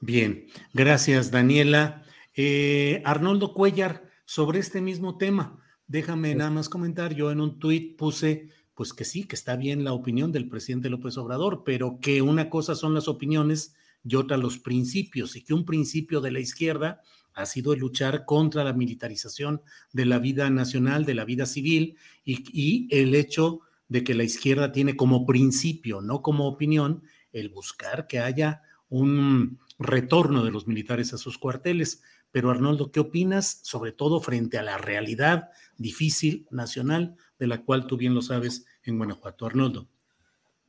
Bien, 0.00 0.46
gracias 0.72 1.30
Daniela. 1.30 2.04
Eh, 2.40 3.02
Arnoldo 3.04 3.52
Cuellar, 3.52 4.04
sobre 4.24 4.60
este 4.60 4.80
mismo 4.80 5.18
tema, 5.18 5.60
déjame 5.88 6.34
nada 6.34 6.50
más 6.50 6.68
comentar, 6.68 7.14
yo 7.14 7.32
en 7.32 7.40
un 7.40 7.58
tuit 7.58 7.96
puse, 7.96 8.50
pues 8.74 8.92
que 8.92 9.04
sí, 9.04 9.24
que 9.24 9.34
está 9.34 9.56
bien 9.56 9.82
la 9.82 9.92
opinión 9.92 10.30
del 10.30 10.48
presidente 10.48 10.90
López 10.90 11.16
Obrador, 11.16 11.62
pero 11.64 11.98
que 12.00 12.22
una 12.22 12.48
cosa 12.48 12.74
son 12.74 12.94
las 12.94 13.08
opiniones 13.08 13.74
y 14.04 14.14
otra 14.14 14.36
los 14.36 14.58
principios, 14.58 15.34
y 15.34 15.42
que 15.42 15.54
un 15.54 15.64
principio 15.64 16.20
de 16.20 16.30
la 16.30 16.40
izquierda 16.40 17.00
ha 17.34 17.46
sido 17.46 17.74
luchar 17.74 18.24
contra 18.24 18.64
la 18.64 18.72
militarización 18.72 19.62
de 19.92 20.04
la 20.04 20.18
vida 20.18 20.50
nacional, 20.50 21.04
de 21.04 21.14
la 21.14 21.24
vida 21.24 21.46
civil 21.46 21.96
y, 22.24 22.44
y 22.52 22.88
el 22.90 23.14
hecho 23.14 23.60
de 23.88 24.04
que 24.04 24.14
la 24.14 24.24
izquierda 24.24 24.72
tiene 24.72 24.96
como 24.96 25.26
principio, 25.26 26.00
no 26.00 26.22
como 26.22 26.46
opinión, 26.46 27.02
el 27.32 27.48
buscar 27.48 28.06
que 28.06 28.18
haya 28.18 28.62
un 28.88 29.58
retorno 29.78 30.44
de 30.44 30.50
los 30.50 30.66
militares 30.66 31.12
a 31.14 31.18
sus 31.18 31.38
cuarteles. 31.38 32.02
Pero 32.30 32.50
Arnoldo, 32.50 32.90
¿qué 32.90 33.00
opinas, 33.00 33.60
sobre 33.62 33.92
todo 33.92 34.20
frente 34.20 34.58
a 34.58 34.62
la 34.62 34.78
realidad 34.78 35.50
difícil 35.76 36.46
nacional 36.50 37.16
de 37.38 37.46
la 37.46 37.64
cual 37.64 37.86
tú 37.86 37.96
bien 37.96 38.14
lo 38.14 38.22
sabes 38.22 38.66
en 38.82 38.98
Guanajuato? 38.98 39.46
Arnoldo. 39.46 39.88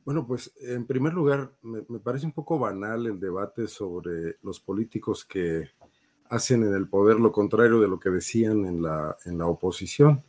Bueno, 0.04 0.26
pues 0.26 0.52
en 0.60 0.86
primer 0.86 1.12
lugar, 1.12 1.52
me, 1.62 1.82
parece 2.00 2.26
un 2.26 2.32
poco 2.32 2.58
banal 2.58 3.06
el 3.06 3.20
debate 3.20 3.68
sobre 3.68 4.38
los 4.42 4.58
políticos 4.58 5.24
que 5.24 5.70
hacen 6.30 6.64
en 6.64 6.74
el 6.74 6.88
poder 6.88 7.20
lo 7.20 7.32
contrario 7.32 7.80
de 7.80 7.88
lo 7.88 8.00
que 8.00 8.10
decían 8.10 8.64
en 8.64 8.82
la, 8.82 9.16
en 9.26 9.36
la 9.36 9.46
oposición, 9.46 10.24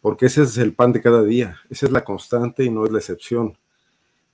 porque 0.00 0.26
ese 0.26 0.42
es 0.42 0.58
el 0.58 0.74
pan 0.74 0.92
de 0.92 1.00
cada 1.00 1.22
día, 1.22 1.58
esa 1.70 1.86
es 1.86 1.92
la 1.92 2.04
constante 2.04 2.64
y 2.64 2.70
no 2.70 2.84
es 2.84 2.92
la 2.92 2.98
excepción. 2.98 3.56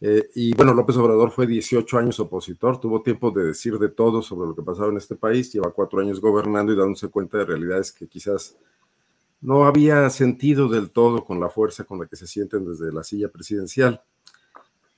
Eh, 0.00 0.30
y 0.34 0.54
bueno, 0.54 0.72
López 0.72 0.96
Obrador 0.96 1.30
fue 1.30 1.46
18 1.46 1.98
años 1.98 2.18
opositor, 2.20 2.80
tuvo 2.80 3.02
tiempo 3.02 3.30
de 3.30 3.44
decir 3.44 3.78
de 3.78 3.90
todo 3.90 4.22
sobre 4.22 4.48
lo 4.48 4.54
que 4.54 4.62
pasaba 4.62 4.88
en 4.88 4.96
este 4.96 5.14
país, 5.14 5.52
lleva 5.52 5.72
cuatro 5.72 6.00
años 6.00 6.20
gobernando 6.20 6.72
y 6.72 6.76
dándose 6.76 7.08
cuenta 7.08 7.36
de 7.38 7.44
realidades 7.44 7.92
que 7.92 8.08
quizás 8.08 8.56
no 9.42 9.66
había 9.66 10.08
sentido 10.08 10.68
del 10.68 10.90
todo 10.90 11.24
con 11.24 11.38
la 11.38 11.50
fuerza 11.50 11.84
con 11.84 11.98
la 11.98 12.06
que 12.06 12.16
se 12.16 12.26
sienten 12.26 12.64
desde 12.64 12.92
la 12.92 13.04
silla 13.04 13.28
presidencial. 13.28 14.02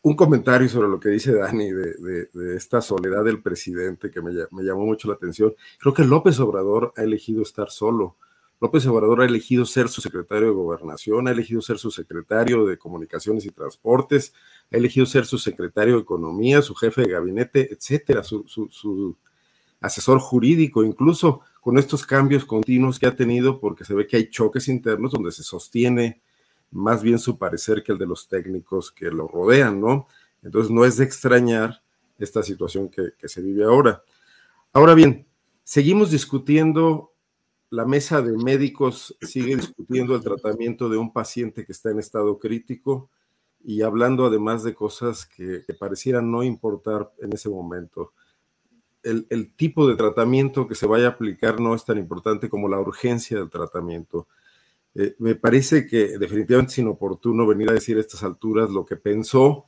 Un 0.02 0.14
comentario 0.16 0.68
sobre 0.68 0.88
lo 0.88 0.98
que 0.98 1.10
dice 1.10 1.32
Dani 1.32 1.70
de, 1.70 2.28
esta 2.56 2.80
soledad 2.80 3.24
del 3.24 3.40
presidente 3.40 4.10
que 4.10 4.20
me, 4.20 4.32
me 4.50 4.62
llamó 4.62 4.84
mucho 4.84 5.08
la 5.08 5.14
atención. 5.14 5.54
Creo 5.78 5.94
que 5.94 6.04
López 6.04 6.38
Obrador 6.40 6.92
ha 6.96 7.02
elegido 7.02 7.42
estar 7.42 7.70
solo 7.70 8.16
López 8.62 8.86
Obrador 8.86 9.22
ha 9.22 9.24
elegido 9.24 9.64
ser 9.64 9.88
su 9.88 10.00
secretario 10.00 10.46
de 10.46 10.54
gobernación, 10.54 11.26
ha 11.26 11.32
elegido 11.32 11.60
ser 11.60 11.78
su 11.78 11.90
secretario 11.90 12.64
de 12.64 12.78
comunicaciones 12.78 13.44
y 13.44 13.50
transportes, 13.50 14.34
ha 14.72 14.76
elegido 14.76 15.04
ser 15.04 15.26
su 15.26 15.36
secretario 15.36 15.96
de 15.96 16.02
economía, 16.02 16.62
su 16.62 16.76
jefe 16.76 17.02
de 17.02 17.10
gabinete, 17.10 17.72
etcétera, 17.72 18.22
su, 18.22 19.16
asesor 19.80 20.20
jurídico, 20.20 20.84
incluso 20.84 21.40
con 21.60 21.76
estos 21.76 22.06
cambios 22.06 22.44
continuos 22.44 23.00
que 23.00 23.08
ha 23.08 23.16
tenido, 23.16 23.58
porque 23.58 23.84
se 23.84 23.94
ve 23.94 24.06
que 24.06 24.16
hay 24.16 24.30
choques 24.30 24.68
internos 24.68 25.10
donde 25.10 25.32
se 25.32 25.42
sostiene 25.42 26.22
más 26.70 27.02
bien 27.02 27.18
su 27.18 27.38
parecer 27.38 27.82
que 27.82 27.90
el 27.90 27.98
de 27.98 28.06
los 28.06 28.28
técnicos 28.28 28.92
que 28.92 29.10
lo 29.10 29.26
rodean, 29.26 29.80
¿no? 29.80 30.06
Entonces 30.40 30.70
no 30.70 30.84
es 30.84 30.98
de 30.98 31.04
extrañar 31.04 31.82
esta 32.16 32.44
situación 32.44 32.88
que, 32.88 33.14
que 33.18 33.28
se 33.28 33.42
vive 33.42 33.64
ahora. 33.64 34.04
Ahora 34.72 34.94
bien, 34.94 35.26
seguimos 35.64 36.12
discutiendo 36.12 37.11
la 37.72 37.86
mesa 37.86 38.20
de 38.20 38.36
médicos 38.36 39.16
sigue 39.22 39.56
discutiendo 39.56 40.14
el 40.14 40.22
tratamiento 40.22 40.90
de 40.90 40.98
un 40.98 41.10
paciente 41.10 41.64
que 41.64 41.72
está 41.72 41.90
en 41.90 42.00
estado 42.00 42.38
crítico 42.38 43.08
y 43.64 43.80
hablando 43.80 44.26
además 44.26 44.62
de 44.62 44.74
cosas 44.74 45.24
que, 45.24 45.64
parecieran 45.80 46.30
no 46.30 46.42
importar 46.42 47.10
en 47.22 47.32
ese 47.32 47.48
momento. 47.48 48.12
El, 49.02 49.54
tipo 49.56 49.88
de 49.88 49.96
tratamiento 49.96 50.68
que 50.68 50.74
se 50.74 50.86
vaya 50.86 51.06
a 51.06 51.10
aplicar 51.12 51.60
no 51.60 51.74
es 51.74 51.82
tan 51.86 51.96
importante 51.96 52.50
como 52.50 52.68
la 52.68 52.78
urgencia 52.78 53.38
del 53.38 53.48
tratamiento. 53.48 54.28
Eh, 54.94 55.14
me 55.18 55.34
parece 55.34 55.86
que 55.86 56.18
definitivamente 56.18 56.72
es 56.72 56.78
inoportuno 56.78 57.46
venir 57.46 57.70
a 57.70 57.74
decir 57.74 57.96
a 57.96 58.00
estas 58.00 58.22
alturas 58.22 58.68
lo 58.68 58.84
que 58.84 58.96
pensó, 58.96 59.64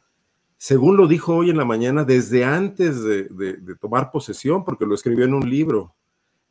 según 0.58 0.98
lo 0.98 1.08
dijo 1.08 1.36
hoy 1.36 1.48
en 1.48 1.56
la 1.56 1.64
mañana, 1.64 2.04
desde 2.04 2.44
antes 2.44 3.02
de 3.02 3.76
tomar 3.80 4.10
posesión, 4.10 4.62
porque 4.62 4.84
lo 4.84 4.94
escribió 4.94 5.24
en 5.24 5.32
un 5.32 5.48
libro 5.48 5.94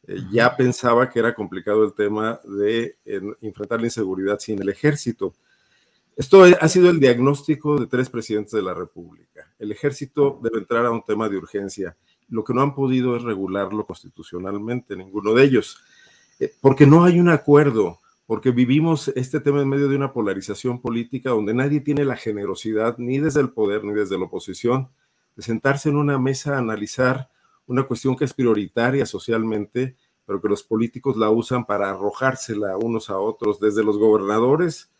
eh, 0.07 0.17
ya 0.31 0.55
pensaba 0.55 1.09
que 1.09 1.19
era 1.19 1.33
complicado 1.33 1.83
el 1.83 1.93
tema 1.93 2.39
de 2.43 2.97
enfrentar 3.41 3.79
la 3.79 3.87
inseguridad 3.87 4.39
sin 4.39 4.61
el 4.61 4.69
ejército. 4.69 5.33
Esto 6.15 6.43
ha 6.43 6.67
sido 6.67 6.91
el 6.91 6.99
diagnóstico 6.99 7.79
de 7.79 7.87
tres 7.87 8.09
presidentes 8.09 8.53
de 8.53 8.61
la 8.61 8.75
República. 8.75 9.51
El 9.57 9.71
ejército 9.71 10.39
debe 10.43 10.59
entrar 10.59 10.85
a 10.85 10.91
un 10.91 11.03
tema 11.03 11.27
de 11.27 11.37
urgencia. 11.37 11.97
Lo 12.29 12.43
que 12.43 12.53
no 12.53 12.61
han 12.61 12.75
podido 12.75 13.15
es 13.15 13.23
regularlo 13.23 13.85
constitucionalmente, 13.85 14.95
ninguno 14.95 15.33
de 15.33 15.43
ellos, 15.43 15.79
eh, 16.39 16.53
porque 16.61 16.85
no 16.85 17.03
hay 17.03 17.19
un 17.19 17.29
acuerdo, 17.29 17.99
porque 18.27 18.51
vivimos 18.51 19.07
este 19.15 19.39
tema 19.39 19.61
en 19.61 19.69
medio 19.69 19.87
de 19.87 19.95
una 19.95 20.13
polarización 20.13 20.81
política 20.81 21.31
donde 21.31 21.53
nadie 21.53 21.81
tiene 21.81 22.05
la 22.05 22.15
generosidad, 22.15 22.97
ni 22.99 23.17
desde 23.17 23.41
el 23.41 23.49
poder 23.49 23.83
ni 23.83 23.93
desde 23.93 24.17
la 24.17 24.25
oposición, 24.25 24.89
de 25.35 25.41
sentarse 25.41 25.89
en 25.89 25.95
una 25.95 26.19
mesa 26.19 26.55
a 26.55 26.59
analizar 26.59 27.29
una 27.67 27.83
cuestión 27.83 28.15
que 28.15 28.25
es 28.25 28.33
prioritaria 28.33 29.05
socialmente, 29.05 29.95
pero 30.25 30.41
que 30.41 30.49
los 30.49 30.63
políticos 30.63 31.17
la 31.17 31.29
usan 31.29 31.65
para 31.65 31.89
arrojársela 31.89 32.77
unos 32.77 33.09
a 33.09 33.17
otros, 33.17 33.59
desde 33.59 33.83
los 33.83 33.97
gobernadores 33.97 34.91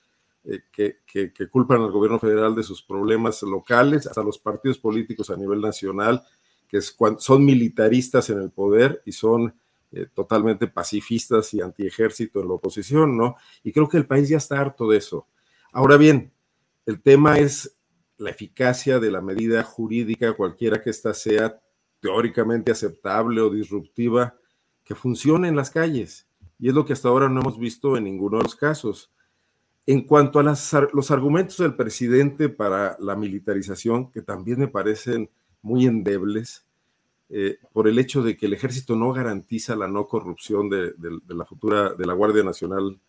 eh, 0.46 0.62
que, 0.72 1.00
que, 1.06 1.48
culpan 1.48 1.82
al 1.82 1.92
gobierno 1.92 2.20
federal 2.20 2.54
de 2.56 2.64
sus 2.64 2.82
problemas 2.82 3.42
locales, 3.44 4.08
hasta 4.08 4.24
los 4.24 4.38
partidos 4.38 4.78
políticos 4.78 5.30
a 5.30 5.38
nivel 5.38 5.62
nacional, 5.62 6.22
que 6.68 6.82
son 6.82 7.46
militaristas 7.46 8.30
en 8.30 8.40
el 8.40 8.50
poder 8.50 9.02
y 9.06 9.12
son 9.12 9.54
eh, 9.92 10.08
totalmente 10.14 10.68
pacifistas 10.68 11.54
y 11.54 11.62
antiejército 11.62 12.42
en 12.42 12.48
la 12.48 12.56
oposición, 12.56 13.16
¿no? 13.16 13.36
Y 13.64 13.72
creo 13.72 13.88
que 13.88 13.98
el 13.98 14.08
país 14.08 14.28
ya 14.28 14.38
está 14.38 14.60
harto 14.60 14.90
de 14.90 14.98
eso. 14.98 15.28
Ahora 15.72 15.98
bien, 15.98 16.34
el 16.86 17.02
tema 17.02 17.38
es 17.38 17.78
la 18.18 18.32
eficacia 18.32 19.00
de 19.00 19.12
la 19.12 19.22
medida 19.22 19.64
jurídica, 19.64 20.34
cualquiera 20.34 20.82
que 20.82 20.90
ésta 20.90 21.14
sea, 21.14 21.62
teóricamente 22.04 22.70
aceptable 22.70 23.40
o 23.40 23.50
disruptiva 23.50 24.36
que 24.84 24.94
funcione 24.94 25.48
en 25.48 25.56
las 25.56 25.72
calles. 25.72 26.28
Y 26.60 26.68
es 26.68 26.76
lo 26.76 26.86
que 26.86 26.92
hasta 26.92 27.08
ahora 27.08 27.30
no 27.30 27.40
hemos 27.40 27.58
visto 27.58 27.96
en 27.96 28.04
ninguno 28.04 28.38
de 28.38 28.44
los 28.44 28.56
casos. 28.58 29.10
En 29.86 30.02
cuanto 30.02 30.40
a 30.40 30.44
los 30.44 31.12
argumentos 31.12 31.58
del 31.58 31.76
presidente 31.76 32.50
para 32.50 32.98
la 33.00 33.16
militarización, 33.16 34.12
que 34.12 34.22
también 34.22 34.60
me 34.60 34.68
parecen 34.68 35.30
muy 35.62 35.86
endebles, 35.86 36.66
eh, 37.30 37.58
por 37.72 37.88
el 37.88 37.98
hecho 37.98 38.22
de 38.22 38.36
que 38.36 38.48
el 38.48 38.54
ejército 38.54 38.98
no 38.98 39.14
garantiza 39.14 39.74
la 39.78 39.88
no 39.88 40.06
corrupción 40.08 40.70
de, 40.70 40.92
de, 40.98 41.20
la 41.34 41.46
futura, 41.46 41.94
de 41.94 42.06
la 42.06 42.14
Guardia 42.14 42.44
Nacional 42.44 43.00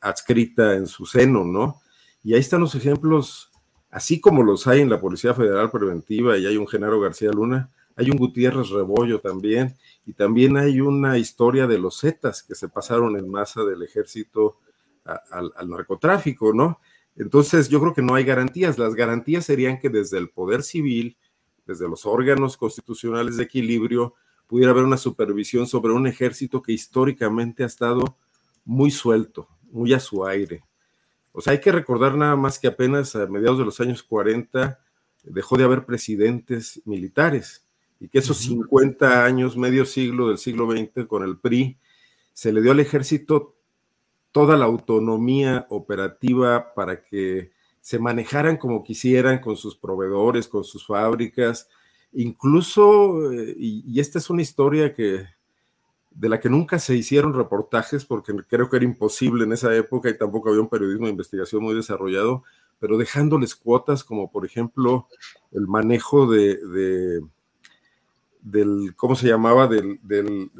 adscrita 0.00 0.74
en 0.74 0.88
su 0.88 1.06
seno, 1.06 1.44
¿no? 1.44 1.80
Y 2.24 2.34
ahí 2.34 2.40
están 2.40 2.60
los 2.60 2.74
ejemplos, 2.74 3.52
así 3.90 4.20
como 4.20 4.42
los 4.42 4.66
hay 4.66 4.80
en 4.80 4.90
la 4.90 5.00
Policía 5.00 5.34
Federal 5.34 5.70
Preventiva 5.70 6.36
y 6.36 6.46
hay 6.46 6.56
un 6.56 6.66
Genaro 6.66 7.00
García 7.00 7.30
Luna, 7.30 7.70
hay 8.00 8.10
un 8.10 8.16
Gutiérrez 8.16 8.70
Rebollo 8.70 9.20
también, 9.20 9.76
y 10.06 10.14
también 10.14 10.56
hay 10.56 10.80
una 10.80 11.18
historia 11.18 11.66
de 11.66 11.78
los 11.78 12.00
Zetas 12.00 12.42
que 12.42 12.54
se 12.54 12.68
pasaron 12.68 13.16
en 13.18 13.28
masa 13.28 13.62
del 13.62 13.82
ejército 13.82 14.58
al, 15.04 15.68
narcotráfico, 15.68 16.54
¿no? 16.54 16.80
Entonces 17.14 17.68
yo 17.68 17.78
creo 17.78 17.92
que 17.92 18.00
no 18.00 18.14
hay 18.14 18.24
garantías. 18.24 18.78
Las 18.78 18.94
garantías 18.94 19.44
serían 19.44 19.78
que 19.78 19.90
desde 19.90 20.16
el 20.16 20.30
poder 20.30 20.62
civil, 20.62 21.18
desde 21.66 21.88
los 21.88 22.06
órganos 22.06 22.56
constitucionales 22.56 23.36
de 23.36 23.44
equilibrio, 23.44 24.14
pudiera 24.46 24.72
haber 24.72 24.84
una 24.84 24.96
supervisión 24.96 25.66
sobre 25.66 25.92
un 25.92 26.06
ejército 26.06 26.62
que 26.62 26.72
históricamente 26.72 27.64
ha 27.64 27.66
estado 27.66 28.16
muy 28.64 28.90
suelto, 28.90 29.48
muy 29.70 29.92
a 29.92 30.00
su 30.00 30.24
aire. 30.24 30.64
O 31.32 31.42
sea, 31.42 31.52
hay 31.52 31.60
que 31.60 31.70
recordar 31.70 32.16
nada 32.16 32.34
más 32.34 32.58
que 32.58 32.66
apenas 32.66 33.14
a 33.14 33.26
mediados 33.26 33.58
de 33.58 33.66
los 33.66 33.78
años 33.80 34.02
40 34.02 34.80
dejó 35.22 35.58
de 35.58 35.64
haber 35.64 35.84
presidentes 35.84 36.80
militares 36.86 37.66
y 38.00 38.08
que 38.08 38.18
esos 38.18 38.38
50 38.38 39.24
años, 39.24 39.56
medio 39.58 39.84
siglo 39.84 40.28
del 40.28 40.38
siglo 40.38 40.70
XX 40.70 41.06
con 41.06 41.22
el 41.22 41.38
PRI, 41.38 41.78
se 42.32 42.52
le 42.52 42.62
dio 42.62 42.72
al 42.72 42.80
ejército 42.80 43.56
toda 44.32 44.56
la 44.56 44.64
autonomía 44.64 45.66
operativa 45.68 46.72
para 46.74 47.02
que 47.04 47.50
se 47.82 47.98
manejaran 47.98 48.56
como 48.56 48.82
quisieran 48.82 49.40
con 49.40 49.56
sus 49.56 49.76
proveedores, 49.76 50.48
con 50.48 50.64
sus 50.64 50.86
fábricas, 50.86 51.68
incluso, 52.12 53.32
eh, 53.32 53.54
y, 53.58 54.00
esta 54.00 54.18
es 54.18 54.30
una 54.30 54.42
historia 54.42 54.94
que 54.94 55.24
de 56.10 56.28
la 56.28 56.40
que 56.40 56.50
nunca 56.50 56.78
se 56.78 56.96
hicieron 56.96 57.34
reportajes 57.34 58.04
porque 58.04 58.34
creo 58.48 58.68
que 58.68 58.76
era 58.76 58.84
imposible 58.84 59.44
en 59.44 59.52
esa 59.52 59.74
época 59.76 60.10
y 60.10 60.18
tampoco 60.18 60.48
había 60.48 60.60
un 60.60 60.68
periodismo 60.68 61.06
de 61.06 61.12
investigación 61.12 61.62
muy 61.62 61.74
desarrollado, 61.74 62.42
pero 62.80 62.98
dejándoles 62.98 63.54
cuotas 63.54 64.02
como 64.02 64.30
por 64.30 64.44
ejemplo 64.44 65.06
el 65.52 65.68
manejo 65.68 66.28
de 66.28 67.20
del, 68.42 68.94
¿cómo 68.96 69.14
se 69.16 69.28
llamaba? 69.28 69.66
Del, 69.66 69.98
del, 70.02 70.50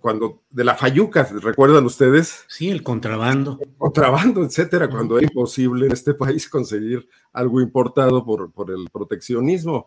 cuando, 0.00 0.42
de 0.50 0.64
la 0.64 0.74
fayuca, 0.74 1.28
¿recuerdan 1.42 1.84
ustedes? 1.84 2.44
Sí, 2.48 2.70
el 2.70 2.82
contrabando. 2.82 3.58
contrabando, 3.76 4.42
etcétera, 4.42 4.88
cuando 4.88 5.18
era 5.18 5.26
imposible 5.26 5.86
en 5.86 5.92
este 5.92 6.14
país 6.14 6.48
conseguir 6.48 7.08
algo 7.32 7.60
importado 7.60 8.24
por, 8.24 8.50
por 8.50 8.70
el 8.70 8.88
proteccionismo. 8.90 9.86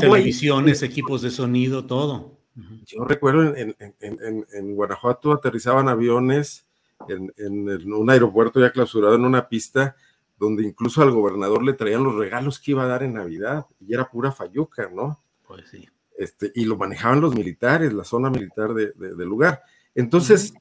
Televisiones, 0.00 0.82
equipos 0.82 1.22
de 1.22 1.30
sonido, 1.30 1.86
todo. 1.86 2.38
Yo 2.86 3.04
recuerdo 3.04 3.54
en, 3.54 3.76
en, 3.78 4.46
en, 4.50 4.74
Guanajuato 4.74 5.32
aterrizaban 5.32 5.90
aviones 5.90 6.66
en, 7.06 7.92
un 7.92 8.10
aeropuerto 8.10 8.60
ya 8.60 8.72
clausurado 8.72 9.14
en 9.14 9.26
una 9.26 9.48
pista 9.48 9.94
donde 10.38 10.64
incluso 10.64 11.02
al 11.02 11.10
gobernador 11.10 11.62
le 11.62 11.74
traían 11.74 12.04
los 12.04 12.14
regalos 12.14 12.58
que 12.58 12.70
iba 12.70 12.84
a 12.84 12.86
dar 12.86 13.02
en 13.02 13.12
Navidad 13.12 13.66
y 13.78 13.92
era 13.92 14.08
pura 14.10 14.32
fayuca, 14.32 14.90
¿no? 14.90 15.22
Pues 15.46 15.68
sí. 15.68 15.86
Este, 16.18 16.50
y 16.54 16.64
lo 16.64 16.76
manejaban 16.76 17.20
los 17.20 17.34
militares, 17.34 17.92
la 17.92 18.04
zona 18.04 18.30
militar 18.30 18.72
del 18.74 19.28
lugar. 19.28 19.62
Entonces, 19.94 20.54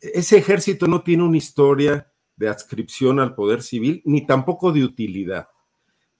ese 0.00 0.38
ejército 0.38 0.86
no 0.86 1.02
tiene 1.02 1.22
una 1.22 1.36
historia 1.36 2.10
de 2.36 2.48
adscripción 2.48 3.20
al 3.20 3.34
poder 3.34 3.62
civil, 3.62 4.02
ni 4.04 4.26
tampoco 4.26 4.72
de 4.72 4.84
utilidad. 4.84 5.48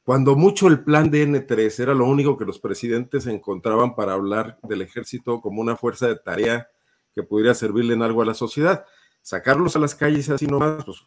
Cuando 0.05 0.37
mucho 0.37 0.69
el 0.69 0.85
plan 0.85 1.11
de 1.11 1.27
N3 1.27 1.81
era 1.81 1.95
lo 1.95 2.07
único 2.07 2.37
que 2.37 2.45
los 2.45 2.59
presidentes 2.59 3.27
encontraban 3.27 3.95
para 3.95 4.13
hablar 4.13 4.59
del 4.63 4.83
ejército 4.83 5.41
como 5.41 5.63
una 5.63 5.77
fuerza 5.77 6.07
de 6.09 6.17
tarea 6.17 6.69
que 7.15 7.23
pudiera 7.23 7.55
servirle 7.55 7.95
en 7.95 8.03
algo 8.03 8.21
a 8.21 8.27
la 8.27 8.35
sociedad. 8.35 8.85
Sacarlos 9.23 9.77
a 9.77 9.79
las 9.79 9.95
calles 9.95 10.29
así 10.29 10.47
nomás, 10.47 10.85
pues 10.85 10.99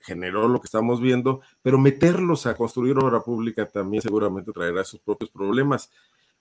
generó 0.00 0.48
lo 0.48 0.60
que 0.60 0.66
estamos 0.66 1.00
viendo, 1.00 1.40
pero 1.62 1.78
meterlos 1.78 2.46
a 2.46 2.54
construir 2.54 2.98
obra 2.98 3.20
pública 3.20 3.66
también 3.66 4.02
seguramente 4.02 4.52
traerá 4.52 4.84
sus 4.84 5.00
propios 5.00 5.30
problemas. 5.30 5.90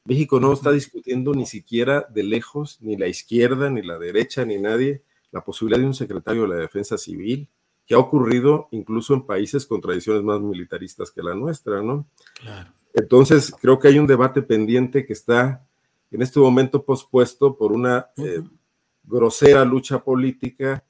México 0.05 0.39
no 0.39 0.53
está 0.53 0.71
discutiendo 0.71 1.33
ni 1.33 1.45
siquiera 1.45 2.07
de 2.09 2.23
lejos, 2.23 2.79
ni 2.81 2.97
la 2.97 3.07
izquierda, 3.07 3.69
ni 3.69 3.81
la 3.81 3.99
derecha, 3.99 4.45
ni 4.45 4.57
nadie, 4.57 5.03
la 5.31 5.43
posibilidad 5.43 5.79
de 5.79 5.87
un 5.87 5.93
secretario 5.93 6.43
de 6.43 6.47
la 6.49 6.55
Defensa 6.55 6.97
Civil, 6.97 7.47
que 7.85 7.93
ha 7.93 7.99
ocurrido 7.99 8.67
incluso 8.71 9.13
en 9.13 9.25
países 9.25 9.65
con 9.65 9.81
tradiciones 9.81 10.23
más 10.23 10.39
militaristas 10.41 11.11
que 11.11 11.21
la 11.21 11.35
nuestra, 11.35 11.81
¿no? 11.81 12.07
Claro. 12.41 12.71
Entonces, 12.93 13.53
creo 13.61 13.79
que 13.79 13.87
hay 13.87 13.99
un 13.99 14.07
debate 14.07 14.41
pendiente 14.41 15.05
que 15.05 15.13
está 15.13 15.65
en 16.09 16.21
este 16.21 16.39
momento 16.39 16.83
pospuesto 16.83 17.55
por 17.55 17.71
una 17.71 18.07
eh, 18.17 18.41
grosera 19.03 19.63
lucha 19.63 20.03
política 20.03 20.83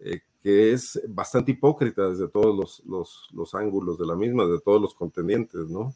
eh, 0.00 0.20
que 0.42 0.72
es 0.72 1.00
bastante 1.08 1.52
hipócrita 1.52 2.08
desde 2.08 2.28
todos 2.28 2.56
los, 2.56 2.82
los, 2.86 3.28
los, 3.32 3.54
ángulos 3.54 3.98
de 3.98 4.06
la 4.06 4.16
misma, 4.16 4.46
de 4.46 4.60
todos 4.60 4.80
los 4.80 4.94
contendientes, 4.94 5.68
¿no? 5.68 5.92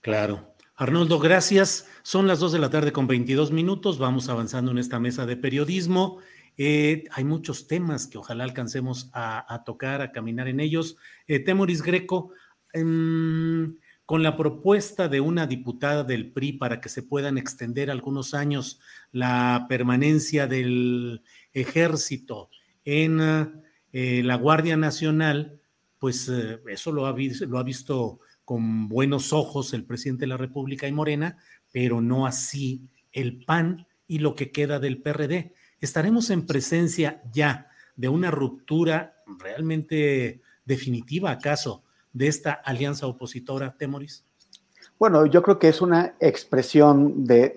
Claro. 0.00 0.51
Arnoldo, 0.82 1.20
gracias. 1.20 1.86
Son 2.02 2.26
las 2.26 2.40
dos 2.40 2.50
de 2.50 2.58
la 2.58 2.68
tarde 2.68 2.90
con 2.90 3.06
22 3.06 3.52
minutos. 3.52 3.98
Vamos 3.98 4.28
avanzando 4.28 4.72
en 4.72 4.78
esta 4.78 4.98
mesa 4.98 5.26
de 5.26 5.36
periodismo. 5.36 6.18
Eh, 6.56 7.04
hay 7.12 7.22
muchos 7.22 7.68
temas 7.68 8.08
que 8.08 8.18
ojalá 8.18 8.42
alcancemos 8.42 9.08
a, 9.12 9.62
tocar, 9.64 10.02
a 10.02 10.10
caminar 10.10 10.48
en 10.48 10.58
ellos. 10.58 10.96
Eh, 11.28 11.38
Temoris 11.38 11.82
Greco, 11.82 12.32
em, 12.72 13.76
con 14.04 14.24
la 14.24 14.36
propuesta 14.36 15.06
de 15.06 15.20
una 15.20 15.46
diputada 15.46 16.02
del 16.02 16.32
PRI 16.32 16.54
para 16.54 16.80
que 16.80 16.88
se 16.88 17.04
puedan 17.04 17.38
extender 17.38 17.88
algunos 17.88 18.34
años 18.34 18.80
la 19.12 19.66
permanencia 19.68 20.48
del 20.48 21.22
ejército 21.52 22.50
en 22.84 23.20
eh, 23.92 24.22
la 24.24 24.34
Guardia 24.34 24.76
Nacional, 24.76 25.60
pues 26.00 26.28
eso 26.28 26.90
lo 26.90 27.06
ha, 27.06 27.14
lo 27.46 27.58
ha 27.60 27.62
visto 27.62 28.18
con 28.44 28.88
buenos 28.88 29.32
ojos 29.32 29.72
el 29.72 29.84
presidente 29.84 30.22
de 30.22 30.28
la 30.28 30.36
República 30.36 30.88
y 30.88 30.92
Morena, 30.92 31.38
pero 31.72 32.00
no 32.00 32.26
así 32.26 32.88
el 33.12 33.44
PAN 33.44 33.86
y 34.06 34.18
lo 34.18 34.34
que 34.34 34.50
queda 34.50 34.78
del 34.78 35.00
PRD. 35.00 35.54
¿Estaremos 35.80 36.30
en 36.30 36.46
presencia 36.46 37.22
ya 37.32 37.68
de 37.96 38.08
una 38.08 38.30
ruptura 38.30 39.22
realmente 39.38 40.42
definitiva, 40.64 41.30
acaso, 41.30 41.84
de 42.12 42.28
esta 42.28 42.52
alianza 42.52 43.06
opositora, 43.06 43.76
Temoris? 43.76 44.24
Bueno, 44.98 45.26
yo 45.26 45.42
creo 45.42 45.58
que 45.58 45.68
es 45.68 45.80
una 45.80 46.14
expresión 46.20 47.24
de, 47.24 47.54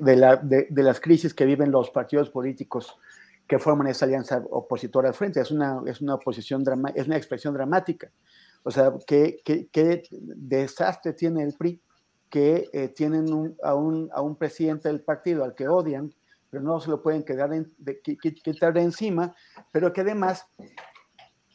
las 0.72 1.00
crisis 1.00 1.34
que 1.34 1.46
viven 1.46 1.72
los 1.72 1.92
partidos 1.92 2.30
políticos 2.30 2.98
que 3.48 3.60
forman 3.60 3.88
esa 3.88 4.06
alianza 4.06 4.44
opositora 4.50 5.10
al 5.10 5.14
frente. 5.14 5.40
Es 5.40 5.52
una, 5.52 5.82
es 5.86 6.02
una, 6.02 6.16
oposición 6.16 6.64
es 6.96 7.06
una 7.06 7.18
expresión 7.18 7.54
dramática. 7.54 8.10
O 8.68 8.72
sea, 8.72 8.92
¿qué, 9.06 10.04
desastre 10.12 11.14
tiene 11.14 11.44
el 11.44 11.54
PRI? 11.54 11.80
Que 12.30 12.68
eh, 12.74 12.88
tienen 12.90 13.56
a, 13.64 13.76
un, 13.76 14.10
a 14.12 14.22
un 14.22 14.36
presidente 14.36 14.90
del 14.90 15.02
partido 15.02 15.44
al 15.44 15.54
que 15.54 15.68
odian, 15.68 16.12
pero 16.50 16.64
no 16.64 16.80
se 16.80 16.90
lo 16.90 17.02
pueden 17.02 17.24
quedar 17.24 17.52
de, 17.52 18.02
quitar 18.02 18.74
de 18.74 18.82
encima, 18.82 19.36
pero 19.72 19.94
que 19.94 20.02
además 20.02 20.48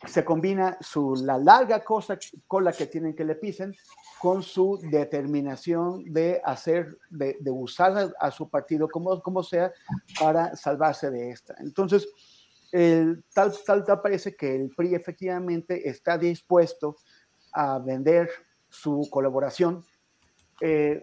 se 0.07 0.25
combina 0.25 0.79
su, 0.81 1.17
la 1.17 1.37
larga 1.37 1.83
cosa, 1.83 2.17
cola 2.47 2.73
que 2.73 2.87
tienen 2.87 3.17
que 3.17 3.25
le 3.25 3.35
pisen 3.35 3.75
con 4.21 4.45
su 4.45 4.79
determinación 4.81 6.05
de 6.05 6.41
hacer, 6.45 6.97
de, 7.11 7.37
usar 7.51 8.13
a, 8.21 8.31
su 8.31 8.49
partido 8.49 8.89
como, 8.89 9.21
como 9.21 9.43
sea 9.43 9.73
para 10.21 10.55
salvarse 10.55 11.11
de 11.11 11.31
esta. 11.31 11.57
Entonces, 11.59 12.07
tal, 12.71 13.55
tal, 13.65 13.85
tal 13.85 14.01
parece 14.01 14.37
que 14.37 14.55
el 14.55 14.71
PRI 14.71 14.95
efectivamente 14.95 15.89
está 15.89 16.17
dispuesto 16.17 16.97
a 17.53 17.79
vender 17.79 18.31
su 18.69 19.09
colaboración 19.11 19.85
eh, 20.61 21.03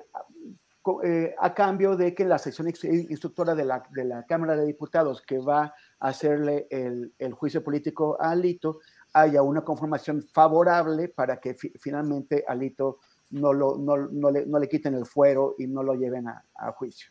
eh, 1.04 1.36
a 1.38 1.54
cambio 1.54 1.98
de 1.98 2.16
que 2.16 2.24
la 2.24 2.38
sección 2.38 2.70
instructora 2.70 3.54
de 3.54 3.66
la, 3.66 3.84
de 3.92 4.06
la, 4.06 4.24
Cámara 4.24 4.56
de 4.56 4.66
Diputados 4.66 5.22
que 5.22 5.38
va 5.38 5.74
a 6.00 6.08
hacerle 6.08 6.66
el, 6.70 7.14
el 7.20 7.34
juicio 7.34 7.62
político 7.62 8.16
a 8.22 8.32
Alito 8.32 8.80
haya 9.12 9.42
una 9.42 9.66
conformación 9.66 10.24
favorable 10.32 11.10
para 11.10 11.42
que 11.42 11.56
finalmente 11.56 12.46
Alito 12.48 13.00
no, 13.32 13.52
lo, 13.52 13.78
no, 13.78 13.98
no, 13.98 14.32
le, 14.32 14.46
no, 14.46 14.60
le, 14.60 14.70
quiten 14.70 14.94
el 14.94 15.06
fuero 15.06 15.56
y 15.58 15.68
no 15.68 15.84
lo 15.84 15.94
lleven 15.96 16.30
a, 16.30 16.46
a 16.56 16.72
juicio. 16.72 17.10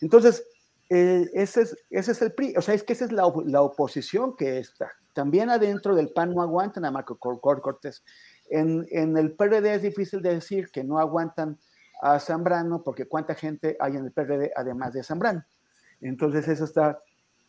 Entonces, 0.00 0.46
eh, 0.90 1.30
ese, 1.34 1.62
es, 1.62 1.76
ese 1.88 2.12
es 2.12 2.20
el 2.22 2.32
PRI, 2.32 2.54
o 2.56 2.62
sea, 2.62 2.74
es 2.74 2.82
que 2.82 2.94
esa 2.94 3.04
es 3.04 3.12
la, 3.12 3.32
la 3.46 3.62
oposición 3.62 4.36
que 4.36 4.58
está. 4.58 4.90
También 5.12 5.48
adentro 5.48 5.94
del 5.94 6.10
PAN 6.10 6.34
no 6.34 6.42
aguantan 6.42 6.84
a 6.84 6.90
Marco 6.90 7.16
Cortés. 7.16 8.02
En, 8.48 8.84
en 8.90 9.16
el 9.16 9.32
PRD 9.32 9.74
es 9.74 9.82
difícil 9.82 10.20
de 10.20 10.34
decir 10.34 10.70
que 10.72 10.82
no 10.82 10.98
aguantan 10.98 11.58
a 12.02 12.18
Zambrano, 12.18 12.82
porque 12.82 13.06
cuánta 13.06 13.36
gente 13.36 13.76
hay 13.78 13.96
en 13.96 14.06
el 14.06 14.12
PRD 14.12 14.50
además 14.56 14.92
de 14.92 15.04
Zambrano. 15.04 15.44
Entonces 16.00 16.48
eso 16.48 16.64
está, 16.64 16.98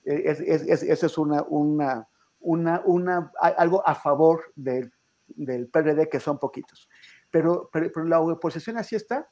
eh, 0.05 0.21
es, 0.25 0.39
es, 0.41 0.83
eso 0.83 1.05
es 1.07 1.17
una, 1.17 1.41
una, 1.43 2.07
una, 2.41 2.81
una, 2.85 3.31
algo 3.39 3.87
a 3.87 3.95
favor 3.95 4.51
del, 4.55 4.93
del 5.27 5.67
PRD 5.67 6.09
que 6.09 6.19
son 6.19 6.37
poquitos. 6.37 6.87
Pero, 7.31 7.71
pero, 7.71 8.03
la 8.03 8.19
oposición 8.19 8.77
así 8.77 8.95
está 8.95 9.27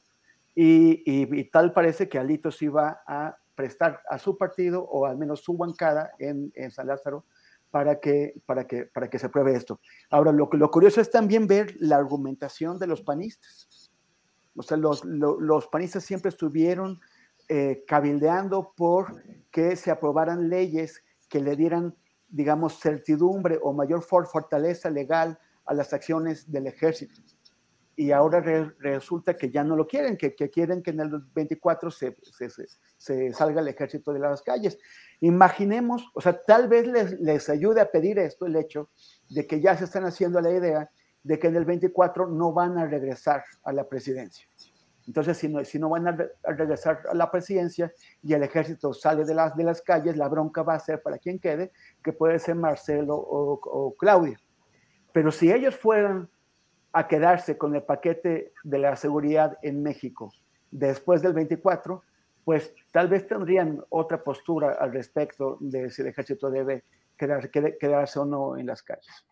y, 0.56 1.03
y, 1.06 1.44
tal 1.52 1.73
parece 1.73 2.10
que 2.10 2.18
Alito 2.18 2.49
sí 2.49 2.68
va 2.68 3.03
a 3.06 3.38
prestar 3.60 4.02
a 4.10 4.18
su 4.18 4.38
partido 4.38 4.81
o 4.81 5.06
al 5.06 5.18
menos 5.18 5.41
su 5.41 5.57
bancada 5.57 6.14
en, 6.18 6.49
en 6.56 6.72
San 6.72 6.88
Lázaro 6.88 7.26
para 7.69 7.99
que, 7.99 8.41
para, 8.45 8.65
que, 8.65 8.86
para 8.86 9.10
que 9.10 9.19
se 9.19 9.26
apruebe 9.26 9.53
esto. 9.53 9.81
Ahora, 10.10 10.31
lo, 10.31 10.49
lo 10.53 10.72
curioso 10.72 11.02
es 11.02 11.11
también 11.11 11.45
ver 11.45 11.76
la 11.81 11.98
argumentación 11.98 12.80
de 12.80 12.88
los 12.88 13.02
panistas 13.02 13.90
o 14.60 14.61
sea, 14.61 14.76
los, 14.76 15.06
los, 15.06 15.68
panistas 15.68 16.03
siempre 16.03 16.27
estuvieron 16.27 16.99
eh, 17.48 17.86
cabildeando 17.88 18.73
por 18.76 19.23
que 19.52 19.77
se 19.77 19.90
aprobaran 19.90 20.49
leyes 20.49 21.02
que 21.30 21.40
le 21.40 21.56
dieran, 21.56 21.95
digamos, 22.27 22.77
certidumbre 22.77 23.57
o 23.61 23.72
mayor 23.72 24.02
fortaleza 24.03 24.90
legal 24.90 25.40
a 25.65 25.73
las 25.73 25.94
acciones 25.94 26.52
del 26.52 26.68
ejército. 26.68 27.22
Y 27.99 28.13
ahora 28.13 28.39
resulta 28.80 29.35
que 29.35 29.51
ya 29.51 29.61
no 29.61 29.76
lo 29.76 29.85
quieren, 29.85 30.15
que, 30.15 30.34
que 30.34 30.49
quieren 30.49 30.81
que 30.81 30.91
en 30.91 31.01
el 31.01 31.21
24 31.35 31.91
se, 31.91 32.15
se, 32.21 32.49
se, 32.95 33.34
salga 33.34 33.59
el 33.59 33.67
ejército 33.67 34.13
de 34.13 34.19
las 34.19 34.41
calles. 34.41 34.80
Imaginemos, 35.19 36.09
o 36.13 36.21
sea, 36.21 36.41
tal 36.41 36.69
vez 36.69 36.88
les, 36.88 37.19
les 37.19 37.49
ayude 37.49 37.81
a 37.81 37.91
pedir 37.91 38.17
esto 38.17 38.45
el 38.45 38.55
hecho 38.55 38.89
de 39.30 39.45
que 39.45 39.59
ya 39.59 39.76
se 39.76 39.84
están 39.84 40.05
haciendo 40.05 40.39
la 40.39 40.49
idea 40.49 40.89
de 41.23 41.39
que 41.39 41.47
en 41.47 41.57
el 41.57 41.65
24 41.65 42.27
no 42.27 42.53
van 42.53 42.77
a 42.77 42.85
regresar 42.85 43.43
a 43.63 43.73
la 43.73 43.85
presidencia. 43.89 44.47
Entonces, 45.05 45.35
si 45.35 45.49
no, 45.49 45.65
si 45.65 45.77
no 45.77 45.89
van 45.89 46.07
a, 46.07 46.17
regresar 46.43 47.01
a 47.11 47.13
la 47.13 47.30
presidencia 47.30 47.91
y 48.23 48.34
el 48.34 48.43
ejército 48.43 48.93
sale 48.93 49.26
de 49.26 49.35
las, 49.35 49.57
de 49.57 49.65
las 49.65 49.81
calles, 49.81 50.15
la 50.15 50.30
bronca 50.30 50.63
va 50.63 50.76
a 50.76 50.80
ser 50.80 51.01
para 51.01 51.17
quien 51.17 51.38
quede, 51.38 51.73
que 52.01 52.13
puede 52.13 52.39
ser 52.39 52.55
Marcelo 52.55 53.17
o, 53.17 53.59
o 53.61 53.93
Claudia. 53.97 54.39
Pero 55.11 55.34
si 55.34 55.51
ellos 55.51 55.76
fueran 55.76 56.30
a 56.91 57.07
quedarse 57.07 57.57
con 57.57 57.75
el 57.75 57.83
paquete 57.83 58.53
de 58.63 58.77
la 58.79 58.95
seguridad 58.95 59.57
en 59.61 59.83
México 59.83 60.33
después 60.71 61.21
del 61.21 61.33
24, 61.33 62.03
pues 62.43 62.73
tal 62.91 63.07
vez 63.07 63.27
tendrían 63.27 63.83
otra 63.89 64.23
postura 64.23 64.77
al 64.79 64.91
respecto 64.93 65.57
de 65.59 65.91
si 65.91 66.01
el 66.01 66.07
ejército 66.09 66.49
debe 66.49 66.83
quedarse 67.17 68.19
o 68.19 68.25
no 68.25 68.57
en 68.57 68.65
las 68.65 68.81
calles. 68.81 69.25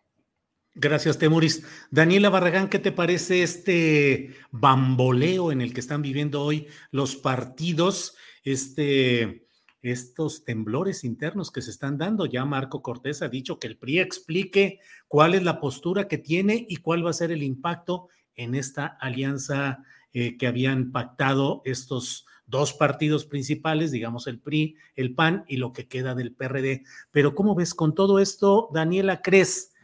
Gracias, 0.74 1.18
Temuris. 1.18 1.66
Daniela 1.90 2.30
Barragán, 2.30 2.68
¿qué 2.68 2.78
te 2.78 2.92
parece 2.92 3.42
este 3.42 4.34
bamboleo 4.52 5.50
en 5.50 5.60
el 5.60 5.74
que 5.74 5.80
están 5.80 6.02
viviendo 6.02 6.42
hoy 6.42 6.68
los 6.92 7.16
partidos? 7.16 8.16
Este, 8.44 9.47
estos 9.82 10.44
temblores 10.44 11.04
internos 11.04 11.50
que 11.50 11.62
se 11.62 11.70
están 11.70 11.98
dando. 11.98 12.26
Ya 12.26 12.44
Marco 12.44 12.82
Cortés 12.82 13.22
ha 13.22 13.28
dicho 13.28 13.58
que 13.58 13.66
el 13.68 13.78
PRI 13.78 14.00
explique 14.00 14.80
cuál 15.06 15.34
es 15.34 15.42
la 15.42 15.60
postura 15.60 16.08
que 16.08 16.18
tiene 16.18 16.66
y 16.68 16.76
cuál 16.76 17.04
va 17.04 17.10
a 17.10 17.14
ser 17.14 17.30
el 17.30 17.42
impacto 17.42 18.08
en 18.34 18.54
esta 18.54 18.86
alianza 18.86 19.82
eh, 20.12 20.36
que 20.36 20.46
habían 20.46 20.90
pactado 20.90 21.62
estos 21.64 22.26
dos 22.46 22.72
partidos 22.72 23.26
principales, 23.26 23.92
digamos 23.92 24.26
el 24.26 24.40
PRI, 24.40 24.76
el 24.96 25.14
PAN 25.14 25.44
y 25.46 25.58
lo 25.58 25.72
que 25.72 25.86
queda 25.86 26.14
del 26.14 26.32
PRD. 26.34 26.82
Pero 27.10 27.34
¿cómo 27.34 27.54
ves 27.54 27.74
con 27.74 27.94
todo 27.94 28.18
esto, 28.18 28.70
Daniela? 28.72 29.20
¿Crees 29.20 29.74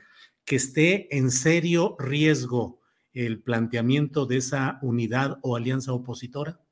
que 0.45 0.57
esté 0.57 1.15
en 1.16 1.31
serio 1.31 1.95
riesgo 1.99 2.81
el 3.12 3.41
planteamiento 3.41 4.27
de 4.27 4.39
esa 4.39 4.79
unidad 4.83 5.39
o 5.43 5.57
alianza 5.57 5.93
opositora? 5.93 6.64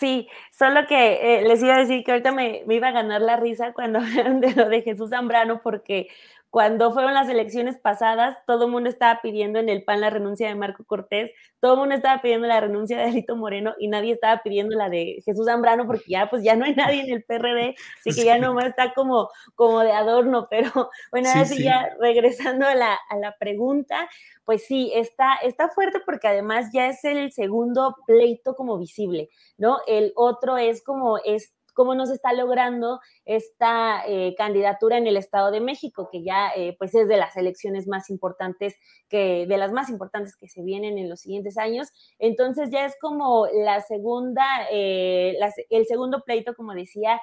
Sí, 0.00 0.28
solo 0.50 0.86
que 0.86 1.40
eh, 1.40 1.42
les 1.46 1.62
iba 1.62 1.74
a 1.74 1.78
decir 1.78 2.04
que 2.04 2.12
ahorita 2.12 2.32
me, 2.32 2.62
me, 2.66 2.76
iba 2.76 2.88
a 2.88 2.92
ganar 2.92 3.20
la 3.20 3.36
risa 3.36 3.74
cuando 3.74 4.00
de 4.40 4.54
lo 4.54 4.68
de 4.70 4.80
Jesús 4.82 5.10
Zambrano, 5.10 5.60
porque 5.62 6.08
cuando 6.54 6.92
fueron 6.92 7.14
las 7.14 7.28
elecciones 7.28 7.80
pasadas, 7.80 8.38
todo 8.46 8.66
el 8.66 8.70
mundo 8.70 8.88
estaba 8.88 9.20
pidiendo 9.20 9.58
en 9.58 9.68
el 9.68 9.82
PAN 9.82 10.00
la 10.00 10.08
renuncia 10.08 10.46
de 10.46 10.54
Marco 10.54 10.84
Cortés, 10.84 11.32
todo 11.58 11.72
el 11.72 11.80
mundo 11.80 11.96
estaba 11.96 12.22
pidiendo 12.22 12.46
la 12.46 12.60
renuncia 12.60 12.96
de 12.96 13.02
Alito 13.06 13.34
Moreno 13.34 13.74
y 13.76 13.88
nadie 13.88 14.12
estaba 14.12 14.40
pidiendo 14.40 14.76
la 14.76 14.88
de 14.88 15.20
Jesús 15.24 15.46
Zambrano 15.46 15.84
porque 15.84 16.04
ya 16.06 16.30
pues 16.30 16.44
ya 16.44 16.54
no 16.54 16.64
hay 16.64 16.76
nadie 16.76 17.00
en 17.00 17.12
el 17.12 17.24
PRD, 17.24 17.74
así 17.98 18.14
que 18.14 18.24
ya 18.24 18.38
nomás 18.38 18.66
está 18.66 18.94
como, 18.94 19.30
como 19.56 19.80
de 19.80 19.90
adorno, 19.90 20.46
pero 20.48 20.70
bueno, 21.10 21.28
ahora 21.28 21.44
sí, 21.44 21.60
ya 21.60 21.90
regresando 21.98 22.68
a 22.68 22.76
la, 22.76 22.96
a 23.08 23.16
la 23.16 23.34
pregunta, 23.36 24.08
pues 24.44 24.64
sí, 24.64 24.92
está, 24.94 25.34
está 25.42 25.70
fuerte 25.70 26.02
porque 26.06 26.28
además 26.28 26.70
ya 26.72 26.86
es 26.86 27.02
el 27.02 27.32
segundo 27.32 27.96
pleito 28.06 28.54
como 28.54 28.78
visible, 28.78 29.28
¿no? 29.58 29.78
El 29.88 30.12
otro 30.14 30.56
es 30.56 30.84
como 30.84 31.18
es 31.18 31.52
cómo 31.74 31.94
no 31.94 32.06
se 32.06 32.14
está 32.14 32.32
logrando 32.32 33.00
esta 33.24 34.02
eh, 34.06 34.34
candidatura 34.36 34.96
en 34.96 35.06
el 35.06 35.16
Estado 35.16 35.50
de 35.50 35.60
México, 35.60 36.08
que 36.10 36.22
ya 36.22 36.50
eh, 36.56 36.76
pues 36.78 36.94
es 36.94 37.08
de 37.08 37.16
las 37.16 37.36
elecciones 37.36 37.86
más 37.86 38.08
importantes, 38.10 38.74
que, 39.08 39.46
de 39.46 39.58
las 39.58 39.72
más 39.72 39.90
importantes 39.90 40.36
que 40.36 40.48
se 40.48 40.62
vienen 40.62 40.98
en 40.98 41.10
los 41.10 41.20
siguientes 41.20 41.58
años. 41.58 41.88
Entonces 42.18 42.70
ya 42.70 42.86
es 42.86 42.94
como 43.00 43.46
la 43.52 43.80
segunda, 43.80 44.44
eh, 44.70 45.36
el 45.70 45.86
segundo 45.86 46.22
pleito, 46.24 46.54
como 46.54 46.72
decía, 46.72 47.20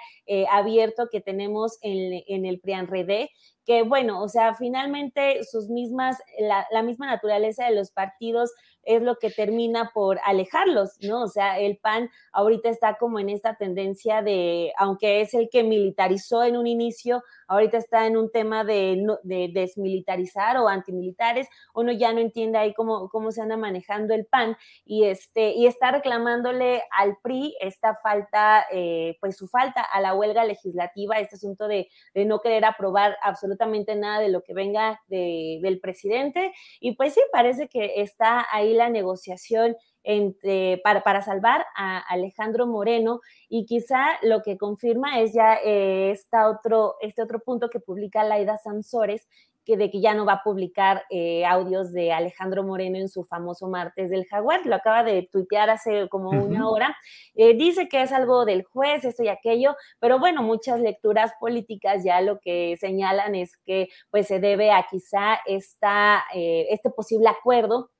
abierto 0.52 1.08
que 1.12 1.22
tenemos 1.22 1.78
en, 1.82 2.24
en 2.28 2.46
el 2.46 2.60
PRIAN-RD 2.60 3.30
que 3.66 3.84
bueno, 3.84 4.24
o 4.24 4.28
sea, 4.28 4.56
finalmente 4.56 5.44
sus 5.44 5.70
mismas, 5.70 6.18
la, 6.40 6.66
la, 6.72 6.82
misma 6.82 7.06
naturaleza 7.06 7.66
de 7.66 7.76
los 7.76 7.92
partidos 7.92 8.52
es 8.84 9.02
lo 9.02 9.18
que 9.18 9.30
termina 9.30 9.92
por 9.94 10.20
alejarlos, 10.26 10.98
¿no? 11.02 11.24
O 11.24 11.28
sea, 11.28 11.60
el 11.60 11.78
PAN 11.78 12.10
ahorita 12.32 12.70
está 12.70 12.98
como 12.98 13.20
en 13.20 13.30
esta 13.30 13.56
tendencia 13.56 14.22
de, 14.22 14.74
aunque 14.78 15.22
es 15.22 15.34
el 15.34 15.50
que 15.50 15.64
militarizó 15.64 16.44
en 16.44 16.58
un 16.58 16.68
inicio, 16.68 17.24
ahorita 17.48 17.78
está 17.78 18.08
en 18.08 18.18
un 18.18 18.32
tema 18.32 18.64
de, 18.64 19.06
de 19.24 19.50
desmilitarizar 19.54 20.58
o 20.58 20.68
antimilitares, 20.68 21.48
uno 21.74 21.92
ya 21.92 22.14
no 22.14 22.20
entiende 22.20 22.58
ahí 22.58 22.74
cómo, 22.74 23.10
cómo 23.10 23.32
se 23.32 23.42
anda 23.42 23.58
manejando 23.58 24.14
el 24.14 24.26
PAN 24.26 24.58
y, 24.86 25.06
este, 25.06 25.52
y 25.52 25.68
está 25.68 25.92
reclamándole 25.92 26.84
al 26.92 27.18
PRI 27.22 27.56
esta 27.60 27.96
falta, 27.96 28.66
eh, 28.72 29.18
pues 29.20 29.38
su 29.38 29.48
falta 29.48 29.82
a 29.82 30.02
la 30.02 30.14
huelga 30.14 30.46
legislativa, 30.46 31.20
este 31.20 31.36
asunto 31.36 31.68
de, 31.68 31.88
no 32.14 32.40
querer 32.40 32.66
aprobar 32.66 33.18
absolutamente 33.24 33.96
nada 33.96 34.20
de 34.20 34.30
lo 34.30 34.44
que 34.44 34.54
venga 34.54 35.02
de, 35.08 35.60
del 35.62 35.80
presidente 35.80 36.54
y 36.80 36.96
pues 36.96 37.14
sí, 37.14 37.22
parece 37.32 37.68
que 37.68 38.02
está 38.02 38.46
ahí 38.52 38.71
la 38.74 38.90
negociación 38.90 39.76
entre, 40.04 40.80
para, 40.84 41.04
para, 41.04 41.22
salvar 41.22 41.66
a 41.76 42.00
Alejandro 42.00 42.66
Moreno 42.66 43.22
y 43.50 43.66
quizá 43.66 44.06
lo 44.24 44.42
que 44.42 44.58
confirma 44.58 45.20
es 45.20 45.34
ya 45.34 45.58
eh, 45.64 46.18
otro, 46.48 46.96
este 47.02 47.22
otro 47.22 47.40
punto 47.40 47.70
que 47.70 47.80
publica 47.80 48.24
Laida 48.24 48.58
Sansores, 48.58 49.28
que 49.64 49.78
de 49.78 49.92
que 49.92 50.02
ya 50.02 50.16
no 50.16 50.26
va 50.26 50.34
a 50.34 50.44
publicar 50.44 51.04
eh, 51.12 51.46
audios 51.46 51.94
de 51.94 52.12
Alejandro 52.12 52.64
Moreno 52.64 52.98
en 52.98 53.10
su 53.10 53.24
famoso 53.24 53.68
martes 53.68 54.10
del 54.10 54.26
jaguar, 54.26 54.66
lo 54.66 54.74
acaba 54.74 55.04
de 55.04 55.30
tuitear 55.32 55.70
hace 55.70 56.10
como 56.10 56.32
una 56.32 56.68
hora, 56.68 56.98
eh, 57.36 57.54
dice 57.54 57.88
que 57.88 58.02
es 58.02 58.12
algo 58.12 58.44
del 58.46 58.64
juez, 58.64 59.06
esto 59.06 59.22
y 59.22 59.28
aquello, 59.28 59.76
pero 60.00 60.18
bueno, 60.18 60.42
muchas 60.42 60.80
lecturas 60.80 61.32
políticas 61.40 62.04
ya 62.04 62.22
lo 62.22 62.40
que 62.40 62.76
señalan 62.80 63.36
es 63.36 63.56
que 63.58 63.90
pues 64.10 64.28
se 64.28 64.40
debe 64.40 64.72
a 64.72 64.88
quizá 64.90 65.38
esta, 65.46 66.24
este 66.34 66.90
posible 66.90 67.30
acuerdo 67.30 67.92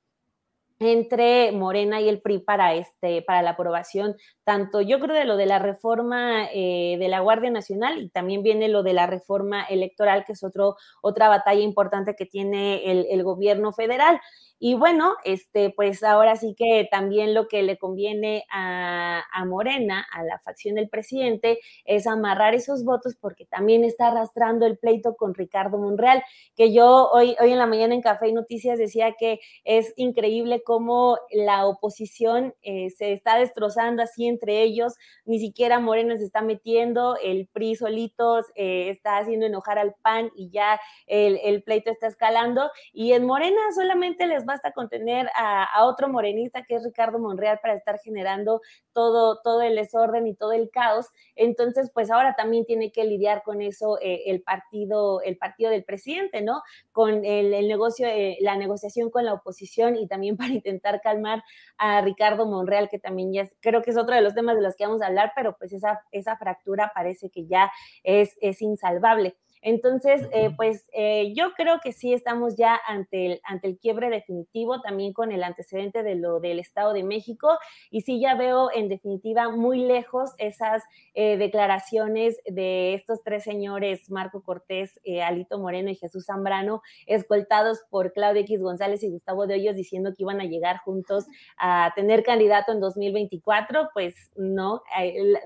entre 0.84 1.52
Morena 1.52 2.00
y 2.00 2.08
el 2.08 2.20
PRI 2.20 2.38
para, 2.38 2.74
este, 2.74 3.22
para 3.22 3.42
la 3.42 3.50
aprobación, 3.50 4.16
tanto 4.44 4.80
yo 4.80 5.00
creo 5.00 5.14
de 5.14 5.24
lo 5.24 5.36
de 5.36 5.46
la 5.46 5.58
reforma 5.58 6.46
eh, 6.52 6.96
de 6.98 7.08
la 7.08 7.20
Guardia 7.20 7.50
Nacional 7.50 8.02
y 8.02 8.08
también 8.08 8.42
viene 8.42 8.68
lo 8.68 8.82
de 8.82 8.92
la 8.92 9.06
reforma 9.06 9.62
electoral, 9.64 10.24
que 10.24 10.32
es 10.32 10.42
otro, 10.42 10.76
otra 11.00 11.28
batalla 11.28 11.62
importante 11.62 12.14
que 12.14 12.26
tiene 12.26 12.90
el, 12.90 13.06
el 13.10 13.22
gobierno 13.22 13.72
federal. 13.72 14.20
Y 14.64 14.74
bueno, 14.74 15.16
este, 15.24 15.70
pues 15.70 16.04
ahora 16.04 16.36
sí 16.36 16.54
que 16.56 16.86
también 16.88 17.34
lo 17.34 17.48
que 17.48 17.64
le 17.64 17.78
conviene 17.78 18.44
a, 18.48 19.24
Morena, 19.44 20.06
a 20.12 20.22
la 20.22 20.38
facción 20.38 20.76
del 20.76 20.88
presidente, 20.88 21.58
es 21.84 22.06
amarrar 22.06 22.54
esos 22.54 22.84
votos 22.84 23.16
porque 23.20 23.44
también 23.44 23.82
está 23.82 24.06
arrastrando 24.06 24.64
el 24.64 24.78
pleito 24.78 25.16
con 25.16 25.34
Ricardo 25.34 25.78
Monreal, 25.78 26.22
que 26.54 26.72
yo 26.72 27.10
hoy, 27.10 27.34
hoy 27.40 27.50
en 27.50 27.58
la 27.58 27.66
mañana 27.66 27.92
en 27.92 28.02
Café 28.02 28.28
y 28.28 28.32
Noticias 28.32 28.78
decía 28.78 29.16
que 29.18 29.40
es 29.64 29.92
increíble 29.96 30.62
cómo 30.62 31.18
la 31.32 31.66
oposición 31.66 32.54
eh, 32.62 32.90
se 32.90 33.12
está 33.14 33.40
destrozando 33.40 34.04
así 34.04 34.28
entre 34.28 34.62
ellos, 34.62 34.94
ni 35.24 35.40
siquiera 35.40 35.80
Morena 35.80 36.16
se 36.16 36.24
está 36.24 36.40
metiendo, 36.40 37.16
el 37.16 37.48
PRI 37.48 37.74
solitos 37.74 38.46
eh, 38.54 38.90
está 38.90 39.18
haciendo 39.18 39.44
enojar 39.44 39.80
al 39.80 39.96
PAN 40.02 40.30
y 40.36 40.50
ya 40.50 40.78
el, 41.08 41.40
el 41.42 41.64
pleito 41.64 41.90
está 41.90 42.06
escalando, 42.06 42.70
y 42.92 43.12
en 43.12 43.26
Morena 43.26 43.60
solamente 43.74 44.28
les 44.28 44.46
va 44.46 44.51
basta 44.52 44.72
con 44.72 44.88
tener 44.88 45.28
a, 45.34 45.84
otro 45.84 46.08
morenista 46.08 46.62
que 46.64 46.74
es 46.76 46.84
Ricardo 46.84 47.18
Monreal 47.18 47.58
para 47.60 47.74
estar 47.74 47.98
generando 47.98 48.60
todo, 48.92 49.40
todo 49.42 49.62
el 49.62 49.76
desorden 49.76 50.26
y 50.26 50.34
todo 50.34 50.52
el 50.52 50.70
caos. 50.70 51.06
Entonces, 51.34 51.90
pues 51.92 52.10
ahora 52.10 52.34
también 52.36 52.64
tiene 52.66 52.92
que 52.92 53.04
lidiar 53.04 53.42
con 53.42 53.62
eso 53.62 53.98
eh, 54.00 54.24
el 54.26 54.42
partido, 54.42 55.22
el 55.22 55.36
partido 55.36 55.70
del 55.70 55.84
presidente, 55.84 56.42
¿no? 56.42 56.62
Con 56.92 57.24
el, 57.24 57.50
negocio, 57.66 58.06
eh, 58.06 58.36
la 58.40 58.56
negociación 58.56 59.10
con 59.10 59.24
la 59.24 59.34
oposición 59.34 59.96
y 59.96 60.06
también 60.06 60.36
para 60.36 60.52
intentar 60.52 61.00
calmar 61.00 61.42
a 61.78 62.00
Ricardo 62.02 62.46
Monreal, 62.46 62.88
que 62.88 62.98
también 62.98 63.32
ya 63.32 63.48
creo 63.60 63.82
que 63.82 63.90
es 63.90 63.96
otro 63.96 64.14
de 64.14 64.20
los 64.20 64.34
temas 64.34 64.56
de 64.56 64.62
los 64.62 64.76
que 64.76 64.86
vamos 64.86 65.02
a 65.02 65.06
hablar, 65.06 65.32
pero 65.34 65.56
pues 65.56 65.72
esa, 65.72 66.02
esa 66.12 66.36
fractura 66.36 66.92
parece 66.94 67.30
que 67.30 67.46
ya 67.46 67.70
es, 68.02 68.36
es 68.40 68.60
insalvable. 68.62 69.36
Entonces, 69.62 70.28
eh, 70.32 70.50
pues 70.56 70.88
eh, 70.92 71.32
yo 71.34 71.52
creo 71.56 71.78
que 71.80 71.92
sí 71.92 72.12
estamos 72.12 72.56
ya 72.56 72.78
ante 72.84 73.26
el, 73.26 73.40
ante 73.44 73.68
el 73.68 73.78
quiebre 73.78 74.10
definitivo, 74.10 74.80
también 74.80 75.12
con 75.12 75.30
el 75.30 75.44
antecedente 75.44 76.02
de 76.02 76.16
lo 76.16 76.40
del 76.40 76.58
Estado 76.58 76.92
de 76.92 77.04
México, 77.04 77.48
y 77.88 78.00
sí 78.00 78.20
ya 78.20 78.34
veo 78.34 78.70
en 78.74 78.88
definitiva 78.88 79.48
muy 79.50 79.78
lejos 79.78 80.30
esas 80.38 80.82
eh, 81.14 81.36
declaraciones 81.36 82.40
de 82.44 82.94
estos 82.94 83.22
tres 83.22 83.44
señores, 83.44 84.10
Marco 84.10 84.42
Cortés, 84.42 85.00
Alito 85.24 85.60
Moreno 85.60 85.90
y 85.90 85.96
Jesús 85.96 86.26
Zambrano, 86.26 86.82
escoltados 87.06 87.78
por 87.88 88.12
Claudio 88.12 88.42
X 88.42 88.60
González 88.60 89.04
y 89.04 89.10
Gustavo 89.10 89.46
de 89.46 89.54
Hoyos 89.54 89.76
diciendo 89.76 90.10
que 90.10 90.24
iban 90.24 90.40
a 90.40 90.44
llegar 90.44 90.78
juntos 90.78 91.26
a 91.56 91.92
tener 91.94 92.24
candidato 92.24 92.72
en 92.72 92.80
2024, 92.80 93.90
pues 93.94 94.14
no, 94.34 94.82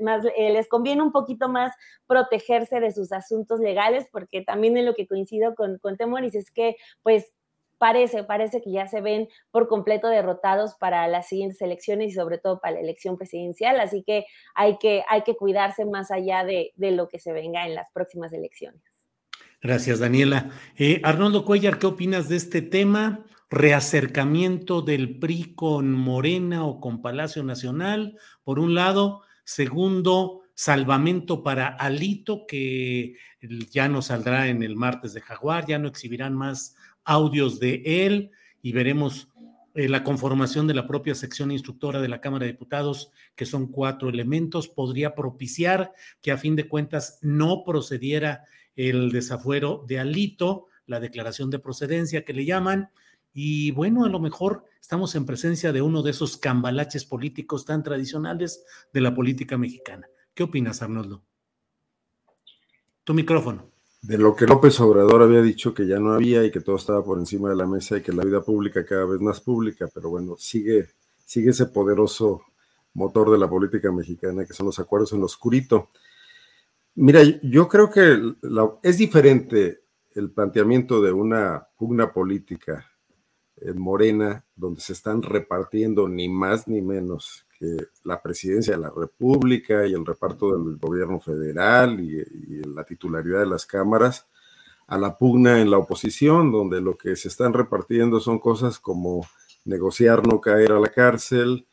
más, 0.01 0.24
les 0.24 0.68
conviene 0.68 1.02
un 1.02 1.12
poquito 1.12 1.48
más 1.48 1.72
protegerse 2.06 2.80
de 2.80 2.93
sus 2.93 3.12
asuntos 3.12 3.60
legales 3.60 4.06
porque 4.11 4.43
también 4.43 4.77
en 4.77 4.87
lo 4.87 4.95
que 4.95 5.07
coincido 5.07 5.55
con, 5.55 5.78
con 5.78 5.97
Temoris 5.97 6.35
es 6.35 6.51
que 6.51 6.77
pues 7.03 7.27
parece, 7.78 8.24
parece 8.24 8.61
que 8.62 8.73
ya 8.73 8.87
se 8.87 9.01
ven 9.01 9.28
por 9.51 9.69
completo 9.69 10.09
derrotados 10.09 10.74
para 10.74 11.07
las 11.09 11.28
siguientes 11.28 11.61
elecciones 11.61 12.12
y 12.12 12.15
sobre 12.15 12.39
todo 12.39 12.61
para 12.61 12.74
la 12.74 12.81
elección 12.81 13.16
presidencial, 13.16 13.81
así 13.81 14.03
que 14.03 14.27
hay 14.55 14.78
que, 14.78 15.05
hay 15.09 15.23
que 15.23 15.37
cuidarse 15.37 15.85
más 15.85 16.11
allá 16.11 16.45
de, 16.45 16.73
de 16.77 16.91
lo 16.93 17.09
que 17.09 17.19
se 17.19 17.33
venga 17.33 17.66
en 17.66 17.74
las 17.74 17.91
próximas 17.93 18.33
elecciones. 18.33 18.83
Gracias, 19.62 19.99
Daniela. 19.99 20.51
Eh, 20.77 21.01
Arnoldo 21.03 21.45
Cuellar, 21.45 21.78
¿qué 21.78 21.87
opinas 21.87 22.28
de 22.28 22.37
este 22.37 22.62
tema? 22.62 23.24
Reacercamiento 23.49 24.83
del 24.83 25.19
PRI 25.19 25.55
con 25.55 25.93
Morena 25.93 26.65
o 26.65 26.81
con 26.81 27.01
Palacio 27.01 27.43
Nacional, 27.43 28.19
por 28.45 28.59
un 28.59 28.74
lado. 28.74 29.23
Segundo, 29.45 30.43
salvamento 30.57 31.43
para 31.43 31.69
Alito, 31.69 32.47
que 32.47 33.16
ya 33.70 33.89
no 33.89 34.01
saldrá 34.01 34.49
en 34.49 34.62
el 34.62 34.74
martes 34.74 35.12
de 35.12 35.20
Jaguar, 35.20 35.66
ya 35.66 35.78
no 35.78 35.87
exhibirán 35.87 36.35
más 36.35 36.74
audios 37.05 37.61
de 37.61 37.83
él 37.85 38.31
y 38.62 38.73
veremos 38.73 39.28
eh, 39.74 39.89
la 39.91 40.03
conformación 40.03 40.66
de 40.66 40.73
la 40.73 40.87
propia 40.87 41.15
sección 41.15 41.53
instructora 41.53 42.01
de 42.01 42.09
la 42.09 42.23
Cámara 42.23 42.47
de 42.47 42.53
Diputados, 42.53 43.12
que 43.35 43.45
son 43.45 43.66
cuatro 43.66 44.09
elementos, 44.09 44.66
podría 44.66 45.15
propiciar 45.15 45.93
que 46.23 46.33
a 46.33 46.39
fin 46.39 46.57
de 46.57 46.66
cuentas 46.66 47.19
no 47.20 47.62
procediera 47.62 48.45
el 48.74 49.12
desafuero 49.12 49.85
de 49.87 49.99
Alito, 49.99 50.69
la 50.87 51.01
declaración 51.01 51.51
de 51.51 51.59
procedencia 51.59 52.24
que 52.24 52.33
le 52.33 52.47
llaman, 52.47 52.89
y 53.35 53.73
bueno, 53.73 54.07
a 54.07 54.09
lo 54.09 54.20
mejor 54.20 54.65
estamos 54.81 55.15
en 55.15 55.27
presencia 55.27 55.70
de 55.70 55.83
uno 55.83 56.03
de 56.03 56.12
esos 56.12 56.39
cambalaches 56.39 57.05
políticos 57.05 57.66
tan 57.66 57.83
tradicionales 57.83 58.65
de 58.95 59.03
la 59.03 59.15
política 59.15 59.59
mexicana. 59.59 60.09
¿Qué 60.37 60.43
opinas, 60.43 60.83
Arnoldo? 60.83 61.23
Tu 63.05 63.15
micrófono. 63.15 63.71
De 64.03 64.19
lo 64.19 64.37
que 64.37 64.45
López 64.45 64.79
Obrador 64.81 65.23
había 65.23 65.41
dicho 65.41 65.73
que 65.73 65.87
ya 65.87 65.99
no 65.99 66.13
había 66.13 66.45
y 66.45 66.51
que 66.51 66.61
todo 66.61 66.77
estaba 66.77 67.03
por 67.03 67.19
encima 67.19 67.49
de 67.49 67.57
la 67.57 67.67
mesa 67.67 67.97
y 67.97 68.03
que 68.03 68.13
la 68.13 68.23
vida 68.23 68.43
pública 68.43 68.85
cada 68.85 69.07
vez 69.07 69.19
más 69.23 69.41
pública, 69.41 69.89
pero 69.95 70.11
bueno, 70.11 70.37
sigue, 70.37 70.91
sigue 71.25 71.51
ese 71.51 71.65
poderoso 71.65 72.43
motor 72.93 73.31
de 73.31 73.39
la 73.39 73.49
política 73.49 73.91
mexicana 73.91 74.45
que 74.45 74.53
son 74.53 74.67
los 74.67 74.79
acuerdos 74.79 75.15
en 75.15 75.21
lo 75.21 75.25
oscurito. 75.25 75.89
Mira, 76.97 77.23
yo 77.43 77.67
creo 77.67 77.89
que 77.89 78.35
es 78.83 78.99
diferente 78.99 79.85
el 80.15 80.33
planteamiento 80.33 81.01
de 81.01 81.13
una 81.13 81.67
pugna 81.79 82.13
política 82.13 82.85
en 83.57 83.81
Morena, 83.81 84.45
donde 84.55 84.83
se 84.83 84.93
están 84.93 85.23
repartiendo 85.23 86.07
ni 86.11 86.29
más 86.29 86.69
ni 86.69 86.83
menos 86.83 87.45
que 87.59 87.77
la 88.05 88.23
presidencia 88.23 88.74
de 88.74 88.81
la 88.81 88.93
República 88.95 89.87
y 89.87 89.93
el 89.93 90.05
reparto 90.05 90.57
del 90.57 90.77
gobierno 90.77 91.20
federal 91.20 92.01
y, 92.01 92.19
y 92.19 92.62
la 92.74 92.85
titularidad 92.85 93.41
de 93.41 93.47
las 93.47 93.66
cámaras, 93.66 94.27
a 94.87 94.99
la 94.99 95.19
pugna 95.19 95.61
en 95.61 95.70
la 95.70 95.78
oposición, 95.78 96.53
donde 96.53 96.81
lo 96.81 96.97
que 96.97 97.16
se 97.16 97.28
están 97.28 97.53
repartiendo 97.53 98.20
son 98.20 98.39
cosas 98.39 98.78
como 98.78 99.27
negociar 99.65 100.27
no 100.27 100.41
caer 100.41 100.73
a 100.73 100.81
la 100.81 100.89
cárcel, 100.89 101.66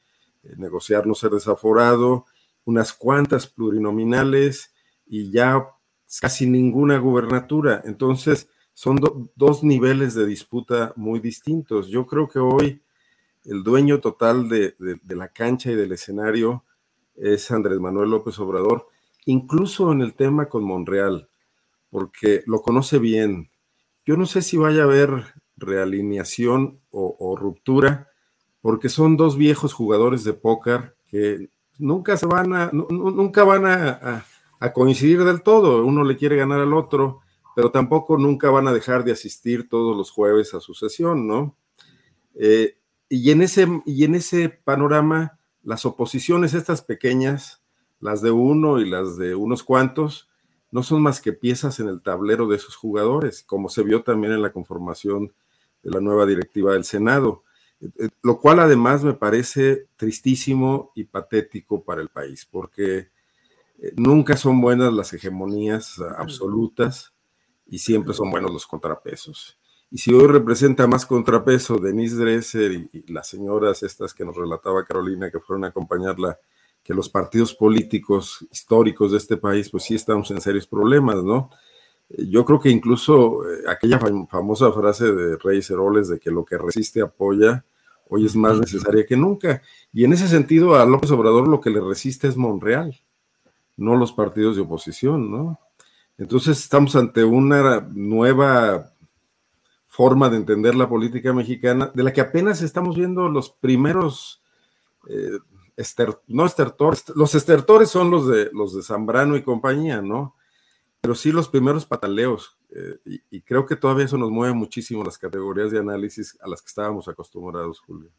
eh, 0.44 0.56
negociar 0.58 1.06
no 1.06 1.14
ser 1.14 1.32
desaforado, 1.32 2.26
unas 2.66 2.94
cuantas 2.94 3.48
plurinominales 3.48 4.74
y 5.06 5.32
ya 5.32 5.68
casi 6.22 6.48
ninguna 6.48 6.98
gubernatura. 6.98 7.82
Entonces, 7.86 8.50
son 8.74 9.00
dos 9.36 9.64
niveles 9.64 10.16
de 10.16 10.26
disputa 10.26 10.94
muy 10.96 11.20
distintos. 11.20 11.88
Yo 11.90 12.08
creo 12.08 12.28
que 12.28 12.40
hoy 12.40 12.82
el 13.46 13.64
dueño 13.64 14.00
total 14.00 14.48
de, 14.50 14.76
de, 14.80 15.16
la 15.16 15.30
cancha 15.30 15.72
y 15.72 15.76
del 15.76 15.92
escenario 15.92 16.64
es 17.16 17.52
Andrés 17.52 17.80
Manuel 17.80 18.10
López 18.10 18.40
Obrador, 18.40 18.88
incluso 19.26 19.92
en 19.92 20.02
el 20.02 20.14
tema 20.14 20.48
con 20.48 20.64
Monreal, 20.64 21.30
porque 21.90 22.44
lo 22.48 22.62
conoce 22.62 23.00
bien. 23.00 23.52
Yo 24.06 24.18
no 24.18 24.26
sé 24.26 24.42
si 24.42 24.58
vaya 24.58 24.82
a 24.82 24.86
haber 24.86 25.34
realineación 25.56 26.80
o, 26.92 27.36
ruptura, 27.36 28.10
porque 28.62 28.90
son 28.90 29.18
dos 29.18 29.38
viejos 29.38 29.74
jugadores 29.74 30.24
de 30.24 30.34
póker 30.34 30.96
que 31.10 31.50
nunca 31.78 32.18
se 32.18 32.26
van 32.26 32.54
a, 32.54 32.70
nunca 32.72 33.44
van 33.44 33.66
a, 33.66 34.26
coincidir 34.74 35.24
del 35.24 35.42
todo. 35.42 35.86
Uno 35.86 36.04
le 36.04 36.16
quiere 36.16 36.38
ganar 36.38 36.62
al 36.62 36.74
otro, 36.74 37.22
pero 37.56 37.72
tampoco 37.72 38.18
nunca 38.18 38.50
van 38.50 38.68
a 38.68 38.74
dejar 38.74 39.04
de 39.04 39.12
asistir 39.12 39.68
todos 39.68 39.96
los 39.96 40.12
jueves 40.12 40.54
a 40.54 40.62
su 40.62 40.74
sesión, 40.74 41.28
¿no? 41.28 41.58
Eh, 42.36 42.78
y, 43.16 43.30
en 43.30 43.44
ese, 43.44 43.68
y 43.86 44.06
en 44.06 44.16
ese 44.16 44.50
panorama, 44.50 45.38
las 45.62 45.86
oposiciones, 45.86 46.56
estas 46.56 46.82
pequeñas, 46.82 47.62
las 48.00 48.24
de 48.24 48.32
uno 48.32 48.80
y 48.80 48.90
las 48.90 49.18
de 49.18 49.36
unos 49.36 49.62
cuantos, 49.64 50.30
no 50.72 50.82
son 50.82 51.04
más 51.04 51.22
que 51.22 51.32
piezas 51.32 51.80
en 51.80 51.90
el 51.90 52.02
tablero 52.02 52.48
de 52.48 52.56
esos 52.56 52.76
jugadores, 52.76 53.44
como 53.44 53.70
se 53.70 53.84
vio 53.84 54.02
también 54.02 54.34
en 54.34 54.42
la 54.42 54.52
conformación 54.52 55.32
de 55.84 55.92
la 55.92 56.00
nueva 56.00 56.26
directiva 56.26 56.74
del 56.74 56.86
Senado, 56.86 57.44
eh, 57.80 57.90
eh, 58.00 58.10
lo 58.24 58.40
cual 58.40 58.60
además 58.60 59.04
me 59.04 59.14
parece 59.14 59.86
tristísimo 59.96 60.92
y 60.96 61.04
patético 61.04 61.84
para 61.84 62.02
el 62.02 62.10
país, 62.10 62.48
porque 62.50 63.10
eh, 63.78 63.94
nunca 63.96 64.38
son 64.38 64.60
buenas 64.60 64.92
las 64.92 65.14
hegemonías 65.14 66.00
absolutas 66.18 67.14
y 67.68 67.78
siempre 67.78 68.16
son 68.16 68.32
buenos 68.32 68.52
los 68.52 68.66
contrapesos. 68.66 69.60
Y 69.94 70.00
si 70.00 70.12
hoy 70.12 70.26
representa 70.26 70.88
más 70.88 71.06
contrapeso 71.06 71.78
Denise 71.78 72.16
Dresser 72.16 72.72
y, 72.72 73.14
las 73.14 73.28
señoras 73.28 73.84
estas 73.84 74.16
que 74.16 74.26
nos 74.26 74.36
relataba 74.36 74.86
Carolina 74.86 75.30
que 75.30 75.40
fueron 75.40 75.66
a 75.66 75.68
acompañarla, 75.68 76.40
que 76.84 76.96
los 76.96 77.10
partidos 77.10 77.54
políticos 77.54 78.44
históricos 78.52 79.12
de 79.12 79.20
este 79.20 79.38
país, 79.38 79.70
pues 79.70 79.84
sí 79.84 79.94
estamos 79.94 80.32
en 80.32 80.42
serios 80.42 80.66
problemas, 80.66 81.24
¿no? 81.24 81.52
Yo 82.10 82.44
creo 82.44 82.60
que 82.60 82.72
incluso 82.72 83.48
eh, 83.48 83.66
aquella 83.70 84.00
famosa 84.32 84.72
frase 84.72 85.12
de 85.12 85.38
Reyes 85.38 85.70
Heroles 85.70 86.08
de 86.08 86.20
que 86.20 86.32
lo 86.32 86.44
que 86.44 86.58
resiste 86.58 87.00
apoya, 87.04 87.64
hoy 88.10 88.26
es 88.26 88.36
más 88.36 88.60
necesaria 88.60 89.06
que 89.06 89.16
nunca. 89.16 89.62
Y 89.94 90.06
en 90.06 90.14
ese 90.14 90.28
sentido, 90.28 90.74
a 90.74 90.88
López 90.88 91.12
Obrador 91.12 91.48
lo 91.48 91.62
que 91.62 91.70
le 91.70 91.80
resiste 91.80 92.28
es 92.28 92.36
Monreal, 92.36 93.00
no 93.78 93.96
los 93.96 94.12
partidos 94.12 94.56
de 94.56 94.64
oposición, 94.64 95.30
¿no? 95.30 95.60
Entonces 96.18 96.58
estamos 96.58 96.96
ante 96.96 97.24
una 97.24 97.88
nueva 97.92 98.93
forma 99.94 100.28
de 100.28 100.38
entender 100.38 100.74
la 100.74 100.90
política 100.90 101.34
mexicana, 101.34 101.92
de 101.94 102.02
la 102.02 102.12
que 102.12 102.22
apenas 102.22 102.64
estamos 102.64 102.98
viendo 102.98 103.30
los 103.30 103.52
primeros, 103.52 104.42
eh, 105.08 105.38
no 106.26 106.48
estertores, 106.48 107.10
los 107.16 107.36
estertores 107.36 107.92
son 107.92 108.10
los 108.10 108.28
de, 108.28 108.50
los 108.54 108.76
de 108.76 108.82
Zambrano 108.82 109.38
y 109.38 109.44
compañía, 109.44 110.02
¿no? 110.02 110.36
pero 111.00 111.14
sí 111.14 111.32
los 111.32 111.48
primeros 111.48 111.86
pataleos. 111.86 112.58
Eh, 112.72 113.20
y, 113.30 113.42
creo 113.42 113.68
que 113.68 113.76
todavía 113.76 114.06
eso 114.06 114.18
nos 114.18 114.32
mueve 114.32 114.56
muchísimo 114.56 115.04
las 115.04 115.20
categorías 115.20 115.70
de 115.70 115.78
análisis 115.78 116.40
a 116.42 116.50
las 116.50 116.64
que 116.64 116.70
estábamos 116.70 117.08
acostumbrados, 117.08 117.80
Julio. 117.82 118.10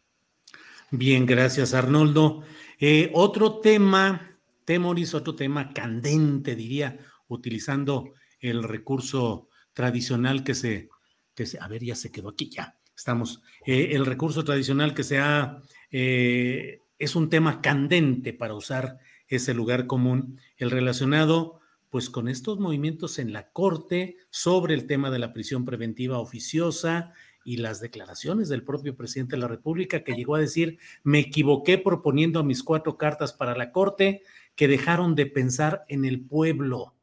Bien, 0.92 1.26
gracias, 1.26 1.74
Arnoldo. 1.74 2.44
Eh, 2.78 3.10
otro 3.14 3.58
tema, 3.58 4.38
Temoris, 4.64 5.12
otro 5.12 5.34
tema 5.34 5.72
candente, 5.72 6.54
diría, 6.54 7.00
utilizando 7.26 8.12
el 8.38 8.62
recurso 8.62 9.48
tradicional 9.72 10.44
que 10.44 10.54
se, 10.54 10.88
que 11.34 11.44
a 11.60 11.68
ver, 11.68 11.84
ya 11.84 11.94
se 11.94 12.10
quedó 12.10 12.30
aquí, 12.30 12.48
ya 12.48 12.76
estamos. 12.96 13.42
Eh, 13.66 13.90
el 13.92 14.06
recurso 14.06 14.44
tradicional 14.44 14.94
que 14.94 15.04
se 15.04 15.18
ha, 15.18 15.62
es 15.90 17.14
un 17.14 17.28
tema 17.30 17.60
candente 17.60 18.32
para 18.32 18.54
usar 18.54 18.98
ese 19.28 19.54
lugar 19.54 19.86
común, 19.86 20.40
el 20.56 20.70
relacionado 20.70 21.60
pues 21.94 22.10
con 22.10 22.26
estos 22.26 22.58
movimientos 22.58 23.20
en 23.20 23.32
la 23.32 23.52
Corte 23.52 24.16
sobre 24.28 24.74
el 24.74 24.88
tema 24.88 25.12
de 25.12 25.20
la 25.20 25.32
prisión 25.32 25.64
preventiva 25.64 26.18
oficiosa 26.18 27.12
y 27.44 27.58
las 27.58 27.80
declaraciones 27.80 28.48
del 28.48 28.64
propio 28.64 28.96
presidente 28.96 29.36
de 29.36 29.42
la 29.42 29.46
República 29.46 30.02
que 30.02 30.14
llegó 30.14 30.34
a 30.34 30.40
decir, 30.40 30.78
me 31.04 31.20
equivoqué 31.20 31.78
proponiendo 31.78 32.40
a 32.40 32.42
mis 32.42 32.64
cuatro 32.64 32.96
cartas 32.96 33.32
para 33.32 33.56
la 33.56 33.70
Corte 33.70 34.22
que 34.56 34.66
dejaron 34.66 35.14
de 35.14 35.26
pensar 35.26 35.84
en 35.88 36.04
el 36.04 36.20
pueblo. 36.20 36.93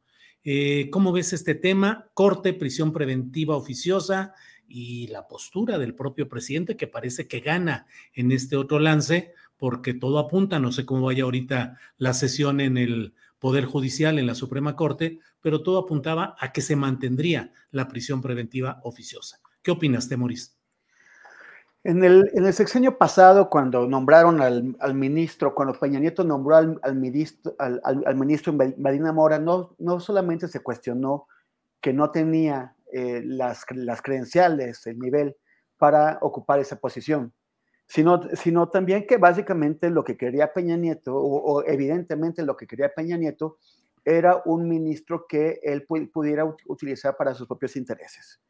Eh, 0.44 0.88
¿Cómo 0.90 1.12
ves 1.12 1.32
este 1.32 1.54
tema? 1.54 2.08
Corte, 2.14 2.52
prisión 2.52 2.92
preventiva 2.92 3.56
oficiosa 3.56 4.34
y 4.66 5.06
la 5.08 5.28
postura 5.28 5.78
del 5.78 5.94
propio 5.94 6.28
presidente 6.28 6.76
que 6.76 6.86
parece 6.86 7.28
que 7.28 7.40
gana 7.40 7.86
en 8.14 8.32
este 8.32 8.56
otro 8.56 8.78
lance 8.78 9.34
porque 9.56 9.94
todo 9.94 10.18
apunta, 10.18 10.58
no 10.58 10.72
sé 10.72 10.84
cómo 10.84 11.06
vaya 11.06 11.22
ahorita 11.22 11.78
la 11.96 12.14
sesión 12.14 12.60
en 12.60 12.76
el 12.76 13.14
Poder 13.38 13.64
Judicial 13.64 14.18
en 14.18 14.26
la 14.26 14.34
Suprema 14.34 14.76
Corte, 14.76 15.20
pero 15.40 15.62
todo 15.62 15.78
apuntaba 15.78 16.36
a 16.38 16.52
que 16.52 16.62
se 16.62 16.76
mantendría 16.76 17.52
la 17.70 17.88
prisión 17.88 18.22
preventiva 18.22 18.80
oficiosa. 18.82 19.40
¿Qué 19.62 19.70
opinas, 19.70 20.08
Temoris? 20.08 20.56
En 21.84 22.04
el, 22.04 22.30
en 22.34 22.46
el 22.46 22.52
sexenio 22.52 22.96
pasado, 22.96 23.50
cuando 23.50 23.88
nombraron 23.88 24.40
al, 24.40 24.94
ministro, 24.94 25.52
cuando 25.54 25.78
Peña 25.78 25.98
Nieto 25.98 26.22
nombró 26.22 26.56
al, 26.56 26.94
ministro, 26.94 27.56
al, 27.58 28.16
ministro 28.16 28.52
Marina 28.78 29.12
Mora, 29.12 29.40
no, 29.40 29.74
no 29.78 29.98
solamente 29.98 30.46
se 30.46 30.60
cuestionó 30.60 31.26
que 31.80 31.92
no 31.92 32.12
tenía 32.12 32.76
eh, 32.92 33.22
las, 33.24 33.64
las 33.74 34.00
credenciales, 34.00 34.86
el 34.86 35.00
nivel 35.00 35.36
para 35.76 36.18
ocupar 36.20 36.60
esa 36.60 36.76
posición, 36.76 37.32
sino, 37.88 38.68
también 38.70 39.06
que 39.06 39.16
básicamente 39.16 39.90
lo 39.90 40.04
que 40.04 40.16
quería 40.16 40.52
Peña 40.52 40.76
Nieto, 40.76 41.14
o, 41.16 41.64
evidentemente 41.64 42.42
lo 42.42 42.56
que 42.56 42.66
quería 42.66 42.94
Peña 42.94 43.16
Nieto, 43.16 43.58
era 44.04 44.42
un 44.46 44.68
ministro 44.68 45.26
que 45.28 45.60
él 45.62 45.84
pudiera 45.86 46.44
utilizar 46.66 47.16
para 47.16 47.34
sus 47.34 47.46
propios 47.46 47.76
intereses. 47.76 48.40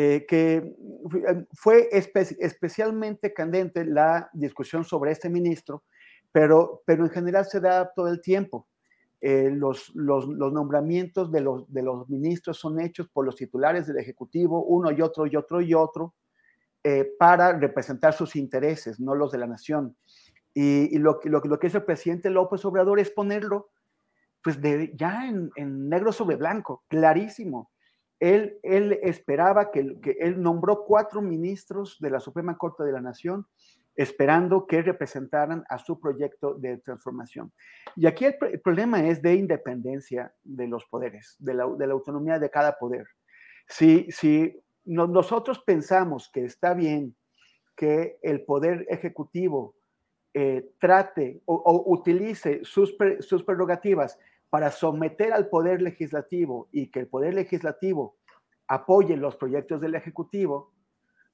Eh, 0.00 0.26
que 0.28 0.58
eh, 0.58 1.46
fue 1.54 1.88
especialmente 1.90 3.34
candente 3.34 3.84
la 3.84 4.30
discusión 4.32 4.84
sobre 4.84 5.10
este 5.10 5.28
ministro, 5.28 5.82
pero, 6.30 6.84
pero 6.86 7.02
en 7.02 7.10
general 7.10 7.46
se 7.46 7.58
da 7.58 7.92
todo 7.92 8.06
el 8.06 8.20
tiempo. 8.20 8.68
Eh, 9.20 9.50
los, 9.50 9.90
los, 9.96 10.28
nombramientos 10.28 11.32
de 11.32 11.40
los, 11.40 11.68
de 11.72 11.82
los 11.82 12.08
ministros 12.08 12.58
son 12.58 12.78
hechos 12.80 13.08
por 13.08 13.26
los 13.26 13.34
titulares 13.34 13.88
del 13.88 13.98
Ejecutivo, 13.98 14.62
uno 14.62 14.92
y 14.92 15.02
otro 15.02 15.26
y 15.26 15.34
otro 15.34 15.60
y 15.60 15.74
otro, 15.74 16.14
para 17.18 17.58
representar 17.58 18.14
sus 18.14 18.36
intereses, 18.36 19.00
no 19.00 19.16
los 19.16 19.32
de 19.32 19.38
la 19.38 19.48
nación. 19.48 19.96
Y, 20.54 20.96
lo, 20.98 21.18
lo, 21.24 21.40
lo, 21.40 21.58
que 21.58 21.66
hizo 21.66 21.78
el 21.78 21.84
presidente 21.84 22.30
López 22.30 22.64
Obrador 22.64 23.00
es 23.00 23.10
ponerlo 23.10 23.70
pues 24.44 24.62
de, 24.62 24.92
ya 24.94 25.26
en, 25.26 25.50
negro 25.88 26.12
sobre 26.12 26.36
blanco, 26.36 26.84
clarísimo. 26.86 27.72
Él, 28.20 28.58
esperaba 29.02 29.70
que, 29.70 29.96
él 30.18 30.42
nombró 30.42 30.84
cuatro 30.84 31.22
ministros 31.22 31.98
de 32.00 32.10
la 32.10 32.20
Suprema 32.20 32.56
Corte 32.56 32.82
de 32.82 32.92
la 32.92 33.00
Nación, 33.00 33.46
esperando 33.94 34.66
que 34.66 34.82
representaran 34.82 35.64
a 35.68 35.78
su 35.78 35.98
proyecto 36.00 36.54
de 36.54 36.78
transformación. 36.78 37.52
Y 37.96 38.06
aquí 38.06 38.24
el, 38.24 38.60
problema 38.60 39.06
es 39.06 39.20
de 39.22 39.34
independencia 39.34 40.32
de 40.42 40.68
los 40.68 40.84
poderes, 40.86 41.36
de 41.38 41.54
la, 41.54 41.64
autonomía 41.64 42.38
de 42.38 42.50
cada 42.50 42.78
poder. 42.78 43.06
Si, 43.66 44.08
nosotros 44.84 45.58
pensamos 45.66 46.30
que 46.32 46.44
está 46.44 46.74
bien 46.74 47.14
que 47.76 48.18
el 48.22 48.44
poder 48.44 48.86
ejecutivo 48.88 49.76
eh, 50.32 50.70
trate 50.80 51.42
o, 51.44 51.84
utilice 51.86 52.60
sus 52.64 52.94
prerrogativas 53.44 54.18
para 54.50 54.70
someter 54.70 55.32
al 55.32 55.48
poder 55.48 55.82
legislativo 55.82 56.68
y 56.72 56.90
que 56.90 57.00
el 57.00 57.08
poder 57.08 57.34
legislativo 57.34 58.16
apoye 58.66 59.16
los 59.16 59.36
proyectos 59.36 59.80
del 59.80 59.94
ejecutivo, 59.94 60.72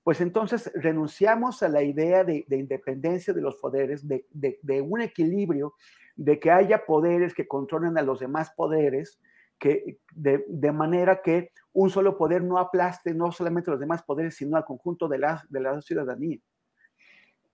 pues 0.03 0.21
entonces 0.21 0.71
renunciamos 0.75 1.63
a 1.63 1.69
la 1.69 1.83
idea 1.83 2.25
de, 2.25 2.45
independencia 2.51 3.33
de 3.33 3.41
los 3.41 3.57
poderes, 3.57 4.07
de, 4.07 4.27
de, 4.31 4.81
un 4.83 5.01
equilibrio, 5.01 5.75
de 6.15 6.39
que 6.39 6.51
haya 6.51 6.85
poderes 6.85 7.35
que 7.35 7.49
controlen 7.49 7.97
a 7.99 8.03
los 8.03 8.21
demás 8.21 8.53
poderes 8.55 9.19
que, 9.59 9.99
de, 10.15 10.73
manera 10.73 11.23
que 11.23 11.53
un 11.73 11.89
solo 11.89 12.19
poder 12.19 12.43
no 12.43 12.59
aplaste 12.59 13.15
no 13.15 13.33
solamente 13.33 13.71
los 13.71 13.81
demás 13.81 14.03
poderes, 14.03 14.37
sino 14.37 14.57
al 14.57 14.65
conjunto 14.65 15.09
de 15.09 15.19
la, 15.19 15.43
de 15.49 15.61
la 15.61 15.81
ciudadanía. 15.81 16.39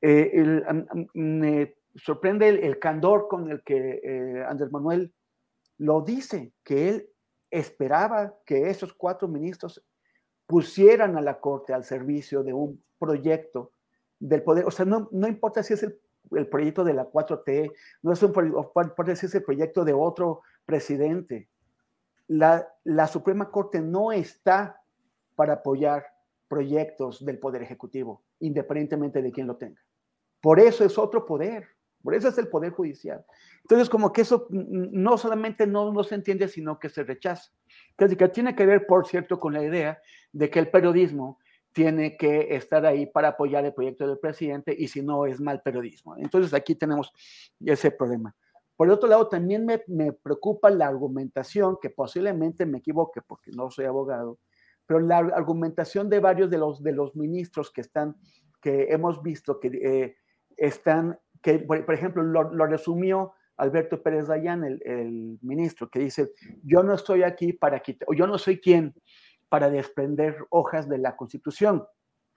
Eh, 0.03 0.62
me 1.15 1.74
sorprende 1.95 2.49
el, 2.49 2.78
candor 2.78 3.28
con 3.28 3.51
el 3.51 3.62
que 3.62 4.01
eh, 4.03 4.45
Andrés 4.47 4.73
Manuel 4.73 5.12
lo 5.81 6.02
dice, 6.02 6.52
que 6.62 6.90
él 6.90 7.11
esperaba 7.51 8.35
que 8.44 8.69
esos 8.69 8.93
cuatro 8.93 9.27
ministros 9.28 9.82
pusieran 10.47 11.16
a 11.16 11.23
la 11.23 11.40
Corte 11.40 11.73
al 11.73 11.85
servicio 11.85 12.43
de 12.43 12.52
un 12.52 12.85
proyecto 12.98 13.73
del 14.19 14.43
poder. 14.43 14.66
O 14.66 14.70
sea, 14.70 14.85
no, 14.85 15.09
no 15.11 15.27
importa 15.27 15.62
si 15.62 15.73
es 15.73 15.82
el, 15.82 15.98
el, 16.32 16.48
proyecto 16.48 16.85
de 16.85 16.93
la 16.93 17.11
4T, 17.11 17.73
no 18.02 18.12
es 18.12 18.23
un, 18.23 18.28
importa 18.28 19.16
si 19.16 19.24
es 19.24 19.35
el 19.35 19.43
proyecto 19.43 19.82
de 19.82 19.94
otro 19.94 20.43
presidente. 20.66 21.48
La, 22.27 22.69
la 22.85 23.07
Suprema 23.07 23.51
Corte 23.51 23.81
no 23.81 24.12
está 24.12 24.82
para 25.35 25.55
apoyar 25.55 26.05
proyectos 26.47 27.24
del 27.24 27.39
Poder 27.39 27.62
Ejecutivo, 27.62 28.23
independientemente 28.40 29.23
de 29.23 29.32
quién 29.32 29.47
lo 29.47 29.57
tenga. 29.57 29.81
Por 30.43 30.61
eso 30.61 30.85
es 30.85 30.98
otro 30.98 31.24
poder, 31.24 31.69
por 32.02 32.14
eso 32.14 32.28
es 32.28 32.39
el 32.39 32.48
Poder 32.48 32.72
Judicial. 32.72 33.24
Entonces, 33.62 33.89
como 33.89 34.12
que 34.12 34.22
eso 34.22 34.47
no 34.51 35.18
solamente 35.18 35.66
no, 35.66 35.93
no 35.93 36.02
se 36.02 36.14
entiende, 36.14 36.48
sino 36.48 36.78
que 36.78 36.89
se 36.89 37.05
rechaza. 37.05 37.52
Entonces, 37.90 38.16
que 38.16 38.28
tiene 38.28 38.55
que 38.55 38.66
ver, 38.66 38.86
por 38.86 39.06
cierto, 39.06 39.39
con 39.39 39.52
la 39.52 39.62
idea 39.62 40.01
de 40.32 40.51
que 40.51 40.59
el 40.59 40.70
periodismo 40.70 41.39
tiene 41.72 42.16
que 42.16 42.55
estar 42.56 42.85
ahí 42.85 43.06
para 43.06 43.28
apoyar 43.28 43.64
el 43.64 43.74
proyecto 43.74 44.06
del 44.06 44.18
presidente 44.18 44.74
y 44.77 44.89
si 44.89 45.02
no 45.02 45.27
es 45.27 45.40
mal 45.40 45.62
periodismo. 45.62 46.16
Entonces, 46.16 46.55
aquí 46.55 46.74
tenemos 46.74 47.12
ese 47.64 47.90
problema. 47.90 48.35
Por 48.77 48.90
otro 48.90 49.09
lado, 49.09 49.28
también 49.28 49.66
me, 49.66 49.82
me 49.89 50.12
preocupa 50.12 50.70
la 50.70 50.86
argumentación, 50.86 51.77
que 51.81 51.90
posiblemente 51.90 52.64
me 52.64 52.78
equivoque 52.78 53.20
porque 53.20 53.51
no 53.52 53.70
soy 53.70 53.85
abogado, 53.85 54.39
pero 54.90 54.98
la 54.98 55.18
argumentación 55.18 56.09
de 56.09 56.18
varios 56.18 56.51
de 56.51 56.59
los, 56.59 56.82
de 56.82 56.90
los 56.90 57.14
ministros 57.14 57.70
que 57.70 57.81
están, 57.81 58.16
que 58.60 58.89
hemos 58.90 59.22
visto 59.22 59.60
que 59.60 59.68
eh, 59.68 60.16
están, 60.56 61.16
que 61.43 61.59
por, 61.59 61.95
ejemplo 61.95 62.23
lo, 62.23 62.53
lo, 62.53 62.67
resumió 62.67 63.33
Alberto 63.57 64.03
Pérez 64.03 64.29
Dayán, 64.29 64.65
el, 64.65 64.81
el, 64.85 65.39
ministro, 65.43 65.89
que 65.89 66.01
dice, 66.01 66.33
yo 66.62 66.83
no 66.83 66.95
estoy 66.95 67.23
aquí 67.23 67.53
para 67.53 67.81
quitar, 67.81 68.09
o 68.09 68.15
yo 68.15 68.27
no 68.27 68.39
soy 68.39 68.61
quien 68.61 68.95
para 69.49 69.71
desprender 69.71 70.37
hojas 70.51 70.89
de 70.89 70.99
la 70.99 71.17
Constitución. 71.17 71.85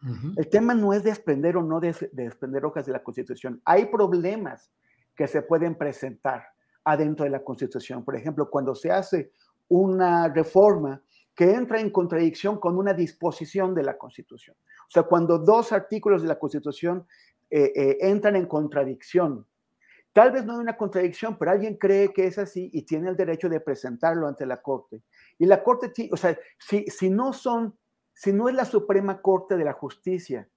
Uh 0.02 0.08
-huh. 0.08 0.34
El 0.38 0.50
tema 0.50 0.74
no 0.74 0.94
es 0.94 1.04
desprender 1.04 1.56
o 1.58 1.64
no 1.64 1.80
des, 1.80 2.10
desprender 2.12 2.66
hojas 2.66 2.86
de 2.86 2.92
la 2.92 3.04
Constitución. 3.04 3.62
Hay 3.66 3.86
problemas 3.86 4.72
que 5.16 5.28
se 5.28 5.42
pueden 5.42 5.76
presentar 5.76 6.44
adentro 6.84 7.24
de 7.24 7.30
la 7.30 7.44
Constitución. 7.44 8.04
Por 8.04 8.16
ejemplo, 8.16 8.50
cuando 8.50 8.76
se 8.76 8.92
hace 8.92 9.32
una 9.70 10.28
reforma 10.28 11.02
que 11.36 11.52
entra 11.52 11.80
en 11.80 11.90
contradicción 11.90 12.60
con 12.60 12.78
una 12.78 12.94
disposición 12.94 13.74
de 13.74 13.84
la 13.84 13.98
Constitución. 13.98 14.56
O 14.88 14.92
sea, 14.92 15.04
cuando 15.04 15.40
dos 15.40 15.72
artículos 15.72 16.22
de 16.22 16.28
la 16.28 16.38
Constitución 16.38 17.08
eh, 17.56 17.72
eh, 17.76 17.98
entran 18.02 18.36
en 18.36 18.48
contradicción. 18.48 19.46
Tal 20.12 20.32
vez 20.32 20.44
no 20.44 20.54
hay 20.54 20.60
una 20.60 20.76
contradicción, 20.76 21.38
pero 21.38 21.52
alguien 21.52 21.78
cree 21.78 22.12
que 22.12 22.26
es 22.26 22.40
así 22.40 22.72
y 22.74 22.82
tiene 22.82 23.12
el 23.12 23.16
derecho 23.16 23.48
de 23.48 23.60
presentarlo 23.60 24.28
ante 24.28 24.48
la 24.48 24.60
Corte. 24.60 25.04
Y 25.38 25.46
la 25.46 25.62
Corte, 25.62 26.10
o 26.12 26.18
sea, 26.18 26.36
si, 26.58 26.88
si 26.88 27.12
no 27.12 27.32
son, 27.32 27.78
si 28.12 28.34
no 28.34 28.50
es 28.50 28.56
la 28.56 28.66
Suprema 28.66 29.22
Corte 29.22 29.56
de 29.56 29.66
la 29.66 29.74
Justicia 29.74 30.50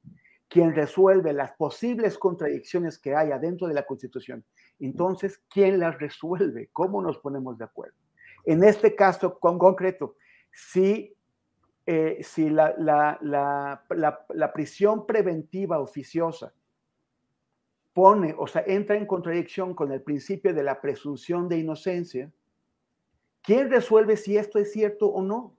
quien 0.48 0.74
resuelve 0.74 1.34
las 1.34 1.52
posibles 1.52 2.16
contradicciones 2.16 2.98
que 2.98 3.14
hay 3.14 3.30
adentro 3.30 3.68
de 3.68 3.74
la 3.74 3.84
Constitución, 3.84 4.42
entonces, 4.80 5.42
¿quién 5.50 5.78
las 5.78 5.98
resuelve? 5.98 6.70
¿Cómo 6.72 7.02
nos 7.02 7.18
ponemos 7.18 7.58
de 7.58 7.64
acuerdo? 7.64 7.98
En 8.46 8.64
este 8.64 8.96
caso 8.96 9.38
con 9.38 9.58
concreto, 9.58 10.16
si, 10.50 11.14
eh, 11.84 12.20
si 12.22 12.48
la, 12.48 12.74
la, 12.78 13.18
la, 13.20 14.24
la 14.30 14.52
prisión 14.54 15.04
preventiva 15.04 15.78
oficiosa 15.78 16.54
pone, 17.96 18.34
o 18.36 18.46
sea, 18.46 18.62
entra 18.66 18.94
en 18.94 19.06
contradicción 19.06 19.72
con 19.72 19.90
el 19.90 20.02
principio 20.02 20.52
de 20.52 20.62
la 20.62 20.82
presunción 20.82 21.48
de 21.48 21.56
inocencia, 21.56 22.30
¿quién 23.40 23.70
resuelve 23.70 24.18
si 24.18 24.36
esto 24.36 24.58
es 24.58 24.70
cierto 24.70 25.06
o 25.06 25.22
no? 25.22 25.56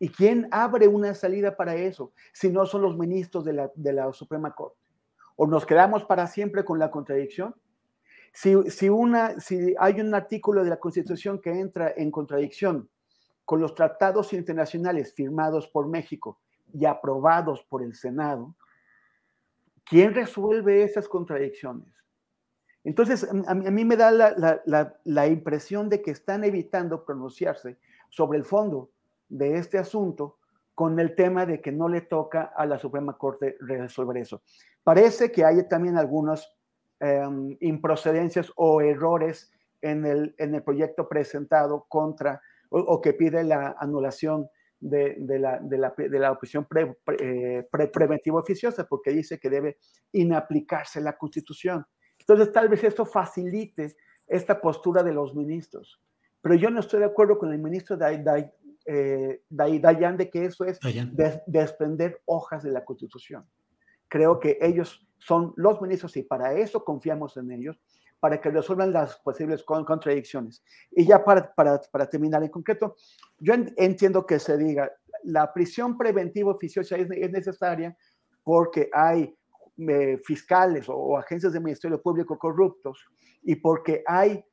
¿Y 0.00 0.08
quién 0.08 0.48
abre 0.50 0.88
una 0.88 1.14
salida 1.14 1.56
para 1.56 1.76
eso 1.76 2.12
si 2.32 2.50
no 2.50 2.66
son 2.66 2.82
los 2.82 2.98
ministros 2.98 3.44
de 3.44 3.92
la, 3.92 4.12
Suprema 4.12 4.56
Corte? 4.56 4.80
¿O 5.36 5.46
nos 5.46 5.64
quedamos 5.64 6.04
para 6.04 6.26
siempre 6.26 6.64
con 6.64 6.80
la 6.80 6.90
contradicción? 6.90 7.54
Si, 8.32 8.56
si 8.70 8.88
hay 9.78 10.00
un 10.00 10.14
artículo 10.16 10.64
de 10.64 10.70
la 10.70 10.80
Constitución 10.80 11.40
que 11.40 11.50
entra 11.60 11.94
en 11.96 12.10
contradicción 12.10 12.90
con 13.44 13.60
los 13.60 13.76
tratados 13.76 14.32
internacionales 14.32 15.14
firmados 15.14 15.68
por 15.68 15.86
México 15.86 16.40
y 16.72 16.86
aprobados 16.86 17.62
por 17.68 17.84
el 17.84 17.94
Senado, 17.94 18.56
¿Quién 19.88 20.14
resuelve 20.14 20.82
esas 20.82 21.08
contradicciones? 21.08 21.88
Entonces, 22.84 23.28
a, 23.46 23.54
mí 23.54 23.84
me 23.84 23.96
da 23.96 24.10
la, 24.10 25.26
impresión 25.26 25.88
de 25.88 26.00
que 26.00 26.10
están 26.10 26.44
evitando 26.44 27.04
pronunciarse 27.04 27.76
sobre 28.08 28.38
el 28.38 28.44
fondo 28.44 28.90
de 29.28 29.58
este 29.58 29.78
asunto 29.78 30.38
con 30.74 30.98
el 31.00 31.14
tema 31.14 31.44
de 31.44 31.60
que 31.60 31.72
no 31.72 31.88
le 31.88 32.02
toca 32.02 32.52
a 32.56 32.64
la 32.64 32.78
Suprema 32.78 33.18
Corte 33.18 33.56
resolver 33.60 34.18
eso. 34.18 34.42
Parece 34.84 35.32
que 35.32 35.44
hay 35.44 35.68
también 35.68 35.96
algunas 35.98 36.50
eh, 37.00 37.26
improcedencias 37.60 38.52
o 38.56 38.80
errores 38.80 39.52
en 39.82 40.06
el, 40.06 40.34
en 40.38 40.54
el 40.54 40.62
proyecto 40.62 41.08
presentado 41.08 41.84
contra 41.88 42.40
o 42.70 43.00
que 43.00 43.14
pide 43.14 43.44
la 43.44 43.76
anulación 43.78 44.48
de, 44.80 45.16
de, 45.18 45.38
la, 45.38 45.58
de, 45.58 45.78
la, 45.78 45.94
de 45.96 46.18
la 46.18 46.32
opción 46.32 46.64
pre, 46.64 46.96
pre, 47.04 47.68
pre, 47.70 47.88
preventiva 47.88 48.40
oficiosa, 48.40 48.86
porque 48.86 49.10
dice 49.10 49.38
que 49.38 49.50
debe 49.50 49.78
inaplicarse 50.12 51.00
la 51.00 51.16
Constitución. 51.16 51.84
Entonces, 52.20 52.52
tal 52.52 52.68
vez 52.68 52.84
esto 52.84 53.04
facilite 53.04 53.96
esta 54.26 54.60
postura 54.60 55.02
de 55.02 55.12
los 55.12 55.34
ministros. 55.34 56.00
Pero 56.40 56.54
yo 56.54 56.70
no 56.70 56.80
estoy 56.80 57.00
de 57.00 57.06
acuerdo 57.06 57.38
con 57.38 57.52
el 57.52 57.58
ministro 57.58 57.96
Day, 57.96 58.22
Day, 58.22 58.50
eh, 58.86 59.42
Day, 59.48 59.78
Dayan 59.78 60.16
de 60.16 60.30
que 60.30 60.44
eso 60.44 60.64
es 60.64 60.78
des, 61.12 61.40
desprender 61.46 62.20
hojas 62.26 62.62
de 62.62 62.70
la 62.70 62.84
Constitución. 62.84 63.46
Creo 64.06 64.38
que 64.38 64.58
ellos 64.60 65.06
son 65.18 65.52
los 65.56 65.80
ministros 65.82 66.16
y 66.16 66.22
para 66.22 66.54
eso 66.54 66.84
confiamos 66.84 67.36
en 67.36 67.50
ellos 67.50 67.80
para 68.20 68.40
que 68.40 68.50
resuelvan 68.50 68.92
las 68.92 69.16
posibles 69.18 69.62
contradicciones. 69.62 70.62
Y 70.90 71.06
ya 71.06 71.24
para, 71.24 71.52
para, 71.54 72.08
terminar 72.08 72.42
en 72.42 72.50
concreto, 72.50 72.96
yo 73.38 73.54
entiendo 73.76 74.26
que 74.26 74.38
se 74.38 74.56
diga, 74.56 74.90
la 75.24 75.52
prisión 75.52 75.96
preventiva 75.96 76.52
oficiosa 76.52 76.96
es, 76.96 77.08
es 77.10 77.30
necesaria 77.30 77.96
porque 78.42 78.88
hay 78.92 79.34
eh, 79.76 80.18
fiscales 80.24 80.88
o, 80.88 80.94
o, 80.94 81.18
agencias 81.18 81.52
del 81.52 81.62
Ministerio 81.62 82.02
Público 82.02 82.38
corruptos 82.38 83.06
y 83.42 83.56
porque 83.56 84.02
hay 84.06 84.44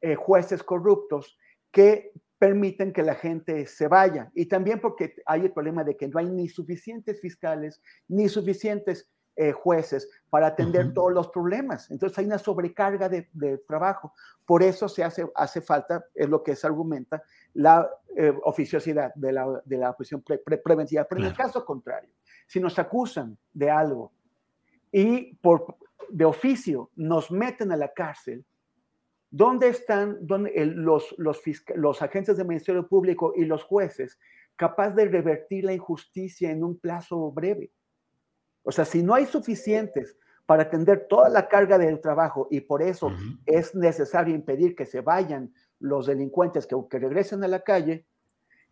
eh, 0.00 0.16
jueces 0.16 0.62
corruptos 0.62 1.38
que 1.70 2.12
permiten 2.42 2.92
que 2.92 3.04
la 3.04 3.14
gente 3.14 3.66
se 3.66 3.86
vaya. 3.86 4.32
Y 4.34 4.46
también 4.46 4.80
porque 4.80 5.14
hay 5.26 5.42
el 5.42 5.52
problema 5.52 5.84
de 5.84 5.96
que 5.96 6.08
no 6.08 6.18
hay 6.18 6.28
ni 6.28 6.48
suficientes 6.48 7.20
fiscales 7.20 7.80
ni 8.08 8.28
suficientes 8.28 9.08
eh, 9.34 9.52
jueces 9.52 10.10
para 10.28 10.48
atender 10.48 10.84
uh 10.84 10.88
-huh. 10.90 10.94
todos 10.94 11.12
los 11.12 11.28
problemas. 11.28 11.90
Entonces 11.90 12.18
hay 12.18 12.26
una 12.26 12.38
sobrecarga 12.38 13.08
de, 13.08 13.28
de, 13.32 13.58
trabajo. 13.58 14.12
Por 14.44 14.62
eso 14.62 14.88
se 14.88 15.02
hace, 15.02 15.26
hace 15.34 15.62
falta, 15.62 16.04
es 16.14 16.28
lo 16.28 16.42
que 16.42 16.54
se 16.54 16.66
argumenta, 16.66 17.22
la 17.54 17.88
eh, 18.14 18.32
oficiosidad 18.44 19.14
de 19.14 19.32
la, 19.32 19.62
de 19.64 19.76
la 19.78 19.96
prisión 19.96 20.20
pre, 20.20 20.36
pre, 20.36 20.58
preventiva. 20.58 21.04
Pero 21.04 21.20
claro. 21.20 21.26
en 21.28 21.30
el 21.30 21.36
caso 21.46 21.64
contrario, 21.64 22.10
si 22.46 22.60
nos 22.60 22.78
acusan 22.78 23.38
de 23.54 23.70
algo 23.70 24.12
y 24.90 25.34
por, 25.36 25.78
de 26.10 26.26
oficio 26.26 26.90
nos 26.94 27.30
meten 27.30 27.72
a 27.72 27.76
la 27.76 27.90
cárcel, 27.92 28.44
¿dónde 29.30 29.68
están 29.68 30.18
dónde, 30.20 30.52
el, 30.54 30.72
los, 30.72 31.14
los, 31.16 31.40
los 31.74 32.02
agentes 32.02 32.36
del 32.36 32.46
Ministerio 32.46 32.86
Público 32.86 33.32
y 33.34 33.46
los 33.46 33.64
jueces 33.64 34.18
capaces 34.56 34.94
de 34.94 35.06
revertir 35.06 35.64
la 35.64 35.72
injusticia 35.72 36.50
en 36.50 36.62
un 36.62 36.78
plazo 36.78 37.32
breve? 37.32 37.72
O 38.62 38.72
sea, 38.72 38.84
si 38.84 39.02
no 39.02 39.14
hay 39.14 39.26
suficientes 39.26 40.16
para 40.46 40.64
atender 40.64 41.06
toda 41.08 41.28
la 41.28 41.48
carga 41.48 41.78
del 41.78 42.00
trabajo 42.00 42.48
y 42.50 42.60
por 42.60 42.82
eso 42.82 43.06
uh 43.06 43.10
-huh. 43.10 43.38
es 43.46 43.74
necesario 43.74 44.34
impedir 44.34 44.74
que 44.74 44.86
se 44.86 45.00
vayan 45.00 45.52
los 45.78 46.06
delincuentes 46.06 46.66
que, 46.66 46.76
que 46.90 46.98
regresen 46.98 47.42
a 47.44 47.48
la 47.48 47.62
calle, 47.62 48.06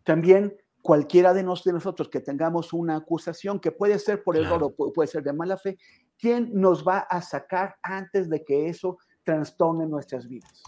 también 0.03 0.55
cualquiera 0.81 1.33
de, 1.33 1.43
nosotros 1.43 2.09
que 2.09 2.19
tengamos 2.19 2.73
una 2.73 2.95
acusación 2.95 3.59
que 3.59 3.71
puede 3.71 3.99
ser 3.99 4.23
por 4.23 4.35
error 4.35 4.59
claro. 4.59 4.75
o 4.77 4.93
puede 4.93 5.07
ser 5.07 5.23
de 5.23 5.33
mala 5.33 5.57
fe, 5.57 5.77
¿quién 6.17 6.51
nos 6.53 6.85
va 6.87 6.99
a 6.99 7.21
sacar 7.21 7.75
antes 7.83 8.29
de 8.29 8.43
que 8.43 8.67
eso 8.67 8.97
trastorne 9.23 9.85
nuestras 9.85 10.27
vidas? 10.27 10.63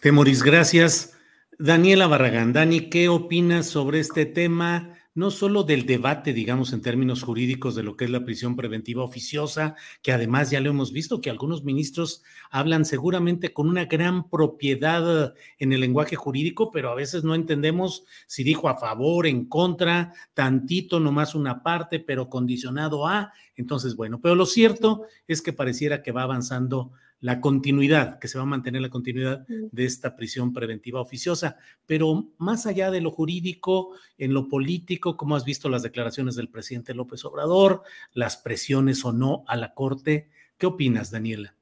Temoris, 0.00 0.42
gracias. 0.42 1.16
Daniela 1.58 2.06
Barragán, 2.06 2.52
Dani, 2.52 2.90
¿qué 2.90 3.08
opinas 3.08 3.66
sobre 3.66 4.00
este 4.00 4.26
tema? 4.26 4.98
No 5.14 5.30
solo 5.30 5.62
del 5.62 5.84
debate, 5.84 6.32
digamos, 6.32 6.72
en 6.72 6.80
términos 6.80 7.22
jurídicos 7.22 7.74
de 7.74 7.82
lo 7.82 7.96
que 7.96 8.04
es 8.04 8.10
la 8.10 8.24
prisión 8.24 8.56
preventiva 8.56 9.04
oficiosa, 9.04 9.76
que 10.02 10.12
además 10.12 10.50
ya 10.50 10.60
lo 10.60 10.70
hemos 10.70 10.92
visto, 10.92 11.20
que 11.20 11.30
algunos 11.30 11.64
ministros 11.64 12.22
hablan 12.50 12.84
seguramente 12.84 13.52
con 13.52 13.68
una 13.68 13.84
gran 13.84 14.30
propiedad 14.30 15.34
en 15.58 15.72
el 15.72 15.80
lenguaje 15.80 16.16
jurídico, 16.16 16.70
pero 16.70 16.90
a 16.90 16.94
veces 16.94 17.24
no 17.24 17.34
entendemos 17.34 18.04
si 18.26 18.42
dijo 18.42 18.68
a 18.68 18.78
favor, 18.78 19.26
en 19.26 19.46
contra, 19.46 20.14
tantito, 20.34 20.98
nomás 20.98 21.34
una 21.34 21.62
parte, 21.62 22.00
pero 22.00 22.30
condicionado 22.30 23.06
a. 23.06 23.32
Entonces, 23.54 23.96
bueno, 23.96 24.20
pero 24.22 24.34
lo 24.34 24.46
cierto 24.46 25.02
es 25.28 25.42
que 25.42 25.52
pareciera 25.52 26.02
que 26.02 26.12
va 26.12 26.22
avanzando 26.22 26.92
la 27.22 27.40
continuidad, 27.40 28.18
que 28.18 28.26
se 28.26 28.36
va 28.36 28.42
a 28.42 28.48
mantener 28.48 28.82
la 28.82 28.90
continuidad 28.90 29.46
de 29.46 29.84
esta 29.84 30.16
prisión 30.16 30.52
preventiva 30.52 31.00
oficiosa. 31.00 31.56
Pero 31.86 32.32
más 32.36 32.66
allá 32.66 32.90
de 32.90 33.00
lo 33.00 33.12
jurídico, 33.12 33.92
en 34.18 34.34
lo 34.34 34.48
político, 34.48 35.16
¿cómo 35.16 35.36
has 35.36 35.44
visto 35.44 35.68
las 35.68 35.84
declaraciones 35.84 36.34
del 36.34 36.48
presidente 36.50 36.94
López 36.94 37.24
Obrador, 37.24 37.82
las 38.12 38.36
presiones 38.36 39.04
o 39.04 39.12
no 39.12 39.44
a 39.46 39.56
la 39.56 39.72
Corte? 39.72 40.30
¿Qué 40.58 40.66
opinas, 40.66 41.12
Daniela? 41.12 41.54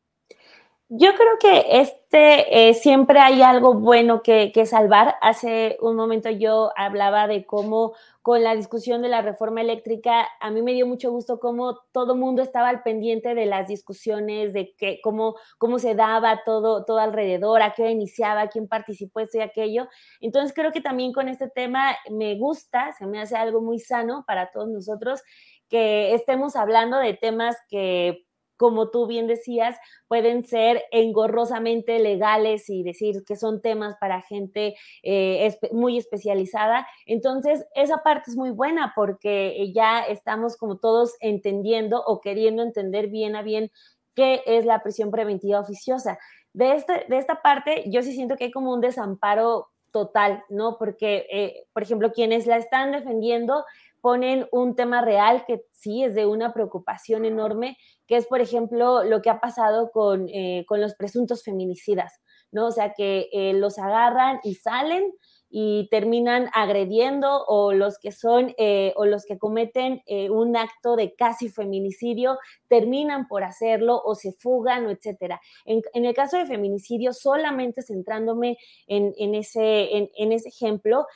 Yo 0.93 1.11
creo 1.15 1.39
que 1.39 1.83
este 1.83 2.69
eh, 2.69 2.75
siempre 2.75 3.21
hay 3.21 3.43
algo 3.43 3.75
bueno 3.75 4.23
que, 4.23 4.51
salvar. 4.67 5.15
Hace 5.21 5.77
un 5.81 5.95
momento 5.95 6.31
yo 6.31 6.73
hablaba 6.75 7.29
de 7.29 7.45
cómo 7.45 7.93
con 8.23 8.43
la 8.43 8.55
discusión 8.55 9.01
de 9.01 9.09
la 9.09 9.23
reforma 9.23 9.63
eléctrica, 9.63 10.29
a 10.41 10.51
mí 10.51 10.61
me 10.63 10.75
dio 10.75 10.87
mucho 10.87 11.11
gusto 11.11 11.41
cómo 11.41 11.81
todo 11.93 12.15
mundo 12.15 12.43
estaba 12.43 12.69
al 12.69 12.83
pendiente 12.83 13.35
de 13.35 13.47
las 13.47 13.69
discusiones, 13.69 14.53
de 14.53 14.75
que, 14.77 15.01
cómo, 15.03 15.37
cómo 15.59 15.79
se 15.79 15.95
daba 15.95 16.43
todo, 16.45 16.85
todo 16.85 16.99
alrededor, 16.99 17.63
a 17.63 17.73
qué 17.73 17.83
hora 17.83 17.91
iniciaba, 17.91 18.49
quién 18.49 18.69
participó, 18.69 19.21
esto 19.21 19.39
y 19.39 19.41
aquello. 19.41 19.89
Entonces 20.21 20.53
creo 20.55 20.71
que 20.73 20.83
también 20.83 21.13
con 21.13 21.29
este 21.29 21.49
tema 21.49 21.97
me 22.11 22.37
gusta, 22.37 22.93
se 22.93 23.07
me 23.07 23.21
hace 23.21 23.37
algo 23.37 23.63
muy 23.63 23.79
sano 23.79 24.25
para 24.27 24.51
todos 24.51 24.69
nosotros 24.69 25.23
que 25.71 26.15
estemos 26.15 26.57
hablando 26.57 26.99
de 26.99 27.15
temas 27.15 27.57
que 27.71 28.27
como 28.61 28.91
tú 28.91 29.07
bien 29.07 29.27
decías, 29.27 29.79
pueden 30.07 30.45
ser 30.45 30.85
engorrosamente 30.91 31.99
legales 31.99 32.69
y 32.69 32.83
decir 32.83 33.25
que 33.27 33.35
son 33.35 33.63
temas 33.63 33.97
para 33.99 34.21
gente 34.21 34.77
eh, 35.03 35.57
muy 35.73 35.97
especializada. 35.97 36.87
Entonces, 37.07 37.65
esa 37.75 38.03
parte 38.03 38.31
es 38.31 38.37
muy 38.37 38.51
buena 38.51 38.93
porque 38.95 39.73
ya 39.75 40.03
estamos 40.03 40.59
como 40.59 40.77
todos 40.77 41.15
entendiendo 41.21 42.05
o 42.05 42.21
queriendo 42.21 42.63
entender 42.63 43.09
bien 43.09 43.35
a 43.35 43.41
bien 43.41 43.71
qué 44.15 44.43
es 44.45 44.67
la 44.67 44.83
prisión 44.83 45.11
preventiva 45.11 45.61
oficiosa. 45.61 46.19
De, 46.53 46.75
este, 46.75 47.07
de 47.09 47.17
esta 47.17 47.41
parte, 47.41 47.85
yo 47.87 48.03
sí 48.03 48.13
siento 48.13 48.37
que 48.37 48.45
hay 48.45 48.51
como 48.51 48.75
un 48.75 48.83
desamparo 48.83 49.69
total, 49.91 50.45
¿no? 50.51 50.77
Porque, 50.79 51.27
eh, 51.33 51.67
por 51.73 51.83
ejemplo, 51.83 52.13
quienes 52.13 52.47
la 52.47 52.59
están 52.59 52.93
defendiendo 52.93 53.65
ponen 54.01 54.47
un 54.53 54.75
tema 54.77 55.01
real 55.01 55.45
que 55.47 55.65
sí 55.73 56.03
es 56.05 56.15
de 56.15 56.27
una 56.27 56.53
preocupación 56.53 57.25
enorme, 57.25 57.77
que 58.07 58.17
es, 58.17 58.27
por 58.27 58.41
ejemplo, 58.41 59.05
lo 59.05 59.23
que 59.23 59.31
ha 59.31 59.41
pasado 59.41 59.91
con, 59.91 60.29
eh, 60.29 60.65
los 60.69 60.95
presuntos 60.95 61.43
feminicidas, 61.43 62.21
¿no? 62.53 62.67
O 62.67 62.71
sea, 62.73 62.93
que 62.95 63.29
eh, 63.33 63.53
los 63.55 63.79
agarran 63.79 64.41
y 64.43 64.55
salen 64.55 65.13
y 65.51 65.89
terminan 65.91 66.49
agrediendo 66.55 67.45
o 67.47 67.73
los 67.73 67.99
que 67.99 68.13
son 68.13 68.55
eh, 68.57 68.93
o 68.97 69.05
los 69.05 69.25
que 69.25 69.37
cometen 69.37 70.03
un 70.31 70.57
acto 70.57 70.97
de 70.97 71.15
casi 71.15 71.49
feminicidio 71.49 72.39
terminan 72.69 73.27
por 73.29 73.45
hacerlo 73.45 74.01
o 74.05 74.15
se 74.15 74.33
fugan 74.33 74.87
o 74.87 74.91
etcétera. 74.91 75.41
En, 75.65 75.83
el 76.05 76.15
caso 76.15 76.39
de 76.39 76.47
feminicidio, 76.47 77.13
solamente 77.13 77.83
centrándome 77.83 78.59
en, 78.87 79.35
ese, 79.35 79.97
en, 79.97 80.33
ese 80.33 80.49
ejemplo, 80.49 81.07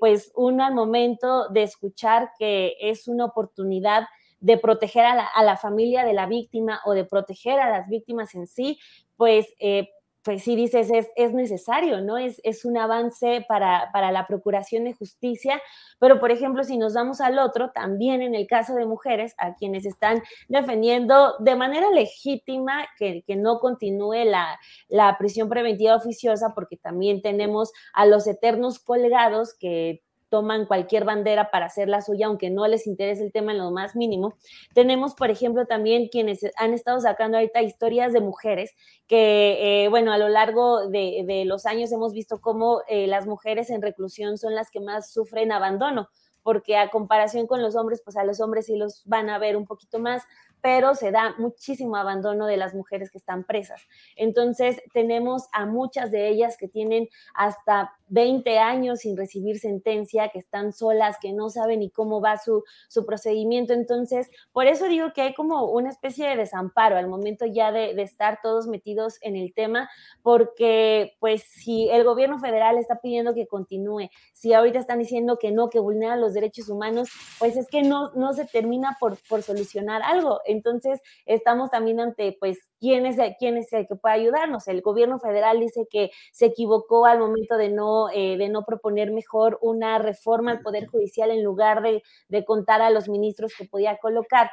pues 0.00 0.32
uno 0.34 0.64
al 0.64 0.74
momento 0.74 1.48
de 1.48 1.62
escuchar 1.62 2.30
que 2.38 2.74
es 2.80 3.08
una 3.08 3.26
oportunidad 3.26 4.04
de 4.40 4.56
proteger 4.56 5.04
a 5.04 5.14
la, 5.14 5.26
a 5.26 5.42
la, 5.42 5.56
familia 5.56 6.04
de 6.04 6.12
la 6.12 6.26
víctima 6.26 6.80
o 6.84 6.92
de 6.92 7.04
proteger 7.04 7.58
a 7.60 7.70
las 7.70 7.88
víctimas 7.88 8.34
en 8.34 8.46
sí, 8.46 8.78
pues, 9.16 9.46
eh, 9.58 9.88
pues 10.22 10.42
sí 10.42 10.56
dices, 10.56 10.90
es, 10.92 11.08
es 11.16 11.32
necesario, 11.32 12.00
¿no? 12.00 12.18
Es, 12.18 12.40
es 12.44 12.64
un 12.64 12.76
avance 12.76 13.44
para, 13.48 13.90
para, 13.92 14.12
la 14.12 14.26
procuración 14.26 14.84
de 14.84 14.92
justicia, 14.92 15.60
pero 15.98 16.20
por 16.20 16.30
ejemplo, 16.30 16.64
si 16.64 16.76
nos 16.76 16.94
vamos 16.94 17.20
al 17.20 17.38
otro, 17.38 17.70
también 17.70 18.20
en 18.22 18.34
el 18.34 18.46
caso 18.46 18.74
de 18.74 18.86
mujeres, 18.86 19.34
a 19.38 19.54
quienes 19.54 19.86
están 19.86 20.22
defendiendo 20.48 21.34
de 21.38 21.56
manera 21.56 21.90
legítima 21.90 22.86
que, 22.98 23.22
que 23.26 23.36
no 23.36 23.58
continúe 23.60 24.24
la, 24.24 24.58
la 24.88 25.16
prisión 25.18 25.48
preventiva 25.48 25.96
oficiosa, 25.96 26.52
porque 26.54 26.76
también 26.76 27.22
tenemos 27.22 27.72
a 27.92 28.06
los 28.06 28.26
eternos 28.26 28.78
colgados 28.78 29.54
que 29.54 30.02
toman 30.28 30.66
cualquier 30.66 31.04
bandera 31.04 31.50
para 31.50 31.66
hacer 31.66 31.88
la 31.88 32.00
suya, 32.00 32.26
aunque 32.26 32.50
no 32.50 32.66
les 32.66 32.86
interese 32.86 33.24
el 33.24 33.32
tema 33.32 33.52
en 33.52 33.58
lo 33.58 33.70
más 33.70 33.96
mínimo. 33.96 34.34
Tenemos, 34.74 35.14
por 35.14 35.30
ejemplo, 35.30 35.66
también 35.66 36.08
quienes 36.08 36.40
han 36.56 36.74
estado 36.74 37.00
sacando 37.00 37.38
ahorita 37.38 37.62
historias 37.62 38.12
de 38.12 38.20
mujeres 38.20 38.72
que, 39.06 39.84
eh, 39.84 39.88
bueno, 39.88 40.12
a 40.12 40.18
lo 40.18 40.28
largo 40.28 40.88
de, 40.88 41.44
los 41.46 41.66
años 41.66 41.92
hemos 41.92 42.12
visto 42.12 42.40
cómo 42.40 42.82
eh, 42.88 43.06
las 43.06 43.26
mujeres 43.26 43.70
en 43.70 43.82
reclusión 43.82 44.38
son 44.38 44.54
las 44.54 44.70
que 44.70 44.80
más 44.80 45.12
sufren 45.12 45.52
abandono 45.52 46.08
porque 46.42 46.78
a 46.78 46.88
comparación 46.88 47.46
con 47.46 47.60
los 47.60 47.76
hombres, 47.76 48.00
pues 48.02 48.16
a 48.16 48.24
los 48.24 48.40
hombres 48.40 48.64
sí 48.64 48.76
los 48.76 49.02
van 49.04 49.28
a 49.28 49.38
ver 49.38 49.54
un 49.54 49.66
poquito 49.66 49.98
más, 49.98 50.22
pero 50.60 50.94
se 50.94 51.10
da 51.10 51.34
muchísimo 51.38 51.96
abandono 51.96 52.46
de 52.46 52.56
las 52.56 52.74
mujeres 52.74 53.10
que 53.10 53.18
están 53.18 53.44
presas. 53.44 53.82
Entonces, 54.16 54.82
tenemos 54.92 55.48
a 55.52 55.66
muchas 55.66 56.10
de 56.10 56.28
ellas 56.28 56.56
que 56.58 56.68
tienen 56.68 57.08
hasta 57.34 57.92
20 58.08 58.58
años 58.58 59.00
sin 59.00 59.16
recibir 59.16 59.58
sentencia, 59.58 60.30
que 60.30 60.38
están 60.38 60.72
solas, 60.72 61.16
que 61.20 61.32
no 61.32 61.50
saben 61.50 61.80
ni 61.80 61.90
cómo 61.90 62.20
va 62.20 62.38
su, 62.38 62.64
su 62.88 63.04
procedimiento. 63.04 63.72
Entonces, 63.72 64.30
por 64.52 64.66
eso 64.66 64.86
digo 64.88 65.12
que 65.14 65.22
hay 65.22 65.34
como 65.34 65.66
una 65.66 65.90
especie 65.90 66.28
de 66.28 66.36
desamparo 66.36 66.96
al 66.96 67.08
momento 67.08 67.46
ya 67.46 67.72
de, 67.72 67.98
estar 68.02 68.40
todos 68.42 68.66
metidos 68.66 69.18
en 69.20 69.36
el 69.36 69.52
tema, 69.52 69.90
porque 70.22 71.16
pues 71.20 71.42
si 71.42 71.88
el 71.90 72.04
gobierno 72.04 72.38
federal 72.38 72.78
está 72.78 73.00
pidiendo 73.00 73.34
que 73.34 73.46
continúe, 73.46 74.08
si 74.32 74.52
ahorita 74.54 74.78
están 74.78 74.98
diciendo 74.98 75.38
que 75.38 75.50
no, 75.50 75.68
que 75.68 75.78
vulnera 75.78 76.16
los 76.16 76.32
derechos 76.32 76.68
humanos, 76.68 77.08
pues 77.38 77.56
es 77.56 77.68
que 77.68 77.82
no, 77.82 78.12
no 78.12 78.32
se 78.32 78.46
termina 78.46 78.96
por, 78.98 79.18
por 79.28 79.42
solucionar 79.42 80.02
algo. 80.02 80.40
Entonces, 80.48 81.00
estamos 81.26 81.70
también 81.70 82.00
ante, 82.00 82.36
pues, 82.40 82.58
¿quién 82.80 83.06
es, 83.06 83.16
quién 83.38 83.56
es 83.56 83.72
el 83.72 83.86
que 83.86 83.96
puede 83.96 84.16
ayudarnos? 84.16 84.68
El 84.68 84.82
gobierno 84.82 85.18
federal 85.18 85.60
dice 85.60 85.86
que 85.90 86.10
se 86.32 86.46
equivocó 86.46 87.06
al 87.06 87.18
momento 87.18 87.56
de 87.56 87.68
no, 87.68 88.10
eh, 88.10 88.36
de 88.36 88.48
no 88.48 88.64
proponer 88.64 89.12
mejor 89.12 89.58
una 89.62 89.98
reforma 89.98 90.52
al 90.52 90.60
Poder 90.60 90.86
Judicial 90.86 91.30
en 91.30 91.44
lugar 91.44 91.82
de, 91.82 92.02
de 92.28 92.44
contar 92.44 92.82
a 92.82 92.90
los 92.90 93.08
ministros 93.08 93.54
que 93.56 93.64
podía 93.64 93.98
colocar 93.98 94.50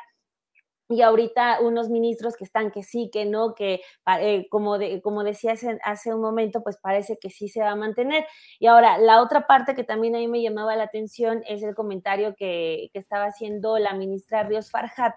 y 0.87 1.01
ahorita 1.01 1.61
unos 1.61 1.89
ministros 1.89 2.35
que 2.35 2.43
están 2.43 2.69
que 2.71 2.83
sí, 2.83 3.09
que 3.11 3.25
no, 3.25 3.55
que 3.55 3.81
eh, 4.19 4.47
como, 4.49 4.77
de, 4.77 5.01
como 5.01 5.23
decía 5.23 5.53
hace, 5.83 6.13
un 6.13 6.21
momento, 6.21 6.61
pues 6.61 6.77
parece 6.77 7.17
que 7.19 7.29
sí 7.31 7.47
se 7.49 7.61
va 7.61 7.71
a 7.71 7.75
mantener. 7.75 8.25
Y 8.59 8.67
ahora, 8.67 8.97
la 8.99 9.21
otra 9.21 9.47
parte 9.47 9.73
que 9.73 9.83
también 9.83 10.15
a 10.15 10.19
mí 10.19 10.27
me 10.27 10.43
llamaba 10.43 10.75
la 10.75 10.83
atención 10.83 11.43
es 11.47 11.63
el 11.63 11.73
comentario 11.73 12.35
que, 12.35 12.89
que 12.93 12.99
estaba 12.99 13.25
haciendo 13.25 13.79
la 13.79 13.93
ministra 13.95 14.43
Ríos 14.43 14.69
Farhat, 14.69 15.15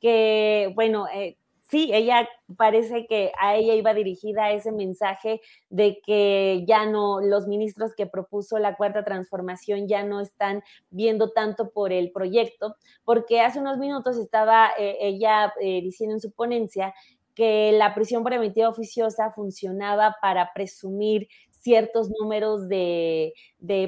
que, 0.00 0.72
bueno, 0.74 1.06
eh, 1.14 1.36
sí, 1.70 1.90
ella 1.92 2.28
parece 2.56 3.06
que 3.06 3.32
a 3.40 3.54
ella 3.56 3.74
iba 3.74 3.94
dirigida 3.94 4.50
ese 4.50 4.72
mensaje 4.72 5.40
de 5.68 6.00
que 6.04 6.64
ya 6.66 6.86
no, 6.86 7.20
los 7.20 7.46
ministros 7.46 7.94
que 7.94 8.06
propuso 8.06 8.58
la 8.58 8.76
cuarta 8.76 9.04
transformación 9.04 9.86
ya 9.86 10.02
no 10.02 10.20
están 10.20 10.62
viendo 10.90 11.30
tanto 11.30 11.70
por 11.70 11.92
el 11.92 12.10
proyecto, 12.10 12.76
porque 13.04 13.40
hace 13.40 13.60
unos 13.60 13.78
minutos 13.78 14.16
estaba 14.16 14.70
eh, 14.78 14.96
ella 15.00 15.52
eh, 15.60 15.80
diciendo 15.82 16.16
en 16.16 16.20
su 16.20 16.32
ponencia 16.32 16.92
que 17.34 17.72
la 17.72 17.94
prisión 17.94 18.24
preventiva 18.24 18.68
oficiosa 18.68 19.30
funcionaba 19.32 20.16
para 20.20 20.52
presumir 20.52 21.28
ciertos 21.60 22.10
números 22.10 22.68
de, 22.68 23.34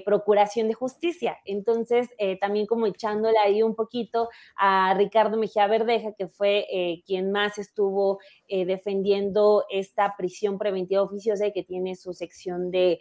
procuración 0.04 0.68
de 0.68 0.74
justicia. 0.74 1.38
Entonces, 1.44 2.08
eh, 2.18 2.38
también 2.38 2.66
como 2.66 2.86
echándole 2.86 3.36
ahí 3.38 3.62
un 3.62 3.74
poquito 3.74 4.28
a 4.56 4.94
Ricardo 4.94 5.38
Mejía 5.38 5.66
Verdeja, 5.66 6.12
que 6.12 6.28
fue 6.28 6.66
eh, 6.70 7.02
quien 7.06 7.32
más 7.32 7.58
estuvo 7.58 8.18
eh, 8.48 8.66
defendiendo 8.66 9.64
esta 9.70 10.14
prisión 10.16 10.58
preventiva 10.58 11.02
oficiosa 11.02 11.46
y 11.46 11.52
que 11.52 11.62
tiene 11.62 11.96
su 11.96 12.12
sección 12.12 12.70
de, 12.70 13.00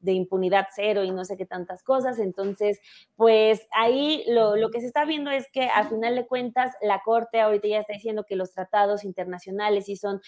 de, 0.00 0.12
impunidad 0.12 0.66
cero 0.74 1.04
y 1.04 1.10
no 1.10 1.24
sé 1.24 1.36
qué 1.36 1.46
tantas 1.46 1.82
cosas. 1.82 2.18
Entonces, 2.18 2.80
pues 3.16 3.66
ahí 3.72 4.24
lo, 4.28 4.56
lo 4.56 4.70
que 4.70 4.80
se 4.80 4.86
está 4.86 5.06
viendo 5.06 5.30
es 5.30 5.50
que 5.50 5.64
a 5.64 5.88
final 5.88 6.14
de 6.14 6.26
cuentas 6.26 6.74
la 6.82 7.00
Corte 7.02 7.40
ahorita 7.40 7.68
ya 7.68 7.80
está 7.80 7.94
diciendo 7.94 8.24
que 8.24 8.36
los 8.36 8.52
tratados 8.52 9.04
internacionales 9.04 9.86
sí 9.86 9.96
son 9.96 10.20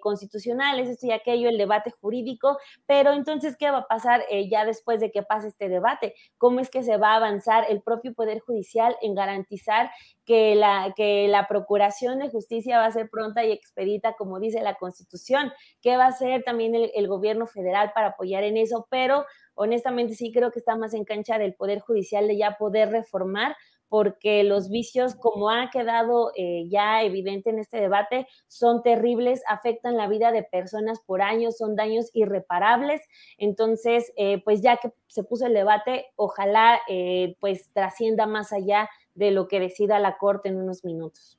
constitucionales, 0.00 0.88
esto 0.88 1.06
y 1.06 1.12
aquello, 1.12 1.48
el 1.48 1.58
debate 1.58 1.92
jurídico, 1.92 2.58
pero 2.86 3.12
entonces 3.12 3.27
entonces, 3.32 3.56
¿qué 3.58 3.70
va 3.70 3.78
a 3.78 3.86
pasar 3.86 4.22
eh, 4.30 4.48
ya 4.48 4.64
después 4.64 5.00
de 5.00 5.10
que 5.10 5.22
pase 5.22 5.48
este 5.48 5.68
debate? 5.68 6.14
¿Cómo 6.36 6.60
es 6.60 6.70
que 6.70 6.82
se 6.82 6.96
va 6.96 7.12
a 7.12 7.16
avanzar 7.16 7.64
el 7.68 7.82
propio 7.82 8.14
Poder 8.14 8.40
Judicial 8.40 8.96
en 9.02 9.14
garantizar 9.14 9.90
que 10.24 10.54
la, 10.54 10.92
que 10.96 11.28
la 11.28 11.46
Procuración 11.48 12.18
de 12.18 12.30
Justicia 12.30 12.78
va 12.78 12.86
a 12.86 12.92
ser 12.92 13.08
pronta 13.10 13.44
y 13.44 13.52
expedita, 13.52 14.14
como 14.14 14.40
dice 14.40 14.62
la 14.62 14.74
Constitución? 14.74 15.52
¿Qué 15.80 15.96
va 15.96 16.04
a 16.04 16.08
hacer 16.08 16.42
también 16.42 16.74
el, 16.74 16.90
el 16.94 17.08
gobierno 17.08 17.46
federal 17.46 17.92
para 17.94 18.08
apoyar 18.08 18.44
en 18.44 18.56
eso? 18.56 18.86
Pero 18.90 19.24
honestamente 19.54 20.14
sí 20.14 20.32
creo 20.32 20.50
que 20.50 20.58
está 20.58 20.76
más 20.76 20.94
en 20.94 21.04
cancha 21.04 21.38
del 21.38 21.54
Poder 21.54 21.80
Judicial 21.80 22.28
de 22.28 22.38
ya 22.38 22.56
poder 22.58 22.90
reformar 22.90 23.56
porque 23.88 24.44
los 24.44 24.68
vicios, 24.68 25.14
como 25.14 25.50
ha 25.50 25.70
quedado 25.70 26.32
eh, 26.36 26.64
ya 26.68 27.02
evidente 27.02 27.50
en 27.50 27.58
este 27.58 27.78
debate, 27.78 28.26
son 28.46 28.82
terribles, 28.82 29.42
afectan 29.48 29.96
la 29.96 30.08
vida 30.08 30.30
de 30.32 30.42
personas 30.42 31.00
por 31.00 31.22
años, 31.22 31.56
son 31.56 31.76
daños 31.76 32.10
irreparables. 32.12 33.00
Entonces, 33.38 34.12
eh, 34.16 34.42
pues 34.44 34.60
ya 34.60 34.76
que 34.76 34.92
se 35.06 35.24
puso 35.24 35.46
el 35.46 35.54
debate, 35.54 36.06
ojalá 36.16 36.78
eh, 36.88 37.36
pues 37.40 37.72
trascienda 37.72 38.26
más 38.26 38.52
allá 38.52 38.88
de 39.14 39.30
lo 39.30 39.48
que 39.48 39.60
decida 39.60 39.98
la 39.98 40.18
Corte 40.18 40.48
en 40.48 40.56
unos 40.56 40.84
minutos. 40.84 41.38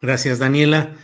Gracias, 0.00 0.38
Daniela. 0.38 0.96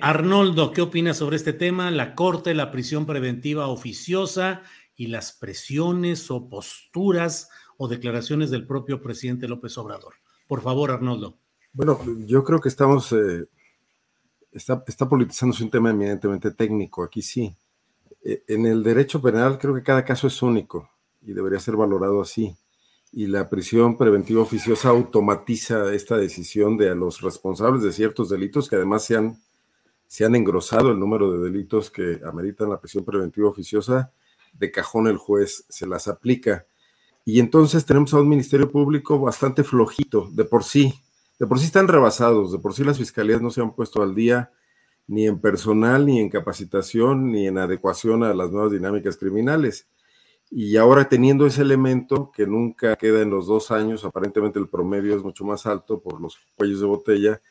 Arnoldo, 0.00 0.72
¿qué 0.72 0.80
opinas 0.80 1.18
sobre 1.18 1.36
este 1.36 1.52
tema? 1.52 1.90
La 1.90 2.14
Corte, 2.14 2.54
la 2.54 2.70
prisión 2.70 3.04
preventiva 3.04 3.68
oficiosa 3.68 4.62
y 4.96 5.08
las 5.08 5.32
presiones 5.32 6.30
o 6.30 6.48
posturas 6.48 7.50
o 7.78 7.88
declaraciones 7.88 8.50
del 8.50 8.66
propio 8.66 9.00
presidente 9.00 9.48
López 9.48 9.78
Obrador. 9.78 10.14
Por 10.46 10.60
favor, 10.60 10.90
Arnoldo. 10.90 11.38
Bueno, 11.72 11.98
yo 12.26 12.42
creo 12.42 12.60
que 12.60 12.68
estamos, 12.68 13.12
eh, 13.12 13.46
está, 14.52 15.08
politizándose 15.08 15.62
un 15.62 15.70
tema 15.70 15.90
eminentemente 15.90 16.50
técnico, 16.50 17.04
aquí 17.04 17.22
sí. 17.22 17.56
Eh, 18.24 18.42
en 18.48 18.66
el 18.66 18.82
derecho 18.82 19.22
penal 19.22 19.58
creo 19.58 19.74
que 19.74 19.82
cada 19.82 20.04
caso 20.04 20.26
es 20.26 20.42
único 20.42 20.90
y 21.22 21.32
debería 21.32 21.60
ser 21.60 21.76
valorado 21.76 22.20
así. 22.20 22.56
Y 23.12 23.26
la 23.26 23.48
prisión 23.48 23.96
preventiva 23.96 24.42
oficiosa 24.42 24.88
automatiza 24.88 25.94
esta 25.94 26.16
decisión 26.16 26.76
de 26.76 26.90
a 26.90 26.94
los 26.94 27.20
responsables 27.20 27.82
de 27.82 27.92
ciertos 27.92 28.28
delitos 28.28 28.68
que 28.68 28.76
además 28.76 29.04
se 29.04 29.16
han, 29.16 29.40
se 30.08 30.24
han 30.24 30.34
engrosado 30.34 30.90
el 30.90 30.98
número 30.98 31.30
de 31.32 31.38
delitos 31.38 31.90
que 31.90 32.20
ameritan 32.24 32.70
la 32.70 32.80
prisión 32.80 33.04
preventiva 33.04 33.48
oficiosa, 33.48 34.12
de 34.52 34.70
cajón 34.72 35.06
el 35.06 35.16
juez 35.16 35.64
se 35.68 35.86
las 35.86 36.08
aplica 36.08 36.66
y 37.24 37.40
entonces 37.40 37.84
tenemos 37.84 38.14
a 38.14 38.20
un 38.20 38.28
ministerio 38.28 38.70
público 38.70 39.18
bastante 39.18 39.64
flojito, 39.64 40.28
de 40.32 40.44
por 40.44 40.64
sí, 40.64 40.94
de 41.38 41.46
por 41.46 41.58
sí 41.58 41.66
están 41.66 41.88
rebasados, 41.88 42.52
de 42.52 42.58
por 42.58 42.74
sí 42.74 42.84
las 42.84 42.98
fiscalías 42.98 43.40
no 43.40 43.50
se 43.50 43.60
han 43.60 43.74
puesto 43.74 44.02
al 44.02 44.14
día 44.14 44.50
ni 45.08 45.26
en 45.26 45.40
personal, 45.40 46.04
ni 46.06 46.20
en 46.20 46.28
capacitación, 46.28 47.32
ni 47.32 47.46
en 47.46 47.58
adecuación 47.58 48.22
a 48.22 48.34
las 48.34 48.50
nuevas 48.50 48.72
dinámicas 48.72 49.16
criminales. 49.16 49.88
Y 50.50 50.76
ahora 50.76 51.08
teniendo 51.08 51.46
ese 51.46 51.62
elemento 51.62 52.30
que 52.30 52.46
nunca 52.46 52.96
queda 52.96 53.22
en 53.22 53.30
los 53.30 53.46
dos 53.46 53.70
años, 53.70 54.04
aparentemente 54.04 54.58
el 54.58 54.68
promedio 54.68 55.16
es 55.16 55.22
mucho 55.22 55.44
más 55.44 55.66
alto 55.66 56.00
por 56.00 56.20
los 56.20 56.38
cuellos 56.56 56.80
de 56.80 56.86
botella, 56.86 57.42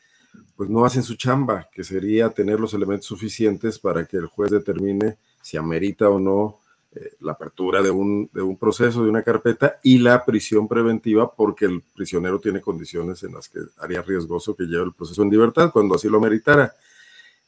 pues 0.56 0.70
no 0.70 0.84
hacen 0.84 1.02
su 1.02 1.16
chamba, 1.16 1.68
que 1.72 1.82
sería 1.84 2.30
tener 2.30 2.60
los 2.60 2.74
elementos 2.74 3.06
suficientes 3.06 3.78
para 3.78 4.04
que 4.04 4.16
el 4.16 4.26
juez 4.26 4.50
determine 4.50 5.18
si 5.42 5.56
amerita 5.56 6.08
o 6.08 6.18
no 6.18 6.60
eh, 6.90 7.16
la 7.20 7.32
apertura 7.32 7.82
de 7.82 7.90
un, 7.90 8.30
de 8.32 8.40
un 8.40 8.56
proceso, 8.56 9.02
de 9.02 9.10
una 9.10 9.22
carpeta 9.22 9.78
y 9.82 9.98
la 9.98 10.24
prisión 10.24 10.66
preventiva 10.66 11.34
porque 11.34 11.66
el 11.66 11.82
prisionero 11.82 12.40
tiene 12.40 12.62
condiciones 12.62 13.22
en 13.24 13.34
las 13.34 13.50
que 13.50 13.60
haría 13.78 14.00
riesgoso 14.00 14.56
que 14.56 14.64
lleve 14.64 14.84
el 14.84 14.94
proceso 14.94 15.22
en 15.22 15.28
libertad 15.28 15.70
cuando 15.70 15.96
así 15.96 16.08
lo 16.08 16.18
meritara. 16.18 16.74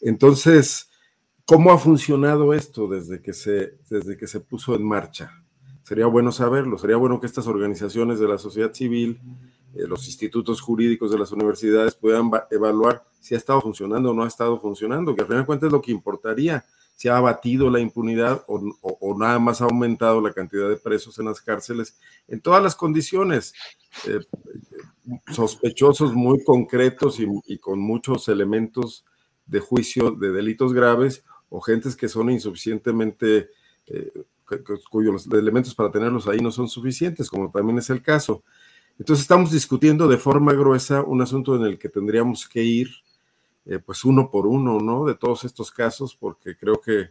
Entonces, 0.00 0.90
¿cómo 1.46 1.72
ha 1.72 1.78
funcionado 1.78 2.52
esto 2.52 2.86
desde 2.86 3.22
que 3.22 3.32
se, 3.32 3.78
desde 3.88 4.18
que 4.18 4.26
se 4.26 4.40
puso 4.40 4.74
en 4.74 4.84
marcha? 4.84 5.42
Sería 5.84 6.06
bueno 6.06 6.32
saberlo, 6.32 6.76
sería 6.76 6.96
bueno 6.96 7.18
que 7.18 7.26
estas 7.26 7.46
organizaciones 7.46 8.20
de 8.20 8.28
la 8.28 8.36
sociedad 8.36 8.74
civil, 8.74 9.20
eh, 9.74 9.86
los 9.86 10.06
institutos 10.06 10.60
jurídicos 10.60 11.10
de 11.10 11.18
las 11.18 11.32
universidades 11.32 11.94
puedan 11.94 12.30
evaluar 12.50 13.04
si 13.20 13.34
ha 13.34 13.38
estado 13.38 13.60
funcionando 13.60 14.10
o 14.10 14.14
no 14.14 14.24
ha 14.24 14.28
estado 14.28 14.59
funcionando, 14.59 15.14
que 15.14 15.22
al 15.22 15.26
final 15.26 15.42
de 15.42 15.47
cuentas 15.47 15.66
es 15.68 15.72
lo 15.72 15.82
que 15.82 15.92
importaría 15.92 16.64
se 17.01 17.09
ha 17.09 17.16
abatido 17.16 17.70
la 17.70 17.80
impunidad 17.80 18.44
o, 18.47 19.16
nada 19.18 19.38
más 19.38 19.62
ha 19.62 19.64
aumentado 19.64 20.20
la 20.20 20.34
cantidad 20.34 20.68
de 20.68 20.76
presos 20.76 21.18
en 21.18 21.24
las 21.24 21.40
cárceles 21.40 21.98
en 22.28 22.42
todas 22.42 22.62
las 22.62 22.74
condiciones, 22.74 23.55
eh, 24.06 24.20
sospechosos 25.32 26.12
muy 26.12 26.44
concretos 26.44 27.18
y, 27.18 27.56
con 27.56 27.78
muchos 27.78 28.28
elementos 28.28 29.06
de 29.47 29.60
juicio 29.60 30.10
de 30.10 30.30
delitos 30.30 30.74
graves 30.74 31.24
o 31.48 31.62
gentes 31.62 31.97
que 31.97 32.06
son 32.06 32.28
insuficientemente, 32.28 33.48
eh, 33.86 34.12
cuyos 34.90 35.26
elementos 35.32 35.74
para 35.74 35.90
tenerlos 35.90 36.28
ahí 36.28 36.40
no 36.40 36.51
son 36.51 36.68
suficientes, 36.68 37.30
como 37.30 37.51
también 37.51 37.78
es 37.78 37.88
el 37.88 38.02
caso. 38.02 38.42
Entonces 38.98 39.22
estamos 39.22 39.52
discutiendo 39.52 40.06
de 40.06 40.18
forma 40.18 40.52
gruesa 40.52 41.01
un 41.01 41.22
asunto 41.22 41.56
en 41.56 41.62
el 41.62 41.78
que 41.78 41.88
tendríamos 41.88 42.47
que 42.47 42.62
ir 42.62 42.90
eh, 43.70 43.78
pues 43.78 44.05
uno 44.05 44.32
por 44.32 44.48
uno, 44.48 44.80
¿no? 44.80 45.05
De 45.05 45.14
todos 45.14 45.44
estos 45.44 45.70
casos, 45.70 46.16
porque 46.16 46.56
creo 46.56 46.80
que 46.80 47.10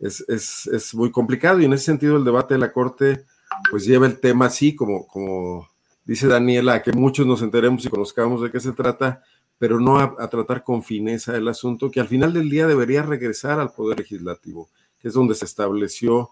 es, 0.00 0.24
es, 0.28 0.92
muy 0.92 1.12
complicado 1.12 1.60
y 1.60 1.66
en 1.66 1.72
ese 1.72 1.84
sentido 1.84 2.16
el 2.16 2.24
debate 2.24 2.54
de 2.54 2.58
la 2.58 2.72
Corte 2.72 3.24
pues 3.70 3.84
lleva 3.84 4.06
el 4.06 4.18
tema 4.18 4.46
así, 4.46 4.74
como, 4.74 5.06
como 5.06 5.68
dice 6.04 6.26
Daniela, 6.26 6.74
a 6.74 6.82
que 6.82 6.90
muchos 6.92 7.28
nos 7.28 7.42
enteremos 7.42 7.84
y 7.84 7.90
conozcamos 7.90 8.42
de 8.42 8.50
qué 8.50 8.58
se 8.58 8.72
trata, 8.72 9.22
pero 9.56 9.78
no 9.78 10.00
a, 10.00 10.28
tratar 10.28 10.64
con 10.64 10.82
fineza 10.82 11.36
el 11.36 11.46
asunto, 11.46 11.92
que 11.92 12.00
al 12.00 12.08
final 12.08 12.32
del 12.32 12.50
día 12.50 12.66
debería 12.66 13.02
regresar 13.02 13.60
al 13.60 13.70
Poder 13.70 14.00
Legislativo, 14.00 14.68
que 14.98 15.08
es 15.08 15.14
donde 15.14 15.36
se 15.36 15.44
estableció 15.44 16.30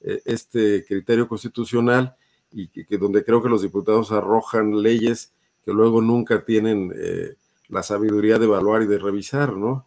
eh, 0.00 0.22
este 0.24 0.84
criterio 0.84 1.28
constitucional 1.28 2.16
y 2.50 2.66
que, 2.66 2.98
donde 2.98 3.22
creo 3.22 3.40
que 3.40 3.48
los 3.48 3.62
diputados 3.62 4.10
arrojan 4.10 4.82
leyes 4.82 5.32
que 5.64 5.72
luego 5.72 6.02
nunca 6.02 6.44
tienen 6.44 6.92
eh, 6.96 7.36
la 7.70 7.82
sabiduría 7.82 8.38
de 8.38 8.46
evaluar 8.46 8.82
y 8.82 8.86
de 8.86 8.98
revisar, 8.98 9.56
¿no? 9.56 9.86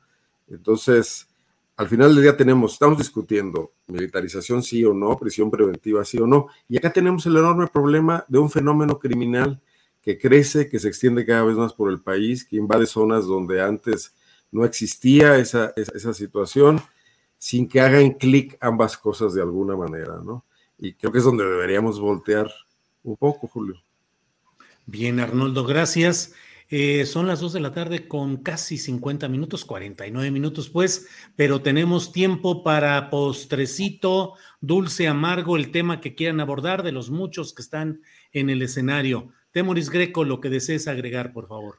Entonces, 0.49 1.27
al 1.75 1.87
final 1.87 2.13
del 2.13 2.23
día 2.23 2.37
tenemos, 2.37 2.73
estamos 2.73 2.97
discutiendo 2.97 3.73
militarización 3.87 4.63
sí 4.63 4.83
o 4.85 4.93
no, 4.93 5.17
prisión 5.17 5.49
preventiva 5.49 6.05
sí 6.05 6.17
o 6.19 6.27
no, 6.27 6.47
y 6.69 6.77
acá 6.77 6.91
tenemos 6.93 7.25
el 7.25 7.37
enorme 7.37 7.67
problema 7.67 8.25
de 8.27 8.39
un 8.39 8.49
fenómeno 8.49 8.99
criminal 8.99 9.61
que 10.01 10.17
crece, 10.17 10.69
que 10.69 10.79
se 10.79 10.89
extiende 10.89 11.25
cada 11.25 11.43
vez 11.43 11.55
más 11.55 11.73
por 11.73 11.89
el 11.89 12.01
país, 12.01 12.45
que 12.45 12.57
invade 12.57 12.85
zonas 12.85 13.25
donde 13.25 13.61
antes 13.61 14.13
no 14.51 14.65
existía 14.65 15.37
esa, 15.37 15.73
esa, 15.75 16.13
situación, 16.13 16.79
sin 17.37 17.67
que 17.67 17.81
hagan 17.81 18.11
clic 18.11 18.57
ambas 18.61 18.97
cosas 18.97 19.33
de 19.33 19.41
alguna 19.41 19.75
manera, 19.75 20.21
¿no? 20.23 20.45
Y 20.77 20.93
creo 20.93 21.11
que 21.11 21.19
es 21.19 21.23
donde 21.23 21.45
deberíamos 21.45 21.99
voltear 21.99 22.51
un 23.03 23.17
poco, 23.17 23.47
Julio. 23.47 23.75
Bien, 24.85 25.19
Arnoldo, 25.19 25.65
gracias. 25.65 26.33
Eh, 26.75 27.05
son 27.05 27.27
las 27.27 27.39
2 27.39 27.53
de 27.53 27.59
la 27.59 27.71
tarde 27.71 28.07
con 28.07 28.37
casi 28.37 28.79
50 28.79 29.29
minutos, 29.29 29.63
49 29.63 30.31
minutos 30.31 30.71
pues, 30.71 31.05
pero 31.35 31.61
tenemos 31.61 32.11
tiempo 32.11 32.63
para 32.63 33.11
postrecito, 33.11 34.33
dulce, 34.59 35.07
amargo, 35.07 35.55
el 35.55 35.69
tema 35.69 36.01
que 36.01 36.15
quieran 36.15 36.39
abordar 36.39 36.81
de 36.81 36.91
los 36.91 37.11
muchos 37.11 37.53
que 37.53 37.61
están 37.61 38.01
en 38.31 38.49
el 38.49 38.63
escenario. 38.63 39.27
Temoris 39.51 39.91
Greco, 39.91 40.23
lo 40.23 40.41
que 40.41 40.49
desees 40.49 40.87
agregar, 40.87 41.31
por 41.31 41.47
favor. 41.47 41.75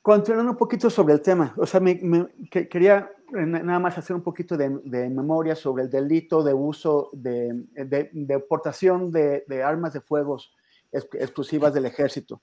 Continuando 0.00 0.52
un 0.52 0.58
poquito 0.58 0.90
sobre 0.90 1.14
el 1.14 1.22
tema, 1.22 1.52
o 1.56 1.66
sea, 1.66 1.80
me, 1.80 1.98
quería 2.50 3.10
nada 3.32 3.80
más 3.80 3.98
hacer 3.98 4.14
un 4.14 4.22
poquito 4.22 4.56
de, 4.56 4.70
memoria 5.10 5.56
sobre 5.56 5.82
el 5.82 5.90
delito 5.90 6.44
de 6.44 6.54
uso 6.54 7.10
de, 7.12 7.64
de, 7.72 8.10
de 8.12 8.38
portación 8.38 9.10
de, 9.10 9.42
armas 9.64 9.92
de 9.92 10.00
fuego 10.00 10.38
exclusivas 10.92 11.74
del 11.74 11.86
ejército 11.86 12.40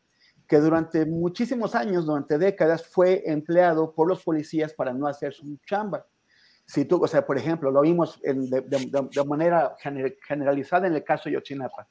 que 0.48 0.58
durante 0.58 1.06
muchísimos 1.06 1.76
años, 1.76 2.06
durante 2.06 2.38
décadas, 2.38 2.88
fue 2.88 3.24
empleado 3.26 3.94
por 3.94 4.08
los 4.08 4.24
policías 4.24 4.74
para 4.74 4.94
no 4.94 5.08
hacer 5.08 5.34
su 5.34 5.58
chamba. 5.66 6.06
Si 6.66 6.86
tú, 6.86 7.04
o 7.04 7.08
sea, 7.08 7.26
por 7.26 7.38
ejemplo, 7.38 7.70
lo 7.70 7.82
vimos 7.82 8.20
de, 8.22 9.26
manera 9.26 9.76
generalizada 10.28 10.88
en 10.88 10.96
el 10.96 11.04
caso 11.04 11.30
de 11.30 11.34
Yotzinapa. 11.34 11.88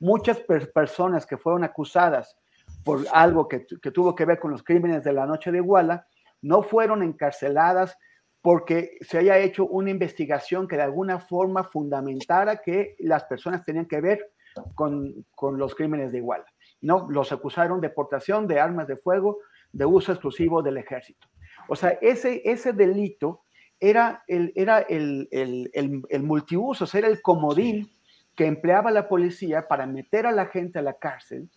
Muchas 0.00 0.40
personas 0.74 1.26
que 1.26 1.36
fueron 1.36 1.64
acusadas 1.64 2.36
por 2.84 3.04
algo 3.12 3.48
que, 3.48 3.66
que, 3.66 3.90
tuvo 3.90 4.14
que 4.14 4.24
ver 4.24 4.38
con 4.38 4.50
los 4.50 4.62
crímenes 4.62 5.04
de 5.04 5.12
la 5.12 5.26
noche 5.26 5.50
de 5.50 5.58
Iguala 5.58 6.06
no 6.42 6.62
fueron 6.62 7.02
encarceladas 7.02 7.96
porque 8.42 8.98
se 9.00 9.18
haya 9.18 9.38
hecho 9.38 9.66
una 9.66 9.90
investigación 9.90 10.68
que 10.68 10.76
de 10.76 10.82
alguna 10.82 11.18
forma 11.18 11.64
fundamentara 11.64 12.56
que 12.56 12.96
las 12.98 13.24
personas 13.24 13.64
tenían 13.64 13.86
que 13.86 14.02
ver 14.02 14.32
con, 14.74 15.24
con 15.34 15.58
los 15.58 15.74
crímenes 15.74 16.12
de 16.12 16.18
Iguala. 16.18 16.44
¿No? 16.84 17.06
Los 17.10 17.32
acusaron 17.32 17.80
de 17.80 17.88
portación 17.88 18.46
de 18.46 18.60
armas 18.60 18.86
de 18.86 18.96
fuego 18.96 19.38
de 19.72 19.86
uso 19.86 20.12
exclusivo 20.12 20.62
del 20.62 20.76
ejército. 20.76 21.26
O 21.68 21.74
sea, 21.74 21.98
ese, 22.02 22.42
ese 22.44 22.72
delito 22.72 23.40
era, 23.80 24.22
el, 24.28 24.52
era 24.54 24.80
el, 24.80 25.26
el, 25.30 25.70
el, 26.08 26.22
multiuso, 26.22 26.86
era 26.96 27.08
el 27.08 27.22
comodín 27.22 27.90
que 28.36 28.46
empleaba 28.46 28.90
la 28.90 29.08
policía 29.08 29.66
para 29.66 29.86
meter 29.86 30.26
a 30.26 30.32
la 30.32 30.46
gente 30.46 30.78
a 30.78 30.82
la 30.82 30.94
cárcel 30.94 31.48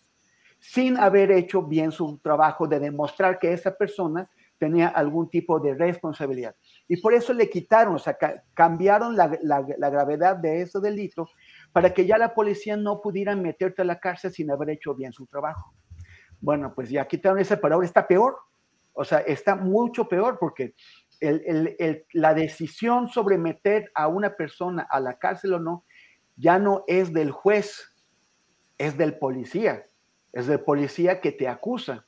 sin 0.60 0.96
haber 0.96 1.30
hecho 1.30 1.62
bien 1.62 1.92
su 1.92 2.18
trabajo 2.18 2.66
de 2.66 2.80
demostrar 2.80 3.38
que 3.38 3.52
esa 3.52 3.76
persona 3.76 4.28
tenía 4.58 4.88
algún 4.88 5.30
tipo 5.30 5.60
de 5.60 5.74
responsabilidad. 5.74 6.56
Y 6.88 6.96
por 6.96 7.14
eso 7.14 7.32
le 7.32 7.48
quitaron, 7.48 7.94
o 7.94 7.98
sea, 7.98 8.16
cambiaron 8.54 9.16
la, 9.16 9.38
la, 9.42 9.90
gravedad 9.90 10.36
de 10.36 10.62
ese 10.62 10.80
delito 10.80 11.28
para 11.72 11.94
que 11.94 12.06
ya 12.06 12.18
la 12.18 12.34
policía 12.34 12.76
no 12.76 13.00
pudiera 13.00 13.36
meterte 13.36 13.82
a 13.82 13.84
la 13.84 14.00
cárcel 14.00 14.32
sin 14.32 14.50
haber 14.50 14.70
hecho 14.70 14.94
bien 14.94 15.12
su 15.12 15.26
trabajo. 15.26 15.74
Bueno, 16.40 16.72
pues 16.74 16.90
ya 16.90 17.06
quitaron 17.06 17.38
ese, 17.38 17.56
pero 17.56 17.74
ahora 17.74 17.86
está 17.86 18.06
peor. 18.06 18.36
O 18.92 19.04
sea, 19.04 19.18
está 19.20 19.54
mucho 19.54 20.08
peor 20.08 20.38
porque 20.40 20.74
la 22.12 22.34
decisión 22.34 23.08
sobre 23.08 23.38
meter 23.38 23.90
a 23.94 24.08
una 24.08 24.34
persona 24.34 24.86
a 24.90 25.00
la 25.00 25.18
cárcel 25.18 25.54
o 25.54 25.60
no 25.60 25.84
ya 26.36 26.58
no 26.58 26.84
es 26.86 27.12
del 27.12 27.30
juez, 27.30 27.94
es 28.78 28.96
del 28.96 29.18
policía. 29.18 29.86
Es 30.32 30.46
del 30.46 30.60
policía 30.60 31.20
que 31.20 31.32
te 31.32 31.48
acusa. 31.48 32.06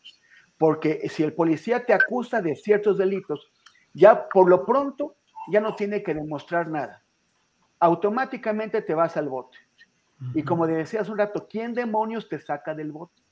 Porque 0.59 1.09
si 1.09 1.23
el 1.23 1.33
policía 1.33 1.85
te 1.85 1.93
acusa 1.93 2.41
de 2.41 2.55
ciertos 2.55 2.99
delitos, 2.99 3.51
ya 3.93 4.29
por 4.29 4.49
lo 4.49 4.65
pronto 4.65 5.17
ya 5.51 5.61
no 5.61 5.75
tiene 5.75 6.03
que 6.03 6.15
demostrar 6.15 6.69
nada. 6.69 7.03
Automáticamente 7.81 8.83
te 8.83 8.95
vas 8.95 9.17
al 9.17 9.29
bote. 9.29 9.59
Y 10.35 10.43
como 10.43 10.67
decía 10.67 11.01
hace 11.01 11.11
un 11.11 11.19
rato, 11.19 11.49
¿quién 11.49 11.73
demonios 11.73 12.29
te 12.29 12.39
saca 12.39 12.75
del 12.75 12.93
bote? 12.93 13.23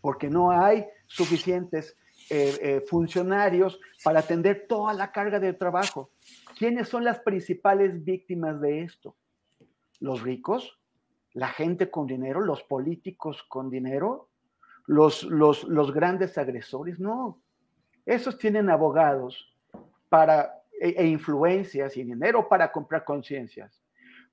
Porque 0.00 0.30
no 0.30 0.52
hay 0.52 0.86
suficientes 1.06 1.96
eh, 2.30 2.58
eh, 2.62 2.84
funcionarios 2.86 3.80
para 4.04 4.20
atender 4.20 4.66
toda 4.68 4.94
la 4.94 5.10
carga 5.10 5.40
de 5.40 5.52
trabajo. 5.52 6.10
¿Quiénes 6.56 6.88
son 6.88 7.02
las 7.02 7.18
principales 7.18 8.04
víctimas 8.04 8.60
de 8.60 8.82
esto? 8.82 9.16
¿Los 9.98 10.22
ricos? 10.22 10.78
¿La 11.32 11.48
gente 11.48 11.90
con 11.90 12.06
dinero? 12.06 12.40
¿Los 12.40 12.62
políticos 12.62 13.42
con 13.42 13.68
dinero? 13.68 14.28
¿Los, 14.86 15.24
los, 15.24 15.64
los 15.64 15.92
grandes 15.92 16.38
agresores? 16.38 17.00
No. 17.00 17.42
Esos 18.06 18.38
tienen 18.38 18.70
abogados 18.70 19.52
para, 20.08 20.60
e, 20.80 20.94
e, 20.96 21.06
influencias 21.06 21.94
y 21.98 22.04
dinero 22.04 22.48
para 22.48 22.72
comprar 22.72 23.04
conciencias, 23.04 23.79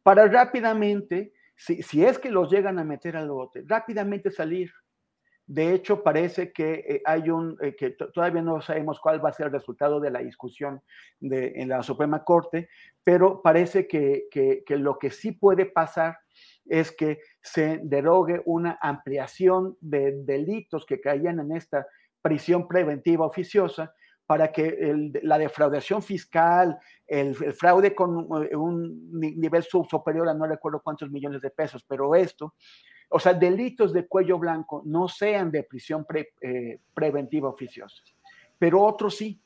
para 0.07 0.25
rápidamente, 0.25 1.33
si, 1.53 1.83
si, 1.83 2.05
es 2.05 2.17
que 2.17 2.31
los 2.31 2.49
llegan 2.49 2.79
a 2.79 2.85
meter 2.85 3.17
al 3.17 3.29
bote, 3.29 3.65
rápidamente 3.67 4.31
salir. 4.31 4.71
De 5.45 5.73
hecho, 5.73 6.01
parece 6.01 6.53
que 6.53 6.75
eh, 6.87 7.01
hay 7.03 7.29
un, 7.29 7.57
eh, 7.59 7.75
que 7.75 7.89
todavía 7.89 8.41
no 8.41 8.61
sabemos 8.61 9.01
cuál 9.01 9.21
va 9.23 9.31
a 9.31 9.33
ser 9.33 9.47
el 9.47 9.51
resultado 9.51 9.99
de 9.99 10.09
la 10.09 10.19
discusión 10.19 10.81
en 11.19 11.67
la 11.67 11.83
Suprema 11.83 12.23
Corte, 12.23 12.69
pero 13.03 13.41
parece 13.41 13.85
que, 13.85 14.27
que, 14.31 14.63
que 14.65 14.77
lo 14.77 14.97
que 14.97 15.09
sí 15.09 15.33
puede 15.33 15.65
pasar 15.65 16.19
es 16.63 16.93
que 16.93 17.19
se 17.41 17.81
derogue 17.83 18.41
una 18.45 18.77
ampliación 18.79 19.75
de 19.81 20.23
delitos 20.23 20.85
que 20.85 21.01
caían 21.01 21.41
en 21.41 21.51
esta 21.53 21.85
prisión 22.21 22.65
preventiva 22.65 23.25
oficiosa 23.25 23.93
para 24.27 24.51
que 24.51 25.09
la 25.23 25.37
defraudación 25.37 26.03
fiscal, 26.03 26.77
el, 27.07 27.33
fraude 27.33 27.95
con 27.95 28.27
eh, 28.43 28.55
un 28.55 29.09
nivel 29.19 29.63
superior 29.63 30.27
a 30.27 30.33
no 30.33 30.45
recuerdo 30.45 30.81
cuántos 30.83 31.09
millones 31.09 31.41
de 31.41 31.49
pesos, 31.49 31.83
pero 31.87 32.13
esto, 32.13 32.53
o 33.09 33.19
sea, 33.19 33.33
delitos 33.33 33.93
de 33.93 34.05
cuello 34.05 34.37
blanco 34.37 34.83
no 34.85 35.07
sean 35.07 35.49
de 35.49 35.63
prisión 35.63 36.05
eh, 36.41 36.79
preventiva 36.93 37.47
oficiosa, 37.47 38.03
pero 38.59 38.83
otros 38.83 39.15
sí. 39.15 39.41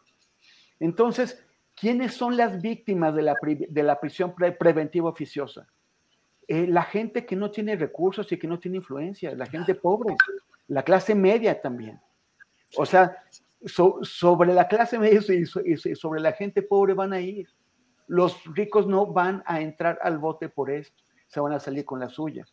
Entonces, 0.79 1.45
¿quiénes 1.75 2.15
son 2.15 2.35
las 2.35 2.59
víctimas 2.59 3.13
de 3.13 3.21
la, 3.83 3.99
prisión 3.99 4.33
preventiva 4.33 5.09
oficiosa? 5.09 5.67
Eh, 6.47 6.65
la 6.65 6.81
gente 6.81 7.23
que 7.23 7.35
no 7.35 7.51
tiene 7.51 7.75
recursos 7.75 8.31
y 8.31 8.39
que 8.39 8.47
no 8.47 8.57
tiene 8.59 8.77
influencia, 8.77 9.35
la 9.35 9.45
gente 9.45 9.75
pobre, 9.75 10.15
la 10.67 10.81
clase 10.81 11.13
media 11.13 11.61
también. 11.61 12.01
O 12.77 12.85
sea, 12.85 13.15
sobre 13.65 14.53
la 14.53 14.67
clase 14.67 14.97
media 14.97 15.21
y 15.65 15.95
sobre 15.95 16.21
la 16.21 16.33
gente 16.33 16.61
pobre 16.61 16.93
van 16.93 17.13
a 17.13 17.21
ir. 17.21 17.47
Los 18.07 18.43
ricos 18.45 18.87
no 18.87 19.05
van 19.05 19.43
a 19.45 19.61
entrar 19.61 19.99
al 20.01 20.17
bote 20.17 20.49
por 20.49 20.71
esto, 20.71 21.03
se 21.27 21.39
van 21.39 21.53
a 21.53 21.59
salir 21.59 21.85
con 21.85 21.99
la 21.99 22.09
suya. 22.09 22.45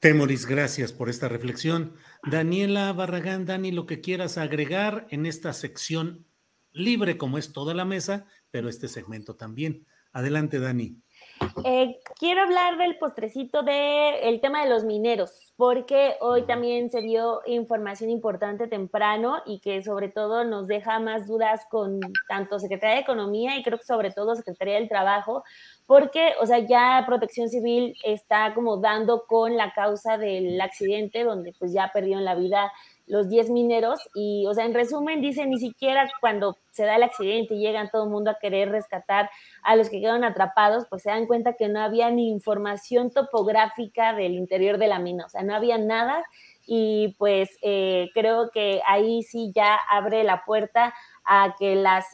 Temoris, 0.00 0.46
gracias 0.46 0.92
por 0.92 1.08
esta 1.08 1.28
reflexión. 1.28 1.94
Daniela 2.30 2.92
Barragán, 2.92 3.46
Dani, 3.46 3.72
lo 3.72 3.86
que 3.86 4.00
quieras 4.00 4.36
agregar 4.36 5.06
en 5.10 5.24
esta 5.24 5.52
sección 5.52 6.26
libre 6.72 7.16
como 7.16 7.38
es 7.38 7.52
toda 7.52 7.72
la 7.72 7.86
mesa, 7.86 8.26
pero 8.50 8.68
este 8.68 8.88
segmento 8.88 9.36
también. 9.36 9.86
Adelante, 10.12 10.60
Dani. 10.60 11.00
Eh, 11.64 11.98
quiero 12.18 12.42
hablar 12.42 12.78
del 12.78 12.96
postrecito 12.98 13.62
del 13.62 14.40
tema 14.40 14.62
de 14.62 14.70
los 14.70 14.84
mineros, 14.84 15.52
porque 15.56 16.14
hoy 16.20 16.42
también 16.42 16.90
se 16.90 17.00
dio 17.00 17.40
información 17.46 18.10
importante 18.10 18.68
temprano 18.68 19.42
y 19.46 19.60
que 19.60 19.82
sobre 19.82 20.08
todo 20.08 20.44
nos 20.44 20.66
deja 20.66 21.00
más 21.00 21.26
dudas 21.26 21.66
con 21.70 22.00
tanto 22.28 22.58
Secretaría 22.58 22.96
de 22.96 23.02
Economía 23.02 23.56
y 23.56 23.62
creo 23.62 23.78
que 23.78 23.84
sobre 23.84 24.12
todo 24.12 24.36
Secretaría 24.36 24.74
del 24.74 24.88
Trabajo, 24.88 25.44
porque, 25.86 26.34
o 26.40 26.46
sea, 26.46 26.58
ya 26.58 27.02
Protección 27.06 27.48
Civil 27.48 27.96
está 28.04 28.54
como 28.54 28.76
dando 28.76 29.24
con 29.26 29.56
la 29.56 29.72
causa 29.72 30.18
del 30.18 30.60
accidente 30.60 31.24
donde 31.24 31.52
pues 31.58 31.72
ya 31.72 31.90
perdieron 31.92 32.24
la 32.24 32.34
vida 32.34 32.72
los 33.06 33.28
10 33.28 33.50
mineros 33.50 34.00
y, 34.14 34.46
o 34.46 34.54
sea, 34.54 34.64
en 34.64 34.74
resumen, 34.74 35.20
dice, 35.20 35.46
ni 35.46 35.58
siquiera 35.58 36.08
cuando 36.20 36.56
se 36.70 36.84
da 36.84 36.96
el 36.96 37.02
accidente 37.02 37.54
y 37.54 37.60
llegan 37.60 37.88
todo 37.90 38.04
el 38.04 38.10
mundo 38.10 38.30
a 38.30 38.38
querer 38.40 38.70
rescatar 38.70 39.30
a 39.62 39.76
los 39.76 39.88
que 39.88 40.00
quedan 40.00 40.24
atrapados, 40.24 40.84
pues 40.90 41.02
se 41.02 41.10
dan 41.10 41.26
cuenta 41.26 41.54
que 41.54 41.68
no 41.68 41.80
había 41.80 42.10
ni 42.10 42.28
información 42.28 43.10
topográfica 43.10 44.12
del 44.12 44.34
interior 44.34 44.78
de 44.78 44.88
la 44.88 44.98
mina, 44.98 45.24
o 45.26 45.28
sea, 45.28 45.42
no 45.42 45.54
había 45.54 45.78
nada 45.78 46.24
y 46.66 47.14
pues 47.18 47.48
eh, 47.62 48.08
creo 48.12 48.50
que 48.50 48.82
ahí 48.86 49.22
sí 49.22 49.52
ya 49.54 49.78
abre 49.88 50.24
la 50.24 50.44
puerta 50.44 50.92
a 51.24 51.54
que 51.58 51.76
las, 51.76 52.06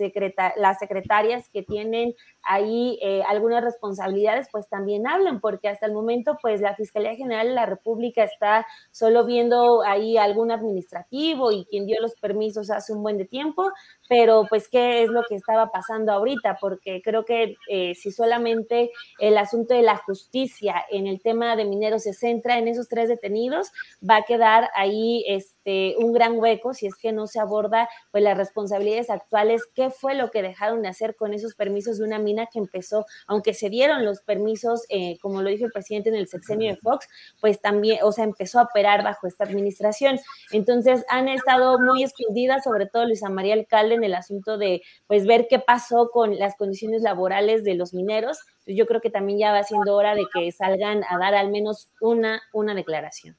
las 0.56 0.78
secretarias 0.78 1.48
que 1.50 1.62
tienen 1.62 2.14
ahí 2.42 2.98
eh, 3.02 3.22
algunas 3.26 3.62
responsabilidades, 3.62 4.48
pues 4.50 4.68
también 4.68 5.06
hablen, 5.06 5.40
porque 5.40 5.68
hasta 5.68 5.86
el 5.86 5.92
momento, 5.92 6.38
pues 6.40 6.60
la 6.60 6.74
Fiscalía 6.74 7.14
General 7.14 7.46
de 7.46 7.54
la 7.54 7.66
República 7.66 8.24
está 8.24 8.66
solo 8.90 9.24
viendo 9.24 9.82
ahí 9.82 10.16
algún 10.16 10.50
administrativo 10.50 11.52
y 11.52 11.64
quien 11.66 11.86
dio 11.86 12.00
los 12.00 12.14
permisos 12.14 12.70
hace 12.70 12.92
un 12.92 13.02
buen 13.02 13.18
de 13.18 13.24
tiempo, 13.24 13.70
pero 14.08 14.46
pues 14.48 14.68
qué 14.68 15.02
es 15.02 15.10
lo 15.10 15.22
que 15.28 15.36
estaba 15.36 15.70
pasando 15.70 16.12
ahorita, 16.12 16.58
porque 16.60 17.00
creo 17.02 17.24
que 17.24 17.56
eh, 17.68 17.94
si 17.94 18.10
solamente 18.10 18.90
el 19.18 19.38
asunto 19.38 19.74
de 19.74 19.82
la 19.82 19.96
justicia 19.96 20.84
en 20.90 21.06
el 21.06 21.20
tema 21.20 21.56
de 21.56 21.64
mineros 21.64 22.02
se 22.02 22.12
centra 22.12 22.58
en 22.58 22.68
esos 22.68 22.88
tres 22.88 23.08
detenidos, 23.08 23.72
va 24.08 24.16
a 24.16 24.22
quedar 24.22 24.70
ahí 24.74 25.24
este, 25.28 25.94
un 25.98 26.12
gran 26.12 26.38
hueco 26.38 26.74
si 26.74 26.86
es 26.86 26.96
que 26.96 27.12
no 27.12 27.26
se 27.26 27.40
aborda 27.40 27.88
pues 28.10 28.22
las 28.22 28.36
responsabilidades 28.36 29.10
actuales, 29.10 29.62
qué 29.74 29.90
fue 29.90 30.14
lo 30.14 30.30
que 30.30 30.42
dejaron 30.42 30.82
de 30.82 30.88
hacer 30.88 31.16
con 31.16 31.34
esos 31.34 31.54
permisos 31.54 31.98
de 31.98 32.04
una 32.04 32.18
que 32.52 32.58
empezó, 32.58 33.06
aunque 33.26 33.54
se 33.54 33.70
dieron 33.70 34.04
los 34.04 34.20
permisos, 34.20 34.84
eh, 34.88 35.18
como 35.20 35.42
lo 35.42 35.50
dijo 35.50 35.66
el 35.66 35.72
presidente 35.72 36.08
en 36.08 36.16
el 36.16 36.28
sexenio 36.28 36.70
de 36.70 36.76
Fox, 36.76 37.08
pues 37.40 37.60
también, 37.60 37.98
o 38.02 38.12
sea, 38.12 38.24
empezó 38.24 38.60
a 38.60 38.64
operar 38.64 39.02
bajo 39.04 39.26
esta 39.26 39.44
administración. 39.44 40.18
Entonces 40.50 41.04
han 41.08 41.28
estado 41.28 41.78
muy 41.78 42.02
escondidas, 42.02 42.64
sobre 42.64 42.86
todo 42.86 43.06
Luisa 43.06 43.28
María 43.28 43.54
Alcalde, 43.54 43.94
en 43.94 44.04
el 44.04 44.14
asunto 44.14 44.58
de, 44.58 44.82
pues, 45.06 45.26
ver 45.26 45.46
qué 45.48 45.58
pasó 45.58 46.10
con 46.10 46.38
las 46.38 46.56
condiciones 46.56 47.02
laborales 47.02 47.64
de 47.64 47.74
los 47.74 47.94
mineros. 47.94 48.38
Yo 48.66 48.86
creo 48.86 49.00
que 49.00 49.10
también 49.10 49.38
ya 49.38 49.52
va 49.52 49.62
siendo 49.62 49.94
hora 49.94 50.14
de 50.14 50.24
que 50.32 50.50
salgan 50.52 51.02
a 51.08 51.18
dar 51.18 51.34
al 51.34 51.50
menos 51.50 51.90
una, 52.00 52.42
una 52.52 52.74
declaración. 52.74 53.36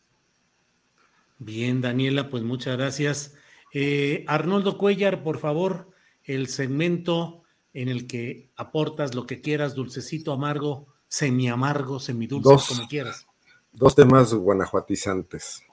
Bien, 1.37 1.81
Daniela, 1.81 2.29
pues 2.29 2.43
muchas 2.43 2.77
gracias. 2.77 3.35
Eh, 3.73 4.23
Arnoldo 4.27 4.77
Cuellar, 4.77 5.23
por 5.23 5.39
favor, 5.39 5.89
el 6.23 6.47
segmento 6.47 7.42
en 7.73 7.89
el 7.89 8.07
que 8.07 8.51
aportas 8.55 9.15
lo 9.15 9.25
que 9.25 9.41
quieras, 9.41 9.75
dulcecito, 9.75 10.31
amargo, 10.31 10.87
semi 11.07 11.49
amargo, 11.49 11.99
semidulce, 11.99 12.73
como 12.75 12.87
quieras. 12.87 13.25
Dos 13.71 13.95
temas 13.95 14.33
guanajuatizantes. 14.33 15.63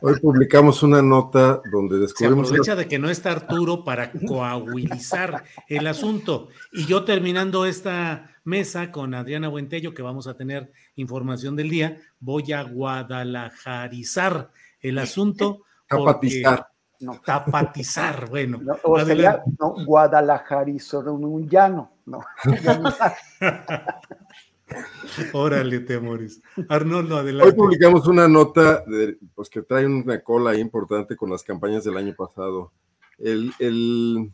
Hoy 0.00 0.18
publicamos 0.20 0.82
una 0.82 1.00
nota 1.02 1.62
donde 1.70 1.98
descubrimos. 1.98 2.48
Se 2.48 2.54
aprovecha 2.54 2.76
de 2.76 2.88
que 2.88 2.98
no 2.98 3.08
está 3.10 3.32
Arturo 3.32 3.84
para 3.84 4.12
coahuilizar 4.12 5.44
el 5.68 5.86
asunto. 5.86 6.48
Y 6.72 6.86
yo 6.86 7.04
terminando 7.04 7.64
esta 7.64 8.30
mesa 8.44 8.90
con 8.90 9.14
Adriana 9.14 9.48
Buentello, 9.48 9.94
que 9.94 10.02
vamos 10.02 10.26
a 10.26 10.36
tener 10.36 10.72
información 10.96 11.56
del 11.56 11.70
día, 11.70 12.00
voy 12.20 12.52
a 12.52 12.62
guadalajarizar 12.62 14.50
el 14.80 14.98
asunto. 14.98 15.62
Zapatizar. 15.88 16.67
No. 17.00 17.20
Tapatizar, 17.24 18.28
bueno. 18.28 18.58
No, 18.60 18.76
o 18.82 18.98
sería 19.04 19.42
no, 19.58 19.74
un 19.74 21.48
llano, 21.48 21.92
no. 22.06 22.20
Órale, 25.32 25.80
temores. 25.80 26.40
Arnoldo, 26.68 27.16
adelante. 27.16 27.50
Hoy 27.50 27.56
publicamos 27.56 28.06
una 28.06 28.28
nota 28.28 28.84
de, 28.86 29.18
pues, 29.34 29.48
que 29.48 29.62
trae 29.62 29.86
una 29.86 30.20
cola 30.20 30.54
importante 30.56 31.16
con 31.16 31.30
las 31.30 31.42
campañas 31.42 31.84
del 31.84 31.96
año 31.96 32.14
pasado. 32.14 32.72
El, 33.18 33.52
el... 33.58 34.30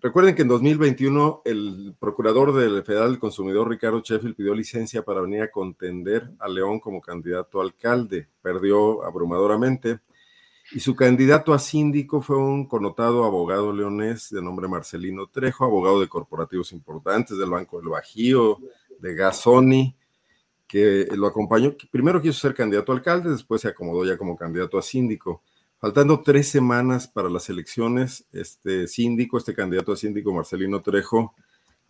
Recuerden 0.00 0.34
que 0.34 0.42
en 0.42 0.48
2021 0.48 1.42
el 1.44 1.94
procurador 1.98 2.54
del 2.54 2.82
Federal 2.84 3.10
del 3.10 3.20
Consumidor, 3.20 3.68
Ricardo 3.68 4.00
Sheffield, 4.00 4.34
pidió 4.34 4.54
licencia 4.54 5.02
para 5.02 5.20
venir 5.20 5.42
a 5.42 5.50
contender 5.50 6.30
a 6.38 6.48
León 6.48 6.80
como 6.80 7.00
candidato 7.00 7.60
a 7.60 7.64
alcalde. 7.64 8.28
Perdió 8.40 9.04
abrumadoramente 9.04 10.00
Y 10.74 10.80
su 10.80 10.96
candidato 10.96 11.52
a 11.52 11.58
síndico 11.58 12.22
fue 12.22 12.38
un 12.38 12.66
connotado 12.66 13.24
abogado 13.24 13.74
leonés 13.74 14.30
de 14.30 14.40
nombre 14.40 14.68
Marcelino 14.68 15.26
Trejo, 15.26 15.66
abogado 15.66 16.00
de 16.00 16.08
corporativos 16.08 16.72
importantes 16.72 17.36
del 17.36 17.50
Banco 17.50 17.78
del 17.78 17.88
Bajío, 17.88 18.58
de 18.98 19.14
Gasoni, 19.14 19.94
que 20.66 21.06
lo 21.14 21.26
acompañó. 21.26 21.74
Primero 21.90 22.22
quiso 22.22 22.40
ser 22.40 22.54
candidato 22.54 22.90
a 22.90 22.94
alcalde, 22.94 23.28
después 23.28 23.60
se 23.60 23.68
acomodó 23.68 24.06
ya 24.06 24.16
como 24.16 24.34
candidato 24.34 24.78
a 24.78 24.82
síndico. 24.82 25.42
Faltando 25.78 26.22
tres 26.22 26.48
semanas 26.48 27.06
para 27.06 27.28
las 27.28 27.50
elecciones, 27.50 28.24
este 28.32 28.86
síndico, 28.86 29.36
este 29.36 29.54
candidato 29.54 29.92
a 29.92 29.96
síndico, 29.96 30.32
Marcelino 30.32 30.80
Trejo, 30.80 31.34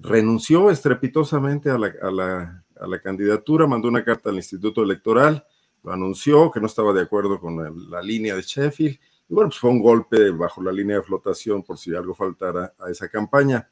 renunció 0.00 0.70
estrepitosamente 0.70 1.70
a 1.70 1.78
la, 1.78 1.92
a 2.02 2.10
la, 2.10 2.64
a 2.80 2.86
la 2.88 3.00
candidatura, 3.00 3.68
mandó 3.68 3.86
una 3.86 4.02
carta 4.02 4.30
al 4.30 4.36
Instituto 4.36 4.82
Electoral 4.82 5.46
lo 5.82 5.92
anunció, 5.92 6.50
que 6.50 6.60
no 6.60 6.66
estaba 6.66 6.92
de 6.92 7.02
acuerdo 7.02 7.40
con 7.40 7.90
la 7.90 8.02
línea 8.02 8.36
de 8.36 8.42
Sheffield. 8.42 8.98
Y 9.28 9.34
bueno, 9.34 9.50
pues 9.50 9.59
fue 9.59 9.70
un 9.70 9.80
golpe 9.80 10.30
bajo 10.30 10.62
la 10.62 10.72
línea 10.72 10.96
de 10.96 11.02
flotación 11.02 11.62
por 11.62 11.78
si 11.78 11.94
algo 11.94 12.14
faltara 12.14 12.74
a 12.78 12.90
esa 12.90 13.09
campaña. 13.09 13.68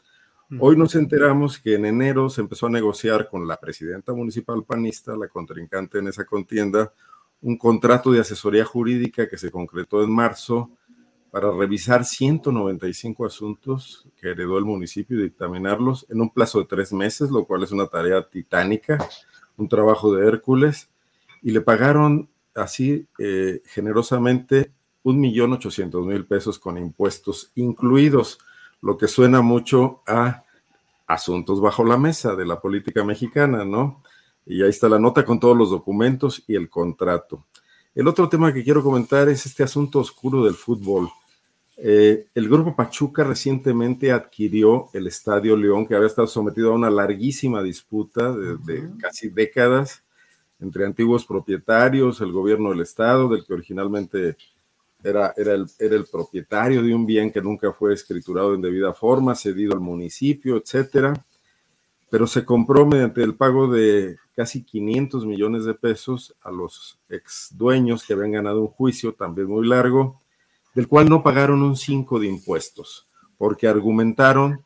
Hoy 0.59 0.77
nos 0.77 0.97
enteramos 0.97 1.61
que 1.61 1.75
en 1.75 1.87
enero 1.87 2.29
se 2.29 2.41
empezó 2.41 2.67
a 2.67 2.71
negociar 2.71 3.29
con 3.29 3.47
la 3.47 3.57
presidenta 3.61 4.13
municipal 4.13 4.65
panista, 4.65 5.17
la 5.17 5.29
contrincante 5.29 5.99
en 5.99 6.09
esa 6.09 6.25
contienda, 6.25 6.93
un 7.41 7.57
contrato 7.57 8.11
de 8.11 8.19
asesoría 8.19 8.65
jurídica 8.65 9.29
que 9.29 9.39
se 9.39 9.53
concretó 9.53 10.03
en 10.03 10.11
marzo 10.11 10.71
para 11.31 11.53
revisar 11.53 12.05
195 12.05 13.25
asuntos 13.25 14.09
que 14.17 14.31
heredó 14.31 14.59
el 14.59 14.65
municipio 14.65 15.21
y 15.21 15.23
dictaminarlos 15.23 16.05
en 16.11 16.21
un 16.21 16.31
plazo 16.31 16.59
de 16.59 16.65
tres 16.65 16.93
meses, 16.93 17.31
lo 17.31 17.45
cual 17.45 17.63
es 17.63 17.71
una 17.71 17.87
tarea 17.87 18.29
titánica, 18.29 18.99
un 19.57 19.69
trabajo 19.69 20.13
de 20.13 20.27
Hércules 20.27 20.91
y 21.43 21.51
le 21.51 21.61
pagaron 21.61 22.29
así 22.55 23.07
eh, 23.19 23.63
generosamente 23.67 24.73
un 25.03 25.19
millón 25.19 25.53
ochocientos 25.53 26.05
mil 26.05 26.27
pesos 26.27 26.59
con 26.59 26.77
impuestos 26.77 27.53
incluidos, 27.55 28.39
lo 28.83 28.99
que 28.99 29.09
suena 29.09 29.41
mucho 29.41 30.03
a 30.07 30.45
asuntos 31.07 31.61
bajo 31.61 31.85
la 31.85 31.97
mesa 31.97 32.37
de 32.37 32.47
la 32.47 32.61
política 32.61 33.05
mexicana, 33.05 33.65
¿no? 33.65 34.03
Y 34.47 34.63
ahí 34.63 34.71
está 34.71 34.89
la 34.89 34.99
nota 34.99 35.25
con 35.25 35.41
todos 35.41 35.57
los 35.57 35.71
documentos 35.71 36.45
y 36.47 36.55
el 36.55 36.69
contrato. 36.69 37.47
El 37.95 38.09
otro 38.09 38.29
tema 38.29 38.53
que 38.53 38.63
quiero 38.63 38.83
comentar 38.83 39.29
es 39.29 39.47
este 39.47 39.63
asunto 39.63 39.99
oscuro 39.99 40.45
del 40.45 40.55
fútbol. 40.55 41.09
Eh, 41.77 42.27
el 42.35 42.49
grupo 42.49 42.77
Pachuca 42.77 43.25
recientemente 43.25 44.13
adquirió 44.13 44.89
el 44.93 45.07
Estadio 45.07 45.57
León, 45.57 45.87
que 45.87 45.95
había 45.95 46.07
estado 46.07 46.29
sometido 46.29 46.73
a 46.73 46.77
una 46.77 46.91
larguísima 46.91 47.63
disputa 47.63 48.33
de 48.33 48.91
casi 48.99 49.29
décadas 49.29 50.05
entre 50.61 50.85
antiguos 50.85 51.25
propietarios, 51.25 52.21
el 52.21 52.33
gobierno 52.33 52.71
del 52.71 52.81
Estado, 52.81 53.29
del 53.29 53.45
que 53.45 53.55
originalmente 53.55 54.37
era, 55.03 55.33
el, 55.37 55.67
el 55.79 56.05
propietario 56.07 56.83
de 56.83 56.95
un 56.95 57.07
bien 57.07 57.31
que 57.31 57.41
nunca 57.41 57.73
fue 57.73 57.95
escriturado 57.95 58.55
en 58.55 58.61
debida 58.61 58.93
forma, 58.93 59.35
cedido 59.35 59.73
al 59.73 59.81
municipio, 59.81 60.57
etcétera, 60.59 61.15
pero 62.11 62.27
se 62.27 62.45
compró 62.45 62.85
mediante 62.85 63.23
el 63.23 63.35
pago 63.35 63.69
de 63.69 64.19
casi 64.35 64.63
500 64.63 65.25
millones 65.25 65.65
de 65.65 65.75
pesos 65.75 66.35
a 66.43 66.51
los 66.51 66.99
ex 67.09 67.49
dueños 67.53 68.05
que 68.05 68.13
habían 68.13 68.33
ganado 68.33 68.61
un 68.61 68.69
juicio 68.69 69.15
también 69.15 69.49
muy 69.49 69.67
largo, 69.67 70.21
del 70.75 70.89
cual 70.89 71.09
no 71.09 71.23
pagaron 71.23 71.63
un 71.63 71.77
5 71.77 72.19
de 72.19 72.27
impuestos, 72.27 73.07
porque 73.39 73.69
argumentaron 73.69 74.63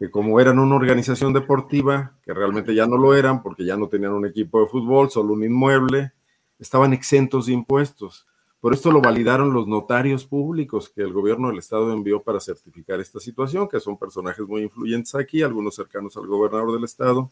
que 0.00 0.10
como 0.10 0.40
eran 0.40 0.58
una 0.58 0.76
organización 0.76 1.34
deportiva, 1.34 2.14
que 2.24 2.32
realmente 2.32 2.74
ya 2.74 2.86
no 2.86 2.96
lo 2.96 3.14
eran 3.14 3.42
porque 3.42 3.66
ya 3.66 3.76
no 3.76 3.86
tenían 3.86 4.12
un 4.12 4.24
equipo 4.24 4.62
de 4.62 4.66
fútbol, 4.66 5.10
solo 5.10 5.34
un 5.34 5.44
inmueble, 5.44 6.12
estaban 6.58 6.94
exentos 6.94 7.44
de 7.44 7.52
impuestos. 7.52 8.26
Por 8.60 8.72
esto 8.72 8.90
lo 8.90 9.02
validaron 9.02 9.52
los 9.52 9.68
notarios 9.68 10.24
públicos 10.24 10.88
que 10.88 11.02
el 11.02 11.12
gobierno 11.12 11.48
del 11.48 11.58
estado 11.58 11.92
envió 11.92 12.22
para 12.22 12.40
certificar 12.40 12.98
esta 12.98 13.20
situación, 13.20 13.68
que 13.68 13.78
son 13.78 13.98
personajes 13.98 14.48
muy 14.48 14.62
influyentes 14.62 15.14
aquí, 15.14 15.42
algunos 15.42 15.74
cercanos 15.74 16.16
al 16.16 16.26
gobernador 16.26 16.72
del 16.72 16.84
estado. 16.84 17.30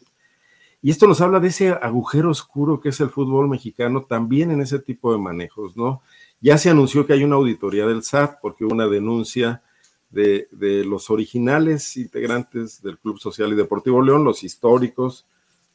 Y 0.82 0.90
esto 0.90 1.06
nos 1.06 1.22
habla 1.22 1.40
de 1.40 1.48
ese 1.48 1.70
agujero 1.70 2.28
oscuro 2.28 2.80
que 2.80 2.90
es 2.90 3.00
el 3.00 3.08
fútbol 3.08 3.48
mexicano 3.48 4.02
también 4.02 4.50
en 4.50 4.60
ese 4.60 4.78
tipo 4.78 5.10
de 5.10 5.18
manejos, 5.18 5.74
¿no? 5.74 6.02
Ya 6.42 6.58
se 6.58 6.68
anunció 6.68 7.06
que 7.06 7.14
hay 7.14 7.24
una 7.24 7.36
auditoría 7.36 7.86
del 7.86 8.02
SAT 8.02 8.40
porque 8.42 8.66
hubo 8.66 8.74
una 8.74 8.88
denuncia 8.88 9.62
de, 10.10 10.48
los 10.86 11.10
originales 11.10 11.96
integrantes 11.96 12.82
del 12.82 12.98
Club 12.98 13.18
Social 13.18 13.52
y 13.52 13.56
Deportivo 13.56 14.02
León, 14.02 14.24
los 14.24 14.42
históricos, 14.42 15.26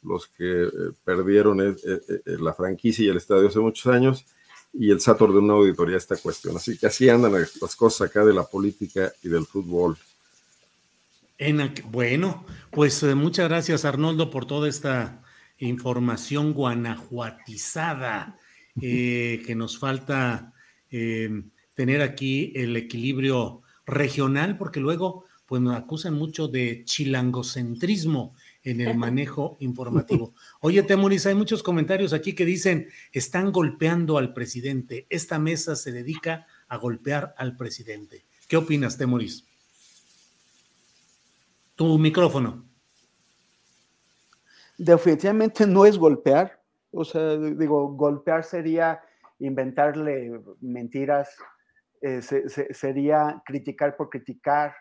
los 0.02 0.28
que 0.28 0.64
eh, 0.64 0.70
perdieron 1.04 1.62
eh, 1.62 1.76
eh, 1.86 2.22
la 2.26 2.54
franquicia 2.54 3.06
y 3.06 3.10
el 3.10 3.18
estadio 3.18 3.48
hace 3.48 3.60
muchos 3.60 3.94
años, 3.94 4.26
y 4.74 4.90
el 4.90 5.00
SAT 5.00 5.20
de 5.20 5.26
una 5.26 5.54
auditoría 5.54 5.98
esta 5.98 6.18
cuestión. 6.18 6.58
Así 6.58 6.78
que 6.78 6.88
así 6.88 7.08
andan 7.08 7.34
las 7.34 7.76
cosas 7.76 8.10
acá 8.10 8.26
de 8.26 8.34
la 8.34 8.44
política 8.44 9.12
y 9.22 9.30
del 9.30 9.46
fútbol. 9.46 9.98
bueno, 11.92 12.46
pues 12.72 13.04
muchas 13.16 13.48
gracias 13.48 13.86
Arnoldo 13.86 14.32
por 14.32 14.46
toda 14.46 14.68
esta 14.68 15.24
información 15.60 16.54
guanajuatizada 16.54 18.40
que 18.80 19.54
nos 19.56 19.78
falta 19.78 20.54
tener 20.90 22.02
aquí 22.02 22.52
el 22.56 22.76
equilibrio 22.76 23.63
regional, 23.86 24.58
porque 24.58 24.80
luego 24.80 25.26
pues 25.46 25.62
nos 25.62 25.76
acusan 25.76 26.14
mucho 26.14 26.48
de 26.48 26.84
chilangocentrismo 26.86 28.34
en 28.64 28.82
el 28.82 28.98
manejo 28.98 29.58
informativo. 29.60 30.34
Oye, 30.62 30.82
Temuris, 30.84 31.26
hay 31.26 31.36
muchos 31.36 31.62
comentarios 31.62 32.14
aquí 32.14 32.34
que 32.34 32.46
dicen, 32.46 32.88
están 33.12 33.52
golpeando 33.52 34.18
al 34.18 34.34
presidente. 34.34 35.06
Esta 35.10 35.38
mesa 35.38 35.76
se 35.76 35.92
dedica 35.92 36.48
a 36.68 36.78
golpear 36.78 37.36
al 37.38 37.58
presidente. 37.58 38.26
¿Qué 38.48 38.58
opinas, 38.58 38.98
Temuris? 38.98 39.46
Tu 41.76 41.98
micrófono. 41.98 42.64
Definitivamente 44.78 45.68
no 45.68 45.86
es 45.86 45.98
golpear. 45.98 46.62
O 46.92 47.04
sea, 47.04 47.38
digo, 47.38 47.90
golpear 47.94 48.44
sería 48.44 49.02
inventarle 49.40 50.40
mentiras 50.62 51.30
eh, 52.06 52.22
sería 52.22 53.42
criticar 53.46 53.96
por 53.96 54.10
criticar, 54.10 54.76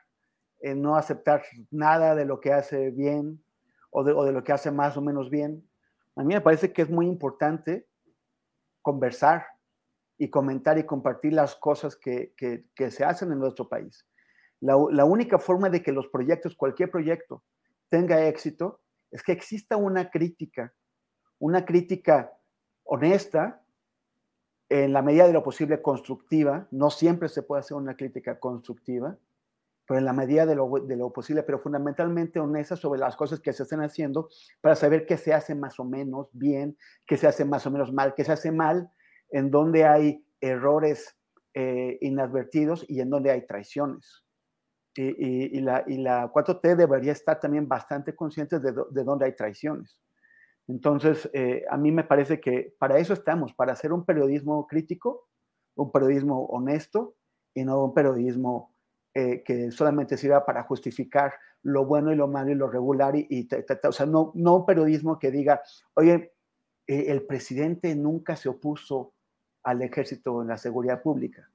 eh, 0.58 0.74
no 0.74 0.96
aceptar 0.96 1.44
nada 1.70 2.16
de 2.16 2.24
lo 2.24 2.40
que 2.40 2.52
hace 2.52 2.90
bien 2.90 3.44
o 3.90 4.02
de, 4.02 4.32
lo 4.32 4.42
que 4.42 4.50
hace 4.50 4.72
más 4.72 4.96
o 4.96 5.02
menos 5.02 5.30
bien. 5.30 5.64
A 6.16 6.24
mí 6.24 6.34
me 6.34 6.40
parece 6.40 6.72
que 6.72 6.82
es 6.82 6.90
muy 6.90 7.06
importante 7.06 7.86
conversar 8.80 9.46
y 10.18 10.30
comentar 10.30 10.78
y 10.78 10.84
compartir 10.84 11.32
las 11.34 11.54
cosas 11.54 11.94
que, 11.94 12.34
se 12.90 13.04
hacen 13.04 13.30
en 13.30 13.38
nuestro 13.38 13.68
país. 13.68 14.04
La, 14.58 15.04
única 15.04 15.38
forma 15.38 15.70
de 15.70 15.80
que 15.80 15.92
los 15.92 16.08
proyectos, 16.08 16.56
cualquier 16.56 16.90
proyecto, 16.90 17.44
tenga 17.88 18.26
éxito 18.26 18.80
es 19.12 19.22
que 19.22 19.30
exista 19.30 19.76
una 19.76 20.10
crítica, 20.10 20.74
una 21.38 21.64
crítica 21.64 22.32
honesta, 22.82 23.61
en 24.72 24.94
la 24.94 25.02
medida 25.02 25.26
de 25.26 25.34
lo 25.34 25.42
posible 25.42 25.82
constructiva, 25.82 26.66
no 26.70 26.88
siempre 26.88 27.28
se 27.28 27.42
puede 27.42 27.60
hacer 27.60 27.76
una 27.76 27.94
crítica 27.94 28.40
constructiva, 28.40 29.18
pero 29.86 29.98
en 29.98 30.06
la 30.06 30.14
medida 30.14 30.46
de 30.46 30.54
lo, 30.54 31.12
posible, 31.12 31.42
pero 31.42 31.58
fundamentalmente 31.58 32.40
honesta 32.40 32.74
sobre 32.74 32.98
las 32.98 33.14
cosas 33.14 33.40
que 33.40 33.52
se 33.52 33.64
están 33.64 33.82
haciendo 33.82 34.30
para 34.62 34.74
saber 34.74 35.04
qué 35.04 35.18
se 35.18 35.34
hace 35.34 35.54
más 35.54 35.78
o 35.78 35.84
menos 35.84 36.28
bien, 36.32 36.78
qué 37.06 37.18
se 37.18 37.26
hace 37.26 37.44
más 37.44 37.66
o 37.66 37.70
menos 37.70 37.92
mal, 37.92 38.14
qué 38.14 38.24
se 38.24 38.32
hace 38.32 38.50
mal, 38.50 38.90
en 39.28 39.50
donde 39.50 39.84
hay 39.84 40.24
errores 40.40 41.18
eh, 41.52 41.98
inadvertidos 42.00 42.86
y 42.88 43.00
en 43.00 43.10
donde 43.10 43.30
hay 43.30 43.46
traiciones. 43.46 44.24
Y, 44.94 45.60
la, 45.60 45.84
y, 45.86 45.98
4T 45.98 46.76
debería 46.76 47.12
estar 47.12 47.40
también 47.40 47.68
bastante 47.68 48.14
consciente 48.14 48.58
de 48.58 49.04
dónde 49.04 49.26
hay 49.26 49.34
traiciones. 49.34 49.98
Entonces, 50.68 51.28
eh, 51.32 51.64
a 51.70 51.76
mí 51.76 51.90
me 51.90 52.04
parece 52.04 52.40
que 52.40 52.74
para 52.78 52.98
eso 52.98 53.12
estamos, 53.12 53.52
para 53.52 53.72
hacer 53.72 53.92
un 53.92 54.04
periodismo 54.04 54.66
crítico, 54.66 55.28
un 55.74 55.90
periodismo 55.90 56.46
honesto 56.46 57.16
y 57.54 57.64
no 57.64 57.84
un 57.84 57.94
periodismo 57.94 58.74
eh, 59.14 59.42
que 59.42 59.70
solamente 59.70 60.16
sirva 60.16 60.46
para 60.46 60.62
justificar 60.62 61.34
lo 61.62 61.84
bueno 61.84 62.12
y 62.12 62.16
lo 62.16 62.28
malo 62.28 62.50
y 62.50 62.54
lo 62.54 62.68
regular. 62.68 63.14
Y, 63.16 63.48
o 63.84 63.92
sea, 63.92 64.06
no, 64.06 64.32
un 64.34 64.66
periodismo 64.66 65.18
que 65.18 65.30
diga, 65.30 65.62
oye, 65.94 66.32
eh, 66.86 67.04
el 67.08 67.22
presidente 67.26 67.94
nunca 67.94 68.36
se 68.36 68.48
opuso 68.48 69.12
al 69.62 69.82
ejército 69.82 70.42
en 70.42 70.48
la 70.48 70.58
seguridad 70.58 71.02
pública, 71.02 71.48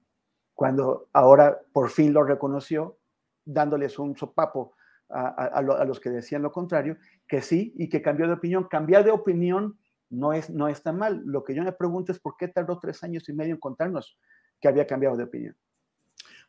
cuando 0.54 1.10
ahora 1.12 1.60
por 1.74 1.90
fin 1.90 2.14
lo 2.14 2.24
reconoció, 2.24 2.98
dándoles 3.44 4.00
un 4.00 4.16
sopapo 4.16 4.77
a, 5.10 5.62
los 5.62 6.00
que 6.00 6.10
decían 6.10 6.42
lo 6.42 6.52
contrario, 6.52 6.98
que 7.28 7.42
sí 7.42 7.74
y 7.78 7.90
que 7.90 8.02
cambió 8.02 8.28
de 8.28 8.34
opinión. 8.34 8.68
Cambiar 8.70 9.04
de 9.04 9.12
opinión 9.12 9.78
no, 10.10 10.34
es, 10.34 10.50
no 10.50 10.68
está 10.68 10.92
mal. 10.92 11.22
Lo 11.26 11.44
que 11.44 11.56
yo 11.56 11.64
me 11.64 11.72
pregunto 11.72 12.12
es 12.12 12.20
por 12.20 12.36
qué 12.38 12.48
tardó 12.48 12.80
tres 12.80 13.04
años 13.04 13.28
y 13.30 13.34
medio 13.34 13.54
en 13.54 13.60
contarnos 13.60 14.18
que 14.60 14.68
había 14.68 14.88
cambiado 14.88 15.16
de 15.16 15.24
opinión. 15.24 15.56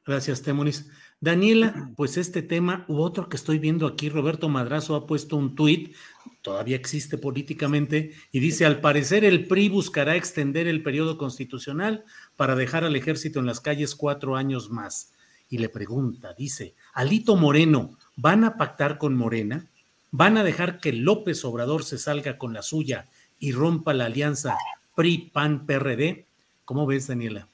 Gracias, 0.07 0.41
Temoris. 0.41 0.91
Daniela, 1.21 1.91
pues 1.97 2.17
este 2.17 2.41
tema 2.41 2.87
u 2.89 2.99
otro 3.01 3.29
que 3.29 3.37
estoy 3.37 3.59
viendo 3.59 3.87
aquí, 3.87 4.09
Roberto 4.09 4.49
Madrazo 4.49 4.95
ha 4.95 5.07
puesto 5.07 5.37
un 5.37 5.55
tuit 5.55 5.95
todavía 6.43 6.77
existe 6.77 7.19
políticamente, 7.19 8.13
y 8.33 8.41
dice, 8.41 8.65
al 8.65 8.81
parecer 8.81 9.25
el 9.25 9.47
PRI 9.47 9.69
buscará 9.69 10.17
extender 10.17 10.67
el 10.67 10.83
periodo 10.83 11.19
constitucional 11.19 12.05
para 12.37 12.55
dejar 12.55 12.85
al 12.85 12.97
ejército 12.97 13.41
en 13.41 13.47
las 13.47 13.61
calles 13.61 13.95
cuatro 13.95 14.37
años 14.37 14.71
más. 14.71 15.13
Y 15.51 15.59
le 15.59 15.69
pregunta, 15.69 16.35
dice, 16.35 16.75
Alito 16.95 17.37
Moreno, 17.37 17.99
¿van 18.21 18.45
a 18.45 18.57
pactar 18.57 18.99
con 18.99 19.17
Morena? 19.17 19.67
¿Van 20.11 20.37
a 20.37 20.45
dejar 20.45 20.81
que 20.81 20.93
López 20.93 21.45
Obrador 21.45 21.85
se 21.85 21.99
salga 21.99 22.37
con 22.37 22.53
la 22.53 22.63
suya 22.63 23.07
y 23.39 23.53
rompa 23.53 23.95
la 23.95 24.07
alianza 24.07 24.57
PRI-PAN-PRD? 24.95 26.25
¿Cómo 26.65 26.87
ves, 26.87 27.07
Daniela? 27.07 27.47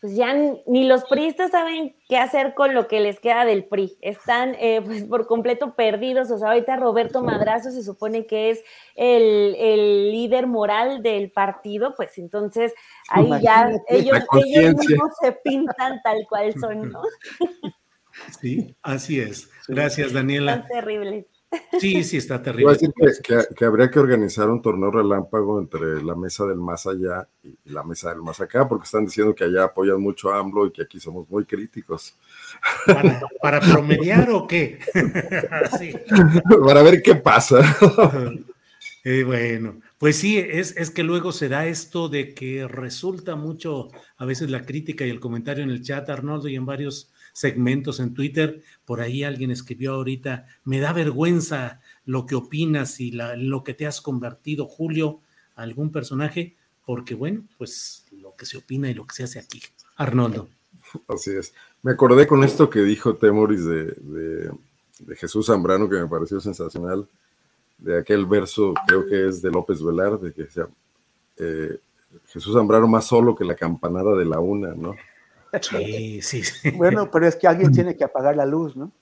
pues 0.00 0.14
ya 0.14 0.32
ni 0.66 0.86
los 0.86 1.04
priistas 1.04 1.50
saben 1.50 1.96
qué 2.08 2.18
hacer 2.18 2.54
con 2.54 2.72
lo 2.72 2.86
que 2.86 3.00
les 3.00 3.18
queda 3.18 3.44
del 3.44 3.64
PRI. 3.64 3.96
Están 4.00 4.54
eh, 4.60 4.80
pues 4.84 5.02
por 5.04 5.26
completo 5.26 5.74
perdidos. 5.74 6.30
O 6.30 6.38
sea, 6.38 6.48
ahorita 6.48 6.76
Roberto 6.76 7.22
Madrazo 7.22 7.70
se 7.70 7.82
supone 7.82 8.26
que 8.26 8.50
es 8.50 8.62
el, 8.94 10.12
líder 10.12 10.46
moral 10.46 11.02
del 11.02 11.30
partido, 11.30 11.94
pues 11.96 12.16
entonces 12.18 12.72
ahí 13.08 13.28
ya 13.42 13.70
ellos, 13.88 14.20
ellos 14.44 14.74
mismos 14.76 15.10
se 15.20 15.32
pintan 15.32 16.00
tal 16.02 16.26
cual 16.28 16.54
son, 16.60 16.92
¿no? 16.92 17.02
Sí, 18.40 18.74
así 18.82 19.20
es. 19.20 19.50
Gracias, 19.66 20.12
Daniela. 20.12 20.58
Son 20.58 20.68
terribles. 20.68 21.26
Sí, 21.80 22.04
sí, 22.04 22.18
está 22.18 22.42
terrible. 22.42 22.76
que, 23.56 23.64
habría 23.64 23.90
que 23.90 23.98
organizar 23.98 24.50
un 24.50 24.60
torneo 24.60 24.90
relámpago 24.90 25.58
entre 25.60 26.02
la 26.02 26.14
mesa 26.14 26.44
del 26.44 26.58
más 26.58 26.86
allá 26.86 27.26
y 27.42 27.56
la 27.64 27.82
mesa 27.82 28.10
del 28.10 28.20
más 28.20 28.40
acá, 28.40 28.68
porque 28.68 28.84
están 28.84 29.06
diciendo 29.06 29.34
que 29.34 29.44
allá 29.44 29.64
apoyan 29.64 30.00
mucho 30.00 30.30
a 30.30 30.38
AMLO 30.38 30.66
y 30.66 30.72
que 30.72 30.82
aquí 30.82 31.00
somos 31.00 31.28
muy 31.30 31.46
críticos. 31.46 32.16
¿Para, 33.40 33.60
promediar 33.60 34.28
o 34.30 34.46
qué? 34.46 34.78
Para 36.66 36.82
ver 36.82 37.02
qué 37.02 37.14
pasa. 37.14 37.60
Eh, 39.04 39.22
bueno, 39.22 39.80
pues 39.96 40.16
sí, 40.16 40.38
es, 40.38 40.76
es 40.76 40.90
que 40.90 41.02
luego 41.02 41.32
se 41.32 41.48
da 41.48 41.66
esto 41.66 42.08
de 42.08 42.34
que 42.34 42.68
resulta 42.68 43.36
mucho 43.36 43.88
a 44.18 44.26
veces 44.26 44.50
la 44.50 44.62
crítica 44.62 45.06
y 45.06 45.10
el 45.10 45.20
comentario 45.20 45.64
en 45.64 45.70
el 45.70 45.82
chat, 45.82 46.10
Arnoldo, 46.10 46.48
y 46.48 46.56
en 46.56 46.66
varios 46.66 47.10
segmentos 47.38 48.00
en 48.00 48.14
Twitter. 48.14 48.62
Por 48.84 49.00
ahí 49.00 49.22
alguien 49.22 49.50
escribió 49.50 49.94
ahorita, 49.94 50.46
me 50.64 50.80
da 50.80 50.92
vergüenza 50.92 51.80
lo 52.04 52.26
que 52.26 52.34
opinas 52.34 52.98
y 53.00 53.12
lo 53.12 53.62
que 53.62 53.74
te 53.74 53.86
has 53.86 54.00
convertido, 54.00 54.66
Julio, 54.66 55.20
algún 55.54 55.92
personaje, 55.92 56.56
porque 56.84 57.14
bueno, 57.14 57.44
pues 57.56 58.06
lo 58.10 58.34
que 58.34 58.46
se 58.46 58.58
opina 58.58 58.90
y 58.90 58.94
lo 58.94 59.06
que 59.06 59.14
se 59.14 59.24
hace 59.24 59.38
aquí. 59.38 59.62
Arnoldo. 59.96 60.48
Así 61.06 61.30
es. 61.30 61.54
Me 61.82 61.92
acordé 61.92 62.26
con 62.26 62.42
esto 62.42 62.68
que 62.68 62.80
dijo 62.80 63.14
Temoris 63.16 63.64
de, 63.64 64.50
Jesús 65.16 65.46
Zambrano, 65.46 65.88
que 65.88 65.96
me 65.96 66.08
pareció 66.08 66.40
sensacional, 66.40 67.06
de 67.78 67.98
aquel 67.98 68.26
verso, 68.26 68.74
creo 68.86 69.06
que 69.06 69.28
es 69.28 69.40
de 69.40 69.50
López 69.50 69.80
Velarde, 69.80 70.32
que 70.32 70.42
decía, 70.42 70.66
eh, 71.36 71.78
Jesús 72.26 72.52
Zambrano 72.54 72.88
más 72.88 73.06
solo 73.06 73.36
que 73.36 73.44
la 73.44 73.54
campanada 73.54 74.16
de 74.16 74.24
la 74.24 74.40
una, 74.40 74.74
¿no? 74.74 74.96
Sí, 75.60 76.20
sí, 76.22 76.42
sí. 76.42 76.70
Bueno, 76.70 77.10
pero 77.10 77.26
es 77.26 77.36
que 77.36 77.46
alguien 77.46 77.72
tiene 77.72 77.96
que 77.96 78.04
apagar 78.04 78.36
la 78.36 78.46
luz, 78.46 78.76
¿no? 78.76 78.92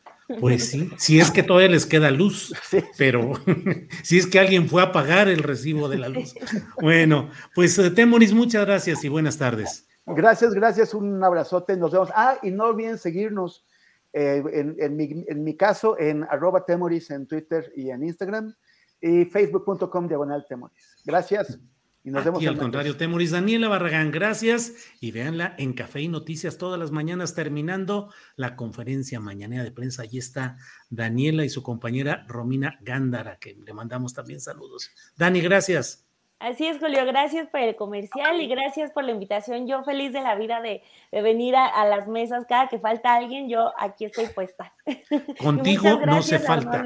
Pues 0.40 0.70
sí, 0.70 0.90
si 0.98 1.20
es 1.20 1.30
que 1.30 1.44
todavía 1.44 1.68
les 1.68 1.86
queda 1.86 2.10
luz, 2.10 2.52
pero 2.98 3.32
si 4.02 4.18
es 4.18 4.26
que 4.26 4.40
alguien 4.40 4.68
fue 4.68 4.82
a 4.82 4.86
apagar 4.86 5.28
el 5.28 5.38
recibo 5.38 5.88
de 5.88 5.98
la 5.98 6.08
luz. 6.08 6.34
Bueno, 6.80 7.30
pues 7.54 7.78
eh, 7.78 7.90
Temoris, 7.90 8.32
muchas 8.32 8.66
gracias 8.66 9.04
y 9.04 9.08
buenas 9.08 9.38
tardes. 9.38 9.86
Gracias, 10.04 10.54
gracias, 10.54 10.94
un 10.94 11.22
abrazote, 11.22 11.76
nos 11.76 11.92
vemos. 11.92 12.10
Ah, 12.14 12.38
y 12.42 12.50
no 12.50 12.64
olviden 12.64 12.98
seguirnos 12.98 13.64
eh, 14.12 14.42
en, 14.52 14.96
mi, 14.96 15.24
en, 15.28 15.44
mi, 15.44 15.56
caso 15.56 15.98
en 15.98 16.24
arroba 16.24 16.64
Temoris 16.64 17.10
en 17.10 17.26
Twitter 17.26 17.72
y 17.76 17.90
en 17.90 18.02
Instagram 18.02 18.54
y 19.00 19.24
facebook.com 19.26 20.08
diagonal 20.08 20.44
Temoris. 20.48 21.02
Gracias. 21.04 21.58
Y 22.06 22.12
nos 22.12 22.24
vemos 22.24 22.40
y 22.40 22.46
al 22.46 22.56
contrario, 22.56 22.96
Temoris. 22.96 23.32
Daniela 23.32 23.66
Barragán, 23.66 24.12
gracias. 24.12 24.74
Y 25.00 25.10
véanla 25.10 25.56
en 25.58 25.72
Café 25.72 26.02
y 26.02 26.06
Noticias 26.06 26.56
todas 26.56 26.78
las 26.78 26.92
mañanas 26.92 27.34
terminando 27.34 28.12
la 28.36 28.54
conferencia 28.54 29.18
mañanera 29.18 29.64
de 29.64 29.72
prensa. 29.72 30.02
Allí 30.02 30.18
está 30.18 30.56
Daniela 30.88 31.44
y 31.44 31.48
su 31.48 31.64
compañera 31.64 32.24
Romina 32.28 32.78
Gándara, 32.82 33.40
que 33.40 33.56
le 33.56 33.74
mandamos 33.74 34.14
también 34.14 34.40
saludos. 34.40 34.92
Dani, 35.16 35.40
gracias. 35.40 36.05
Así 36.38 36.66
es, 36.66 36.78
Julio, 36.78 37.06
gracias 37.06 37.48
por 37.48 37.60
el 37.60 37.76
comercial 37.76 38.40
y 38.42 38.46
gracias 38.46 38.90
por 38.90 39.04
la 39.04 39.12
invitación. 39.12 39.66
Yo 39.66 39.82
feliz 39.84 40.12
de 40.12 40.20
la 40.20 40.34
vida 40.34 40.60
de, 40.60 40.82
venir 41.10 41.56
a, 41.56 41.86
las 41.86 42.08
mesas. 42.08 42.44
Cada 42.46 42.68
que 42.68 42.78
falta 42.78 43.14
alguien, 43.14 43.48
yo 43.48 43.72
aquí 43.78 44.04
estoy 44.04 44.26
puesta. 44.26 44.74
Contigo 45.40 45.98
no 46.04 46.20
se 46.22 46.38
falta. 46.38 46.84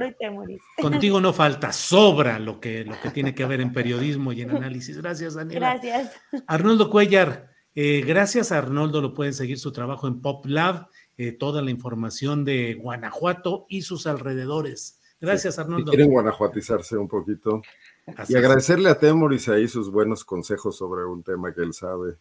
Contigo 0.81 1.21
no 1.21 1.33
falta, 1.33 1.73
sobra 1.73 2.39
lo 2.39 2.61
que, 2.61 2.85
lo 2.85 3.01
que 3.01 3.11
tiene 3.11 3.35
que 3.35 3.45
ver 3.45 3.61
en 3.61 3.73
periodismo 3.73 4.33
y 4.33 4.43
en 4.43 4.51
análisis. 4.51 4.97
Gracias, 4.97 5.35
Daniela. 5.35 5.75
Gracias. 5.75 6.21
Arnoldo 6.47 6.89
Cuellar, 6.89 7.51
eh, 7.75 8.05
gracias 8.07 8.53
a 8.53 8.59
Arnoldo, 8.59 9.01
lo 9.01 9.15
pueden 9.15 9.35
seguir 9.35 9.59
su 9.59 9.73
trabajo 9.73 10.07
en 10.07 10.23
Pop 10.23 10.47
Lab, 10.47 10.87
eh, 11.19 11.33
toda 11.33 11.61
la 11.61 11.73
información 11.73 12.45
de 12.45 12.75
Guanajuato 12.75 13.67
y 13.69 13.83
sus 13.83 14.07
alrededores. 14.07 15.01
Gracias, 15.21 15.59
Arnoldo. 15.59 15.91
Si 15.91 15.97
quieren 15.97 16.13
guanajuatizarse 16.13 16.97
un 16.97 17.07
poquito 17.07 17.61
y 18.29 18.37
agradecerle 18.37 18.91
a 18.91 18.99
Temoris 18.99 19.49
ahí 19.49 19.69
sus 19.69 19.91
buenos 19.91 20.25
consejos 20.25 20.77
sobre 20.77 21.05
un 21.05 21.23
tema 21.23 21.53
que 21.53 21.63
él 21.63 21.73
sabe. 21.73 22.17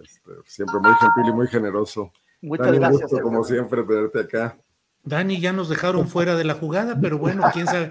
Este, 0.00 0.32
siempre 0.46 0.78
muy 0.80 0.94
gentil 0.94 1.24
y 1.28 1.32
muy 1.32 1.48
generoso. 1.48 2.12
Muchas 2.40 2.72
gracias. 2.72 3.10
como 3.22 3.44
siempre, 3.44 3.82
tenerte 3.82 4.20
acá. 4.20 4.58
Dani, 5.02 5.40
ya 5.40 5.52
nos 5.52 5.68
dejaron 5.68 6.08
fuera 6.08 6.36
de 6.36 6.44
la 6.44 6.54
jugada, 6.54 6.98
pero 7.00 7.18
bueno, 7.18 7.42
quién 7.54 7.66
sabe, 7.66 7.90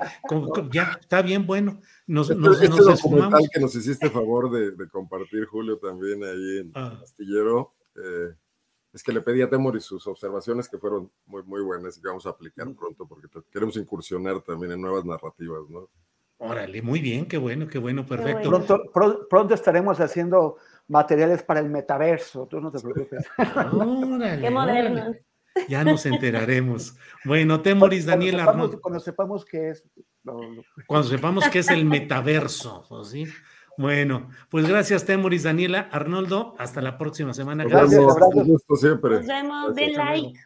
ya 0.72 0.98
está 1.02 1.24
bien, 1.24 1.48
bueno. 1.48 1.82
Nos, 2.06 2.30
este, 2.30 2.42
nos, 2.42 2.62
este 2.62 2.82
documental 2.82 3.50
que 3.52 3.60
nos 3.60 3.76
hiciste 3.76 4.10
favor 4.12 4.52
de, 4.52 4.88
compartir, 4.90 5.46
Julio, 5.46 5.80
también 5.80 6.24
ahí 6.24 6.60
en 6.60 6.72
ah. 6.76 7.00
Astillero, 7.02 7.74
eh, 7.96 8.36
es 8.94 9.02
que 9.02 9.12
le 9.12 9.22
pedí 9.22 9.42
a 9.42 9.50
Temoris 9.50 9.84
sus 9.84 10.06
observaciones 10.06 10.70
que 10.70 10.78
fueron 10.78 11.12
muy, 11.26 11.42
muy 11.44 11.62
buenas 11.62 11.98
y 11.98 12.02
que 12.02 12.08
vamos 12.08 12.28
a 12.28 12.30
aplicar 12.30 12.72
pronto 12.76 13.08
porque 13.08 13.28
queremos 13.52 13.76
incursionar 13.78 14.42
también 14.42 14.74
en 14.74 14.82
nuevas 14.82 15.04
narrativas, 15.04 15.68
¿no? 15.70 15.90
Órale, 16.42 16.82
muy 16.82 17.02
bien, 17.02 17.26
qué 17.26 17.38
bueno, 17.38 17.68
qué 17.68 17.78
bueno, 17.80 18.06
perfecto. 18.06 18.50
Pronto, 18.50 19.28
pronto 19.30 19.54
estaremos 19.54 20.00
haciendo 20.00 20.56
materiales 20.88 21.44
para 21.44 21.60
el 21.60 21.70
metaverso, 21.70 22.48
tú 22.48 22.62
no 22.62 22.72
te 22.72 22.80
preocupes. 22.80 23.26
Órale, 23.74 24.42
qué 24.42 24.50
moderno. 24.50 25.14
Ya 25.68 25.84
nos 25.84 26.06
enteraremos. 26.06 26.96
Bueno, 27.26 27.62
Temoris, 27.62 28.06
Daniel 28.06 28.40
Arnold. 28.40 28.80
Cuando 28.80 29.00
sepamos 29.02 29.44
qué 29.44 29.72
es. 29.72 29.84
Cuando 30.88 31.08
sepamos 31.10 31.48
qué 31.50 31.60
es 31.60 31.70
el 31.70 31.86
metaverso, 31.86 32.86
¿sí? 33.04 33.26
Bueno, 33.78 34.30
pues 34.50 34.68
gracias, 34.68 35.06
Temoris, 35.06 35.44
Daniela, 35.44 35.90
Arnoldo. 35.92 36.56
Hasta 36.58 36.82
la 36.82 36.98
próxima 36.98 37.34
semana. 37.34 37.64
Gracias. 37.64 38.02
gracias. 38.16 38.48
Gusto 38.48 38.76
siempre. 38.76 39.16
Nos 39.16 39.28
vemos. 39.28 39.76
Den 39.76 39.94
like. 39.94 40.40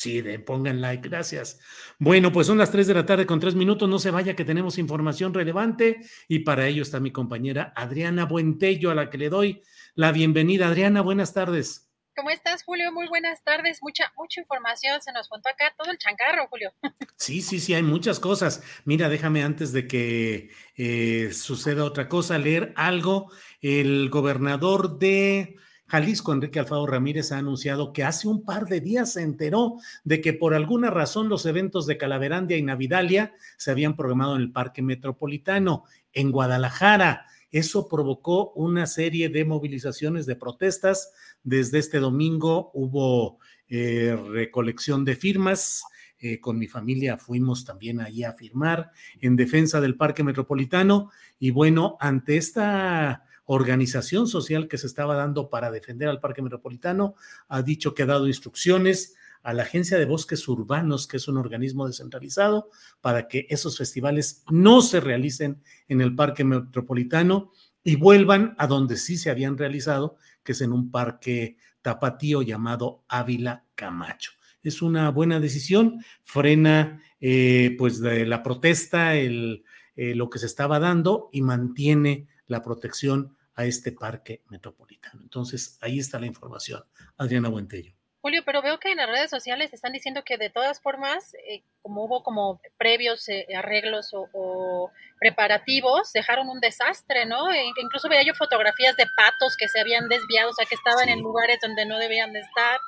Sí, 0.00 0.22
de, 0.22 0.38
pongan 0.38 0.80
like, 0.80 1.06
gracias. 1.06 1.60
Bueno, 1.98 2.32
pues 2.32 2.46
son 2.46 2.56
las 2.56 2.70
3 2.70 2.86
de 2.86 2.94
la 2.94 3.04
tarde 3.04 3.26
con 3.26 3.38
tres 3.38 3.54
minutos. 3.54 3.86
No 3.86 3.98
se 3.98 4.10
vaya 4.10 4.34
que 4.34 4.46
tenemos 4.46 4.78
información 4.78 5.34
relevante 5.34 6.00
y 6.26 6.38
para 6.38 6.66
ello 6.66 6.80
está 6.80 7.00
mi 7.00 7.10
compañera 7.12 7.74
Adriana 7.76 8.24
Buentello, 8.24 8.90
a 8.90 8.94
la 8.94 9.10
que 9.10 9.18
le 9.18 9.28
doy 9.28 9.62
la 9.94 10.10
bienvenida. 10.10 10.68
Adriana, 10.68 11.02
buenas 11.02 11.34
tardes. 11.34 11.90
¿Cómo 12.16 12.30
estás, 12.30 12.62
Julio? 12.62 12.90
Muy 12.92 13.08
buenas 13.08 13.44
tardes. 13.44 13.80
Mucha, 13.82 14.10
mucha 14.16 14.40
información. 14.40 15.02
Se 15.02 15.12
nos 15.12 15.28
contó 15.28 15.50
acá 15.50 15.74
todo 15.76 15.92
el 15.92 15.98
chancarro, 15.98 16.48
Julio. 16.48 16.72
Sí, 17.18 17.42
sí, 17.42 17.60
sí, 17.60 17.74
hay 17.74 17.82
muchas 17.82 18.18
cosas. 18.20 18.62
Mira, 18.86 19.10
déjame 19.10 19.42
antes 19.42 19.74
de 19.74 19.86
que 19.86 20.48
eh, 20.78 21.30
suceda 21.34 21.84
otra 21.84 22.08
cosa, 22.08 22.38
leer 22.38 22.72
algo. 22.74 23.30
El 23.60 24.08
gobernador 24.08 24.98
de 24.98 25.58
Jalisco, 25.90 26.32
Enrique 26.32 26.60
Alfaro 26.60 26.86
Ramírez, 26.86 27.32
ha 27.32 27.38
anunciado 27.38 27.92
que 27.92 28.04
hace 28.04 28.28
un 28.28 28.44
par 28.44 28.66
de 28.66 28.80
días 28.80 29.14
se 29.14 29.22
enteró 29.22 29.78
de 30.04 30.20
que 30.20 30.32
por 30.32 30.54
alguna 30.54 30.88
razón 30.88 31.28
los 31.28 31.46
eventos 31.46 31.84
de 31.88 31.98
Calaverandia 31.98 32.56
y 32.56 32.62
Navidalia 32.62 33.34
se 33.56 33.72
habían 33.72 33.96
programado 33.96 34.36
en 34.36 34.42
el 34.42 34.52
Parque 34.52 34.82
Metropolitano, 34.82 35.82
en 36.12 36.30
Guadalajara. 36.30 37.26
Eso 37.50 37.88
provocó 37.88 38.52
una 38.52 38.86
serie 38.86 39.30
de 39.30 39.44
movilizaciones, 39.44 40.26
de 40.26 40.36
protestas. 40.36 41.12
Desde 41.42 41.80
este 41.80 41.98
domingo 41.98 42.70
hubo 42.72 43.40
eh, 43.68 44.16
recolección 44.30 45.04
de 45.04 45.16
firmas. 45.16 45.82
Eh, 46.20 46.38
con 46.38 46.56
mi 46.56 46.68
familia 46.68 47.16
fuimos 47.16 47.64
también 47.64 48.00
ahí 48.00 48.22
a 48.22 48.34
firmar 48.34 48.92
en 49.20 49.34
defensa 49.34 49.80
del 49.80 49.96
Parque 49.96 50.22
Metropolitano. 50.22 51.10
Y 51.40 51.50
bueno, 51.50 51.96
ante 51.98 52.36
esta 52.36 53.24
organización 53.52 54.28
social 54.28 54.68
que 54.68 54.78
se 54.78 54.86
estaba 54.86 55.16
dando 55.16 55.50
para 55.50 55.72
defender 55.72 56.08
al 56.08 56.20
Parque 56.20 56.40
Metropolitano, 56.40 57.16
ha 57.48 57.62
dicho 57.62 57.94
que 57.94 58.04
ha 58.04 58.06
dado 58.06 58.28
instrucciones 58.28 59.16
a 59.42 59.52
la 59.52 59.64
Agencia 59.64 59.98
de 59.98 60.04
Bosques 60.04 60.46
Urbanos, 60.46 61.08
que 61.08 61.16
es 61.16 61.26
un 61.26 61.36
organismo 61.36 61.88
descentralizado, 61.88 62.70
para 63.00 63.26
que 63.26 63.48
esos 63.50 63.76
festivales 63.76 64.44
no 64.50 64.82
se 64.82 65.00
realicen 65.00 65.60
en 65.88 66.00
el 66.00 66.14
Parque 66.14 66.44
Metropolitano 66.44 67.50
y 67.82 67.96
vuelvan 67.96 68.54
a 68.56 68.68
donde 68.68 68.96
sí 68.96 69.16
se 69.16 69.30
habían 69.30 69.58
realizado, 69.58 70.16
que 70.44 70.52
es 70.52 70.60
en 70.60 70.72
un 70.72 70.92
parque 70.92 71.56
tapatío 71.82 72.42
llamado 72.42 73.02
Ávila 73.08 73.64
Camacho. 73.74 74.30
Es 74.62 74.80
una 74.80 75.10
buena 75.10 75.40
decisión, 75.40 76.04
frena 76.22 77.02
eh, 77.20 77.74
pues 77.76 77.98
la 77.98 78.44
protesta, 78.44 79.16
eh, 79.16 79.60
lo 79.96 80.30
que 80.30 80.38
se 80.38 80.46
estaba 80.46 80.78
dando 80.78 81.30
y 81.32 81.42
mantiene 81.42 82.28
la 82.46 82.62
protección 82.62 83.36
a 83.60 83.66
este 83.66 83.92
parque 83.92 84.42
metropolitano. 84.48 85.20
Entonces, 85.22 85.78
ahí 85.82 85.98
está 85.98 86.18
la 86.18 86.26
información. 86.26 86.82
Adriana 87.18 87.50
Buentello. 87.50 87.92
Julio, 88.22 88.42
pero 88.44 88.62
veo 88.62 88.78
que 88.78 88.90
en 88.90 88.98
las 88.98 89.08
redes 89.08 89.30
sociales 89.30 89.72
están 89.72 89.92
diciendo 89.92 90.22
que 90.24 90.36
de 90.36 90.50
todas 90.50 90.80
formas, 90.80 91.34
eh, 91.48 91.62
como 91.82 92.04
hubo 92.04 92.22
como 92.22 92.60
previos 92.78 93.28
eh, 93.28 93.46
arreglos 93.56 94.10
o, 94.12 94.90
preparativos, 95.18 96.12
dejaron 96.14 96.48
un 96.48 96.60
desastre, 96.60 97.26
¿no? 97.26 97.50
E 97.50 97.66
incluso 97.82 98.08
veía 98.08 98.24
yo 98.24 98.34
fotografías 98.34 98.96
de 98.96 99.04
patos 99.16 99.56
que 99.58 99.68
se 99.68 99.80
habían 99.80 100.08
desviado, 100.08 100.50
o 100.50 100.52
sea, 100.54 100.64
que 100.64 100.74
estaban 100.74 101.10
en 101.10 101.20
lugares 101.20 101.58
donde 101.60 101.84
no 101.84 101.98
debían 101.98 102.32
de 102.32 102.40
estar. 102.40 102.78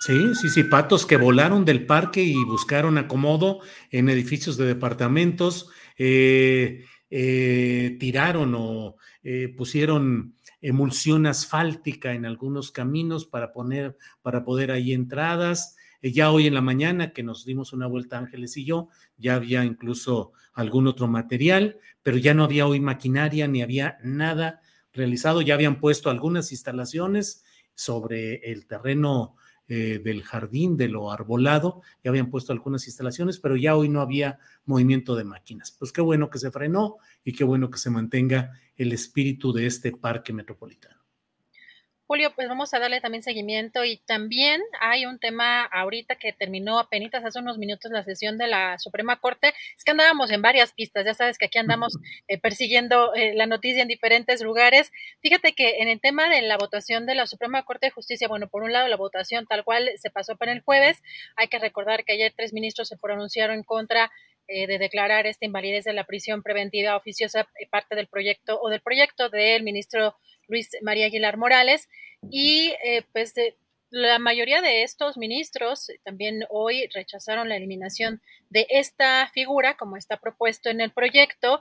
Sí, 0.00 0.34
sí, 0.36 0.48
sí, 0.48 0.62
patos 0.64 1.06
que 1.06 1.16
volaron 1.16 1.64
del 1.64 1.86
parque 1.86 2.22
y 2.22 2.34
buscaron 2.44 2.96
acomodo 2.98 3.60
en 3.90 4.08
edificios 4.08 4.56
de 4.56 4.66
departamentos, 4.66 5.70
eh, 5.98 6.84
tiraron 7.10 8.54
o 8.56 8.96
pusieron 9.56 10.34
emulsión 10.60 11.26
asfáltica 11.26 12.12
en 12.12 12.26
algunos 12.26 12.70
caminos 12.70 13.24
para 13.24 13.52
poner, 13.52 13.96
para 14.22 14.44
poder 14.44 14.70
ahí 14.70 14.92
entradas. 14.92 15.76
Eh, 16.02 16.12
ya 16.12 16.30
hoy 16.30 16.46
en 16.46 16.54
la 16.54 16.60
mañana 16.60 17.12
que 17.12 17.22
nos 17.22 17.44
dimos 17.44 17.72
una 17.72 17.86
vuelta 17.86 18.18
Ángeles 18.18 18.56
y 18.56 18.64
yo, 18.64 18.88
ya 19.16 19.34
había 19.34 19.64
incluso 19.64 20.32
algún 20.52 20.86
otro 20.86 21.08
material, 21.08 21.78
pero 22.02 22.16
ya 22.16 22.34
no 22.34 22.44
había 22.44 22.66
hoy 22.66 22.80
maquinaria 22.80 23.48
ni 23.48 23.62
había 23.62 23.98
nada 24.02 24.60
realizado. 24.92 25.40
Ya 25.42 25.54
habían 25.54 25.80
puesto 25.80 26.10
algunas 26.10 26.52
instalaciones 26.52 27.44
sobre 27.74 28.36
el 28.50 28.66
terreno 28.66 29.36
eh, 29.72 30.00
del 30.02 30.24
jardín, 30.24 30.76
de 30.76 30.88
lo 30.88 31.12
arbolado, 31.12 31.80
ya 32.02 32.10
habían 32.10 32.28
puesto 32.28 32.52
algunas 32.52 32.88
instalaciones, 32.88 33.38
pero 33.38 33.56
ya 33.56 33.76
hoy 33.76 33.88
no 33.88 34.00
había 34.00 34.40
movimiento 34.64 35.14
de 35.14 35.22
máquinas. 35.22 35.70
Pues 35.78 35.92
qué 35.92 36.00
bueno 36.00 36.28
que 36.28 36.40
se 36.40 36.50
frenó 36.50 36.96
y 37.24 37.34
qué 37.34 37.44
bueno 37.44 37.70
que 37.70 37.78
se 37.78 37.88
mantenga 37.88 38.50
el 38.76 38.92
espíritu 38.92 39.52
de 39.52 39.66
este 39.66 39.92
parque 39.92 40.32
metropolitano. 40.32 40.99
Julio, 42.10 42.32
pues 42.34 42.48
vamos 42.48 42.74
a 42.74 42.80
darle 42.80 43.00
también 43.00 43.22
seguimiento 43.22 43.84
y 43.84 43.98
también 43.98 44.60
hay 44.80 45.06
un 45.06 45.20
tema 45.20 45.62
ahorita 45.62 46.16
que 46.16 46.32
terminó 46.32 46.80
apenas 46.80 47.24
hace 47.24 47.38
unos 47.38 47.56
minutos 47.56 47.92
la 47.92 48.02
sesión 48.02 48.36
de 48.36 48.48
la 48.48 48.80
Suprema 48.80 49.20
Corte. 49.20 49.54
Es 49.76 49.84
que 49.84 49.92
andábamos 49.92 50.32
en 50.32 50.42
varias 50.42 50.72
pistas, 50.72 51.04
ya 51.04 51.14
sabes 51.14 51.38
que 51.38 51.46
aquí 51.46 51.58
andamos 51.58 51.96
eh, 52.26 52.36
persiguiendo 52.36 53.14
eh, 53.14 53.34
la 53.36 53.46
noticia 53.46 53.82
en 53.82 53.86
diferentes 53.86 54.42
lugares. 54.42 54.90
Fíjate 55.22 55.52
que 55.52 55.76
en 55.78 55.86
el 55.86 56.00
tema 56.00 56.28
de 56.28 56.42
la 56.42 56.56
votación 56.56 57.06
de 57.06 57.14
la 57.14 57.28
Suprema 57.28 57.62
Corte 57.62 57.86
de 57.86 57.92
Justicia, 57.92 58.26
bueno, 58.26 58.48
por 58.48 58.64
un 58.64 58.72
lado 58.72 58.88
la 58.88 58.96
votación 58.96 59.46
tal 59.46 59.62
cual 59.62 59.88
se 59.94 60.10
pasó 60.10 60.34
para 60.34 60.50
el 60.50 60.62
jueves. 60.62 61.04
Hay 61.36 61.46
que 61.46 61.60
recordar 61.60 62.02
que 62.02 62.14
ayer 62.14 62.32
tres 62.36 62.52
ministros 62.52 62.88
se 62.88 62.96
pronunciaron 62.96 63.54
en 63.54 63.62
contra 63.62 64.10
eh, 64.48 64.66
de 64.66 64.78
declarar 64.78 65.28
esta 65.28 65.44
invalidez 65.44 65.84
de 65.84 65.92
la 65.92 66.02
prisión 66.02 66.42
preventiva 66.42 66.96
oficiosa 66.96 67.46
parte 67.70 67.94
del 67.94 68.08
proyecto 68.08 68.58
o 68.60 68.68
del 68.68 68.80
proyecto 68.80 69.28
del 69.28 69.62
ministro 69.62 70.16
Luis 70.50 70.70
María 70.82 71.06
Aguilar 71.06 71.36
Morales. 71.36 71.88
Y 72.30 72.74
eh, 72.84 73.02
pues 73.12 73.34
la 73.90 74.18
mayoría 74.18 74.60
de 74.60 74.82
estos 74.82 75.16
ministros 75.16 75.90
también 76.04 76.44
hoy 76.50 76.88
rechazaron 76.94 77.48
la 77.48 77.56
eliminación 77.56 78.20
de 78.50 78.66
esta 78.70 79.28
figura, 79.32 79.76
como 79.76 79.96
está 79.96 80.18
propuesto 80.18 80.68
en 80.68 80.80
el 80.80 80.92
proyecto, 80.92 81.60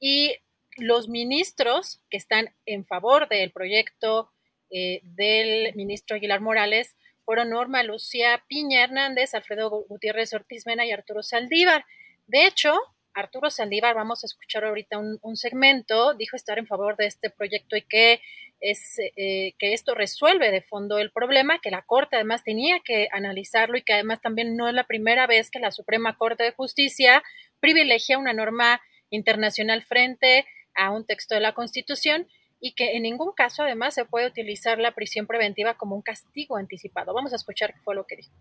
y 0.00 0.36
los 0.76 1.08
ministros 1.08 2.00
que 2.10 2.16
están 2.16 2.54
en 2.66 2.84
favor 2.84 3.28
del 3.28 3.50
proyecto 3.50 4.30
eh, 4.70 5.00
del 5.02 5.74
ministro 5.74 6.16
Aguilar 6.16 6.40
Morales 6.40 6.94
fueron 7.24 7.50
Norma 7.50 7.82
Lucía 7.82 8.44
Piña 8.48 8.82
Hernández, 8.82 9.34
Alfredo 9.34 9.70
Gutiérrez 9.88 10.32
Ortiz 10.32 10.66
Mena 10.66 10.86
y 10.86 10.92
Arturo 10.92 11.22
Saldívar. 11.22 11.84
De 12.26 12.46
hecho, 12.46 12.74
Arturo 13.18 13.50
Saldívar, 13.50 13.96
vamos 13.96 14.22
a 14.22 14.26
escuchar 14.26 14.64
ahorita 14.64 14.96
un, 14.96 15.36
segmento, 15.36 16.14
dijo 16.14 16.36
estar 16.36 16.56
en 16.58 16.66
favor 16.66 16.96
de 16.96 17.06
este 17.06 17.30
proyecto 17.30 17.76
y 17.76 17.82
que 17.82 18.20
es 18.60 18.96
eh, 19.16 19.54
que 19.58 19.72
esto 19.72 19.96
resuelve 19.96 20.52
de 20.52 20.62
fondo 20.62 20.98
el 20.98 21.10
problema, 21.10 21.58
que 21.60 21.72
la 21.72 21.82
Corte 21.82 22.14
además 22.14 22.44
tenía 22.44 22.78
que 22.78 23.08
analizarlo 23.10 23.76
y 23.76 23.82
que 23.82 23.94
además 23.94 24.20
también 24.20 24.56
no 24.56 24.68
es 24.68 24.74
la 24.74 24.84
primera 24.84 25.26
vez 25.26 25.50
que 25.50 25.58
la 25.58 25.72
Suprema 25.72 26.16
Corte 26.16 26.44
de 26.44 26.52
Justicia 26.52 27.24
privilegia 27.58 28.18
una 28.18 28.32
norma 28.32 28.80
internacional 29.10 29.82
frente 29.82 30.46
a 30.76 30.90
un 30.92 31.04
texto 31.04 31.34
de 31.34 31.40
la 31.40 31.54
Constitución 31.54 32.28
y 32.60 32.74
que 32.74 32.96
en 32.96 33.02
ningún 33.02 33.32
caso 33.32 33.64
además 33.64 33.94
se 33.94 34.04
puede 34.04 34.28
utilizar 34.28 34.78
la 34.78 34.94
prisión 34.94 35.26
preventiva 35.26 35.74
como 35.74 35.96
un 35.96 36.02
castigo 36.02 36.56
anticipado. 36.56 37.14
Vamos 37.14 37.32
a 37.32 37.36
escuchar 37.36 37.74
qué 37.74 37.80
fue 37.80 37.96
lo 37.96 38.06
que 38.06 38.16
dijo. 38.16 38.32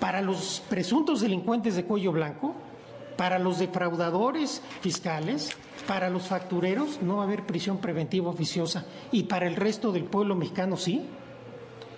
Para 0.00 0.22
los 0.22 0.62
presuntos 0.68 1.20
delincuentes 1.20 1.76
de 1.76 1.84
cuello 1.84 2.12
blanco, 2.12 2.56
para 3.16 3.38
los 3.38 3.58
defraudadores 3.58 4.62
fiscales, 4.80 5.50
para 5.86 6.10
los 6.10 6.28
factureros 6.28 7.00
no 7.02 7.16
va 7.16 7.22
a 7.22 7.26
haber 7.26 7.46
prisión 7.46 7.78
preventiva 7.78 8.30
oficiosa 8.30 8.84
y 9.10 9.24
para 9.24 9.46
el 9.46 9.56
resto 9.56 9.92
del 9.92 10.04
pueblo 10.04 10.34
mexicano 10.34 10.76
sí. 10.76 11.06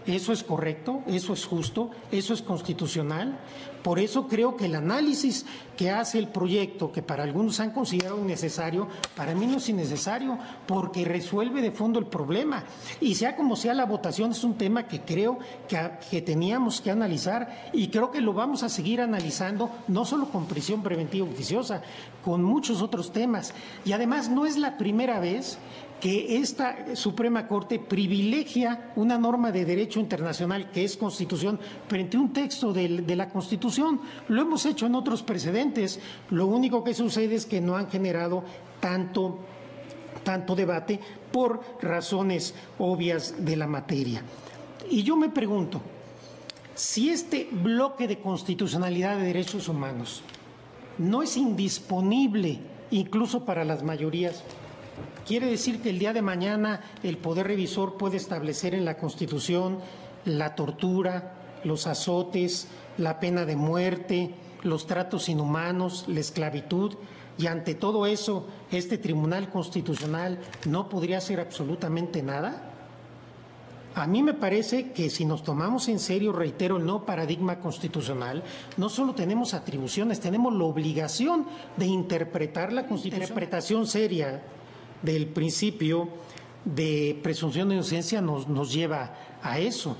Eso 0.06 0.32
es 0.32 0.42
correcto, 0.42 1.02
eso 1.06 1.32
es 1.32 1.46
justo, 1.46 1.90
eso 2.10 2.34
es 2.34 2.42
constitucional. 2.42 3.38
Por 3.82 3.98
eso 3.98 4.28
creo 4.28 4.56
que 4.56 4.64
el 4.64 4.76
análisis 4.76 5.44
que 5.76 5.90
hace 5.90 6.18
el 6.18 6.28
proyecto, 6.28 6.90
que 6.90 7.02
para 7.02 7.22
algunos 7.22 7.60
han 7.60 7.70
considerado 7.70 8.18
innecesario, 8.18 8.88
para 9.14 9.34
mí 9.34 9.46
no 9.46 9.58
es 9.58 9.68
innecesario, 9.68 10.38
porque 10.66 11.04
resuelve 11.04 11.60
de 11.60 11.70
fondo 11.70 11.98
el 11.98 12.06
problema. 12.06 12.64
Y 13.00 13.14
sea 13.14 13.36
como 13.36 13.56
sea 13.56 13.74
la 13.74 13.84
votación, 13.84 14.30
es 14.30 14.42
un 14.42 14.54
tema 14.54 14.86
que 14.88 15.02
creo 15.02 15.38
que, 15.68 15.78
que 16.10 16.22
teníamos 16.22 16.80
que 16.80 16.90
analizar 16.90 17.70
y 17.72 17.88
creo 17.88 18.10
que 18.10 18.22
lo 18.22 18.32
vamos 18.32 18.62
a 18.62 18.70
seguir 18.70 19.02
analizando, 19.02 19.70
no 19.88 20.06
solo 20.06 20.30
con 20.30 20.46
prisión 20.46 20.82
preventiva 20.82 21.26
oficiosa, 21.26 21.82
con 22.24 22.42
muchos 22.42 22.80
otros 22.80 23.12
temas. 23.12 23.52
Y 23.84 23.92
además 23.92 24.30
no 24.30 24.46
es 24.46 24.56
la 24.56 24.78
primera 24.78 25.20
vez 25.20 25.58
que 26.04 26.36
esta 26.36 26.94
Suprema 26.96 27.48
Corte 27.48 27.78
privilegia 27.78 28.92
una 28.94 29.16
norma 29.16 29.50
de 29.50 29.64
derecho 29.64 30.00
internacional 30.00 30.70
que 30.70 30.84
es 30.84 30.98
Constitución 30.98 31.58
frente 31.88 32.18
a 32.18 32.20
un 32.20 32.30
texto 32.30 32.74
de, 32.74 33.16
la 33.16 33.30
Constitución. 33.30 34.02
Lo 34.28 34.42
hemos 34.42 34.66
hecho 34.66 34.84
en 34.84 34.96
otros 34.96 35.22
precedentes. 35.22 35.98
Lo 36.28 36.46
único 36.46 36.84
que 36.84 36.92
sucede 36.92 37.36
es 37.36 37.46
que 37.46 37.62
no 37.62 37.74
han 37.74 37.88
generado 37.88 38.44
tanto, 38.80 39.38
tanto 40.22 40.54
debate 40.54 41.00
por 41.32 41.62
razones 41.80 42.54
obvias 42.78 43.42
de 43.42 43.56
la 43.56 43.66
materia. 43.66 44.22
Y 44.90 45.04
yo 45.04 45.16
me 45.16 45.30
pregunto, 45.30 45.80
si 46.74 47.08
este 47.08 47.48
bloque 47.50 48.06
de 48.06 48.18
constitucionalidad 48.18 49.16
de 49.16 49.24
derechos 49.24 49.70
humanos 49.70 50.22
no 50.98 51.22
es 51.22 51.38
indisponible 51.38 52.60
incluso 52.90 53.46
para 53.46 53.64
las 53.64 53.82
mayorías, 53.82 54.44
Quiere 55.26 55.46
decir 55.46 55.80
que 55.80 55.88
el 55.88 55.98
día 55.98 56.12
de 56.12 56.20
mañana 56.20 56.80
el 57.02 57.16
Poder 57.16 57.46
Revisor 57.46 57.96
puede 57.96 58.18
establecer 58.18 58.74
en 58.74 58.84
la 58.84 58.98
Constitución 58.98 59.78
la 60.26 60.54
tortura, 60.54 61.34
los 61.64 61.86
azotes, 61.86 62.68
la 62.98 63.20
pena 63.20 63.46
de 63.46 63.56
muerte, 63.56 64.34
los 64.62 64.86
tratos 64.86 65.30
inhumanos, 65.30 66.04
la 66.08 66.20
esclavitud, 66.20 66.96
y 67.38 67.46
ante 67.46 67.74
todo 67.74 68.06
eso, 68.06 68.46
este 68.70 68.98
Tribunal 68.98 69.48
Constitucional 69.48 70.38
no 70.66 70.88
podría 70.88 71.18
hacer 71.18 71.40
absolutamente 71.40 72.22
nada? 72.22 72.70
A 73.94 74.06
mí 74.06 74.22
me 74.22 74.34
parece 74.34 74.92
que 74.92 75.08
si 75.08 75.24
nos 75.24 75.42
tomamos 75.42 75.88
en 75.88 76.00
serio, 76.00 76.32
reitero, 76.32 76.76
el 76.76 76.84
no 76.84 77.06
paradigma 77.06 77.60
constitucional, 77.60 78.42
no 78.76 78.88
solo 78.88 79.14
tenemos 79.14 79.54
atribuciones, 79.54 80.20
tenemos 80.20 80.52
la 80.52 80.64
obligación 80.64 81.46
de 81.76 81.86
interpretar 81.86 82.72
la 82.72 82.86
Constitución. 82.86 83.22
Interpretación 83.22 83.86
seria 83.86 84.42
del 85.04 85.26
principio 85.26 86.08
de 86.64 87.18
presunción 87.22 87.68
de 87.68 87.76
inocencia 87.76 88.20
nos, 88.20 88.48
nos 88.48 88.72
lleva 88.72 89.14
a 89.42 89.58
eso. 89.58 89.96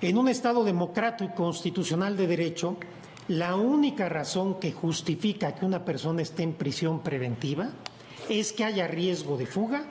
En 0.00 0.18
un 0.18 0.28
Estado 0.28 0.62
democrático 0.62 1.32
y 1.32 1.34
constitucional 1.34 2.16
de 2.16 2.26
derecho, 2.26 2.76
la 3.28 3.56
única 3.56 4.08
razón 4.10 4.60
que 4.60 4.72
justifica 4.72 5.54
que 5.54 5.64
una 5.64 5.84
persona 5.84 6.20
esté 6.20 6.42
en 6.42 6.52
prisión 6.52 7.00
preventiva 7.00 7.70
es 8.28 8.52
que 8.52 8.64
haya 8.64 8.86
riesgo 8.86 9.38
de 9.38 9.46
fuga 9.46 9.86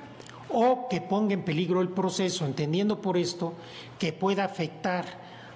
o 0.50 0.88
que 0.88 1.02
ponga 1.02 1.34
en 1.34 1.44
peligro 1.44 1.82
el 1.82 1.90
proceso, 1.90 2.46
entendiendo 2.46 3.02
por 3.02 3.18
esto 3.18 3.54
que 3.98 4.14
pueda 4.14 4.46
afectar 4.46 5.06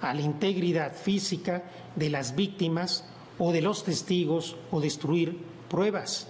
a 0.01 0.13
la 0.13 0.21
integridad 0.21 0.93
física 0.93 1.63
de 1.95 2.09
las 2.09 2.35
víctimas 2.35 3.05
o 3.37 3.51
de 3.51 3.61
los 3.61 3.83
testigos 3.83 4.55
o 4.71 4.81
destruir 4.81 5.37
pruebas. 5.69 6.27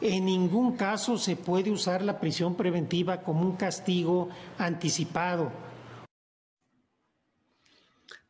En 0.00 0.26
ningún 0.26 0.76
caso 0.76 1.18
se 1.18 1.34
puede 1.34 1.70
usar 1.70 2.02
la 2.02 2.20
prisión 2.20 2.56
preventiva 2.56 3.22
como 3.22 3.42
un 3.42 3.56
castigo 3.56 4.28
anticipado. 4.56 5.50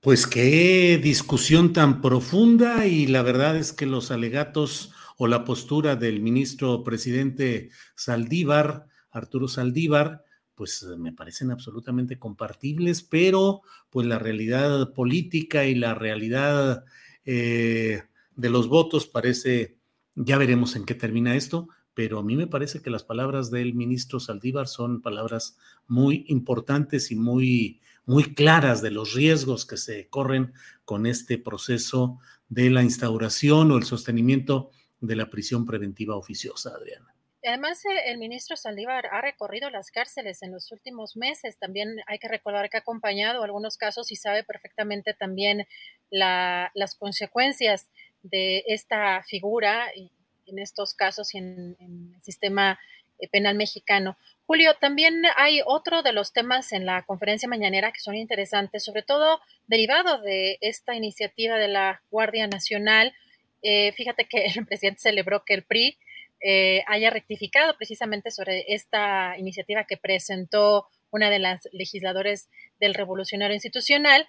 Pues 0.00 0.26
qué 0.26 0.98
discusión 1.02 1.72
tan 1.72 2.00
profunda 2.00 2.86
y 2.86 3.06
la 3.06 3.22
verdad 3.22 3.56
es 3.56 3.72
que 3.72 3.84
los 3.84 4.10
alegatos 4.10 4.92
o 5.18 5.26
la 5.26 5.44
postura 5.44 5.96
del 5.96 6.20
ministro 6.20 6.84
presidente 6.84 7.70
Saldívar, 7.96 8.86
Arturo 9.10 9.48
Saldívar, 9.48 10.24
pues 10.54 10.86
me 10.96 11.12
parecen 11.12 11.50
absolutamente 11.50 12.18
compartibles, 12.18 13.02
pero 13.02 13.62
pues 13.90 14.06
la 14.06 14.18
realidad 14.18 14.92
política 14.92 15.66
y 15.66 15.74
la 15.74 15.94
realidad 15.94 16.84
eh, 17.24 18.04
de 18.36 18.50
los 18.50 18.68
votos 18.68 19.06
parece 19.06 19.77
Ya 20.20 20.36
veremos 20.36 20.74
en 20.74 20.84
qué 20.84 20.96
termina 20.96 21.36
esto, 21.36 21.68
pero 21.94 22.18
a 22.18 22.24
mí 22.24 22.34
me 22.34 22.48
parece 22.48 22.82
que 22.82 22.90
las 22.90 23.04
palabras 23.04 23.52
del 23.52 23.74
ministro 23.74 24.18
Saldívar 24.18 24.66
son 24.66 25.00
palabras 25.00 25.58
muy 25.86 26.24
importantes 26.26 27.12
y 27.12 27.14
muy, 27.14 27.80
muy 28.04 28.34
claras 28.34 28.82
de 28.82 28.90
los 28.90 29.14
riesgos 29.14 29.64
que 29.64 29.76
se 29.76 30.08
corren 30.08 30.54
con 30.84 31.06
este 31.06 31.38
proceso 31.38 32.18
de 32.48 32.68
la 32.68 32.82
instauración 32.82 33.70
o 33.70 33.76
el 33.76 33.84
sostenimiento 33.84 34.72
de 34.98 35.14
la 35.14 35.30
prisión 35.30 35.64
preventiva 35.64 36.16
oficiosa, 36.16 36.70
Adriana. 36.70 37.14
Además, 37.44 37.84
eh, 37.84 38.10
el 38.10 38.18
ministro 38.18 38.56
Saldívar 38.56 39.06
ha 39.12 39.20
recorrido 39.20 39.70
las 39.70 39.92
cárceles 39.92 40.42
en 40.42 40.50
los 40.50 40.72
últimos 40.72 41.16
meses. 41.16 41.56
También 41.58 41.96
hay 42.08 42.18
que 42.18 42.26
recordar 42.26 42.68
que 42.68 42.76
ha 42.76 42.80
acompañado 42.80 43.44
algunos 43.44 43.76
casos 43.76 44.10
y 44.10 44.16
sabe 44.16 44.42
perfectamente 44.42 45.14
también 45.14 45.66
las 46.10 46.96
consecuencias 46.98 47.88
de 48.30 48.64
esta 48.66 49.22
figura 49.22 49.86
en 50.46 50.58
estos 50.58 50.94
casos 50.94 51.34
y 51.34 51.38
en, 51.38 51.76
el 51.80 52.22
sistema 52.22 52.78
eh, 53.18 53.28
penal 53.28 53.56
mexicano. 53.56 54.16
Julio, 54.46 54.74
también 54.80 55.22
hay 55.36 55.60
otro 55.66 56.02
de 56.02 56.12
los 56.12 56.32
temas 56.32 56.72
en 56.72 56.86
la 56.86 57.02
conferencia 57.02 57.48
mañanera 57.48 57.92
que 57.92 58.00
son 58.00 58.14
interesantes, 58.14 58.82
sobre 58.84 59.02
todo 59.02 59.40
derivado 59.66 60.22
de 60.22 60.58
esta 60.60 60.94
iniciativa 60.94 61.56
de 61.56 61.68
la 61.68 62.00
Guardia 62.10 62.46
Nacional. 62.46 63.14
Eh, 63.62 63.92
fíjate 63.92 64.24
que 64.24 64.46
el 64.46 64.64
presidente 64.66 65.00
celebró 65.00 65.44
que 65.44 65.54
el 65.54 65.64
PRI 65.64 65.98
eh, 66.40 66.84
haya 66.86 67.10
rectificado 67.10 67.76
precisamente 67.76 68.30
sobre 68.30 68.64
esta 68.68 69.36
iniciativa 69.38 69.84
que 69.84 69.96
presentó 69.96 70.86
una 71.10 71.30
de 71.30 71.40
las 71.40 71.68
legisladores 71.72 72.48
del 72.80 72.94
Revolucionario 72.94 73.54
Institucional, 73.54 74.26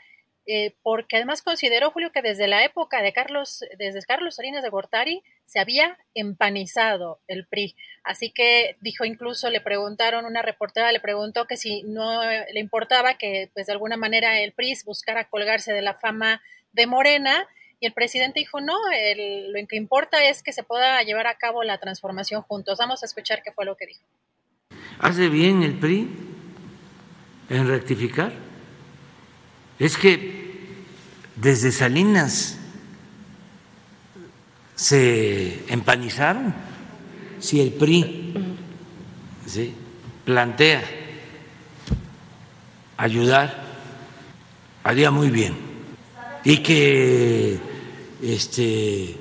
eh, 0.51 0.73
porque 0.81 1.17
además 1.17 1.43
consideró, 1.43 1.91
Julio, 1.91 2.11
que 2.11 2.23
desde 2.23 2.47
la 2.47 2.63
época 2.63 3.03
de 3.03 3.13
Carlos, 3.13 3.63
desde 3.77 4.01
Carlos 4.01 4.33
Salinas 4.33 4.63
de 4.63 4.69
Gortari, 4.69 5.21
se 5.45 5.59
había 5.59 5.99
empanizado 6.15 7.19
el 7.27 7.45
PRI. 7.45 7.75
Así 8.03 8.31
que 8.31 8.75
dijo 8.81 9.05
incluso, 9.05 9.51
le 9.51 9.61
preguntaron, 9.61 10.25
una 10.25 10.41
reportera 10.41 10.91
le 10.91 10.99
preguntó 10.99 11.45
que 11.45 11.55
si 11.55 11.83
no 11.83 12.23
le 12.23 12.59
importaba 12.59 13.13
que, 13.13 13.51
pues 13.53 13.67
de 13.67 13.73
alguna 13.73 13.95
manera, 13.95 14.39
el 14.39 14.53
PRI 14.53 14.73
buscara 14.85 15.29
colgarse 15.29 15.71
de 15.71 15.83
la 15.83 15.93
fama 15.93 16.41
de 16.71 16.87
Morena, 16.87 17.47
y 17.79 17.85
el 17.85 17.93
presidente 17.93 18.39
dijo, 18.39 18.59
no, 18.59 18.73
lo 18.73 19.67
que 19.67 19.77
importa 19.77 20.27
es 20.27 20.41
que 20.41 20.51
se 20.51 20.63
pueda 20.63 21.03
llevar 21.03 21.27
a 21.27 21.37
cabo 21.37 21.61
la 21.61 21.77
transformación 21.77 22.41
juntos. 22.41 22.79
Vamos 22.79 23.03
a 23.03 23.05
escuchar 23.05 23.43
qué 23.43 23.51
fue 23.51 23.65
lo 23.65 23.77
que 23.77 23.85
dijo. 23.85 24.03
¿Hace 24.97 25.29
bien 25.29 25.61
el 25.61 25.77
PRI 25.77 26.09
en 27.49 27.67
rectificar? 27.67 28.48
Es 29.79 29.97
que 29.97 30.75
desde 31.37 31.71
Salinas 31.71 32.57
se 34.75 35.63
empanizaron. 35.71 36.53
Si 37.39 37.61
el 37.61 37.71
PRI 37.71 38.33
plantea 40.25 40.83
ayudar, 42.97 43.63
haría 44.83 45.11
muy 45.11 45.29
bien. 45.29 45.55
Y 46.43 46.57
que 46.57 47.57
este, 48.21 49.15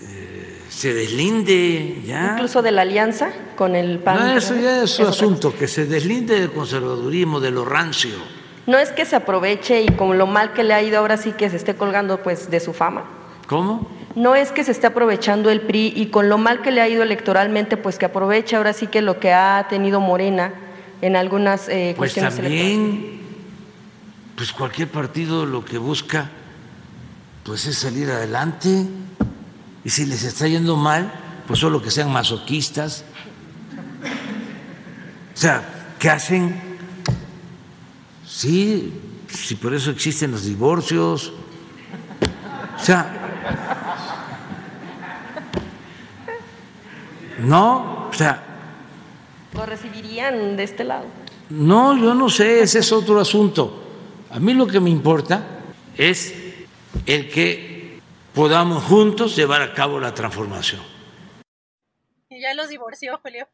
eh, 0.00 0.60
se 0.68 0.94
deslinde 0.94 2.02
ya. 2.06 2.32
Incluso 2.34 2.62
de 2.62 2.70
la 2.70 2.82
alianza 2.82 3.32
con 3.56 3.74
el 3.74 3.98
PAN. 3.98 4.18
No, 4.18 4.38
eso 4.38 4.54
ya 4.56 4.84
es 4.84 4.90
su 4.90 5.06
asunto, 5.06 5.52
que 5.56 5.66
se 5.66 5.86
deslinde 5.86 6.38
del 6.38 6.52
conservadurismo, 6.52 7.40
de 7.40 7.50
lo 7.50 7.64
rancio. 7.64 8.43
No 8.66 8.78
es 8.78 8.90
que 8.90 9.04
se 9.04 9.16
aproveche 9.16 9.82
y 9.82 9.88
con 9.88 10.16
lo 10.16 10.26
mal 10.26 10.52
que 10.52 10.64
le 10.64 10.74
ha 10.74 10.82
ido 10.82 10.98
ahora 10.98 11.16
sí 11.16 11.32
que 11.32 11.50
se 11.50 11.56
esté 11.56 11.74
colgando 11.74 12.22
pues 12.22 12.50
de 12.50 12.60
su 12.60 12.72
fama. 12.72 13.04
¿Cómo? 13.46 13.88
No 14.14 14.34
es 14.34 14.52
que 14.52 14.64
se 14.64 14.70
esté 14.70 14.86
aprovechando 14.86 15.50
el 15.50 15.60
PRI 15.60 15.92
y 15.96 16.06
con 16.06 16.28
lo 16.28 16.38
mal 16.38 16.62
que 16.62 16.70
le 16.70 16.80
ha 16.80 16.88
ido 16.88 17.02
electoralmente 17.02 17.76
pues 17.76 17.98
que 17.98 18.06
aproveche 18.06 18.56
ahora 18.56 18.72
sí 18.72 18.86
que 18.86 19.02
lo 19.02 19.18
que 19.18 19.32
ha 19.32 19.66
tenido 19.68 20.00
Morena 20.00 20.54
en 21.02 21.16
algunas 21.16 21.68
eh, 21.68 21.94
pues 21.96 22.14
cuestiones 22.14 22.36
también, 22.36 23.20
pues 24.36 24.52
cualquier 24.52 24.88
partido 24.88 25.44
lo 25.44 25.64
que 25.64 25.78
busca 25.78 26.30
pues 27.44 27.66
es 27.66 27.76
salir 27.76 28.10
adelante. 28.10 28.86
Y 29.84 29.90
si 29.90 30.06
les 30.06 30.24
está 30.24 30.48
yendo 30.48 30.76
mal, 30.76 31.12
pues 31.46 31.60
solo 31.60 31.82
que 31.82 31.90
sean 31.90 32.10
masoquistas. 32.10 33.04
O 35.34 35.36
sea, 35.36 35.94
¿qué 35.98 36.08
hacen? 36.08 36.73
Sí, 38.34 38.92
si 39.28 39.54
por 39.54 39.72
eso 39.72 39.92
existen 39.92 40.32
los 40.32 40.44
divorcios. 40.44 41.32
O 42.76 42.84
sea, 42.84 43.06
no, 47.38 48.08
o 48.08 48.12
sea. 48.12 48.42
¿Lo 49.54 49.64
recibirían 49.64 50.56
de 50.56 50.64
este 50.64 50.82
lado? 50.82 51.04
No, 51.48 51.96
yo 51.96 52.12
no 52.12 52.28
sé, 52.28 52.60
ese 52.60 52.80
es 52.80 52.90
otro 52.90 53.20
asunto. 53.20 53.84
A 54.32 54.40
mí 54.40 54.52
lo 54.52 54.66
que 54.66 54.80
me 54.80 54.90
importa 54.90 55.46
es 55.96 56.34
el 57.06 57.30
que 57.30 58.00
podamos 58.34 58.82
juntos 58.82 59.36
llevar 59.36 59.62
a 59.62 59.72
cabo 59.72 60.00
la 60.00 60.12
transformación. 60.12 60.93
Ya 62.44 62.52
los 62.52 62.68
divorció, 62.68 63.18
Julio. 63.22 63.48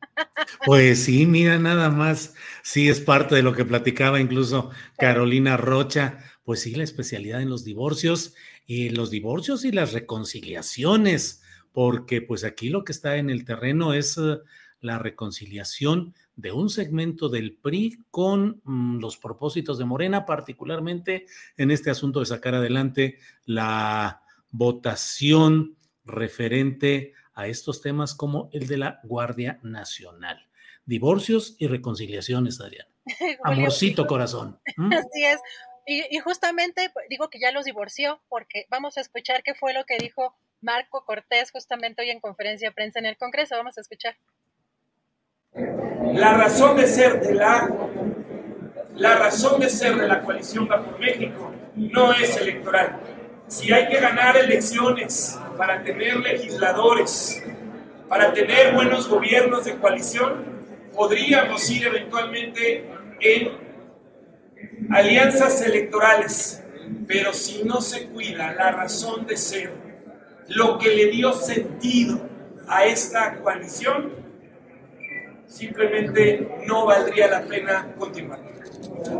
Pues 0.66 1.04
sí, 1.04 1.24
mira, 1.24 1.58
nada 1.58 1.90
más, 1.90 2.34
sí 2.64 2.88
es 2.88 3.00
parte 3.00 3.36
de 3.36 3.42
lo 3.42 3.52
que 3.54 3.64
platicaba 3.64 4.20
incluso 4.20 4.70
Carolina 4.98 5.56
Rocha, 5.56 6.18
pues 6.42 6.62
sí, 6.62 6.74
la 6.74 6.82
especialidad 6.82 7.40
en 7.40 7.50
los 7.50 7.64
divorcios 7.64 8.34
y 8.66 8.88
los 8.88 9.12
divorcios 9.12 9.64
y 9.64 9.70
las 9.70 9.92
reconciliaciones, 9.92 11.40
porque 11.70 12.20
pues 12.20 12.42
aquí 12.42 12.68
lo 12.68 12.82
que 12.82 12.90
está 12.90 13.16
en 13.16 13.30
el 13.30 13.44
terreno 13.44 13.94
es 13.94 14.18
eh, 14.18 14.38
la 14.80 14.98
reconciliación 14.98 16.12
de 16.34 16.50
un 16.50 16.68
segmento 16.68 17.28
del 17.28 17.52
PRI 17.52 17.96
con 18.10 18.60
mm, 18.64 18.98
los 18.98 19.18
propósitos 19.18 19.78
de 19.78 19.84
Morena, 19.84 20.26
particularmente 20.26 21.26
en 21.56 21.70
este 21.70 21.90
asunto 21.90 22.18
de 22.18 22.26
sacar 22.26 22.56
adelante 22.56 23.18
la 23.44 24.22
votación 24.50 25.76
referente 26.04 27.14
a 27.40 27.46
estos 27.46 27.80
temas 27.80 28.14
como 28.14 28.50
el 28.52 28.66
de 28.66 28.78
la 28.78 29.00
Guardia 29.04 29.58
Nacional. 29.62 30.46
Divorcios 30.84 31.56
y 31.58 31.66
reconciliaciones, 31.66 32.60
Adrián. 32.60 32.86
Amorcito 33.44 34.06
corazón. 34.06 34.60
Así 34.92 35.24
es. 35.24 35.40
Y, 35.86 36.04
y, 36.14 36.18
justamente 36.20 36.90
pues, 36.92 37.06
digo 37.08 37.30
que 37.30 37.40
ya 37.40 37.52
los 37.52 37.64
divorció 37.64 38.20
porque 38.28 38.66
vamos 38.70 38.96
a 38.96 39.00
escuchar 39.00 39.42
qué 39.42 39.54
fue 39.54 39.72
lo 39.72 39.84
que 39.84 39.96
dijo 39.98 40.36
Marco 40.60 41.04
Cortés 41.04 41.50
justamente 41.50 42.02
hoy 42.02 42.10
en 42.10 42.20
conferencia 42.20 42.68
de 42.68 42.74
prensa 42.74 42.98
en 42.98 43.06
el 43.06 43.16
Congreso. 43.16 43.56
Vamos 43.56 43.78
a 43.78 43.80
escuchar. 43.80 44.16
La 46.14 46.34
razón 46.34 46.76
de 46.76 46.86
ser 46.86 47.20
de 47.20 47.34
la 47.34 47.68
la 48.94 49.16
razón 49.16 49.60
de 49.60 49.70
ser 49.70 49.96
de 49.96 50.06
la 50.06 50.22
coalición 50.22 50.68
Va 50.70 50.84
por 50.84 50.98
México 50.98 51.52
no 51.76 52.12
es 52.12 52.36
electoral. 52.36 53.00
Si 53.51 53.72
hay 53.72 53.89
que 53.89 53.98
ganar 53.98 54.36
elecciones 54.36 55.36
para 55.59 55.82
tener 55.82 56.18
legisladores, 56.18 57.43
para 58.09 58.32
tener 58.32 58.72
buenos 58.74 59.09
gobiernos 59.09 59.64
de 59.64 59.77
coalición, 59.77 60.45
podríamos 60.95 61.69
ir 61.69 61.85
eventualmente 61.85 62.88
en 63.19 63.51
alianzas 64.88 65.62
electorales. 65.62 66.62
Pero 67.09 67.32
si 67.32 67.64
no 67.64 67.80
se 67.80 68.06
cuida 68.06 68.53
la 68.53 68.70
razón 68.70 69.27
de 69.27 69.37
ser, 69.37 69.72
lo 70.46 70.79
que 70.79 70.95
le 70.95 71.06
dio 71.06 71.32
sentido 71.32 72.20
a 72.69 72.85
esta 72.85 73.35
coalición, 73.40 74.12
simplemente 75.48 76.48
no 76.69 76.87
valdría 76.87 77.27
la 77.27 77.43
pena 77.43 77.95
continuar. 77.98 78.38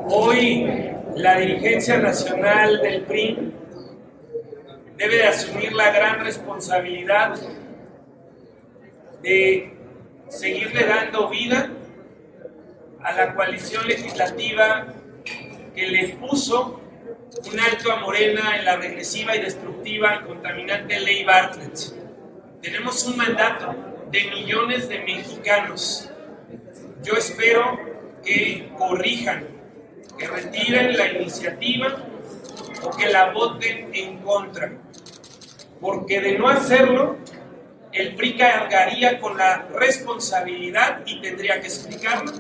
Hoy 0.07 0.92
la 1.17 1.36
dirigencia 1.41 1.99
nacional 1.99 2.81
del 2.81 3.02
PRI 3.02 3.55
debe 5.01 5.17
de 5.17 5.25
asumir 5.25 5.73
la 5.73 5.91
gran 5.93 6.20
responsabilidad 6.23 7.35
de 9.23 9.73
seguirle 10.29 10.85
dando 10.85 11.31
vida 11.31 11.70
a 13.03 13.12
la 13.12 13.35
coalición 13.35 13.89
legislativa 13.89 14.89
que 15.75 15.87
le 15.87 16.09
puso 16.17 16.79
un 17.51 17.61
alto 17.61 17.91
a 17.91 17.97
Morena 17.97 18.59
en 18.59 18.67
la 18.67 18.77
regresiva 18.77 19.35
y 19.35 19.41
destructiva 19.41 20.17
y 20.17 20.27
contaminante 20.27 21.01
ley 21.01 21.25
Bartlett. 21.25 21.79
Tenemos 22.61 23.03
un 23.07 23.17
mandato 23.17 23.75
de 24.11 24.25
millones 24.25 24.87
de 24.91 24.99
mexicanos 24.99 26.11
yo 27.03 27.15
espero 27.15 27.81
que 28.23 28.70
corrijan, 28.77 29.47
que 30.19 30.27
retiren 30.27 30.99
la 30.99 31.12
iniciativa 31.12 32.09
o 32.83 32.91
que 32.91 33.09
la 33.09 33.31
voten 33.33 33.91
en 33.94 34.18
contra, 34.18 34.73
porque 35.81 36.20
de 36.20 36.39
no 36.39 36.49
hacerlo, 36.49 37.17
el 37.92 38.15
PRI 38.15 38.36
cargaría 38.36 39.18
con 39.18 39.36
la 39.36 39.67
responsabilidad 39.73 41.02
y 41.07 41.20
tendría 41.20 41.60
que 41.60 41.67
explicarlo 41.67 42.33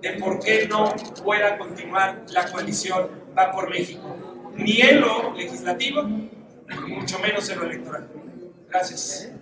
de 0.00 0.12
por 0.14 0.40
qué 0.40 0.66
no 0.66 0.92
pueda 1.22 1.56
continuar 1.56 2.22
la 2.30 2.50
coalición 2.50 3.22
Va 3.36 3.50
por 3.50 3.70
México, 3.70 4.14
ni 4.54 4.82
en 4.82 5.00
lo 5.00 5.32
legislativo, 5.32 6.02
mucho 6.02 7.18
menos 7.18 7.48
en 7.48 7.58
lo 7.60 7.64
electoral. 7.64 8.08
Gracias. 8.68 9.32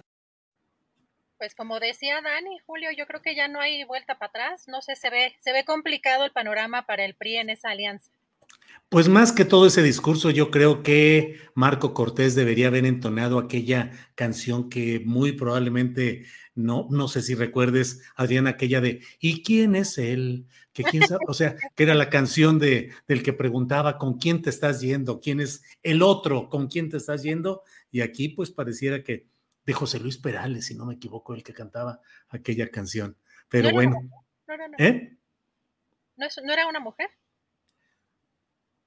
Pues 1.38 1.54
como 1.56 1.80
decía 1.80 2.20
Dani, 2.22 2.58
Julio, 2.66 2.90
yo 2.96 3.06
creo 3.06 3.20
que 3.20 3.34
ya 3.34 3.48
no 3.48 3.60
hay 3.60 3.82
vuelta 3.84 4.18
para 4.18 4.28
atrás. 4.28 4.68
No 4.68 4.80
sé, 4.80 4.94
se 4.94 5.10
ve, 5.10 5.34
se 5.40 5.52
ve 5.52 5.64
complicado 5.64 6.24
el 6.24 6.30
panorama 6.30 6.86
para 6.86 7.04
el 7.04 7.14
PRI 7.14 7.38
en 7.38 7.50
esa 7.50 7.70
alianza. 7.70 8.12
Pues 8.90 9.08
más 9.08 9.30
que 9.30 9.44
todo 9.44 9.68
ese 9.68 9.84
discurso, 9.84 10.30
yo 10.30 10.50
creo 10.50 10.82
que 10.82 11.38
Marco 11.54 11.94
Cortés 11.94 12.34
debería 12.34 12.66
haber 12.66 12.84
entonado 12.86 13.38
aquella 13.38 13.92
canción 14.16 14.68
que 14.68 14.98
muy 15.06 15.30
probablemente 15.30 16.24
no, 16.56 16.88
no 16.90 17.06
sé 17.06 17.22
si 17.22 17.36
recuerdes, 17.36 18.02
Adriana, 18.16 18.50
aquella 18.50 18.80
de 18.80 19.00
¿y 19.20 19.44
quién 19.44 19.76
es 19.76 19.96
él? 19.96 20.48
Que 20.72 20.82
quién 20.82 21.06
sabe, 21.06 21.20
o 21.28 21.34
sea, 21.34 21.54
que 21.76 21.84
era 21.84 21.94
la 21.94 22.10
canción 22.10 22.58
de, 22.58 22.90
del 23.06 23.22
que 23.22 23.32
preguntaba 23.32 23.96
con 23.96 24.18
quién 24.18 24.42
te 24.42 24.50
estás 24.50 24.80
yendo, 24.80 25.20
quién 25.20 25.38
es 25.38 25.62
el 25.84 26.02
otro, 26.02 26.48
con 26.48 26.66
quién 26.66 26.90
te 26.90 26.96
estás 26.96 27.22
yendo, 27.22 27.62
y 27.92 28.00
aquí 28.00 28.30
pues 28.30 28.50
pareciera 28.50 29.04
que 29.04 29.28
de 29.66 29.72
José 29.72 30.00
Luis 30.00 30.18
Perales, 30.18 30.66
si 30.66 30.74
no 30.74 30.84
me 30.84 30.94
equivoco, 30.94 31.32
el 31.32 31.44
que 31.44 31.52
cantaba 31.52 32.00
aquella 32.28 32.68
canción. 32.68 33.16
Pero 33.48 33.70
bueno. 33.70 34.00
No, 34.48 34.56
no, 34.56 34.66
no. 34.66 34.74
¿Eh? 34.78 35.16
¿No, 36.16 36.26
¿No 36.44 36.52
era 36.52 36.66
una 36.66 36.80
mujer? 36.80 37.08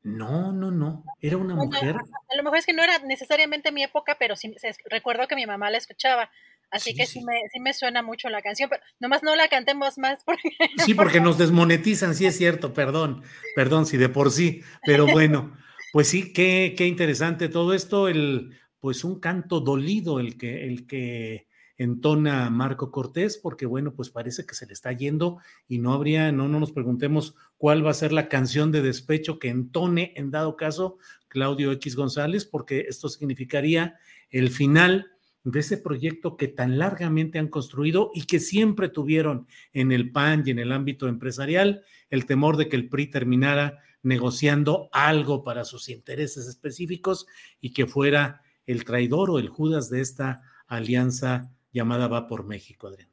No, 0.04 0.52
no, 0.52 0.70
no, 0.70 1.06
era 1.22 1.38
una 1.38 1.56
mujer. 1.56 1.96
A 1.96 2.36
lo 2.36 2.44
mejor 2.44 2.58
es 2.60 2.66
que 2.66 2.74
no 2.74 2.84
era 2.84 3.00
necesariamente 3.00 3.72
mi 3.72 3.84
época, 3.84 4.18
pero 4.20 4.36
sí 4.36 4.54
recuerdo 4.90 5.28
que 5.28 5.36
mi 5.36 5.46
mamá 5.46 5.70
la 5.72 5.78
escuchaba. 5.78 6.30
Así 6.70 6.92
Sí, 6.92 6.98
que 6.98 7.06
sí. 7.06 7.20
sí. 7.20 7.26
me, 7.26 7.34
sí 7.52 7.60
me 7.60 7.74
suena 7.74 8.02
mucho 8.02 8.30
la 8.30 8.42
canción, 8.42 8.70
pero 8.70 8.82
nomás 9.00 9.22
no 9.24 9.36
la 9.36 9.48
cantemos 9.48 9.98
más 9.98 10.24
porque 10.26 10.50
Sí, 10.84 10.94
porque 10.94 11.22
nos 11.22 11.38
desmonetizan, 11.38 12.16
sí 12.16 12.26
es 12.26 12.36
cierto, 12.36 12.74
perdón, 12.74 13.24
perdón, 13.56 13.86
si 13.86 13.98
de 13.98 14.10
por 14.10 14.32
sí, 14.32 14.62
pero 14.84 15.06
bueno, 15.06 15.56
pues 15.94 16.08
sí, 16.10 16.34
qué, 16.34 16.74
qué 16.76 16.88
interesante 16.88 17.48
todo 17.48 17.74
esto, 17.74 18.08
el, 18.08 18.60
pues 18.80 19.04
un 19.04 19.20
canto 19.20 19.60
dolido 19.62 20.20
el 20.20 20.38
que, 20.38 20.66
el 20.66 20.88
que 20.88 21.48
entona 21.84 22.50
Marco 22.50 22.92
Cortés, 22.92 23.38
porque 23.38 23.66
bueno, 23.66 23.94
pues 23.94 24.10
parece 24.10 24.46
que 24.46 24.56
se 24.56 24.66
le 24.66 24.74
está 24.74 24.92
yendo 24.92 25.40
y 25.68 25.80
no 25.80 25.94
habría, 25.94 26.32
no, 26.32 26.48
no 26.48 26.60
nos 26.60 26.72
preguntemos 26.72 27.36
cuál 27.58 27.86
va 27.86 27.92
a 27.92 27.96
ser 27.96 28.12
la 28.12 28.30
canción 28.30 28.72
de 28.72 28.82
despecho 28.82 29.40
que 29.40 29.50
entone 29.50 30.14
en 30.16 30.32
dado 30.32 30.56
caso 30.56 30.98
Claudio 31.28 31.72
X 31.74 31.96
González, 31.96 32.46
porque 32.46 32.86
esto 32.90 33.10
significaría 33.10 33.96
el 34.30 34.50
final 34.50 35.12
de 35.44 35.60
ese 35.60 35.78
proyecto 35.78 36.38
que 36.38 36.48
tan 36.48 36.80
largamente 36.80 37.38
han 37.38 37.50
construido 37.50 38.12
y 38.14 38.24
que 38.26 38.40
siempre 38.40 38.88
tuvieron 38.88 39.48
en 39.74 39.92
el 39.92 40.12
PAN 40.12 40.44
y 40.46 40.52
en 40.52 40.60
el 40.60 40.72
ámbito 40.72 41.08
empresarial 41.08 41.84
el 42.10 42.26
temor 42.26 42.56
de 42.58 42.70
que 42.70 42.78
el 42.78 42.88
PRI 42.88 43.08
terminara 43.08 43.80
negociando 44.04 44.90
algo 44.92 45.44
para 45.44 45.66
sus 45.66 45.90
intereses 45.90 46.48
específicos 46.48 47.26
y 47.60 47.74
que 47.74 47.88
fuera 47.88 48.42
el 48.66 48.86
traidor 48.86 49.30
o 49.30 49.40
el 49.40 49.50
Judas 49.50 49.90
de 49.90 50.02
esta 50.02 50.42
alianza 50.68 51.52
llamada 51.74 52.08
Va 52.08 52.28
por 52.28 52.46
México, 52.46 52.88
Adriana. 52.88 53.12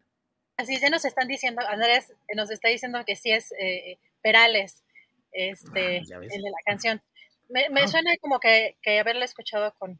así 0.56 0.78
ya 0.78 0.90
nos 0.90 1.04
están 1.04 1.26
diciendo, 1.26 1.62
Andrés 1.68 2.10
eh, 2.28 2.36
nos 2.36 2.50
está 2.50 2.68
diciendo 2.68 3.02
que 3.06 3.16
sí 3.16 3.32
es 3.32 3.52
eh, 3.58 3.98
Perales, 4.22 4.82
este, 5.32 6.02
Ah, 6.14 6.20
de 6.20 6.38
la 6.38 6.58
canción. 6.66 7.02
Me, 7.48 7.68
me 7.70 7.82
Ah. 7.82 7.88
suena 7.88 8.10
como 8.20 8.38
que, 8.38 8.76
que 8.82 8.98
haberla 9.00 9.24
escuchado 9.24 9.74
con 9.78 9.98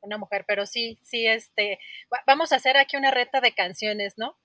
una 0.00 0.18
mujer, 0.18 0.44
pero 0.46 0.66
sí, 0.66 0.98
sí, 1.02 1.26
este, 1.26 1.78
va- 2.12 2.22
vamos 2.26 2.52
a 2.52 2.56
hacer 2.56 2.76
aquí 2.76 2.96
una 2.96 3.10
reta 3.10 3.40
de 3.40 3.52
canciones, 3.52 4.14
¿no? 4.16 4.36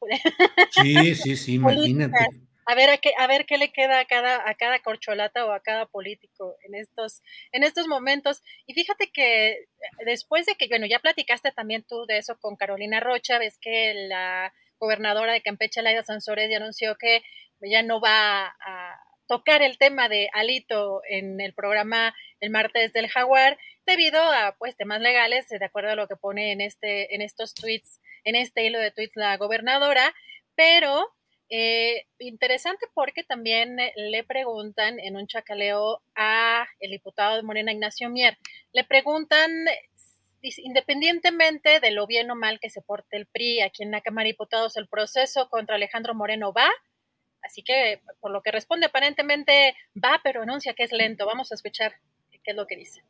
Sí, 0.72 1.14
sí, 1.16 1.36
sí, 1.38 1.54
imagínate. 2.10 2.18
A 2.72 2.76
ver 2.76 2.90
a 2.90 2.98
qué, 3.00 3.12
a 3.18 3.28
ver 3.28 3.46
qué 3.46 3.58
le 3.58 3.74
queda 3.74 4.00
a 4.00 4.06
cada, 4.06 4.50
a 4.50 4.56
cada 4.56 4.80
corcholata 4.80 5.46
o 5.46 5.52
a 5.52 5.60
cada 5.60 5.88
político 5.88 6.56
en 6.64 6.76
estos, 6.76 7.22
en 7.52 7.66
estos 7.66 7.86
momentos. 7.86 8.42
Y 8.66 8.74
fíjate 8.74 9.12
que 9.12 9.50
eh, 9.50 9.68
después 10.06 10.46
de 10.46 10.56
que, 10.56 10.70
bueno, 10.70 10.86
ya 10.86 11.00
platicaste 11.00 11.52
también 11.52 11.84
tú 11.84 12.06
de 12.06 12.18
eso 12.18 12.40
con 12.40 12.56
Carolina 12.56 13.02
Rocha, 13.02 13.40
ves 13.40 13.58
que 13.60 13.94
la 14.08 14.54
gobernadora 14.80 15.34
de 15.34 15.42
Campeche, 15.42 15.82
Laida 15.82 16.04
Sansores, 16.04 16.50
ya 16.50 16.58
anunció 16.58 16.96
que 16.96 17.24
ya 17.60 17.84
no 17.84 18.00
va 18.00 18.46
a 18.46 19.00
tocar 19.28 19.62
el 19.62 19.78
tema 19.78 20.08
de 20.08 20.30
Alito 20.32 21.02
en 21.10 21.42
el 21.42 21.54
programa 21.54 22.16
el 22.40 22.52
martes 22.52 22.94
del 22.94 23.10
Jaguar, 23.10 23.58
debido 23.86 24.22
a 24.22 24.56
pues 24.58 24.78
temas 24.78 25.02
legales, 25.02 25.50
de 25.50 25.66
acuerdo 25.66 25.90
a 25.90 25.96
lo 25.96 26.08
que 26.08 26.16
pone 26.16 26.54
en 26.54 26.62
este, 26.62 27.14
en 27.14 27.22
estos 27.22 27.54
tweets, 27.54 28.00
en 28.24 28.38
este 28.38 28.64
hilo 28.64 28.80
de 28.80 28.92
tweets 28.92 29.18
la 29.18 29.36
gobernadora, 29.36 30.16
pero 30.56 31.14
eh, 31.54 32.06
interesante 32.18 32.88
porque 32.94 33.26
también 33.26 33.78
eh, 33.78 33.92
le 33.98 34.24
preguntan 34.24 35.02
en 35.02 35.18
un 35.18 35.28
chacaleo 35.28 36.02
a 36.16 36.66
el 36.80 36.92
diputado 36.92 37.36
de 37.36 37.44
Morena, 37.44 37.74
Ignacio 37.74 38.10
Mier, 38.10 38.38
le 38.72 38.86
preguntan 38.86 39.52
independientemente 40.42 41.82
de 41.82 41.92
lo 41.92 42.08
bien 42.08 42.32
o 42.32 42.36
mal 42.36 42.60
que 42.62 42.70
se 42.70 42.82
porte 42.82 43.18
el 43.18 43.28
PRI 43.28 43.62
aquí 43.62 43.84
en 43.84 43.92
la 43.92 44.00
Cámara 44.00 44.24
de 44.24 44.32
Diputados, 44.32 44.78
el 44.78 44.88
proceso 44.88 45.50
contra 45.50 45.76
Alejandro 45.76 46.16
Moreno 46.16 46.54
va. 46.54 46.70
Así 47.44 47.64
que, 47.64 48.02
por 48.22 48.32
lo 48.32 48.42
que 48.42 48.52
responde, 48.52 48.86
aparentemente 48.86 49.76
va, 49.94 50.22
pero 50.24 50.44
anuncia 50.44 50.74
que 50.74 50.84
es 50.84 50.94
lento. 50.94 51.26
Vamos 51.26 51.52
a 51.52 51.56
escuchar 51.56 51.96
qué 52.32 52.52
es 52.52 52.56
lo 52.56 52.66
que 52.66 52.78
dice. 52.78 53.04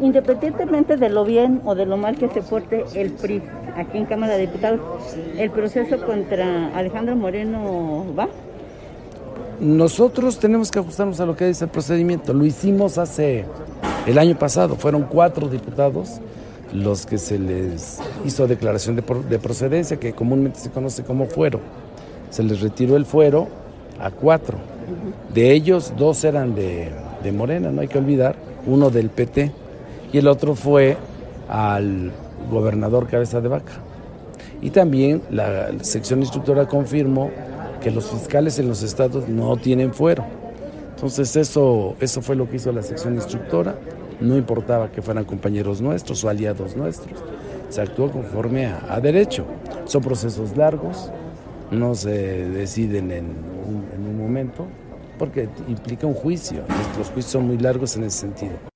Independientemente 0.00 0.96
de 0.96 1.10
lo 1.10 1.24
bien 1.24 1.60
o 1.64 1.74
de 1.74 1.84
lo 1.84 1.96
mal 1.96 2.16
que 2.16 2.28
se 2.28 2.40
porte 2.40 2.84
el 2.94 3.10
PRI 3.10 3.42
aquí 3.76 3.98
en 3.98 4.06
Cámara 4.06 4.34
de 4.34 4.46
Diputados, 4.46 4.80
¿el 5.36 5.50
proceso 5.50 6.04
contra 6.06 6.74
Alejandro 6.74 7.16
Moreno 7.16 8.06
va? 8.18 8.28
Nosotros 9.60 10.38
tenemos 10.38 10.70
que 10.70 10.78
ajustarnos 10.78 11.20
a 11.20 11.26
lo 11.26 11.36
que 11.36 11.46
dice 11.46 11.64
el 11.64 11.70
procedimiento. 11.70 12.32
Lo 12.32 12.46
hicimos 12.46 12.96
hace 12.96 13.44
el 14.06 14.16
año 14.16 14.38
pasado. 14.38 14.76
Fueron 14.76 15.02
cuatro 15.02 15.48
diputados 15.48 16.18
los 16.72 17.04
que 17.04 17.18
se 17.18 17.38
les 17.38 17.98
hizo 18.24 18.46
declaración 18.46 18.96
de, 18.96 19.38
procedencia, 19.38 19.98
que 19.98 20.14
comúnmente 20.14 20.60
se 20.60 20.70
conoce 20.70 21.04
como 21.04 21.26
fuero. 21.26 21.60
Se 22.30 22.42
les 22.42 22.62
retiró 22.62 22.96
el 22.96 23.04
fuero 23.04 23.48
a 24.00 24.10
cuatro. 24.10 24.56
De 25.34 25.52
ellos, 25.52 25.92
dos 25.98 26.24
eran 26.24 26.54
de, 26.54 26.90
de 27.22 27.32
Morena, 27.32 27.70
no 27.70 27.82
hay 27.82 27.88
que 27.88 27.98
olvidar, 27.98 28.36
uno 28.66 28.88
del 28.88 29.10
PT 29.10 29.52
y 30.12 30.18
el 30.18 30.28
otro 30.28 30.54
fue 30.54 30.96
al 31.48 32.12
gobernador 32.50 33.06
Cabeza 33.06 33.40
de 33.40 33.48
Vaca. 33.48 33.72
Y 34.62 34.70
también 34.70 35.22
la 35.30 35.70
sección 35.82 36.20
instructora 36.20 36.66
confirmó 36.66 37.30
que 37.80 37.90
los 37.90 38.10
fiscales 38.10 38.58
en 38.58 38.68
los 38.68 38.82
estados 38.82 39.28
no 39.28 39.56
tienen 39.56 39.94
fuero. 39.94 40.24
Entonces 40.94 41.34
eso, 41.36 41.96
eso 41.98 42.20
fue 42.20 42.36
lo 42.36 42.48
que 42.48 42.56
hizo 42.56 42.72
la 42.72 42.82
sección 42.82 43.14
instructora. 43.14 43.74
No 44.20 44.36
importaba 44.36 44.92
que 44.92 45.00
fueran 45.00 45.24
compañeros 45.24 45.80
nuestros 45.80 46.22
o 46.24 46.28
aliados 46.28 46.76
nuestros. 46.76 47.18
Se 47.70 47.80
actuó 47.80 48.10
conforme 48.10 48.66
a, 48.66 49.00
derecho. 49.00 49.46
Son 49.86 50.02
procesos 50.02 50.56
largos, 50.56 51.10
no 51.70 51.94
se 51.94 52.10
deciden 52.10 53.12
en 53.12 53.24
un, 53.24 53.86
en 53.94 54.06
un 54.06 54.18
momento, 54.18 54.66
porque 55.18 55.48
implica 55.68 56.06
un 56.06 56.14
juicio. 56.14 56.64
Los 56.98 57.08
juicios 57.08 57.32
son 57.32 57.46
muy 57.46 57.56
largos 57.56 57.96
en 57.96 58.04
ese 58.04 58.18
sentido. 58.18 58.69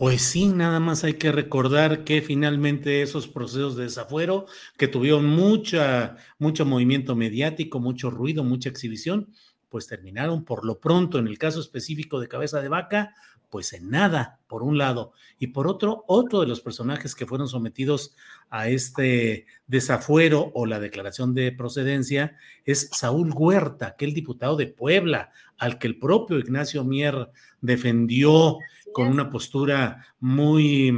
Pues 0.00 0.22
sí, 0.22 0.46
nada 0.46 0.80
más 0.80 1.04
hay 1.04 1.18
que 1.18 1.30
recordar 1.30 2.04
que 2.04 2.22
finalmente 2.22 3.02
esos 3.02 3.28
procesos 3.28 3.76
de 3.76 3.82
desafuero 3.82 4.46
que 4.78 4.88
tuvieron 4.88 5.26
mucha, 5.26 6.16
mucho 6.38 6.64
movimiento 6.64 7.14
mediático, 7.16 7.80
mucho 7.80 8.10
ruido, 8.10 8.42
mucha 8.42 8.70
exhibición, 8.70 9.28
pues 9.68 9.86
terminaron 9.86 10.46
por 10.46 10.64
lo 10.64 10.80
pronto, 10.80 11.18
en 11.18 11.26
el 11.26 11.36
caso 11.36 11.60
específico 11.60 12.18
de 12.18 12.28
Cabeza 12.28 12.62
de 12.62 12.70
Vaca, 12.70 13.14
pues 13.50 13.74
en 13.74 13.90
nada, 13.90 14.40
por 14.46 14.62
un 14.62 14.78
lado. 14.78 15.12
Y 15.38 15.48
por 15.48 15.68
otro, 15.68 16.04
otro 16.06 16.40
de 16.40 16.46
los 16.46 16.62
personajes 16.62 17.14
que 17.14 17.26
fueron 17.26 17.48
sometidos 17.48 18.16
a 18.48 18.68
este 18.68 19.44
desafuero 19.66 20.50
o 20.54 20.64
la 20.64 20.80
declaración 20.80 21.34
de 21.34 21.52
procedencia 21.52 22.38
es 22.64 22.88
Saúl 22.92 23.32
Huerta, 23.34 23.88
aquel 23.88 24.14
diputado 24.14 24.56
de 24.56 24.68
Puebla, 24.68 25.30
al 25.58 25.78
que 25.78 25.88
el 25.88 25.98
propio 25.98 26.38
Ignacio 26.38 26.84
Mier 26.84 27.28
defendió 27.60 28.58
con 28.92 29.08
una 29.08 29.30
postura 29.30 30.06
muy 30.18 30.92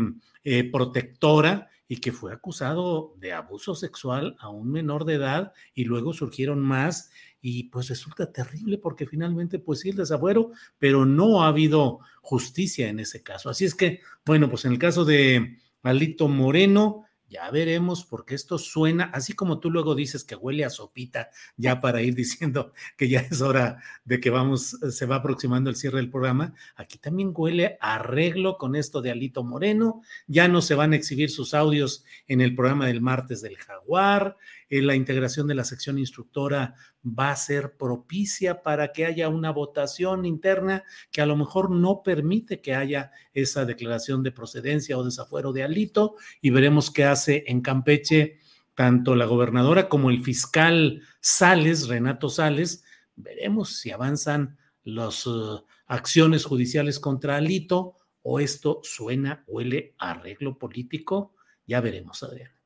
eh, 0.45 0.71
protectora 0.71 1.69
y 1.89 1.99
que 1.99 2.12
fue 2.12 2.33
acusado 2.33 3.15
de 3.19 3.33
abuso 3.33 3.75
sexual 3.75 4.37
a 4.41 4.49
un 4.49 4.71
menor 4.71 5.05
de 5.05 5.15
edad 5.15 5.53
y 5.75 5.85
luego 5.85 6.12
surgieron 6.12 6.59
más 6.59 7.11
y 7.43 7.65
pues 7.65 7.89
resulta 7.89 8.33
terrible 8.33 8.79
porque 8.79 9.05
finalmente 9.05 9.59
pues 9.59 9.81
sí 9.81 9.91
el 9.91 9.97
desafuero, 9.97 10.53
pero 10.79 11.05
no 11.05 11.43
ha 11.43 11.49
habido 11.49 11.99
justicia 12.23 12.89
en 12.89 13.01
ese 13.01 13.23
caso. 13.23 13.51
Así 13.51 13.65
es 13.65 13.75
que, 13.75 14.01
bueno, 14.25 14.49
pues 14.49 14.65
en 14.65 14.73
el 14.73 14.79
caso 14.79 15.05
de 15.05 15.59
Alito 15.83 16.29
Moreno, 16.29 17.05
ya 17.33 17.51
veremos 17.51 18.05
porque 18.05 18.35
esto 18.35 18.59
suena, 18.59 19.05
así 19.05 19.33
como 19.33 19.59
tú 19.59 19.70
luego 19.70 19.94
dices 19.94 20.23
que 20.23 20.36
huele 20.36 20.67
a 20.67 20.70
sopita, 20.70 21.31
ya 21.57 21.81
para 21.81 22.02
ir 22.02 22.15
diciendo 22.15 22.73
que 22.99 23.09
ya 23.09 23.20
es 23.20 23.41
hora 23.41 23.83
de 24.05 24.20
que 24.20 24.28
vamos, 24.28 24.77
se 24.91 25.07
va 25.07 25.17
aproximando 25.17 25.70
el 25.70 25.77
cierre 25.77 25.97
del 25.97 26.11
programa, 26.11 26.55
aquí 26.77 26.99
también 26.99 27.33
huele 27.35 27.78
arreglo 27.81 28.59
con 28.59 28.77
esto 28.77 29.01
de 29.01 29.12
Alito 29.12 29.44
Moreno, 29.44 30.02
ya 30.27 30.47
no 30.47 30.61
se 30.61 30.75
van 30.75 30.93
a 30.93 30.97
exhibir 30.97 31.31
sus 31.31 31.55
audios 31.55 32.05
en 32.28 32.43
el 32.43 32.55
programa 32.55 32.86
del 32.86 33.01
martes 33.01 33.41
del 33.41 33.57
Jaguar, 33.57 34.36
eh, 34.62 34.62
la 34.81 34.94
integración 34.94 35.47
de 35.47 35.55
la 35.55 35.65
sección 35.65 35.99
instructora 35.99 36.75
va 37.05 37.31
a 37.31 37.36
ser 37.36 37.76
propicia 37.76 38.62
para 38.62 38.92
que 38.92 39.05
haya 39.05 39.28
una 39.28 39.51
votación 39.51 40.25
interna 40.25 40.84
que 41.10 41.20
a 41.20 41.26
lo 41.26 41.36
mejor 41.36 41.70
no 41.70 42.02
permite 42.02 42.62
que 42.62 42.75
haya 42.75 43.10
esa 43.34 43.67
declaración 43.67 44.23
de 44.23 44.33
procedencia 44.33 44.97
o 44.97 45.05
desafuero 45.05 45.52
de 45.52 45.65
Alito 45.65 46.17
y 46.41 46.51
veremos 46.51 46.91
qué 46.91 47.05
hace 47.05 47.44
en 47.49 47.60
Campeche 47.60 48.39
tanto 48.75 49.15
la 49.15 49.26
gobernadora 49.26 49.89
como 49.91 50.09
el 50.09 50.23
fiscal 50.23 51.02
Sales, 51.20 51.89
Renato 51.89 52.31
Sales, 52.31 52.84
veremos 53.17 53.76
si 53.76 53.91
avanzan 53.91 54.57
las 54.84 55.26
uh, 55.26 55.65
acciones 55.86 56.47
judiciales 56.47 56.99
contra 56.99 57.36
Alito 57.36 57.97
o 58.23 58.41
esto 58.41 58.81
suena, 58.83 59.44
huele 59.47 59.94
a 59.99 60.12
arreglo 60.12 60.59
político. 60.59 61.34
Ya 61.67 61.81
veremos, 61.81 62.23
Adrián. 62.23 62.62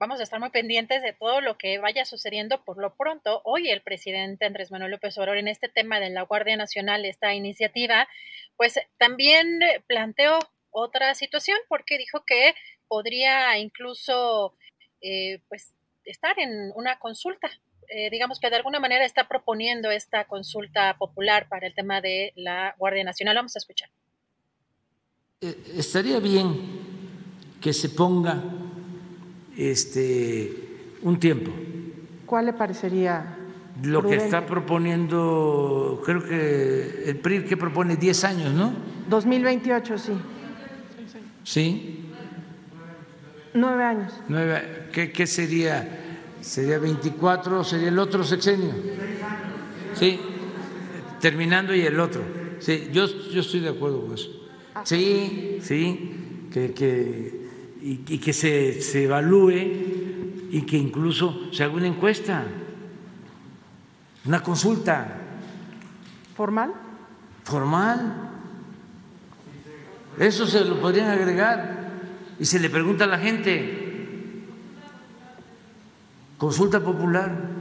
Vamos 0.00 0.18
a 0.18 0.22
estar 0.22 0.40
muy 0.40 0.48
pendientes 0.48 1.02
de 1.02 1.12
todo 1.12 1.42
lo 1.42 1.58
que 1.58 1.78
vaya 1.78 2.06
sucediendo 2.06 2.64
por 2.64 2.78
lo 2.78 2.94
pronto. 2.94 3.42
Hoy 3.44 3.68
el 3.68 3.82
presidente 3.82 4.46
Andrés 4.46 4.70
Manuel 4.70 4.92
López 4.92 5.18
Obrador 5.18 5.36
en 5.36 5.46
este 5.46 5.68
tema 5.68 6.00
de 6.00 6.08
la 6.08 6.22
Guardia 6.22 6.56
Nacional, 6.56 7.04
esta 7.04 7.34
iniciativa, 7.34 8.08
pues 8.56 8.80
también 8.96 9.60
planteó 9.86 10.38
otra 10.70 11.14
situación 11.14 11.58
porque 11.68 11.98
dijo 11.98 12.24
que 12.24 12.54
podría 12.88 13.58
incluso 13.58 14.54
eh, 15.02 15.42
pues 15.50 15.74
estar 16.06 16.38
en 16.38 16.72
una 16.74 16.98
consulta 16.98 17.50
eh, 17.90 18.08
digamos 18.08 18.38
que 18.40 18.48
de 18.48 18.56
alguna 18.56 18.80
manera 18.80 19.04
está 19.04 19.28
proponiendo 19.28 19.90
esta 19.90 20.24
consulta 20.26 20.96
popular 20.96 21.46
para 21.48 21.66
el 21.66 21.74
tema 21.74 22.00
de 22.00 22.32
la 22.36 22.74
Guardia 22.78 23.04
Nacional. 23.04 23.34
Vamos 23.34 23.56
a 23.56 23.58
escuchar. 23.58 23.90
Eh, 25.42 25.56
estaría 25.76 26.20
bien 26.20 27.58
que 27.60 27.72
se 27.72 27.88
ponga 27.90 28.40
este 29.68 30.52
un 31.02 31.18
tiempo. 31.18 31.50
¿Cuál 32.26 32.46
le 32.46 32.52
parecería? 32.52 33.36
Lo 33.82 34.02
que 34.02 34.16
está 34.16 34.44
proponiendo, 34.44 36.02
creo 36.04 36.22
que 36.22 37.04
el 37.06 37.16
PRI 37.16 37.44
que 37.44 37.56
propone 37.56 37.96
10 37.96 38.24
años, 38.24 38.52
¿no? 38.52 38.72
2028, 39.08 39.98
sí. 39.98 40.12
Sí. 41.44 42.06
Nueve 43.54 43.82
años. 43.82 44.12
Nueve, 44.28 44.88
¿qué, 44.92 45.10
qué 45.10 45.26
sería? 45.26 46.00
sería 46.40 46.78
24, 46.78 47.64
sería 47.64 47.88
el 47.88 47.98
otro 47.98 48.24
sexenio. 48.24 48.72
Sí, 49.94 50.18
terminando 51.20 51.74
y 51.74 51.82
el 51.82 51.98
otro. 52.00 52.22
Sí, 52.60 52.88
yo, 52.92 53.06
yo 53.06 53.40
estoy 53.40 53.60
de 53.60 53.70
acuerdo 53.70 54.02
con 54.02 54.14
eso. 54.14 54.30
Sí, 54.84 55.58
sí, 55.60 56.48
que, 56.52 56.72
que, 56.72 57.39
y, 57.82 58.18
que 58.18 58.32
se, 58.32 58.80
se 58.82 59.04
evalúe 59.04 59.50
y 60.50 60.62
que 60.62 60.76
incluso 60.76 61.52
se 61.52 61.64
haga 61.64 61.74
una 61.74 61.86
encuesta, 61.86 62.44
una 64.24 64.42
consulta. 64.42 65.16
¿Formal? 66.36 66.72
Formal. 67.44 68.30
Eso 70.18 70.46
se 70.46 70.64
lo 70.64 70.80
podrían 70.80 71.10
agregar 71.10 71.90
y 72.38 72.44
se 72.44 72.58
le 72.58 72.68
pregunta 72.68 73.04
a 73.04 73.08
la 73.08 73.18
gente. 73.18 74.44
Consulta 76.36 76.80
popular. 76.80 77.60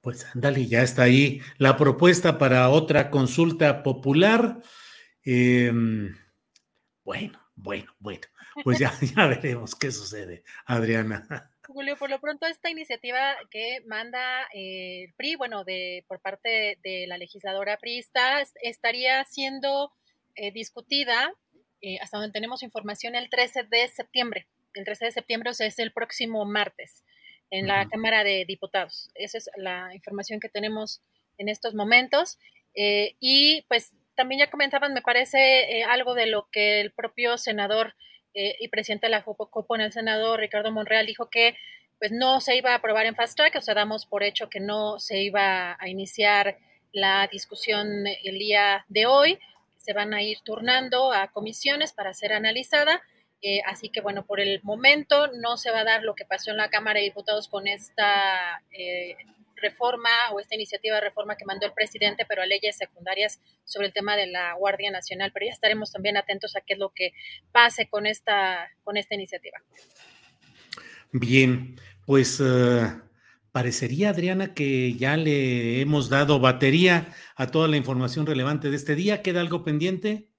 Pues 0.00 0.26
ándale, 0.34 0.66
ya 0.66 0.82
está 0.82 1.02
ahí 1.02 1.40
la 1.58 1.76
propuesta 1.76 2.36
para 2.36 2.68
otra 2.68 3.10
consulta 3.10 3.84
popular. 3.84 4.60
Em, 5.24 6.16
bueno, 7.04 7.40
bueno, 7.54 7.92
bueno, 7.98 8.22
pues 8.64 8.78
ya, 8.78 8.92
ya 9.16 9.26
veremos 9.26 9.74
qué 9.74 9.90
sucede, 9.90 10.44
Adriana. 10.66 11.50
Julio, 11.66 11.96
por 11.96 12.10
lo 12.10 12.20
pronto 12.20 12.46
esta 12.46 12.70
iniciativa 12.70 13.36
que 13.50 13.82
manda 13.86 14.48
eh, 14.52 15.04
el 15.04 15.14
PRI, 15.14 15.36
bueno, 15.36 15.64
de 15.64 16.04
por 16.08 16.20
parte 16.20 16.78
de 16.82 17.06
la 17.06 17.18
legisladora 17.18 17.76
priista, 17.78 18.42
estaría 18.62 19.24
siendo 19.24 19.92
eh, 20.34 20.52
discutida, 20.52 21.32
eh, 21.80 21.98
hasta 22.00 22.18
donde 22.18 22.32
tenemos 22.32 22.62
información, 22.62 23.14
el 23.14 23.30
13 23.30 23.64
de 23.64 23.88
septiembre 23.88 24.48
el 24.74 24.84
13 24.84 25.06
de 25.06 25.12
septiembre, 25.12 25.50
o 25.50 25.54
sea, 25.54 25.66
es 25.66 25.78
el 25.78 25.92
próximo 25.92 26.44
martes, 26.44 27.02
en 27.50 27.66
la 27.66 27.86
Cámara 27.88 28.24
de 28.24 28.44
Diputados. 28.46 29.10
Esa 29.14 29.38
es 29.38 29.50
la 29.56 29.94
información 29.94 30.40
que 30.40 30.48
tenemos 30.48 31.02
en 31.36 31.48
estos 31.48 31.74
momentos. 31.74 32.38
Eh, 32.74 33.16
y 33.20 33.62
pues 33.68 33.92
también 34.14 34.40
ya 34.40 34.50
comentaban, 34.50 34.94
me 34.94 35.02
parece, 35.02 35.78
eh, 35.78 35.84
algo 35.84 36.14
de 36.14 36.26
lo 36.26 36.48
que 36.50 36.80
el 36.80 36.92
propio 36.92 37.38
senador 37.38 37.94
eh, 38.34 38.56
y 38.60 38.68
presidente 38.68 39.06
de 39.06 39.10
la 39.10 39.22
Copo 39.24 39.74
en 39.74 39.82
el 39.82 39.92
Senado, 39.92 40.36
Ricardo 40.36 40.70
Monreal, 40.72 41.06
dijo 41.06 41.28
que 41.28 41.56
pues 41.98 42.10
no 42.10 42.40
se 42.40 42.56
iba 42.56 42.72
a 42.72 42.76
aprobar 42.76 43.06
en 43.06 43.14
fast 43.14 43.36
track, 43.36 43.54
o 43.56 43.60
sea, 43.60 43.74
damos 43.74 44.06
por 44.06 44.24
hecho 44.24 44.48
que 44.48 44.58
no 44.58 44.98
se 44.98 45.22
iba 45.22 45.76
a 45.78 45.88
iniciar 45.88 46.58
la 46.92 47.28
discusión 47.30 48.06
el 48.24 48.38
día 48.38 48.84
de 48.88 49.06
hoy. 49.06 49.38
Se 49.78 49.92
van 49.92 50.12
a 50.12 50.22
ir 50.22 50.38
turnando 50.44 51.12
a 51.12 51.28
comisiones 51.28 51.92
para 51.92 52.12
ser 52.12 52.32
analizada 52.32 53.02
eh, 53.42 53.60
así 53.66 53.88
que 53.88 54.00
bueno, 54.00 54.24
por 54.24 54.38
el 54.38 54.60
momento 54.62 55.26
no 55.26 55.56
se 55.56 55.72
va 55.72 55.80
a 55.80 55.84
dar 55.84 56.04
lo 56.04 56.14
que 56.14 56.24
pasó 56.24 56.52
en 56.52 56.58
la 56.58 56.70
Cámara 56.70 57.00
de 57.00 57.06
Diputados 57.06 57.48
con 57.48 57.66
esta 57.66 58.62
reforma 59.62 60.10
o 60.32 60.40
esta 60.40 60.54
iniciativa 60.54 60.96
de 60.96 61.02
reforma 61.02 61.36
que 61.36 61.44
mandó 61.44 61.66
el 61.66 61.72
presidente, 61.72 62.26
pero 62.28 62.42
a 62.42 62.46
leyes 62.46 62.76
secundarias 62.76 63.40
sobre 63.64 63.86
el 63.86 63.92
tema 63.92 64.16
de 64.16 64.26
la 64.26 64.54
Guardia 64.54 64.90
Nacional. 64.90 65.30
Pero 65.32 65.46
ya 65.46 65.52
estaremos 65.52 65.92
también 65.92 66.16
atentos 66.16 66.56
a 66.56 66.60
qué 66.60 66.74
es 66.74 66.78
lo 66.78 66.90
que 66.90 67.12
pase 67.52 67.88
con 67.88 68.06
esta, 68.06 68.68
con 68.84 68.96
esta 68.96 69.14
iniciativa. 69.14 69.58
Bien, 71.12 71.76
pues 72.04 72.40
eh, 72.44 72.86
parecería, 73.52 74.10
Adriana, 74.10 74.54
que 74.54 74.94
ya 74.94 75.16
le 75.16 75.80
hemos 75.80 76.08
dado 76.08 76.40
batería 76.40 77.14
a 77.36 77.46
toda 77.46 77.68
la 77.68 77.76
información 77.76 78.26
relevante 78.26 78.70
de 78.70 78.76
este 78.76 78.94
día. 78.94 79.22
¿Queda 79.22 79.40
algo 79.40 79.62
pendiente? 79.62 80.31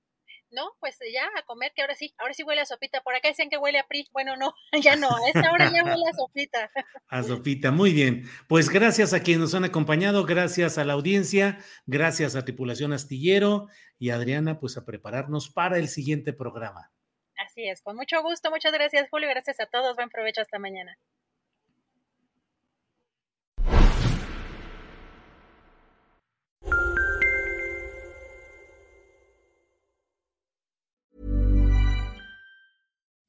No, 0.53 0.71
pues 0.79 0.97
ya 1.13 1.27
a 1.37 1.43
comer, 1.43 1.71
que 1.75 1.81
ahora 1.81 1.95
sí, 1.95 2.13
ahora 2.17 2.33
sí 2.33 2.43
huele 2.43 2.61
a 2.61 2.65
sopita. 2.65 3.01
Por 3.01 3.15
acá 3.15 3.27
dicen 3.27 3.49
que 3.49 3.57
huele 3.57 3.79
a 3.79 3.87
PRI. 3.87 4.07
Bueno, 4.11 4.35
no, 4.37 4.53
ya 4.83 4.95
no, 4.95 5.09
a 5.09 5.27
esta 5.27 5.51
hora 5.51 5.71
ya 5.71 5.83
huele 5.83 6.03
a 6.09 6.15
sopita. 6.15 6.71
A 7.07 7.23
sopita, 7.23 7.71
muy 7.71 7.93
bien. 7.93 8.23
Pues 8.47 8.69
gracias 8.69 9.13
a 9.13 9.21
quienes 9.21 9.41
nos 9.41 9.55
han 9.55 9.65
acompañado, 9.65 10.25
gracias 10.25 10.77
a 10.77 10.85
la 10.85 10.93
audiencia, 10.93 11.59
gracias 11.85 12.35
a 12.35 12.45
Tripulación 12.45 12.93
Astillero 12.93 13.67
y 13.99 14.11
Adriana, 14.11 14.59
pues 14.59 14.77
a 14.77 14.85
prepararnos 14.85 15.49
para 15.49 15.77
el 15.77 15.87
siguiente 15.87 16.33
programa. 16.33 16.91
Así 17.37 17.67
es, 17.67 17.81
con 17.81 17.95
mucho 17.95 18.21
gusto, 18.21 18.51
muchas 18.51 18.71
gracias, 18.71 19.09
Julio, 19.09 19.27
gracias 19.29 19.59
a 19.59 19.65
todos, 19.65 19.95
buen 19.95 20.09
provecho 20.09 20.41
hasta 20.41 20.59
mañana. 20.59 20.97